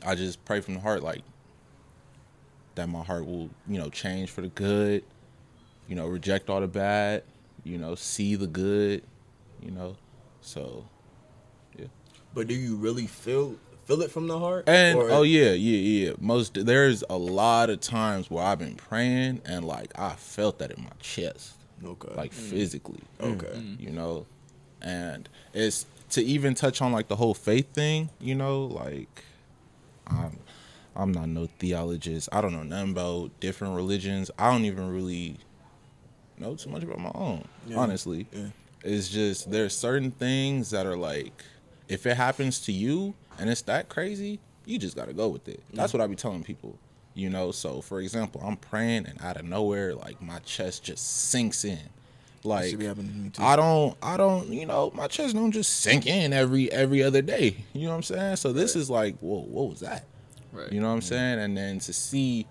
I 0.06 0.14
just 0.14 0.46
pray 0.46 0.62
from 0.62 0.76
the 0.76 0.82
heart, 0.82 1.02
like 1.02 1.24
that 2.76 2.88
my 2.88 3.04
heart 3.04 3.26
will 3.26 3.50
you 3.68 3.80
know 3.80 3.90
change 3.90 4.30
for 4.30 4.42
the 4.42 4.50
good. 4.50 5.04
You 5.88 5.96
know, 5.96 6.06
reject 6.06 6.48
all 6.48 6.62
the 6.62 6.68
bad. 6.68 7.24
You 7.64 7.80
know, 7.80 7.96
see 7.96 8.36
the 8.36 8.48
good. 8.48 9.02
You 9.64 9.72
know, 9.72 9.98
so 10.42 10.86
yeah. 11.76 11.88
But 12.36 12.46
do 12.46 12.54
you 12.54 12.76
really 12.76 13.08
feel 13.08 13.56
feel 13.86 14.02
it 14.02 14.12
from 14.12 14.28
the 14.28 14.38
heart? 14.40 14.68
And 14.68 14.98
Or- 14.98 15.10
oh 15.12 15.22
yeah, 15.22 15.52
yeah, 15.52 16.08
yeah. 16.08 16.14
Most 16.20 16.66
there's 16.66 17.04
a 17.10 17.18
lot 17.18 17.70
of 17.70 17.80
times 17.80 18.30
where 18.30 18.44
I've 18.44 18.60
been 18.60 18.76
praying 18.76 19.42
and 19.46 19.66
like 19.66 19.98
I 19.98 20.14
felt 20.14 20.60
that 20.60 20.72
in 20.72 20.84
my 20.84 20.92
chest, 21.00 21.54
okay, 21.84 22.14
like 22.16 22.32
mm. 22.32 22.36
physically. 22.36 23.02
okay, 23.22 23.48
mm-hmm. 23.48 23.82
You 23.82 23.92
know, 23.92 24.26
and 24.82 25.30
it's 25.54 25.86
to 26.12 26.24
even 26.24 26.54
touch 26.56 26.82
on 26.82 26.92
like 26.92 27.08
the 27.08 27.16
whole 27.16 27.34
faith 27.34 27.74
thing. 27.74 28.10
You 28.20 28.36
know, 28.36 28.66
like 28.66 29.24
I'm 30.08 30.38
I'm 30.96 31.12
not 31.12 31.30
no 31.30 31.48
theologist. 31.60 32.30
I 32.32 32.42
don't 32.42 32.54
know 32.54 32.64
nothing 32.64 32.92
about 32.92 33.40
different 33.40 33.76
religions. 33.76 34.32
I 34.38 34.52
don't 34.52 34.66
even 34.66 34.90
really 34.94 35.38
know 36.38 36.56
too 36.56 36.70
much 36.70 36.84
about 36.84 37.00
my 37.00 37.12
own. 37.14 37.46
Yeah. 37.68 37.78
Honestly, 37.78 38.28
Yeah. 38.32 38.48
it's 38.84 39.10
just 39.10 39.52
there's 39.52 39.76
certain 39.76 40.12
things 40.12 40.70
that 40.72 40.86
are 40.86 40.98
like 40.98 41.44
if 41.88 42.06
it 42.06 42.18
happens 42.18 42.60
to 42.62 42.72
you 42.72 43.14
and 43.40 43.50
it's 43.50 43.62
that 43.64 43.90
crazy, 43.90 44.40
you 44.66 44.78
just 44.78 44.96
gotta 44.96 45.14
go 45.14 45.28
with 45.30 45.48
it. 45.48 45.62
That's 45.74 45.94
what 45.94 46.02
I 46.02 46.08
be 46.08 46.16
telling 46.16 46.44
people. 46.44 46.78
You 47.14 47.30
know, 47.30 47.52
so 47.52 47.82
for 47.82 48.02
example, 48.02 48.42
I'm 48.44 48.58
praying 48.58 49.06
and 49.08 49.22
out 49.22 49.38
of 49.38 49.46
nowhere, 49.46 49.96
like 49.96 50.22
my 50.22 50.40
chest 50.40 50.84
just 50.84 51.30
sinks 51.30 51.64
in. 51.64 51.80
Like 52.44 52.78
be 52.78 52.86
happening 52.86 53.12
to 53.12 53.18
me 53.18 53.30
too. 53.30 53.42
I 53.42 53.56
don't 53.56 53.98
I 54.04 54.18
don't 54.18 54.50
you 54.50 54.66
know, 54.66 54.92
my 54.94 55.08
chest 55.08 55.34
don't 55.34 55.52
just 55.52 55.80
sink 55.80 56.06
in 56.06 56.34
every 56.34 56.72
every 56.72 57.02
other 57.02 57.22
day. 57.22 57.64
You 57.74 57.84
know 57.84 57.90
what 57.90 57.96
I'm 57.96 58.04
saying? 58.04 58.36
So 58.36 58.54
this 58.54 58.76
is 58.76 58.90
like, 58.90 59.18
whoa, 59.20 59.42
what 59.42 59.70
was 59.70 59.80
that? 59.80 60.06
Right. 60.52 60.72
You 60.72 60.80
know 60.80 60.90
what 60.90 60.96
I'm 60.96 61.02
saying? 61.02 61.40
And 61.40 61.58
then 61.58 61.80
to 61.80 61.94
see 61.94 62.46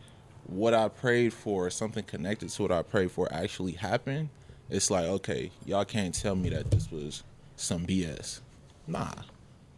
what 0.47 0.75
I 0.75 0.89
prayed 0.89 1.33
for, 1.33 1.71
something 1.71 2.05
connected 2.05 2.51
to 2.51 2.63
what 2.63 2.73
I 2.73 2.83
prayed 2.83 3.11
for 3.11 3.33
actually 3.33 3.73
happen, 3.73 4.31
it's 4.69 4.91
like, 4.91 5.05
okay, 5.05 5.51
y'all 5.65 5.85
can't 5.85 6.15
tell 6.15 6.37
me 6.37 6.51
that 6.51 6.71
this 6.71 6.91
was 6.91 7.23
some 7.57 7.87
BS. 7.87 8.41
Nah. 8.87 9.11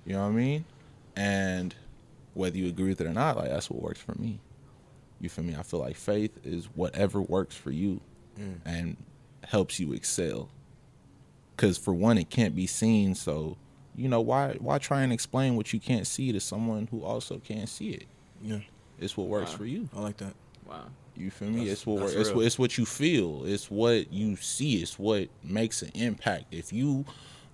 You 0.04 0.14
know 0.14 0.22
what 0.22 0.28
I 0.28 0.32
mean? 0.32 0.64
And 1.17 1.75
whether 2.35 2.57
you 2.59 2.69
agree 2.69 2.91
with 2.91 3.01
it 3.01 3.07
or 3.07 3.12
not, 3.12 3.37
like 3.37 3.49
that's 3.49 3.71
what 3.71 3.83
works 3.83 4.01
for 4.01 4.14
me. 4.21 4.39
You 5.21 5.29
feel 5.31 5.45
me? 5.45 5.57
I 5.57 5.62
feel 5.62 5.81
like 5.81 5.97
faith 5.97 6.39
is 6.45 6.67
whatever 6.75 7.21
works 7.23 7.57
for 7.57 7.71
you 7.71 8.01
Mm. 8.39 8.59
and 8.67 8.97
helps 9.45 9.81
you 9.81 9.95
excel. 9.95 10.51
Cause 11.57 11.79
for 11.79 11.95
one, 11.95 12.19
it 12.19 12.29
can't 12.29 12.55
be 12.55 12.67
seen, 12.67 13.14
so 13.14 13.57
you 13.97 14.09
know 14.09 14.21
why 14.21 14.57
why 14.61 14.77
try 14.77 15.01
and 15.01 15.11
explain 15.11 15.57
what 15.57 15.73
you 15.73 15.81
can't 15.81 16.07
see 16.07 16.31
to 16.33 16.39
someone 16.41 16.87
who 16.91 17.03
also 17.03 17.39
can't 17.39 17.67
see 17.69 17.91
it? 17.93 18.05
Yeah, 18.43 18.59
It's 19.01 19.17
what 19.17 19.29
works 19.29 19.53
Wow. 19.53 19.57
for 19.57 19.64
you. 19.67 19.89
I 19.97 20.01
like 20.01 20.19
that. 20.19 20.35
Wow. 20.69 20.89
You 21.17 21.31
feel 21.31 21.49
me? 21.49 21.61
That's- 21.61 21.73
it's 21.79 21.87
what 21.87 22.01
that's 22.01 22.12
wor- 22.12 22.21
it's 22.21 22.31
what 22.35 22.45
it's 22.47 22.59
what 22.59 22.77
you 22.79 22.85
feel. 22.85 23.45
It's 23.47 23.71
what 23.71 24.12
you 24.12 24.37
see. 24.37 24.83
It's 24.83 24.99
what 24.99 25.31
makes 25.43 25.81
an 25.81 25.93
impact. 25.95 26.53
If 26.53 26.75
you 26.75 27.07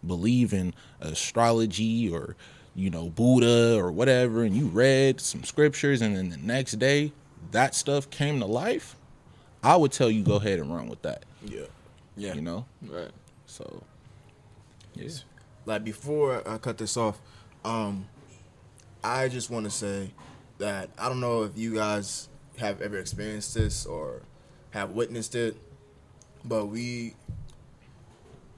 believe 0.05 0.53
in 0.53 0.75
astrology 1.01 2.11
or 2.11 2.35
you 2.75 2.91
know 2.91 3.09
Buddha 3.11 3.77
or 3.79 3.91
whatever, 3.93 4.43
and 4.43 4.57
you 4.57 4.67
read 4.67 5.21
some 5.21 5.45
scriptures, 5.45 6.01
and 6.03 6.17
then 6.17 6.31
the 6.31 6.37
next 6.39 6.73
day 6.79 7.13
that 7.51 7.75
stuff 7.75 8.09
came 8.11 8.41
to 8.41 8.47
life, 8.47 8.97
I 9.63 9.77
would 9.77 9.93
tell 9.93 10.11
you 10.11 10.23
go 10.23 10.37
ahead 10.37 10.59
and 10.59 10.75
run 10.75 10.89
with 10.89 11.03
that. 11.03 11.25
Yeah, 11.45 11.63
yeah. 12.17 12.35
You 12.35 12.41
know, 12.41 12.65
Right. 12.87 13.11
so 13.47 13.83
yeah. 14.95 15.09
like 15.67 15.85
before 15.85 16.43
I 16.49 16.59
cut 16.59 16.79
this 16.79 16.97
off, 16.97 17.21
um, 17.65 18.07
I 19.05 19.29
just 19.29 19.51
want 19.51 19.65
to 19.65 19.71
say 19.71 20.11
that 20.59 20.91
I 20.99 21.09
don't 21.09 21.21
know 21.21 21.43
if 21.43 21.57
you 21.59 21.75
guys 21.75 22.29
have 22.59 22.81
ever 22.81 22.99
experienced 22.99 23.55
this 23.55 23.85
or 23.87 24.23
have 24.71 24.91
witnessed 24.93 25.35
it, 25.35 25.57
but 26.45 26.67
we 26.67 27.15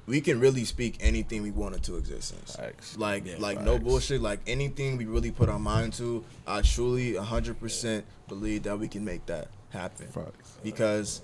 we 0.06 0.20
can 0.20 0.38
really 0.38 0.64
speak 0.64 0.96
anything 1.00 1.42
we 1.42 1.50
want 1.50 1.74
into 1.74 1.96
existence. 1.96 2.56
Facts. 2.56 2.98
Like 2.98 3.26
Yeah, 3.26 3.36
like 3.38 3.60
no 3.60 3.78
bullshit. 3.78 4.20
Like 4.20 4.40
anything 4.46 4.96
we 4.96 5.06
really 5.06 5.30
put 5.30 5.48
our 5.48 5.58
mind 5.58 5.94
to, 5.94 6.24
I 6.46 6.60
truly 6.62 7.14
hundred 7.16 7.58
percent 7.60 8.04
believe 8.28 8.64
that 8.64 8.78
we 8.78 8.88
can 8.88 9.04
make 9.04 9.24
that 9.26 9.48
happen 9.70 10.06
Facts. 10.08 10.58
because 10.62 11.20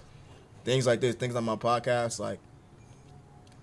things 0.65 0.87
like 0.87 1.01
this, 1.01 1.15
things 1.15 1.37
on 1.37 1.45
my 1.45 1.57
podcast, 1.57 2.19
like 2.19 2.39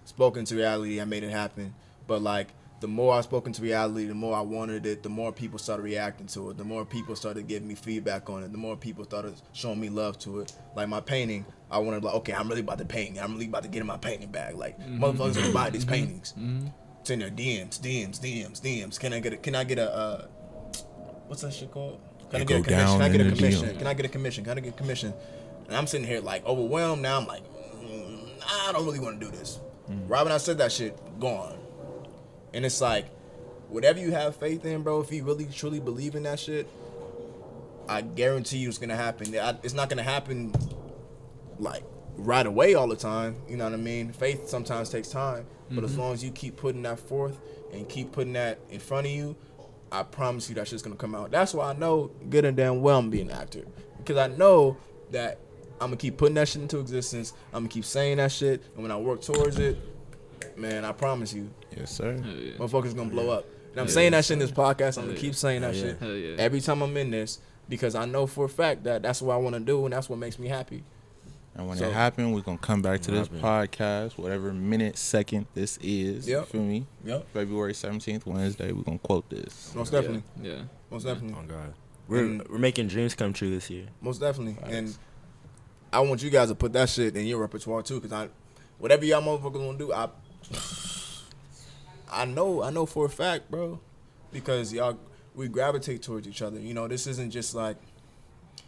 spoken 0.05 0.45
to 0.45 0.55
reality, 0.55 1.01
I 1.01 1.05
made 1.05 1.23
it 1.23 1.31
happen. 1.31 1.73
But 2.07 2.21
like 2.21 2.47
the 2.79 2.87
more 2.87 3.15
I 3.15 3.21
spoke 3.21 3.47
into 3.47 3.63
reality, 3.63 4.05
the 4.05 4.13
more 4.13 4.35
I 4.35 4.41
wanted 4.41 4.85
it, 4.85 5.01
the 5.01 5.09
more 5.09 5.31
people 5.31 5.57
started 5.57 5.81
reacting 5.83 6.27
to 6.27 6.51
it, 6.51 6.57
the 6.57 6.63
more 6.63 6.85
people 6.85 7.15
started 7.15 7.47
giving 7.47 7.67
me 7.67 7.75
feedback 7.75 8.29
on 8.29 8.43
it, 8.43 8.51
the 8.51 8.57
more 8.57 8.77
people 8.77 9.03
started 9.03 9.33
showing 9.53 9.79
me 9.79 9.89
love 9.89 10.19
to 10.19 10.41
it. 10.41 10.53
Like 10.75 10.87
my 10.87 11.01
painting, 11.01 11.45
I 11.69 11.79
wanted 11.79 12.03
like, 12.03 12.15
okay, 12.15 12.33
I'm 12.33 12.47
really 12.47 12.61
about 12.61 12.77
to 12.77 12.85
paint. 12.85 13.17
I'm 13.21 13.33
really 13.33 13.47
about 13.47 13.63
to 13.63 13.69
get 13.69 13.81
in 13.81 13.87
my 13.87 13.97
painting 13.97 14.29
bag. 14.29 14.55
Like 14.55 14.79
motherfuckers 14.79 15.35
gonna 15.35 15.53
buy 15.53 15.69
these 15.69 15.85
paintings. 15.85 16.33
It's 17.01 17.09
in 17.09 17.19
their 17.19 17.29
DMs, 17.29 17.79
DMs, 17.79 18.19
DMs, 18.19 18.61
DMs. 18.61 18.99
Can 18.99 19.13
I 19.13 19.19
get 19.19 19.33
a 19.33 19.37
can 19.37 19.55
I 19.55 19.63
get 19.63 19.77
a 19.79 19.93
uh 19.93 20.25
what's 21.27 21.41
that 21.41 21.53
shit 21.53 21.71
called? 21.71 21.99
Can 22.29 22.41
I 22.41 22.43
get 22.45 22.55
a 22.59 22.63
commission? 22.63 22.99
Can 22.99 23.01
I 23.01 23.09
get 23.09 23.21
a 23.21 23.29
commission? 23.35 23.77
Can 23.77 23.87
I 23.87 23.93
get 23.93 24.05
a 24.05 24.09
commission? 24.09 24.43
Can 24.43 24.57
I 24.57 24.61
get 24.61 24.73
a 24.73 24.77
commission? 24.77 25.13
And 25.67 25.75
I'm 25.75 25.87
sitting 25.87 26.07
here 26.07 26.19
like 26.21 26.45
overwhelmed. 26.45 27.01
Now 27.01 27.17
I'm 27.17 27.27
like, 27.27 27.43
mm, 27.81 28.29
I 28.67 28.71
don't 28.73 28.85
really 28.85 28.99
want 28.99 29.19
to 29.19 29.25
do 29.25 29.31
this. 29.31 29.59
Right 30.07 30.23
when 30.23 30.33
I 30.33 30.37
said 30.37 30.57
that 30.57 30.71
shit, 30.73 30.97
gone. 31.19 31.57
And 32.53 32.65
it's 32.65 32.81
like, 32.81 33.05
whatever 33.69 33.99
you 33.99 34.11
have 34.11 34.35
faith 34.35 34.65
in, 34.65 34.83
bro, 34.83 34.99
if 35.01 35.11
you 35.11 35.23
really 35.23 35.45
truly 35.45 35.79
believe 35.79 36.15
in 36.15 36.23
that 36.23 36.39
shit, 36.39 36.67
I 37.87 38.01
guarantee 38.01 38.57
you 38.57 38.67
it's 38.69 38.77
gonna 38.77 38.95
happen. 38.97 39.33
I- 39.37 39.57
It's 39.63 39.73
not 39.73 39.89
gonna 39.89 40.03
happen 40.03 40.53
like 41.59 41.83
right 42.15 42.45
away 42.45 42.73
all 42.73 42.87
the 42.87 42.95
time. 42.95 43.35
You 43.47 43.57
know 43.57 43.65
what 43.65 43.73
I 43.73 43.77
mean? 43.77 44.11
Faith 44.11 44.49
sometimes 44.49 44.89
takes 44.89 45.09
time, 45.09 45.45
but 45.69 45.83
as 45.83 45.91
mm-hmm. 45.91 46.01
long 46.01 46.13
as 46.13 46.23
you 46.23 46.31
keep 46.31 46.57
putting 46.57 46.81
that 46.83 46.99
forth 46.99 47.39
and 47.73 47.87
keep 47.87 48.11
putting 48.11 48.33
that 48.33 48.59
in 48.69 48.79
front 48.79 49.07
of 49.07 49.13
you, 49.13 49.35
I 49.91 50.03
promise 50.03 50.49
you 50.49 50.55
that 50.55 50.67
shit's 50.67 50.81
gonna 50.81 50.95
come 50.95 51.15
out. 51.15 51.31
That's 51.31 51.53
why 51.53 51.69
I 51.69 51.73
know 51.73 52.11
good 52.29 52.45
and 52.45 52.57
damn 52.57 52.81
well 52.81 52.99
I'm 52.99 53.09
being 53.09 53.31
an 53.31 53.37
actor 53.37 53.65
because 53.97 54.17
I 54.17 54.27
know 54.35 54.77
that 55.11 55.39
I'm 55.79 55.87
gonna 55.87 55.97
keep 55.97 56.17
putting 56.17 56.35
that 56.35 56.47
shit 56.47 56.61
into 56.61 56.79
existence. 56.79 57.33
I'm 57.53 57.63
gonna 57.63 57.69
keep 57.69 57.85
saying 57.85 58.17
that 58.17 58.31
shit, 58.31 58.63
and 58.73 58.83
when 58.83 58.91
I 58.91 58.97
work 58.97 59.21
towards 59.21 59.59
it, 59.59 59.77
man, 60.57 60.85
I 60.85 60.91
promise 60.91 61.33
you, 61.33 61.49
Yes, 61.75 61.91
sir. 61.91 62.13
Hell 62.13 62.33
yeah. 62.33 62.53
motherfuckers 62.53 62.95
gonna 62.95 63.09
blow 63.09 63.29
up. 63.29 63.45
And 63.71 63.81
I'm 63.81 63.87
Yeah. 63.87 63.93
saying 63.93 64.11
that 64.13 64.25
shit 64.25 64.33
in 64.33 64.39
this 64.39 64.51
podcast. 64.51 64.97
I'm 64.97 65.03
gonna 65.05 65.13
yeah. 65.13 65.21
keep 65.21 65.35
saying 65.35 65.61
that 65.61 65.75
Hell 65.75 65.83
shit 65.83 66.01
yeah. 66.01 66.35
every 66.37 66.61
time 66.61 66.81
I'm 66.81 66.95
in 66.97 67.11
this 67.11 67.39
because 67.69 67.95
I 67.95 68.05
know 68.05 68.25
for 68.25 68.45
a 68.45 68.49
fact 68.49 68.83
that 68.85 69.03
that's 69.03 69.21
what 69.21 69.35
I 69.35 69.37
want 69.37 69.55
to 69.55 69.59
do 69.59 69.85
and 69.85 69.93
that's 69.93 70.09
what 70.09 70.17
makes 70.17 70.39
me 70.39 70.47
happy. 70.47 70.83
And 71.57 71.67
when 71.67 71.77
So- 71.77 71.85
it 71.89 71.93
happens, 71.93 72.33
we're 72.35 72.41
gonna 72.41 72.57
come 72.59 72.81
back 72.83 73.01
to 73.01 73.11
this 73.11 73.27
Happen. 73.27 73.41
podcast, 73.41 74.17
whatever 74.17 74.53
minute, 74.53 74.97
second 74.97 75.47
this 75.55 75.77
is. 75.81 76.27
You 76.27 76.35
Yep. 76.37 76.47
feel 76.49 76.61
me? 76.63 76.85
Yep. 77.03 77.27
February 77.33 77.73
seventeenth, 77.73 78.25
Wednesday. 78.27 78.71
We're 78.71 78.83
gonna 78.83 78.99
quote 78.99 79.27
this. 79.29 79.73
Most 79.73 79.91
definitely. 79.91 80.23
Yeah. 80.41 80.63
Most 80.91 81.03
definitely. 81.05 81.35
Oh 81.39 81.47
God, 81.47 81.73
we're 82.07 82.25
And- 82.25 82.47
we're 82.47 82.59
making 82.59 82.87
dreams 82.89 83.15
come 83.15 83.33
true 83.33 83.49
this 83.49 83.69
year. 83.71 83.87
Most 84.01 84.19
definitely. 84.21 84.53
Facts. 84.53 84.71
And 84.73 84.97
I 85.91 86.01
want 86.01 86.21
you 86.21 86.29
guys 86.29 86.49
to 86.49 86.55
put 86.55 86.73
that 86.73 86.89
shit 86.89 87.15
in 87.17 87.25
your 87.25 87.39
repertoire 87.39 87.81
too, 87.81 87.95
because 87.99 88.11
I, 88.13 88.29
whatever 88.77 89.03
y'all 89.05 89.21
motherfuckers 89.23 89.53
gonna 89.53 89.77
do, 89.79 89.91
I, 89.91 90.09
I 92.11 92.25
know, 92.25 92.61
I 92.63 92.69
know 92.69 92.85
for 92.85 93.05
a 93.05 93.09
fact, 93.09 93.49
bro, 93.51 93.79
because 94.31 94.71
y'all 94.71 94.97
we 95.35 95.47
gravitate 95.47 96.01
towards 96.01 96.27
each 96.27 96.41
other. 96.41 96.59
You 96.59 96.73
know, 96.73 96.87
this 96.87 97.07
isn't 97.07 97.31
just 97.31 97.53
like 97.55 97.77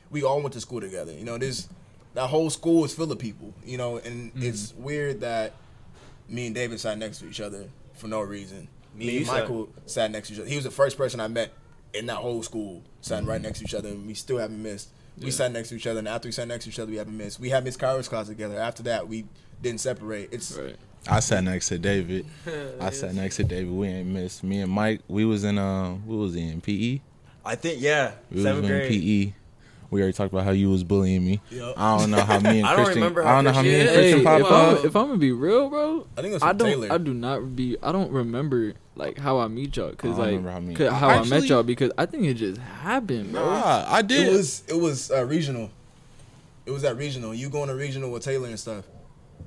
we 0.09 0.23
all 0.23 0.41
went 0.41 0.53
to 0.53 0.61
school 0.61 0.81
together. 0.81 1.11
You 1.13 1.23
know, 1.23 1.37
this 1.37 1.69
that 2.19 2.27
whole 2.27 2.49
school 2.49 2.83
is 2.83 2.93
full 2.93 3.09
of 3.11 3.17
people. 3.19 3.53
You 3.65 3.77
know, 3.77 3.97
and 3.97 4.31
it's 4.35 4.73
weird 4.75 5.21
that 5.21 5.53
me 6.27 6.47
and 6.47 6.53
David 6.55 6.79
sat 6.79 6.97
next 6.97 7.19
to 7.19 7.27
each 7.29 7.39
other 7.39 7.65
for 7.93 8.07
no 8.07 8.19
reason. 8.21 8.67
Me 8.93 9.05
Me, 9.05 9.07
and 9.07 9.09
and 9.11 9.19
you 9.19 9.25
sat- 9.25 9.33
Michael 9.41 9.69
sat 9.85 10.11
next 10.11 10.27
to 10.27 10.33
each 10.33 10.39
other. 10.41 10.49
He 10.49 10.55
was 10.55 10.65
the 10.65 10.71
first 10.71 10.97
person 10.97 11.19
I 11.21 11.27
met 11.29 11.53
in 11.93 12.07
that 12.07 12.17
whole 12.17 12.43
school, 12.43 12.81
sat 13.01 13.23
right 13.25 13.41
next 13.41 13.59
to 13.59 13.65
each 13.65 13.73
other, 13.73 13.89
and 13.89 14.05
we 14.05 14.13
still 14.13 14.37
haven't 14.37 14.61
missed. 14.61 14.89
We 15.17 15.25
Yeah. 15.27 15.31
sat 15.31 15.51
next 15.53 15.69
to 15.69 15.75
each 15.75 15.87
other, 15.87 15.99
and 15.99 16.07
after 16.07 16.27
we 16.27 16.31
sat 16.33 16.47
next 16.47 16.65
to 16.65 16.69
each 16.71 16.79
other, 16.79 16.91
we 16.91 16.97
haven't 16.97 17.17
missed. 17.17 17.39
We 17.39 17.49
had 17.49 17.63
Miss 17.63 17.77
Kyra's 17.77 18.07
class 18.09 18.27
together. 18.27 18.59
After 18.59 18.83
that, 18.83 19.07
we 19.07 19.25
didn't 19.61 19.79
separate. 19.81 20.29
It's 20.33 20.51
Right. 20.57 20.75
I 21.07 21.21
sat 21.21 21.43
next 21.45 21.69
to 21.69 21.79
David. 21.79 22.25
I 22.81 22.89
sat 22.89 23.15
next 23.15 23.37
to 23.37 23.43
David. 23.45 23.71
We 23.71 23.87
ain't 23.87 24.09
missed. 24.09 24.43
Me 24.43 24.59
and 24.59 24.71
Mike. 24.71 24.99
We 25.07 25.23
was 25.23 25.45
in 25.45 25.57
um. 25.57 26.03
We 26.05 26.17
was 26.17 26.35
in 26.35 26.59
PE. 26.59 26.99
I 27.45 27.55
think 27.55 27.81
yeah, 27.81 28.11
We 28.29 28.43
seventh 28.43 28.63
was 28.63 28.71
in 28.71 28.77
grade. 28.77 28.91
PE. 28.91 29.33
We 29.91 30.01
already 30.01 30.13
talked 30.13 30.31
about 30.31 30.43
how 30.45 30.51
you 30.51 30.69
was 30.69 30.83
bullying 30.83 31.25
me. 31.25 31.41
Yup. 31.49 31.73
I 31.77 31.97
don't 31.97 32.11
know 32.11 32.21
how 32.21 32.39
me 32.39 32.49
and 32.59 32.67
I 32.67 32.75
don't 32.75 32.85
Christian. 32.85 33.01
remember 33.03 33.25
I 33.25 33.35
don't 33.35 33.43
know 33.45 33.51
how 33.53 33.61
me 33.63 33.73
and 33.79 33.89
Christian- 33.89 33.95
Christian 34.03 34.19
Hey, 34.19 34.23
popped 34.23 34.41
if 34.41 34.51
I'm, 34.51 34.75
up. 34.77 34.85
if 34.85 34.95
I'm 34.95 35.07
gonna 35.07 35.17
be 35.17 35.31
real, 35.31 35.69
bro, 35.69 36.07
I 36.17 36.21
think 36.21 36.31
it 36.31 36.33
was 36.35 36.43
I 36.43 36.53
don't. 36.53 36.67
Taylor. 36.69 36.91
I 36.93 36.97
do 36.99 37.13
not 37.13 37.55
be. 37.55 37.77
I 37.81 37.91
don't 37.91 38.11
remember 38.11 38.73
like 38.95 39.17
how 39.17 39.39
I 39.39 39.47
meet 39.47 39.75
y'all, 39.77 39.91
cause 39.93 40.11
I 40.11 40.13
don't 40.13 40.17
like 40.19 40.27
remember 40.27 40.51
how 40.51 40.59
me- 40.59 40.75
cause 40.75 40.91
how 40.91 41.07
I 41.09 41.17
met 41.23 41.31
Actually- 41.31 41.47
y'all 41.47 41.63
because 41.63 41.91
I 41.97 42.05
think 42.05 42.25
it 42.25 42.35
just 42.35 42.59
happened, 42.61 43.31
bro. 43.31 43.43
Nah, 43.43 43.85
I 43.87 44.01
did. 44.01 44.27
it 44.27 44.31
was 44.31 44.63
it 44.67 44.75
was 44.79 45.09
uh, 45.11 45.25
regional. 45.25 45.71
It 46.65 46.71
was 46.71 46.83
at 46.83 46.97
regional. 46.97 47.33
You 47.33 47.49
going 47.49 47.69
to 47.69 47.75
regional 47.75 48.11
with 48.11 48.23
Taylor 48.23 48.47
and 48.47 48.59
stuff. 48.59 48.85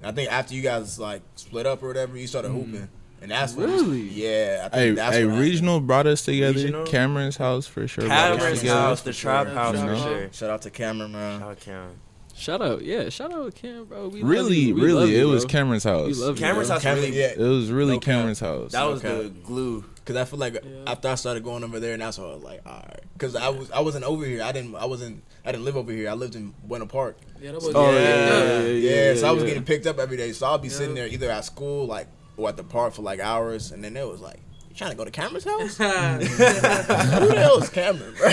I 0.03 0.11
think 0.11 0.33
after 0.33 0.55
you 0.55 0.63
guys 0.63 0.99
like 0.99 1.23
split 1.37 1.67
up 1.67 1.83
or 1.85 1.87
whatever, 1.87 2.17
you 2.17 2.27
started 2.27 2.49
hooping, 2.51 2.89
and 3.23 3.31
that's 3.31 3.55
when 3.55 3.71
Really? 3.71 4.01
yeah. 4.01 4.69
I 4.73 4.77
Hey, 4.77 4.91
that's 4.93 5.17
hey, 5.17 5.25
when 5.25 5.37
I- 5.37 5.41
regional 5.41 5.81
brought 5.81 6.07
us 6.07 6.23
together. 6.23 6.55
Regional? 6.55 6.85
Cameron's 6.87 7.37
house 7.37 7.67
for 7.67 7.87
sure. 7.89 8.07
Cameron's 8.07 8.63
house, 8.63 9.01
the 9.03 9.13
trap 9.13 9.47
sure. 9.47 9.55
house 9.55 9.77
for 9.81 9.97
sure. 9.97 10.29
Shout 10.33 10.51
out 10.51 10.63
to 10.63 10.71
Cameron, 10.71 11.13
man. 11.13 11.41
Shout 11.41 11.51
out 11.51 11.61
Cam. 11.61 11.91
Shout 12.35 12.63
out, 12.63 12.83
yeah, 12.83 13.09
shout 13.11 13.33
out 13.33 13.55
Cam, 13.55 13.85
bro. 13.85 14.09
We 14.09 14.21
love 14.23 14.29
Really, 14.31 14.57
you. 14.57 14.75
We 14.75 14.81
love 14.93 15.05
really, 15.05 15.17
you, 15.17 15.29
it 15.29 15.31
was. 15.31 15.45
Cameron's 15.45 15.85
house. 15.85 16.07
We 16.09 16.15
love 16.15 16.37
you, 16.39 16.45
Cameron's 16.45 16.69
bro. 16.69 16.75
house 16.75 16.83
Cameron, 16.83 17.05
really. 17.05 17.19
yeah. 17.21 17.27
It 17.37 17.39
was 17.39 17.71
really 17.71 17.93
No 17.95 18.01
cap. 18.01 18.15
Cameron's 18.17 18.41
house. 18.41 18.73
That 18.73 18.85
was 18.85 19.05
Okay. 19.05 19.23
the 19.25 19.29
glue. 19.29 19.85
Cause 20.05 20.17
I 20.17 20.25
feel 20.25 20.41
like 20.41 20.55
Yeah. 20.55 20.61
after 20.89 21.09
I 21.09 21.15
started 21.15 21.45
going 21.45 21.63
over 21.63 21.79
there, 21.79 21.93
and 21.93 22.03
that's 22.03 22.19
when 22.19 22.29
I 22.29 22.35
was 22.35 22.43
like, 22.43 22.63
all 22.67 22.73
right. 22.73 23.01
Cause 23.19 23.37
I 23.37 23.51
was 23.51 23.71
I 23.71 23.79
wasn't 23.81 24.05
over 24.05 24.25
here. 24.27 24.43
I 24.43 24.51
didn't 24.51 24.75
I 24.75 24.87
wasn't 24.87 25.23
I 25.45 25.53
didn't 25.53 25.65
live 25.65 25.77
over 25.77 25.93
here. 25.93 26.11
I 26.11 26.15
lived 26.15 26.35
in 26.35 26.55
Buena 26.67 26.87
Park. 26.87 27.19
Yeah, 27.41 27.53
that 27.53 27.63
oh, 27.63 27.67
was 27.67 27.75
Oh, 27.77 27.93
Yeah. 27.93 27.99
yeah, 28.01 28.09
yeah, 28.09 28.61
Yeah, 28.63 28.67
yeah, 28.67 29.05
yeah, 29.13 29.15
so 29.15 29.29
I 29.29 29.31
was 29.31 29.43
yeah. 29.45 29.51
getting 29.51 29.63
picked 29.65 29.87
up 29.87 30.01
every 30.01 30.17
day. 30.17 30.33
So 30.33 30.47
I'll 30.47 30.59
be 30.59 30.71
sitting 30.71 30.97
there 30.97 31.07
either 31.07 31.31
at 31.31 31.45
school, 31.45 31.87
like, 31.87 32.09
or 32.37 32.49
at 32.49 32.57
the 32.57 32.65
park 32.65 32.95
for 32.95 33.03
like 33.03 33.21
hours, 33.21 33.73
and 33.73 33.83
then 33.85 33.97
it 33.97 34.07
was 34.09 34.21
like, 34.21 34.41
"You 34.69 34.75
trying 34.77 34.91
to 34.93 34.97
go 34.97 35.05
to 35.05 35.11
Cameron's 35.11 35.45
house? 35.45 35.77
Who 35.79 35.85
the 37.29 37.35
hell 37.37 37.59
is 37.63 37.69
Cameron, 37.69 38.15
bro? 38.17 38.31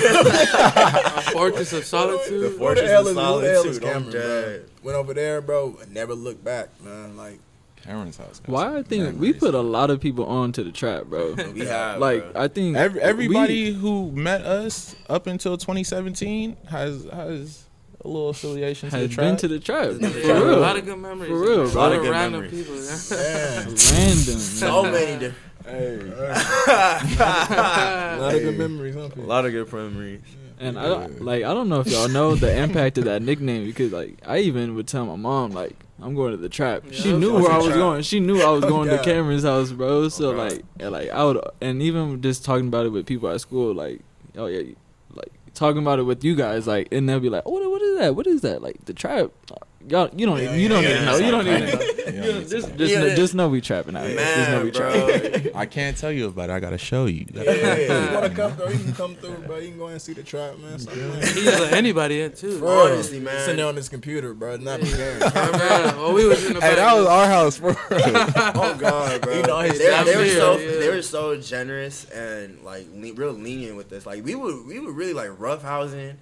Fortress 1.33 1.73
of 1.73 1.85
Solitude. 1.95 2.29
Who 2.29 2.39
the 2.49 2.57
Fortress 2.57 2.89
hell 2.89 3.01
of 3.01 3.07
is, 3.07 3.15
who 3.15 3.41
the 3.41 3.49
hell 3.49 3.65
is 3.67 3.79
Cameron, 3.79 4.11
bro? 4.11 4.59
Went 4.83 4.97
over 4.97 5.13
there, 5.13 5.41
bro, 5.41 5.77
and 5.81 5.93
never 5.93 6.13
looked 6.15 6.43
back, 6.43 6.69
man. 6.83 7.17
Like, 7.17 7.39
Cameron's 7.83 8.17
house. 8.17 8.39
got 8.39 8.49
Why 8.49 8.77
I 8.77 8.83
think 8.83 9.19
we 9.19 9.33
put 9.33 9.53
a 9.55 9.61
lot 9.61 9.89
of 9.89 9.99
people 10.01 10.25
on 10.25 10.51
to 10.53 10.63
the 10.63 10.71
trap, 10.71 11.05
bro. 11.05 11.33
We 11.53 11.61
have 11.65 11.99
like 11.99 12.33
bro. 12.33 12.41
I 12.43 12.47
think 12.47 12.75
Every, 12.77 13.01
everybody 13.01 13.71
we- 13.71 13.77
who 13.79 14.11
met 14.11 14.41
us 14.41 14.95
up 15.09 15.27
until 15.27 15.57
2017 15.57 16.57
has 16.69 17.05
has 17.05 17.65
a 18.03 18.07
little 18.07 18.29
affiliation 18.29 18.89
to 18.89 18.95
the 18.95 19.01
has 19.01 19.11
trap. 19.13 19.25
been 19.27 19.37
to 19.37 19.47
the 19.47 19.59
trap. 19.59 19.91
Yeah, 19.99 20.09
For 20.09 20.51
a 20.51 20.55
lot 20.57 20.77
of 20.77 20.85
good 20.85 20.97
memories. 20.99 21.29
For 21.29 21.39
real, 21.39 21.67
a 21.67 21.71
bro. 21.71 21.73
lot 21.73 21.73
A 21.73 21.79
lot 21.79 21.91
of 21.91 21.97
of 21.97 22.03
good 22.03 22.11
random 22.11 22.41
memories. 22.41 23.09
people. 23.09 23.17
Yeah. 23.17 23.65
man, 23.65 23.67
Random. 23.67 24.39
so 24.39 24.83
many 24.83 25.19
different. 25.19 25.45
a 25.69 25.71
lot 28.19 28.33
of 28.35 28.41
good 28.41 28.57
memories, 28.57 28.95
huh? 28.95 29.09
A 29.15 29.21
lot 29.21 29.45
of 29.45 29.51
good 29.51 29.71
memories. 29.71 30.21
And 30.61 30.77
I 30.77 30.83
don't, 30.87 31.21
like 31.21 31.43
I 31.45 31.53
don't 31.53 31.69
know 31.69 31.79
if 31.79 31.87
y'all 31.87 32.09
know 32.09 32.35
the 32.35 32.53
impact 32.57 32.97
of 32.97 33.05
that 33.05 33.21
nickname 33.21 33.65
because 33.65 33.93
like 33.93 34.17
I 34.25 34.39
even 34.39 34.75
would 34.75 34.87
tell 34.87 35.05
my 35.05 35.15
mom 35.15 35.51
like 35.51 35.73
I'm 36.01 36.15
going 36.15 36.31
to 36.31 36.37
the 36.37 36.49
trap. 36.49 36.83
Yeah, 36.85 36.91
she 36.99 37.13
knew 37.13 37.33
where 37.35 37.51
I 37.51 37.57
was 37.57 37.67
trap. 37.67 37.77
going. 37.77 38.01
She 38.01 38.19
knew 38.19 38.41
I 38.41 38.49
was 38.49 38.63
Oh, 38.65 38.69
going 38.69 38.89
to 38.89 38.97
Cameron's 39.03 39.43
house, 39.43 39.71
bro. 39.71 40.09
So 40.09 40.31
Oh, 40.31 40.35
like, 40.35 40.63
and, 40.79 40.91
like 40.91 41.09
I 41.11 41.23
would, 41.23 41.39
and 41.61 41.81
even 41.81 42.21
just 42.21 42.43
talking 42.43 42.67
about 42.67 42.85
it 42.85 42.89
with 42.89 43.05
people 43.05 43.29
at 43.29 43.39
school, 43.41 43.73
like, 43.73 44.01
oh 44.37 44.47
yeah, 44.47 44.59
like 44.59 44.77
talking 45.59 45.81
about 45.81 45.99
it 45.99 46.03
with 46.03 46.23
you 46.23 46.35
guys, 46.35 46.65
like, 46.65 46.87
and 46.91 47.07
they'll 47.07 47.19
be 47.19 47.29
like, 47.29 47.43
oh, 47.45 47.51
what, 47.51 47.69
what 47.69 47.81
is 47.81 47.99
that? 47.99 48.15
What 48.15 48.25
is 48.25 48.41
that? 48.41 48.61
Like 48.61 48.85
the 48.85 48.93
trap. 48.93 49.31
Y'all, 49.87 50.09
you 50.13 50.25
don't, 50.25 50.37
Yeah, 50.37 50.43
even, 50.45 50.59
you 50.59 50.67
don't 50.67 50.83
yeah, 50.83 50.89
even 50.89 51.05
know. 51.05 51.17
You 51.17 51.31
don't 51.31 51.47
even 51.47 51.65
know. 51.65 51.79
You 52.09 52.15
You 52.15 52.21
know, 52.21 52.39
know, 52.39 52.47
just, 52.47 52.75
just, 52.75 52.91
Yeah. 52.91 52.99
know, 53.01 53.15
just 53.15 53.35
know 53.35 53.49
we 53.49 53.61
trapping 53.61 53.95
out 53.95 54.07
here. 54.07 54.17
Just 54.17 54.49
know 54.49 54.63
we 54.63 54.71
trapping. 54.71 55.55
I 55.55 55.65
can't 55.67 55.95
tell 55.95 56.11
you 56.11 56.25
about 56.25 56.49
it. 56.49 56.53
I 56.53 56.59
gotta 56.59 56.77
show 56.79 57.05
you. 57.05 57.27
Yeah, 57.31 57.75
you 58.09 58.13
wanna 58.15 58.29
come 58.31 58.53
through? 58.53 58.73
You 58.73 58.79
can 58.79 58.93
come 58.93 59.15
through, 59.15 59.37
bro. 59.45 59.57
You 59.57 59.69
can 59.69 59.77
go 59.77 59.87
and 59.87 60.01
see 60.01 60.13
the 60.13 60.23
trap, 60.23 60.57
man. 60.57 60.79
Stop 60.79 60.95
playing. 60.95 61.13
He 61.21 61.43
just 61.43 61.59
let 61.59 61.73
anybody 61.73 62.21
in 62.21 62.31
too. 62.33 62.59
Bro, 62.59 62.87
Honestly, 62.93 63.19
man. 63.19 63.39
Sitting 63.41 63.57
there 63.57 63.67
on 63.67 63.75
this 63.75 63.89
computer, 63.89 64.33
bro. 64.33 64.57
Not 64.57 64.81
me 64.81 64.89
caring. 64.91 65.21
Yeah, 65.21 65.51
man. 65.51 65.95
Well, 65.99 66.13
we 66.13 66.25
was 66.25 66.43
in 66.45 66.53
the 66.53 66.61
Hey, 66.61 66.75
that 66.75 66.93
was 66.95 67.05
our 67.05 67.27
house, 67.27 67.59
bro. 67.59 67.75
Oh, 67.91 68.51
oh 68.55 68.75
God, 68.79 69.21
bro. 69.21 69.35
You 69.35 69.43
know, 69.43 69.59
his 69.59 69.77
they, 69.77 70.03
they 70.03 70.15
were 70.17 70.27
so 70.29 70.57
yeah. 70.57 70.79
they 70.79 70.89
were 70.89 71.01
so 71.03 71.39
generous 71.39 72.09
and 72.09 72.59
like 72.63 72.87
le- 72.93 73.13
real 73.13 73.33
lenient 73.33 73.77
with 73.77 73.93
us. 73.93 74.05
Like 74.07 74.25
we 74.25 74.33
were 74.35 74.61
we 74.63 74.79
were 74.79 74.91
really 74.91 75.13
like 75.13 75.29
roughhousing 75.29 76.15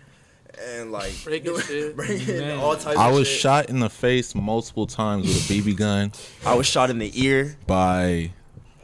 and 0.60 0.92
like 0.92 1.14
Breaking 1.24 1.60
shit. 1.62 1.96
breaking 1.96 2.52
all 2.52 2.76
types. 2.76 2.98
I 2.98 3.10
of 3.10 3.16
was 3.16 3.28
shit. 3.28 3.40
shot 3.40 3.70
in 3.70 3.80
the 3.80 3.90
face 3.90 4.34
multiple 4.36 4.88
times 4.88 5.26
with 5.28 5.50
a 5.50 5.54
BB 5.54 5.78
gun 5.78 6.12
I 6.46 6.56
was 6.56 6.68
shot 6.68 6.90
in 6.90 7.00
the 7.00 7.12
ear. 7.22 7.58
by. 7.68 8.32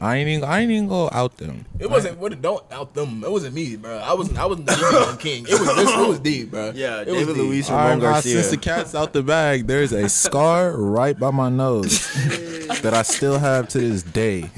I 0.00 0.16
ain't 0.16 0.28
even, 0.28 0.44
I 0.46 0.60
ain't 0.60 0.70
even 0.70 0.88
go 0.88 1.08
out 1.12 1.38
them. 1.38 1.64
It 1.78 1.88
wasn't. 1.88 2.18
What? 2.18 2.42
Don't 2.42 2.62
out 2.70 2.92
them. 2.92 3.24
It 3.24 3.30
wasn't 3.30 3.54
me, 3.54 3.76
bro. 3.76 3.96
I 3.98 4.12
wasn't. 4.12 4.36
I 4.38 4.44
wasn't 4.44 4.66
the 4.66 4.76
Young 5.06 5.16
king. 5.16 5.46
It 5.48 5.52
was. 5.52 5.76
This, 5.76 5.90
it 5.90 6.08
was 6.08 6.18
deep, 6.18 6.50
bro. 6.50 6.72
Yeah, 6.74 7.00
it 7.02 7.06
was 7.06 7.14
David 7.20 7.34
deep. 7.36 7.42
Luis 7.42 7.70
All 7.70 7.76
right, 7.76 7.84
Ramon 7.90 7.98
now, 8.00 8.10
Garcia. 8.12 8.32
since 8.34 8.50
the 8.50 8.56
cat's 8.58 8.94
out 8.94 9.12
the 9.14 9.22
bag, 9.22 9.66
there's 9.66 9.92
a 9.92 10.08
scar 10.10 10.72
right 10.76 11.18
by 11.18 11.30
my 11.30 11.48
nose 11.48 12.12
that 12.82 12.92
I 12.92 13.02
still 13.02 13.38
have 13.38 13.68
to 13.68 13.78
this 13.78 14.02
day 14.02 14.50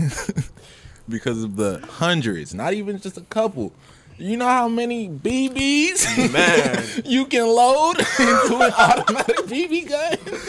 because 1.08 1.44
of 1.44 1.54
the 1.56 1.78
hundreds, 1.86 2.52
not 2.54 2.72
even 2.74 2.98
just 2.98 3.16
a 3.16 3.20
couple. 3.22 3.72
You 4.18 4.36
know 4.36 4.46
how 4.48 4.68
many 4.68 5.08
BBs 5.08 6.32
Man. 6.32 6.84
you 7.04 7.26
can 7.26 7.46
load 7.46 7.98
into 8.18 8.56
an 8.60 8.72
automatic 8.72 9.36
BB 9.46 9.88
gun? 9.88 10.40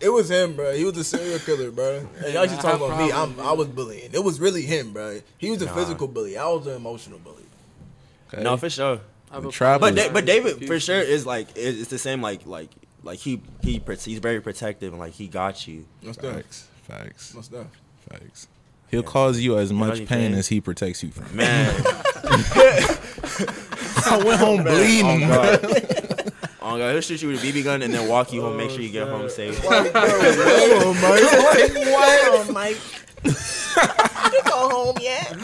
It 0.00 0.08
was 0.10 0.30
him, 0.30 0.54
bro. 0.56 0.74
He 0.74 0.84
was 0.84 0.96
a 0.98 1.04
serial 1.04 1.38
killer, 1.38 1.70
bro. 1.70 2.06
And 2.24 2.34
y'all 2.34 2.46
just 2.46 2.58
I 2.64 2.72
talking 2.72 2.86
have 2.88 2.98
about 2.98 3.06
me. 3.06 3.12
I'm, 3.12 3.40
I 3.46 3.52
was 3.52 3.68
bullying. 3.68 4.10
It 4.12 4.22
was 4.24 4.40
really 4.40 4.62
him, 4.62 4.92
bro. 4.92 5.20
He 5.38 5.50
was 5.50 5.60
a 5.62 5.66
Nah. 5.66 5.74
physical 5.74 6.08
bully. 6.08 6.36
I 6.38 6.46
was 6.48 6.66
an 6.66 6.76
emotional 6.76 7.18
bully. 7.18 7.36
No, 8.38 8.56
for 8.56 8.70
sure. 8.70 9.00
I 9.30 9.34
have 9.34 9.42
The 9.44 9.48
a 9.74 9.78
But 9.78 9.94
da- 9.94 10.10
but 10.12 10.24
David 10.26 10.66
for 10.66 10.78
sure 10.80 11.00
is 11.00 11.24
like 11.26 11.48
it's 11.56 11.88
the 11.88 11.98
same 11.98 12.20
like 12.22 12.46
like 12.46 12.70
like 13.02 13.18
he 13.18 13.40
he 13.62 13.78
pro- 13.80 13.96
he's 13.96 14.18
very 14.18 14.40
protective 14.40 14.92
and 14.92 15.00
like 15.00 15.12
he 15.14 15.26
got 15.28 15.66
you. 15.66 15.84
No 16.02 16.12
stuff. 16.12 16.34
Facts, 16.34 16.68
facts, 16.82 17.34
No 17.34 17.40
stuff. 17.42 17.66
facts. 18.10 18.46
He'll 18.90 19.02
cause 19.04 19.38
you 19.38 19.56
as 19.56 19.72
much 19.72 19.98
pain 19.98 20.06
think? 20.06 20.36
as 20.36 20.48
he 20.48 20.60
protects 20.60 21.02
you 21.04 21.10
from. 21.10 21.36
Man, 21.36 21.72
I 24.06 24.22
went 24.24 24.40
home 24.40 24.64
bleeding. 24.64 25.24
oh 25.24 25.28
god, 25.28 25.60
oh 26.62 26.78
god, 26.78 26.92
he'll 26.92 27.00
shoot 27.00 27.22
you 27.22 27.28
with 27.28 27.42
a 27.42 27.46
BB 27.46 27.62
gun 27.62 27.82
and 27.82 27.94
then 27.94 28.08
walk 28.08 28.32
you 28.32 28.40
home, 28.40 28.56
make 28.56 28.70
sure 28.70 28.80
you 28.80 28.88
get 28.90 29.06
oh, 29.06 29.18
home 29.18 29.28
safe. 29.30 29.60
Oh, 30.72 30.94
Mike. 30.94 31.22
What, 31.86 32.52
Mike? 32.52 32.78
you 34.32 34.40
go 34.44 34.68
home 34.68 34.96
yet? 35.00 35.36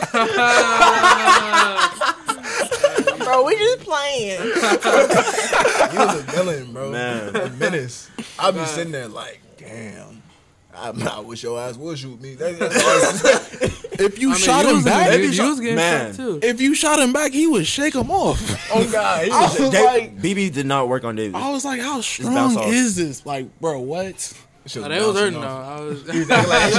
Bro, 3.18 3.44
we 3.44 3.56
just 3.56 3.81
playing. 3.81 4.40
He 4.40 5.98
was 5.98 6.18
a 6.18 6.23
villain, 6.32 6.73
bro. 6.73 6.90
Man. 6.90 7.36
A 7.36 7.51
menace. 7.51 8.10
I'd 8.39 8.55
be 8.55 8.64
sitting 8.64 8.93
there 8.93 9.09
like, 9.09 9.40
damn. 9.56 10.23
I, 10.77 11.16
I 11.16 11.20
wish 11.20 11.43
your 11.43 11.59
ass 11.61 11.77
would 11.77 11.98
shoot 11.98 12.20
me. 12.20 12.35
That, 12.35 12.59
that's 12.59 14.01
If 14.01 14.19
you 14.19 14.28
I 14.31 14.32
mean, 14.35 14.40
shot 14.43 14.62
you 14.65 14.69
him 14.70 14.77
was 14.77 14.85
back, 14.85 15.09
the 15.09 15.15
If 15.15 15.20
you 15.20 15.27
dude, 15.28 15.35
shot- 15.36 15.48
was 15.48 15.61
getting 15.61 15.77
Man. 15.77 16.11
shot 16.12 16.16
too. 16.16 16.39
if 16.43 16.61
you 16.61 16.74
shot 16.74 16.98
him 16.98 17.12
back, 17.12 17.32
he 17.32 17.47
would 17.47 17.66
shake 17.66 17.94
him 17.94 18.11
off. 18.11 18.40
Oh 18.74 18.86
God, 18.93 19.24
he 19.24 19.31
was 19.31 19.59
was 19.61 19.70
Da- 19.70 19.82
like, 19.85 20.19
BB 20.20 20.53
did 20.53 20.66
not 20.66 20.89
work 20.89 21.05
on 21.05 21.16
David. 21.16 21.35
I 21.36 21.51
was 21.51 21.65
like, 21.65 21.81
how 21.81 21.94
bounce 21.94 22.07
strong 22.07 22.57
off. 22.59 22.66
is 22.73 22.97
this? 22.97 23.24
Like, 23.24 23.59
bro, 23.61 23.81
what? 23.81 24.19
Shit 24.66 24.82
Oh, 24.85 24.89
they 24.89 24.98
was 25.01 25.16
hurting 25.16 25.40
though. 25.40 25.47
I 25.47 25.81
was. 25.81 26.03
He 26.11 26.24
like 26.24 26.39
I 26.47 26.70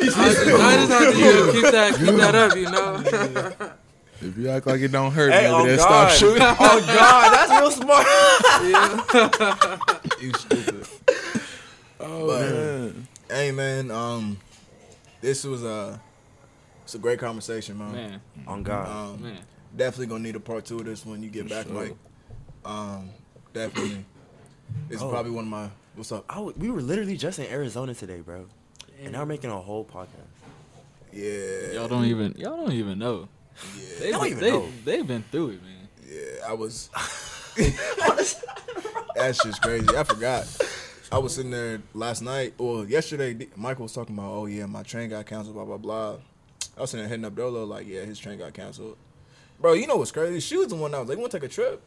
just, 0.00 0.16
I 0.16 0.24
just 0.76 0.90
have 0.90 1.12
to 1.12 1.18
you 1.18 1.24
know, 1.24 1.52
keep 1.52 1.72
that 1.72 1.94
keep 1.98 2.14
that 2.16 2.34
up, 2.34 2.56
you 2.56 2.70
know. 2.70 3.02
If 4.20 4.38
you 4.38 4.48
act 4.48 4.66
like 4.66 4.80
it 4.80 4.88
don't 4.92 5.10
hurt, 5.12 5.32
Hey, 5.32 5.42
maybe 5.50 5.54
oh 5.54 5.66
then 5.66 5.76
God. 5.76 5.82
stop 5.82 6.10
shooting. 6.12 6.42
oh 6.42 6.80
God, 6.86 7.32
that's 7.34 7.50
real 7.60 7.70
smart. 7.72 8.06
You 10.20 10.32
stupid. 10.32 10.83
Oh, 12.24 12.26
But- 12.28 12.50
man. 12.50 13.08
Hey 13.30 13.50
man, 13.52 13.90
um, 13.90 14.38
this 15.20 15.44
was 15.44 15.62
a 15.64 16.00
it's 16.84 16.94
a 16.94 16.98
great 16.98 17.18
conversation, 17.18 17.78
man. 17.78 17.92
Man, 17.92 18.20
Oh 18.46 18.60
God. 18.60 18.88
Um, 19.14 19.22
man. 19.22 19.38
definitely 19.76 20.06
gonna 20.06 20.22
need 20.22 20.36
a 20.36 20.40
part 20.40 20.64
two 20.66 20.78
of 20.78 20.84
this 20.84 21.04
when 21.06 21.22
you 21.22 21.30
get 21.30 21.48
back, 21.48 21.66
sure. 21.66 21.74
Mike. 21.74 21.96
Um, 22.64 23.10
definitely. 23.52 24.04
It's 24.90 25.00
Oh. 25.02 25.08
probably 25.10 25.30
one 25.32 25.44
of 25.44 25.50
my. 25.50 25.68
What's 25.94 26.12
up? 26.12 26.24
I 26.28 26.34
w- 26.34 26.54
we 26.58 26.70
were 26.70 26.82
literally 26.82 27.16
just 27.16 27.38
in 27.38 27.46
Arizona 27.46 27.94
today, 27.94 28.20
bro, 28.20 28.46
and 29.02 29.12
now 29.12 29.20
we're 29.20 29.26
making 29.26 29.50
a 29.50 29.60
whole 29.60 29.84
podcast. 29.84 30.08
Yeah, 31.12 31.72
Y'all 31.74 31.88
don't 31.88 32.04
even 32.06 32.34
y'all 32.36 32.56
don't 32.56 32.72
even 32.72 32.98
know. 32.98 33.28
yeah, 33.78 33.84
they 34.00 34.10
don't 34.10 34.26
even 34.26 34.40
they, 34.40 34.50
know. 34.50 34.68
They've 34.84 35.06
been 35.06 35.24
through 35.30 35.50
it, 35.50 35.62
man. 35.62 35.88
yeah. 36.08 36.48
I 36.48 36.52
was. 36.52 36.90
That's 39.14 39.42
just 39.44 39.62
crazy. 39.62 39.86
I 39.96 40.02
forgot. 40.04 40.44
I 41.12 41.18
was 41.18 41.34
sitting 41.34 41.50
there 41.50 41.82
last 41.92 42.22
night, 42.22 42.54
or 42.58 42.84
yesterday. 42.84 43.46
Michael 43.56 43.84
was 43.84 43.92
talking 43.92 44.16
about, 44.16 44.30
oh 44.30 44.46
yeah, 44.46 44.66
my 44.66 44.82
train 44.82 45.10
got 45.10 45.26
canceled, 45.26 45.54
blah 45.54 45.64
blah 45.64 45.76
blah. 45.76 46.16
I 46.76 46.80
was 46.80 46.90
sitting 46.90 47.04
there 47.04 47.08
hitting 47.08 47.24
up 47.24 47.36
Dolo 47.36 47.64
like, 47.64 47.86
yeah, 47.86 48.00
his 48.02 48.18
train 48.18 48.38
got 48.38 48.52
canceled. 48.54 48.96
Bro, 49.60 49.74
you 49.74 49.86
know 49.86 49.96
what's 49.96 50.10
crazy? 50.10 50.40
She 50.40 50.56
was 50.56 50.68
the 50.68 50.74
one 50.74 50.90
that 50.90 51.00
was 51.00 51.08
like, 51.08 51.18
"Want 51.18 51.30
to 51.32 51.38
take 51.38 51.48
a 51.50 51.52
trip?" 51.52 51.80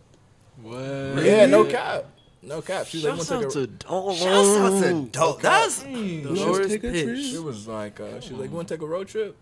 What? 0.61 1.23
Yeah, 1.23 1.45
no 1.45 1.65
cap, 1.65 2.06
no 2.41 2.61
cap. 2.61 2.88
She 2.88 2.98
was 2.98 3.06
like, 3.06 3.18
"Want 3.18 3.27
to 3.27 3.35
out 3.35 3.41
take 3.41 3.49
a?" 3.49 3.53
to 3.53 3.68
Dolo. 3.68 4.14
Shouts 4.14 4.57
out 4.57 4.84
to 4.84 5.06
Dope. 5.11 5.41
That's 5.41 5.84
The 5.84 6.22
Let's 6.23 6.39
lowest 6.39 6.81
pitch. 6.81 7.26
She 7.26 7.39
was 7.39 7.68
like, 7.68 7.99
uh, 7.99 8.19
she 8.22 8.31
was 8.31 8.41
like, 8.41 8.49
"You 8.49 8.56
want 8.56 8.68
to 8.69 8.76
take 8.76 8.81
a 8.81 8.88
road 8.88 9.07
trip?" 9.07 9.35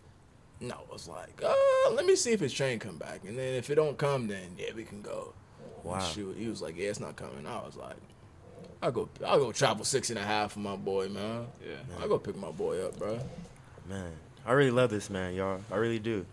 No, 0.60 0.76
I 0.90 0.94
was 0.94 1.08
like, 1.08 1.42
uh, 1.44 1.54
"Let 1.92 2.06
me 2.06 2.16
see 2.16 2.32
if 2.32 2.40
his 2.40 2.54
train 2.54 2.80
come 2.80 2.98
back, 2.98 3.22
and 3.28 3.38
then 3.38 3.54
if 3.54 3.70
it 3.70 3.76
don't 3.76 3.98
come, 3.98 4.28
then 4.28 4.56
yeah, 4.58 4.72
we 4.76 4.84
can 4.84 5.02
go." 5.02 5.34
wow. 5.84 6.00
Shoot, 6.00 6.36
he 6.38 6.48
was 6.48 6.62
like, 6.62 6.76
"Yeah, 6.76 6.90
it's 6.90 7.00
not 7.00 7.16
coming." 7.16 7.46
I 7.46 7.58
was 7.64 7.76
like, 7.76 7.98
"I'll 8.86 8.92
go, 8.92 9.10
I'll 9.26 9.40
go 9.40 9.52
travel 9.52 9.84
six 9.84 10.10
and 10.10 10.20
a 10.20 10.24
half 10.24 10.52
for 10.54 10.60
my 10.60 10.76
boy, 10.76 11.10
man. 11.10 11.48
Yeah. 11.66 11.76
I'll 12.02 12.08
go 12.08 12.18
pick 12.20 12.36
my 12.36 12.52
boy 12.52 12.86
up, 12.86 12.98
bro." 13.00 13.20
Man, 13.90 14.12
I 14.46 14.52
really 14.54 14.72
love 14.72 14.90
this 14.90 15.10
man, 15.10 15.34
y'all. 15.34 15.62
I 15.72 15.76
really 15.76 16.00
do. 16.00 16.26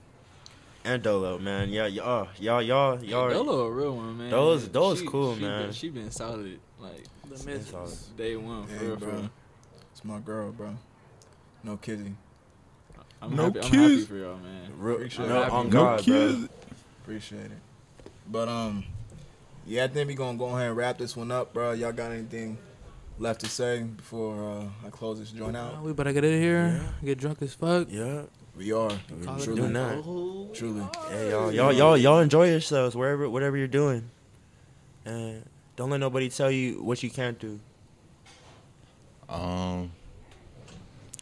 And 0.85 1.03
Dolo, 1.03 1.39
man. 1.39 1.69
Yeah, 1.71 1.87
y'all, 1.87 2.29
y'all, 2.39 2.61
y'all, 2.61 3.03
y'all. 3.05 3.31
Dolo 3.31 3.67
a 3.67 3.71
real 3.71 3.97
one, 3.97 4.19
man. 4.19 4.31
Dolo's- 4.31 4.67
Dolo's 4.69 4.99
She- 5.01 5.07
cool, 5.07 5.35
she 5.37 5.41
man. 5.43 5.63
Been, 5.65 5.73
she 5.73 5.89
been 5.91 6.11
solid 6.11 6.59
like 6.81 7.05
The 7.29 7.35
It's 7.35 7.45
misses. 7.47 7.67
solid. 7.69 8.17
day 8.17 8.37
one 8.37 8.67
for 8.67 8.73
Yeah, 8.75 8.81
real, 8.81 8.99
for 8.99 9.07
bro. 9.07 9.29
It's 9.93 10.05
my 10.05 10.19
girl, 10.19 10.51
bro. 10.53 10.77
No 11.63 11.77
kidding. 11.77 12.17
I'm 13.21 13.37
No 13.37 13.45
happy. 13.45 13.61
I'm 13.61 13.65
happy 13.73 14.01
for 14.05 14.17
y'all, 14.17 14.37
man. 14.39 14.73
Real, 14.77 14.97
Appreciate 14.97 15.29
no, 15.29 15.43
it. 15.43 15.51
on 15.51 15.67
No 15.67 15.71
God, 15.71 16.05
bro. 16.05 16.49
Appreciate 17.03 17.45
it. 17.47 17.59
But 18.29 18.49
um, 18.49 18.85
yeah, 19.67 19.85
I 19.85 19.89
think 19.89 20.09
we 20.09 20.15
gonna 20.15 20.39
go 20.39 20.47
ahead 20.49 20.69
and 20.69 20.77
wrap 20.77 20.99
this 20.99 21.17
one 21.17 21.31
up, 21.31 21.53
bro. 21.53 21.73
Y'all 21.73 21.93
got 21.93 22.13
anything 22.13 22.59
left 23.19 23.41
to 23.41 23.49
say 23.49 23.83
before 23.83 24.43
uh, 24.61 24.87
I 24.87 24.91
close 24.91 25.19
this 25.19 25.31
joint 25.31 25.57
Uh, 25.57 25.61
out? 25.61 25.83
we 25.83 25.93
better 25.93 26.13
get 26.13 26.25
in 26.25 26.41
here, 26.41 26.81
get 27.05 27.19
drunk 27.19 27.43
as 27.43 27.55
fuck. 27.55 27.89
Yeah, 27.91 28.23
We 28.57 28.73
are 28.73 28.91
Call 29.25 29.37
it 29.37 29.45
truly, 29.45 29.61
doing 29.61 29.73
that. 29.75 30.51
truly. 30.55 30.87
Yeah, 31.11 31.29
y'all, 31.31 31.53
y'all, 31.53 31.73
y'all, 31.73 31.97
y'all 31.97 32.19
enjoy 32.19 32.49
yourselves 32.51 32.97
wherever, 32.97 33.29
whatever 33.29 33.57
you're 33.57 33.69
doing, 33.69 34.11
and 35.05 35.45
don't 35.77 35.91
let 35.91 36.01
nobody 36.01 36.29
tell 36.29 36.51
you 36.51 36.83
what 36.83 37.03
you 37.03 37.11
can't 37.11 37.39
do. 37.39 37.61
Um, 39.29 39.93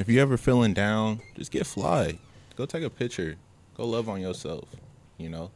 if 0.00 0.08
you 0.08 0.20
ever 0.20 0.36
feeling 0.36 0.72
down, 0.72 1.20
just 1.36 1.50
get 1.50 1.66
fly. 1.66 2.18
Go 2.56 2.66
take 2.66 2.82
a 2.82 2.90
picture. 2.90 3.36
Go 3.76 3.86
love 3.86 4.08
on 4.08 4.20
yourself. 4.20 4.64
You 5.18 5.28
know. 5.28 5.50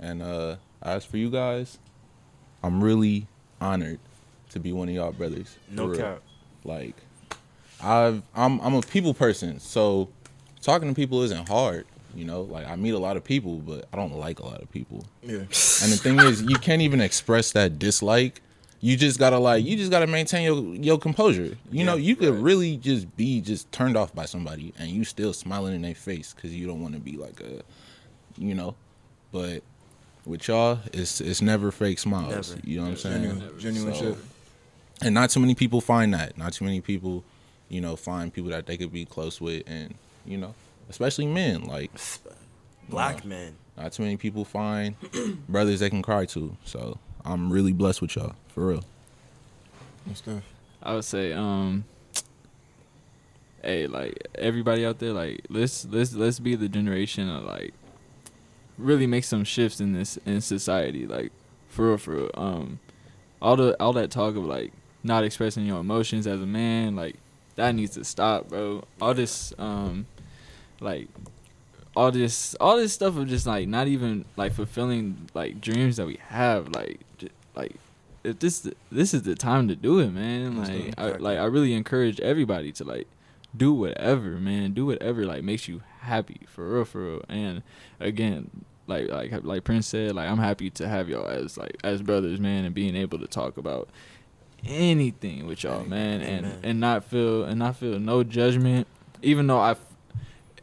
And 0.00 0.22
uh, 0.22 0.56
as 0.82 1.04
for 1.04 1.16
you 1.16 1.30
guys, 1.30 1.78
I'm 2.62 2.82
really 2.82 3.26
honored 3.60 3.98
to 4.50 4.60
be 4.60 4.72
one 4.72 4.88
of 4.88 4.94
y'all 4.94 5.12
brothers. 5.12 5.56
No 5.70 5.94
cap. 5.94 6.22
Like, 6.64 6.96
I've 7.82 8.22
I'm 8.34 8.60
I'm 8.60 8.74
a 8.74 8.82
people 8.82 9.14
person, 9.14 9.60
so 9.60 10.08
talking 10.60 10.88
to 10.88 10.94
people 10.94 11.22
isn't 11.22 11.48
hard. 11.48 11.86
You 12.14 12.24
know, 12.24 12.42
like 12.42 12.66
I 12.66 12.74
meet 12.76 12.94
a 12.94 12.98
lot 12.98 13.16
of 13.16 13.24
people, 13.24 13.56
but 13.56 13.86
I 13.92 13.96
don't 13.96 14.16
like 14.16 14.40
a 14.40 14.46
lot 14.46 14.62
of 14.62 14.70
people. 14.72 15.04
Yeah. 15.22 15.36
And 15.36 15.92
the 15.92 15.98
thing 16.00 16.18
is, 16.18 16.42
you 16.42 16.56
can't 16.56 16.82
even 16.82 17.00
express 17.00 17.52
that 17.52 17.78
dislike. 17.78 18.40
You 18.80 18.96
just 18.96 19.18
gotta 19.18 19.38
like, 19.38 19.64
you 19.64 19.76
just 19.76 19.90
gotta 19.90 20.06
maintain 20.06 20.44
your 20.44 20.74
your 20.74 20.98
composure. 20.98 21.56
You 21.70 21.84
know, 21.84 21.96
you 21.96 22.16
could 22.16 22.34
really 22.34 22.76
just 22.76 23.16
be 23.16 23.40
just 23.40 23.70
turned 23.72 23.96
off 23.96 24.14
by 24.14 24.24
somebody, 24.24 24.72
and 24.78 24.88
you 24.88 25.04
still 25.04 25.32
smiling 25.32 25.74
in 25.74 25.82
their 25.82 25.94
face 25.94 26.32
because 26.32 26.54
you 26.54 26.66
don't 26.66 26.80
want 26.80 26.94
to 26.94 27.00
be 27.00 27.16
like 27.16 27.40
a, 27.40 27.62
you 28.36 28.54
know. 28.54 28.74
But 29.30 29.62
with 30.28 30.46
y'all, 30.48 30.78
it's 30.92 31.20
it's 31.20 31.40
never 31.42 31.70
fake 31.70 31.98
smiles. 31.98 32.50
Never. 32.54 32.66
You 32.66 32.76
know 32.76 32.82
what 32.84 32.90
I'm 32.90 32.96
saying? 32.96 33.22
Genuine, 33.22 33.58
genuine 33.58 33.94
So, 33.94 34.00
shit. 34.14 34.18
and 35.02 35.14
not 35.14 35.30
too 35.30 35.40
many 35.40 35.54
people 35.54 35.80
find 35.80 36.12
that. 36.14 36.36
Not 36.38 36.52
too 36.52 36.64
many 36.64 36.80
people, 36.80 37.24
you 37.68 37.80
know, 37.80 37.96
find 37.96 38.32
people 38.32 38.50
that 38.50 38.66
they 38.66 38.76
could 38.76 38.92
be 38.92 39.04
close 39.04 39.40
with, 39.40 39.62
and 39.66 39.94
you 40.26 40.36
know, 40.38 40.54
especially 40.90 41.26
men. 41.26 41.64
Like 41.64 41.90
Black 42.88 43.24
men. 43.24 43.54
not 43.76 43.92
too 43.92 44.02
many 44.02 44.16
people 44.16 44.44
find 44.44 44.94
brothers 45.48 45.80
they 45.80 45.90
can 45.90 46.02
cry 46.02 46.24
to. 46.26 46.56
So 46.64 46.98
I'm 47.24 47.52
really 47.52 47.72
blessed 47.72 48.02
with 48.02 48.14
y'all 48.16 48.34
for 48.48 48.66
real. 48.68 48.84
What's 50.04 50.20
that? 50.22 50.42
I 50.82 50.94
would 50.94 51.04
say, 51.04 51.32
um, 51.32 51.84
hey, 53.62 53.86
like 53.86 54.26
everybody 54.36 54.86
out 54.86 54.98
there, 54.98 55.12
like 55.12 55.44
let's 55.48 55.84
let's 55.86 56.14
let's 56.14 56.38
be 56.38 56.54
the 56.54 56.68
generation 56.68 57.28
of 57.28 57.44
like 57.44 57.74
really 58.78 59.06
make 59.06 59.24
some 59.24 59.44
shifts 59.44 59.80
in 59.80 59.92
this 59.92 60.18
in 60.24 60.40
society, 60.40 61.06
like 61.06 61.32
for 61.68 61.88
real, 61.88 61.98
for 61.98 62.14
real. 62.14 62.30
Um, 62.34 62.78
all 63.42 63.56
the 63.56 63.76
all 63.80 63.92
that 63.94 64.10
talk 64.10 64.36
of 64.36 64.44
like 64.44 64.72
not 65.02 65.24
expressing 65.24 65.66
your 65.66 65.80
emotions 65.80 66.26
as 66.26 66.40
a 66.40 66.46
man, 66.46 66.96
like 66.96 67.16
that 67.56 67.74
needs 67.74 67.94
to 67.94 68.04
stop, 68.04 68.48
bro. 68.48 68.84
All 69.00 69.14
this, 69.14 69.52
um, 69.58 70.06
like 70.80 71.08
all 71.96 72.10
this 72.10 72.54
all 72.60 72.76
this 72.76 72.92
stuff 72.92 73.16
of 73.16 73.26
just 73.26 73.46
like 73.46 73.68
not 73.68 73.88
even 73.88 74.24
like 74.36 74.52
fulfilling 74.52 75.28
like 75.34 75.60
dreams 75.60 75.96
that 75.96 76.06
we 76.06 76.18
have, 76.28 76.68
like 76.68 77.00
j- 77.18 77.28
like 77.54 77.74
if 78.24 78.38
this 78.38 78.68
this 78.90 79.14
is 79.14 79.22
the 79.22 79.34
time 79.34 79.68
to 79.68 79.76
do 79.76 79.98
it, 79.98 80.10
man. 80.10 80.58
Like. 80.58 80.94
I 80.98 81.16
like 81.16 81.38
I 81.38 81.44
really 81.44 81.74
encourage 81.74 82.20
everybody 82.20 82.72
to 82.72 82.84
like 82.84 83.06
do 83.56 83.72
whatever, 83.72 84.30
man. 84.32 84.72
Do 84.72 84.86
whatever 84.86 85.24
like 85.24 85.42
makes 85.42 85.68
you 85.68 85.82
happy 86.00 86.40
for 86.46 86.74
real, 86.74 86.84
for 86.84 87.04
real. 87.04 87.22
And 87.28 87.62
again, 88.00 88.50
like 88.88 89.08
like 89.08 89.32
like 89.44 89.64
Prince 89.64 89.86
said, 89.86 90.14
like 90.14 90.28
I'm 90.28 90.38
happy 90.38 90.70
to 90.70 90.88
have 90.88 91.08
y'all 91.08 91.26
as 91.26 91.56
like 91.56 91.76
as 91.84 92.02
brothers, 92.02 92.40
man, 92.40 92.64
and 92.64 92.74
being 92.74 92.96
able 92.96 93.18
to 93.20 93.26
talk 93.26 93.56
about 93.56 93.88
anything 94.66 95.46
with 95.46 95.62
y'all, 95.64 95.84
man, 95.84 96.20
and 96.20 96.52
and 96.64 96.80
not 96.80 97.04
feel 97.04 97.44
and 97.44 97.58
not 97.58 97.76
feel 97.76 97.98
no 97.98 98.22
judgment, 98.24 98.86
even 99.22 99.46
though 99.46 99.58
I. 99.60 99.76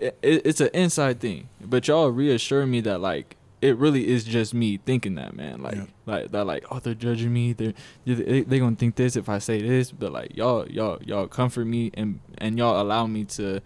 It, 0.01 0.17
it's 0.21 0.59
an 0.59 0.69
inside 0.73 1.21
thing, 1.21 1.47
but 1.61 1.87
y'all 1.87 2.09
reassure 2.09 2.65
me 2.65 2.81
that 2.81 2.99
like 2.99 3.37
it 3.61 3.77
really 3.77 4.07
is 4.09 4.25
just 4.25 4.53
me 4.53 4.75
thinking 4.77 5.15
that, 5.15 5.33
man. 5.33 5.61
Like, 5.61 5.75
Yeah. 5.75 5.85
like 6.05 6.31
that, 6.33 6.45
like 6.45 6.65
oh, 6.69 6.79
they're 6.79 6.93
judging 6.93 7.31
me. 7.31 7.53
They're 7.53 7.73
they 8.05 8.41
they 8.41 8.59
gonna 8.59 8.75
think 8.75 8.95
this 8.95 9.15
if 9.15 9.29
I 9.29 9.37
say 9.39 9.61
this, 9.61 9.91
but 9.93 10.11
like 10.11 10.35
y'all 10.35 10.67
y'all 10.67 10.99
y'all 11.05 11.27
comfort 11.27 11.63
me 11.65 11.91
and 11.93 12.19
and 12.39 12.57
y'all 12.57 12.81
allow 12.81 13.07
me 13.07 13.23
to 13.25 13.61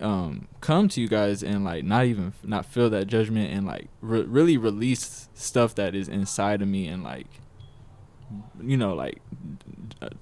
um 0.00 0.48
come 0.60 0.88
to 0.88 1.00
you 1.00 1.08
guys 1.08 1.42
and 1.42 1.64
like 1.64 1.84
not 1.84 2.04
even 2.06 2.32
not 2.42 2.64
feel 2.64 2.88
that 2.90 3.06
judgment 3.06 3.52
and 3.52 3.66
like 3.66 3.88
re- 4.00 4.22
really 4.22 4.56
release 4.56 5.28
stuff 5.34 5.74
that 5.74 5.94
is 5.94 6.08
inside 6.08 6.62
of 6.62 6.68
me 6.68 6.86
and 6.88 7.02
like 7.02 7.26
you 8.62 8.76
know 8.76 8.94
like 8.94 9.20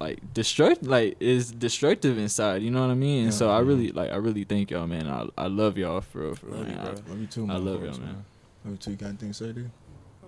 like 0.00 0.18
destruct 0.34 0.78
like 0.86 1.16
is 1.20 1.52
destructive 1.52 2.18
inside 2.18 2.60
you 2.62 2.70
know 2.70 2.80
what 2.80 2.90
i 2.90 2.94
mean 2.94 3.24
and 3.24 3.34
so 3.34 3.50
i 3.50 3.60
really 3.60 3.90
like 3.92 4.10
i 4.10 4.16
really 4.16 4.44
thank 4.44 4.70
y'all 4.70 4.86
man 4.86 5.06
i, 5.06 5.26
I 5.38 5.46
love 5.46 5.78
y'all 5.78 6.00
for 6.00 6.18
real 6.22 6.34
for 6.34 6.46
real 6.46 6.58
Love 6.58 6.68
you, 6.68 6.74
man. 6.74 6.84
bro. 6.84 6.92
I- 6.92 7.08
Love 7.10 7.20
you 7.20 7.26
too, 7.28 7.42
I 7.44 7.46
man. 7.46 7.64
love 7.64 7.80
course, 7.82 7.96
y'all, 7.98 8.06
man. 8.06 8.24
Love 8.64 8.72
you 8.72 8.76
too. 8.78 8.90
You 8.90 8.96
got 8.96 9.06
anything 9.08 9.28
to 9.28 9.34
say, 9.34 9.52
dude? 9.52 9.70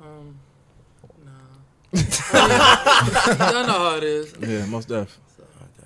Um, 0.01 0.39
nah. 1.25 1.31
Y'all 3.53 3.67
know 3.67 3.79
how 3.91 3.97
it 3.97 4.03
is. 4.05 4.35
Yeah, 4.41 4.67
most 4.67 4.89
def. 4.89 5.19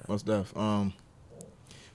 Most 0.08 0.24
def. 0.26 0.56
Um, 0.56 0.92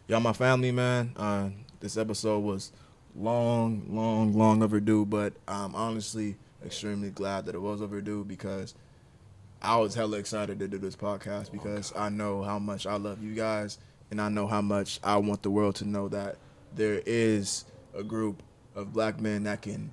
y'all, 0.07 0.19
my 0.19 0.33
family, 0.33 0.71
man. 0.71 1.13
Uh, 1.15 1.49
this 1.79 1.97
episode 1.97 2.39
was 2.39 2.71
long, 3.15 3.83
long, 3.89 4.33
long 4.33 4.63
overdue, 4.63 5.05
but 5.05 5.33
I'm 5.47 5.75
honestly 5.75 6.35
extremely 6.65 7.09
glad 7.09 7.45
that 7.45 7.55
it 7.55 7.61
was 7.61 7.81
overdue 7.81 8.23
because 8.23 8.73
I 9.61 9.77
was 9.77 9.95
hella 9.95 10.17
excited 10.17 10.59
to 10.59 10.67
do 10.67 10.77
this 10.77 10.95
podcast 10.95 11.51
because 11.51 11.93
I 11.95 12.09
know 12.09 12.41
how 12.41 12.59
much 12.59 12.85
I 12.85 12.95
love 12.95 13.23
you 13.23 13.33
guys 13.33 13.77
and 14.11 14.21
I 14.21 14.29
know 14.29 14.47
how 14.47 14.61
much 14.61 14.99
I 15.03 15.17
want 15.17 15.43
the 15.43 15.49
world 15.49 15.75
to 15.75 15.85
know 15.85 16.09
that 16.09 16.37
there 16.75 17.01
is 17.05 17.65
a 17.97 18.03
group 18.03 18.41
of 18.75 18.93
black 18.93 19.19
men 19.19 19.43
that 19.43 19.61
can 19.61 19.91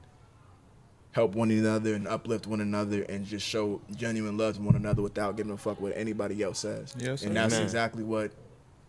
help 1.13 1.35
one 1.35 1.51
another 1.51 1.95
and 1.95 2.07
uplift 2.07 2.47
one 2.47 2.61
another 2.61 3.03
and 3.03 3.27
just 3.27 3.47
show 3.47 3.81
genuine 3.97 4.37
love 4.37 4.57
to 4.57 4.63
one 4.63 4.77
another 4.77 5.03
without 5.03 5.37
giving 5.37 5.53
a 5.53 5.57
fuck 5.57 5.81
what 5.81 5.93
anybody 5.97 6.43
else 6.43 6.61
says. 6.61 6.95
Yes, 6.99 7.23
and 7.23 7.37
that's 7.37 7.55
Amen. 7.55 7.65
exactly 7.65 8.05
what 8.05 8.31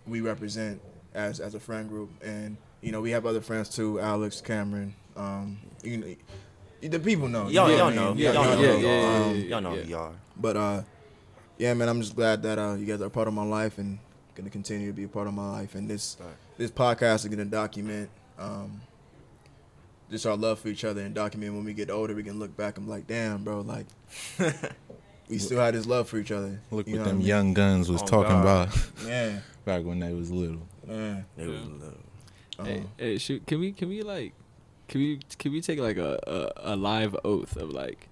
we 0.05 0.21
represent 0.21 0.79
as 1.13 1.39
as 1.39 1.53
a 1.55 1.59
friend 1.59 1.89
group. 1.89 2.09
And 2.23 2.57
you 2.81 2.91
know, 2.91 3.01
we 3.01 3.11
have 3.11 3.25
other 3.25 3.41
friends 3.41 3.69
too, 3.69 3.99
Alex, 3.99 4.41
Cameron. 4.41 4.93
Um, 5.15 5.59
you 5.83 5.97
know, 5.97 6.15
the 6.89 6.99
people 6.99 7.27
know. 7.27 7.47
Y'all, 7.47 7.69
You 7.69 7.77
know 7.77 7.89
y'all 7.89 7.91
know. 7.95 8.13
mean? 8.15 8.23
Y'all 8.25 8.33
y'all 8.33 8.43
know. 8.43 8.61
yeah, 8.61 8.71
who 8.73 8.77
yeah, 8.77 8.89
y'all 8.89 9.05
are. 9.05 9.25
yeah, 9.27 9.31
yeah, 9.33 9.45
Y'all 9.49 9.61
know 9.61 9.75
who 9.75 9.89
y'all 9.89 10.01
are. 10.07 10.13
But 10.37 10.57
uh, 10.57 10.81
yeah, 11.57 11.73
man, 11.73 11.89
I'm 11.89 12.01
just 12.01 12.15
glad 12.15 12.41
that 12.43 12.57
uh, 12.57 12.73
you 12.73 12.85
guys 12.85 13.01
are 13.01 13.09
part 13.09 13.27
of 13.27 13.33
my 13.33 13.43
life 13.45 13.77
and 13.77 13.99
gonna 14.35 14.49
continue 14.49 14.87
to 14.87 14.93
be 14.93 15.03
a 15.03 15.07
part 15.07 15.27
of 15.27 15.33
my 15.33 15.49
life. 15.51 15.75
And 15.75 15.87
this 15.89 16.17
Right. 16.19 16.29
this 16.57 16.71
podcast 16.71 17.17
is 17.23 17.27
gonna 17.27 17.45
document 17.45 18.09
um, 18.39 18.81
just 20.09 20.25
our 20.25 20.35
love 20.35 20.59
for 20.59 20.69
each 20.69 20.83
other 20.83 21.01
and 21.01 21.13
document 21.13 21.53
when 21.53 21.63
we 21.65 21.73
get 21.73 21.89
older. 21.91 22.15
We 22.15 22.23
can 22.23 22.39
look 22.39 22.55
back 22.57 22.77
and 22.77 22.85
be 22.87 22.91
like, 22.91 23.05
damn, 23.07 23.43
bro, 23.43 23.61
like 23.61 23.85
we 25.29 25.37
still 25.37 25.59
had 25.59 25.73
this 25.75 25.85
love 25.85 26.09
for 26.09 26.17
each 26.17 26.31
other. 26.31 26.59
Look 26.71 26.87
You 26.87 26.97
what 26.97 27.05
them 27.05 27.15
I 27.17 27.19
mean? 27.19 27.27
young 27.27 27.53
guns 27.53 27.89
was 27.91 28.01
Oh, 28.01 28.05
talking 28.07 28.41
God. 28.41 28.67
about 28.67 28.87
Yeah, 29.05 29.39
back 29.65 29.83
when 29.83 29.99
they 29.99 30.13
was 30.13 30.31
little. 30.31 30.67
man. 30.85 31.25
It 31.37 31.47
was 31.47 31.59
Yeah. 31.61 31.67
little. 31.67 31.97
Um, 32.59 32.65
hey, 32.65 32.83
hey 32.97 33.17
shoot 33.17 33.45
can 33.47 33.59
we 33.59 33.71
can 33.71 33.89
we 33.89 34.01
like 34.03 34.33
can 34.87 34.99
we 35.01 35.19
can 35.39 35.51
we 35.51 35.61
take 35.61 35.79
like 35.79 35.97
a, 35.97 36.19
a, 36.27 36.73
a 36.73 36.75
live 36.75 37.15
oath 37.23 37.55
of 37.55 37.71
like 37.71 38.07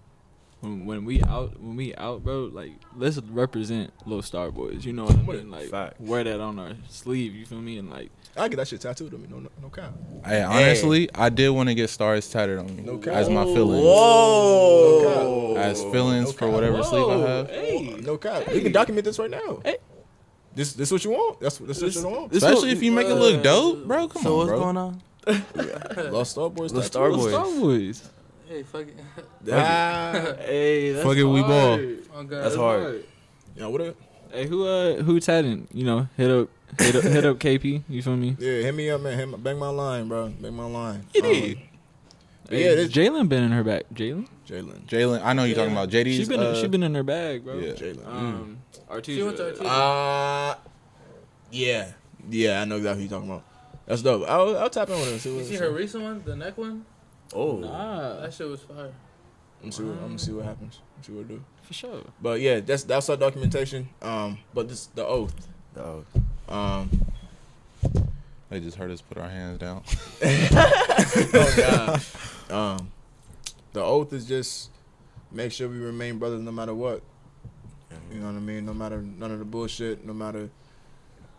when, 0.61 0.85
when 0.85 1.05
we 1.05 1.21
out 1.23 1.59
when 1.61 1.75
we 1.75 1.93
out 1.95 2.23
bro 2.23 2.45
like 2.51 2.71
let's 2.97 3.19
represent 3.29 3.91
little 4.07 4.23
star 4.23 4.49
boys 4.49 4.85
you 4.85 4.93
know 4.93 5.03
what 5.05 5.15
i 5.15 5.21
mean 5.21 5.51
like 5.51 5.67
Fact. 5.69 5.99
wear 6.01 6.23
that 6.23 6.39
on 6.39 6.57
our 6.57 6.71
sleeve 6.87 7.35
you 7.35 7.45
feel 7.45 7.59
me 7.61 7.77
and 7.77 7.89
like 7.91 8.09
I 8.37 8.47
get 8.47 8.55
that 8.57 8.67
shit 8.69 8.79
tattooed 8.79 9.13
on 9.13 9.21
me. 9.23 9.27
No, 9.29 9.39
no, 9.39 9.49
no 9.61 9.69
cap. 9.69 9.91
Hey, 10.23 10.41
honestly, 10.43 11.09
I 11.13 11.29
did 11.29 11.49
want 11.49 11.67
to 11.67 11.75
get 11.75 11.89
stars 11.89 12.29
tattooed 12.29 12.59
on 12.59 12.73
me 12.77 12.83
No 12.83 12.97
cap. 12.99 13.13
as 13.15 13.27
my 13.29 13.43
feelings. 13.43 13.83
Whoa. 13.83 15.55
As 15.57 15.81
feelings 15.81 16.27
No 16.27 16.31
for 16.33 16.39
cap. 16.45 16.49
whatever 16.51 16.83
sleep 16.83 17.05
I 17.07 17.17
have. 17.17 17.49
hey 17.49 17.97
No 18.01 18.17
cap. 18.17 18.47
We 18.47 18.61
can 18.61 18.71
document 18.71 19.03
this 19.05 19.19
right 19.19 19.29
now. 19.31 19.59
Hey. 19.65 19.77
This 20.59 20.73
this 20.73 20.91
what 20.91 21.03
you 21.05 21.11
want? 21.11 21.39
That's 21.39 21.57
that's 21.57 21.79
what 21.81 21.85
This- 21.87 21.95
you 22.03 22.09
want. 22.09 22.31
this 22.31 22.43
Especially 22.43 22.67
what- 22.69 22.77
if 22.77 22.83
you 22.83 22.91
make 22.91 23.07
it 23.07 23.15
look 23.15 23.41
dope, 23.41 23.85
bro. 23.87 24.07
Come 24.09 24.21
so 24.23 24.31
on, 24.33 24.37
what's 24.39 24.49
bro. 24.49 24.59
going 24.59 24.77
on? 24.77 25.01
Lost 26.11 26.31
Star 26.31 26.49
Boys. 26.49 26.73
Lost. 26.73 26.87
Star 26.87 27.09
Boys. 27.11 27.31
Star 27.31 27.45
Boys. 27.45 28.09
Hey, 28.47 28.63
fuck 28.63 28.81
it. 28.81 28.97
Ah, 29.53 30.11
Hey, 30.39 30.91
that's 30.91 31.05
Fuck 31.05 31.15
it, 31.17 31.23
we 31.23 31.41
ball. 31.41 31.79
Oh, 32.13 32.23
God. 32.23 32.43
That's 32.43 32.55
hard. 32.55 33.05
yeah, 33.55 33.67
what 33.67 33.79
up? 33.81 33.95
Hey, 34.33 34.47
who 34.47 34.65
uh 34.65 34.95
who 35.03 35.19
tatting? 35.21 35.67
You 35.73 35.85
know, 35.85 36.07
hit 36.17 36.29
up 36.29 36.49
hit 36.77 36.95
up 36.95 37.03
hit 37.03 37.25
up 37.25 37.39
KP. 37.39 37.83
You 37.87 38.01
feel 38.01 38.17
me? 38.17 38.35
Yeah, 38.37 38.61
hit 38.63 38.75
me 38.75 38.89
up, 38.89 38.99
man. 39.01 39.17
Hit 39.17 39.27
my, 39.29 39.37
bang 39.37 39.57
my 39.57 39.69
line, 39.69 40.07
bro. 40.09 40.27
Bang 40.41 40.55
my 40.55 40.65
line. 40.65 41.05
It 41.13 41.23
Um, 41.23 41.31
is. 41.31 41.55
Hey, 42.49 42.63
yeah, 42.81 42.87
Jalen 42.87 43.29
been 43.29 43.43
in 43.43 43.51
her 43.51 43.63
bag. 43.63 43.83
Jalen, 43.93 44.27
Jalen. 44.47 44.85
Jalen, 44.87 45.21
I 45.23 45.33
know 45.33 45.43
you're 45.45 45.55
talking 45.55 45.71
about 45.71 45.89
JD's. 45.89 46.17
she 46.17 46.25
been 46.25 46.39
uh, 46.41 46.55
she 46.55 46.67
been 46.67 46.83
in 46.83 46.95
her 46.95 47.03
bag, 47.03 47.45
bro. 47.45 47.55
yeah. 47.59 47.73
Jalen. 47.73 48.07
Um, 48.07 48.58
Artesia. 48.89 49.15
She 49.15 49.23
went 49.23 49.37
to 49.37 49.43
Artesia. 49.43 49.65
Uh, 49.65 50.55
yeah, 51.51 51.91
yeah. 52.29 52.61
I 52.61 52.65
know 52.65 52.77
exactly 52.77 53.03
who 53.03 53.09
you're 53.09 53.19
talking 53.19 53.29
about. 53.31 53.43
That's 53.85 54.01
dope. 54.01 54.27
I'll, 54.29 54.57
I'll 54.57 54.69
tap 54.69 54.89
in 54.89 54.95
with 54.99 55.11
her. 55.11 55.19
See 55.19 55.29
You 55.31 55.35
what, 55.37 55.45
see 55.45 55.55
her 55.55 55.71
recent 55.71 56.03
one, 56.03 56.21
the 56.23 56.35
neck 56.35 56.57
one? 56.57 56.85
Oh. 57.33 57.57
Nah, 57.57 58.21
That 58.21 58.33
shit 58.33 58.47
was 58.47 58.61
fire. 58.61 58.91
I'm 59.63 59.71
see 59.71 59.83
what, 59.83 59.93
I'm 59.97 59.99
gonna 60.07 60.19
see 60.19 60.31
what 60.31 60.45
happens. 60.45 60.79
I'm 60.97 61.03
see 61.03 61.11
what 61.11 61.21
it 61.21 61.27
do. 61.27 61.43
for 61.63 61.73
sure. 61.73 62.01
But 62.21 62.39
yeah, 62.39 62.59
that's 62.61 62.83
that's 62.83 63.09
our 63.09 63.17
documentation. 63.17 63.89
Um, 64.01 64.37
but 64.53 64.69
this 64.69 64.85
the 64.87 65.05
oath. 65.05 65.47
Oh. 65.77 66.03
Um, 66.47 66.89
They 68.49 68.59
just 68.59 68.77
heard 68.77 68.89
us 68.89 69.01
put 69.01 69.17
our 69.17 69.29
hands 69.29 69.59
down. 69.59 69.83
oh 70.23 71.53
god. 71.57 72.01
Um, 72.49 72.89
the 73.73 73.83
oath 73.83 74.11
is 74.11 74.25
just 74.25 74.71
make 75.31 75.51
sure 75.51 75.67
we 75.69 75.77
remain 75.77 76.17
brothers 76.17 76.41
no 76.41 76.51
matter 76.51 76.73
what. 76.73 77.03
You 78.11 78.19
know 78.19 78.27
what 78.27 78.35
I 78.35 78.39
mean? 78.39 78.65
No 78.65 78.73
matter 78.73 79.01
none 79.01 79.31
of 79.31 79.39
the 79.39 79.45
bullshit, 79.45 80.05
no 80.05 80.13
matter 80.13 80.49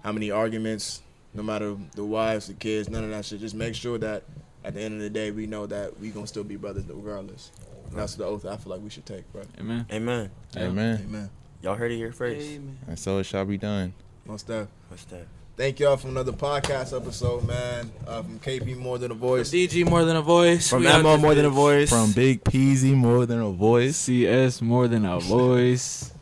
how 0.03 0.13
many 0.13 0.31
arguments, 0.31 1.03
no 1.35 1.43
matter 1.43 1.77
the 1.95 2.05
wives, 2.05 2.47
the 2.47 2.55
kids, 2.55 2.89
none 2.89 3.05
of 3.05 3.11
that 3.11 3.25
shit. 3.25 3.41
Just 3.41 3.55
make 3.55 3.75
sure 3.75 3.99
that 3.99 4.25
at 4.65 4.75
the 4.75 4.81
end 4.81 4.95
of 4.95 5.01
the 5.01 5.11
day 5.11 5.31
we 5.31 5.47
know 5.47 5.67
that 5.67 5.99
we 6.01 6.11
gonna 6.11 6.27
still 6.27 6.45
be 6.45 6.57
brothers 6.57 6.85
regardless. 6.89 7.51
That's 7.93 8.15
the 8.15 8.25
oath 8.25 8.47
I 8.47 8.57
feel 8.57 8.73
like 8.73 8.83
we 8.83 8.91
should 8.91 9.07
take, 9.07 9.31
bro. 9.33 9.43
Amen. 9.59 9.85
Amen. 9.91 10.31
Amen. 10.57 11.01
Amen. 11.05 11.31
Y'all 11.63 11.75
heard 11.75 11.91
it 11.91 11.97
here 11.97 12.13
first. 12.13 12.41
Amen. 12.41 12.79
And 12.87 12.99
so 12.99 13.19
it 13.19 13.25
shall 13.25 13.45
be 13.45 13.59
done. 13.59 13.93
Most 14.25 14.43
stuff. 14.47 14.69
What's 14.89 15.05
that? 15.05 15.27
Thank 15.57 15.79
y'all 15.81 15.99
for 15.99 16.09
another 16.09 16.33
podcast 16.33 16.97
episode, 16.97 17.47
man. 17.47 17.91
Uh, 18.07 18.23
from 18.23 18.39
KP 18.39 18.79
More 18.79 18.97
Than 18.97 19.11
a 19.11 19.15
From 19.15 19.21
Voice. 19.21 19.51
DG 19.51 19.87
more 19.87 20.05
than 20.07 20.17
a 20.17 20.23
voice. 20.23 20.71
From 20.71 20.81
We 20.81 20.87
out 20.87 21.01
Ammo 21.01 21.13
this 21.13 21.23
more 21.23 21.35
than 21.35 21.45
a 21.45 21.51
voice. 21.51 21.91
From 21.91 22.13
Big 22.13 22.43
Peasy, 22.45 22.95
more 22.95 23.27
than 23.27 23.43
a 23.43 23.51
voice. 23.51 23.97
CS 23.97 24.63
more 24.63 24.89
than 24.89 25.05
a 25.05 25.21
voice. 25.21 26.13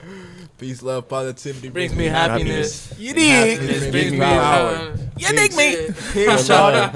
Peace, 0.58 0.82
love, 0.82 1.08
positivity. 1.08 1.68
Brings 1.68 1.94
me 1.94 2.06
happiness. 2.06 2.92
You 2.98 3.08
Happiness 3.14 3.80
dig? 3.80 3.92
brings 3.92 4.12
me 4.12 4.18
power. 4.18 4.74
power. 4.76 4.94
You 5.18 5.28
dig 5.28 5.54
me? 5.56 5.88
Peace, 6.12 6.48
y'all. 6.48 6.90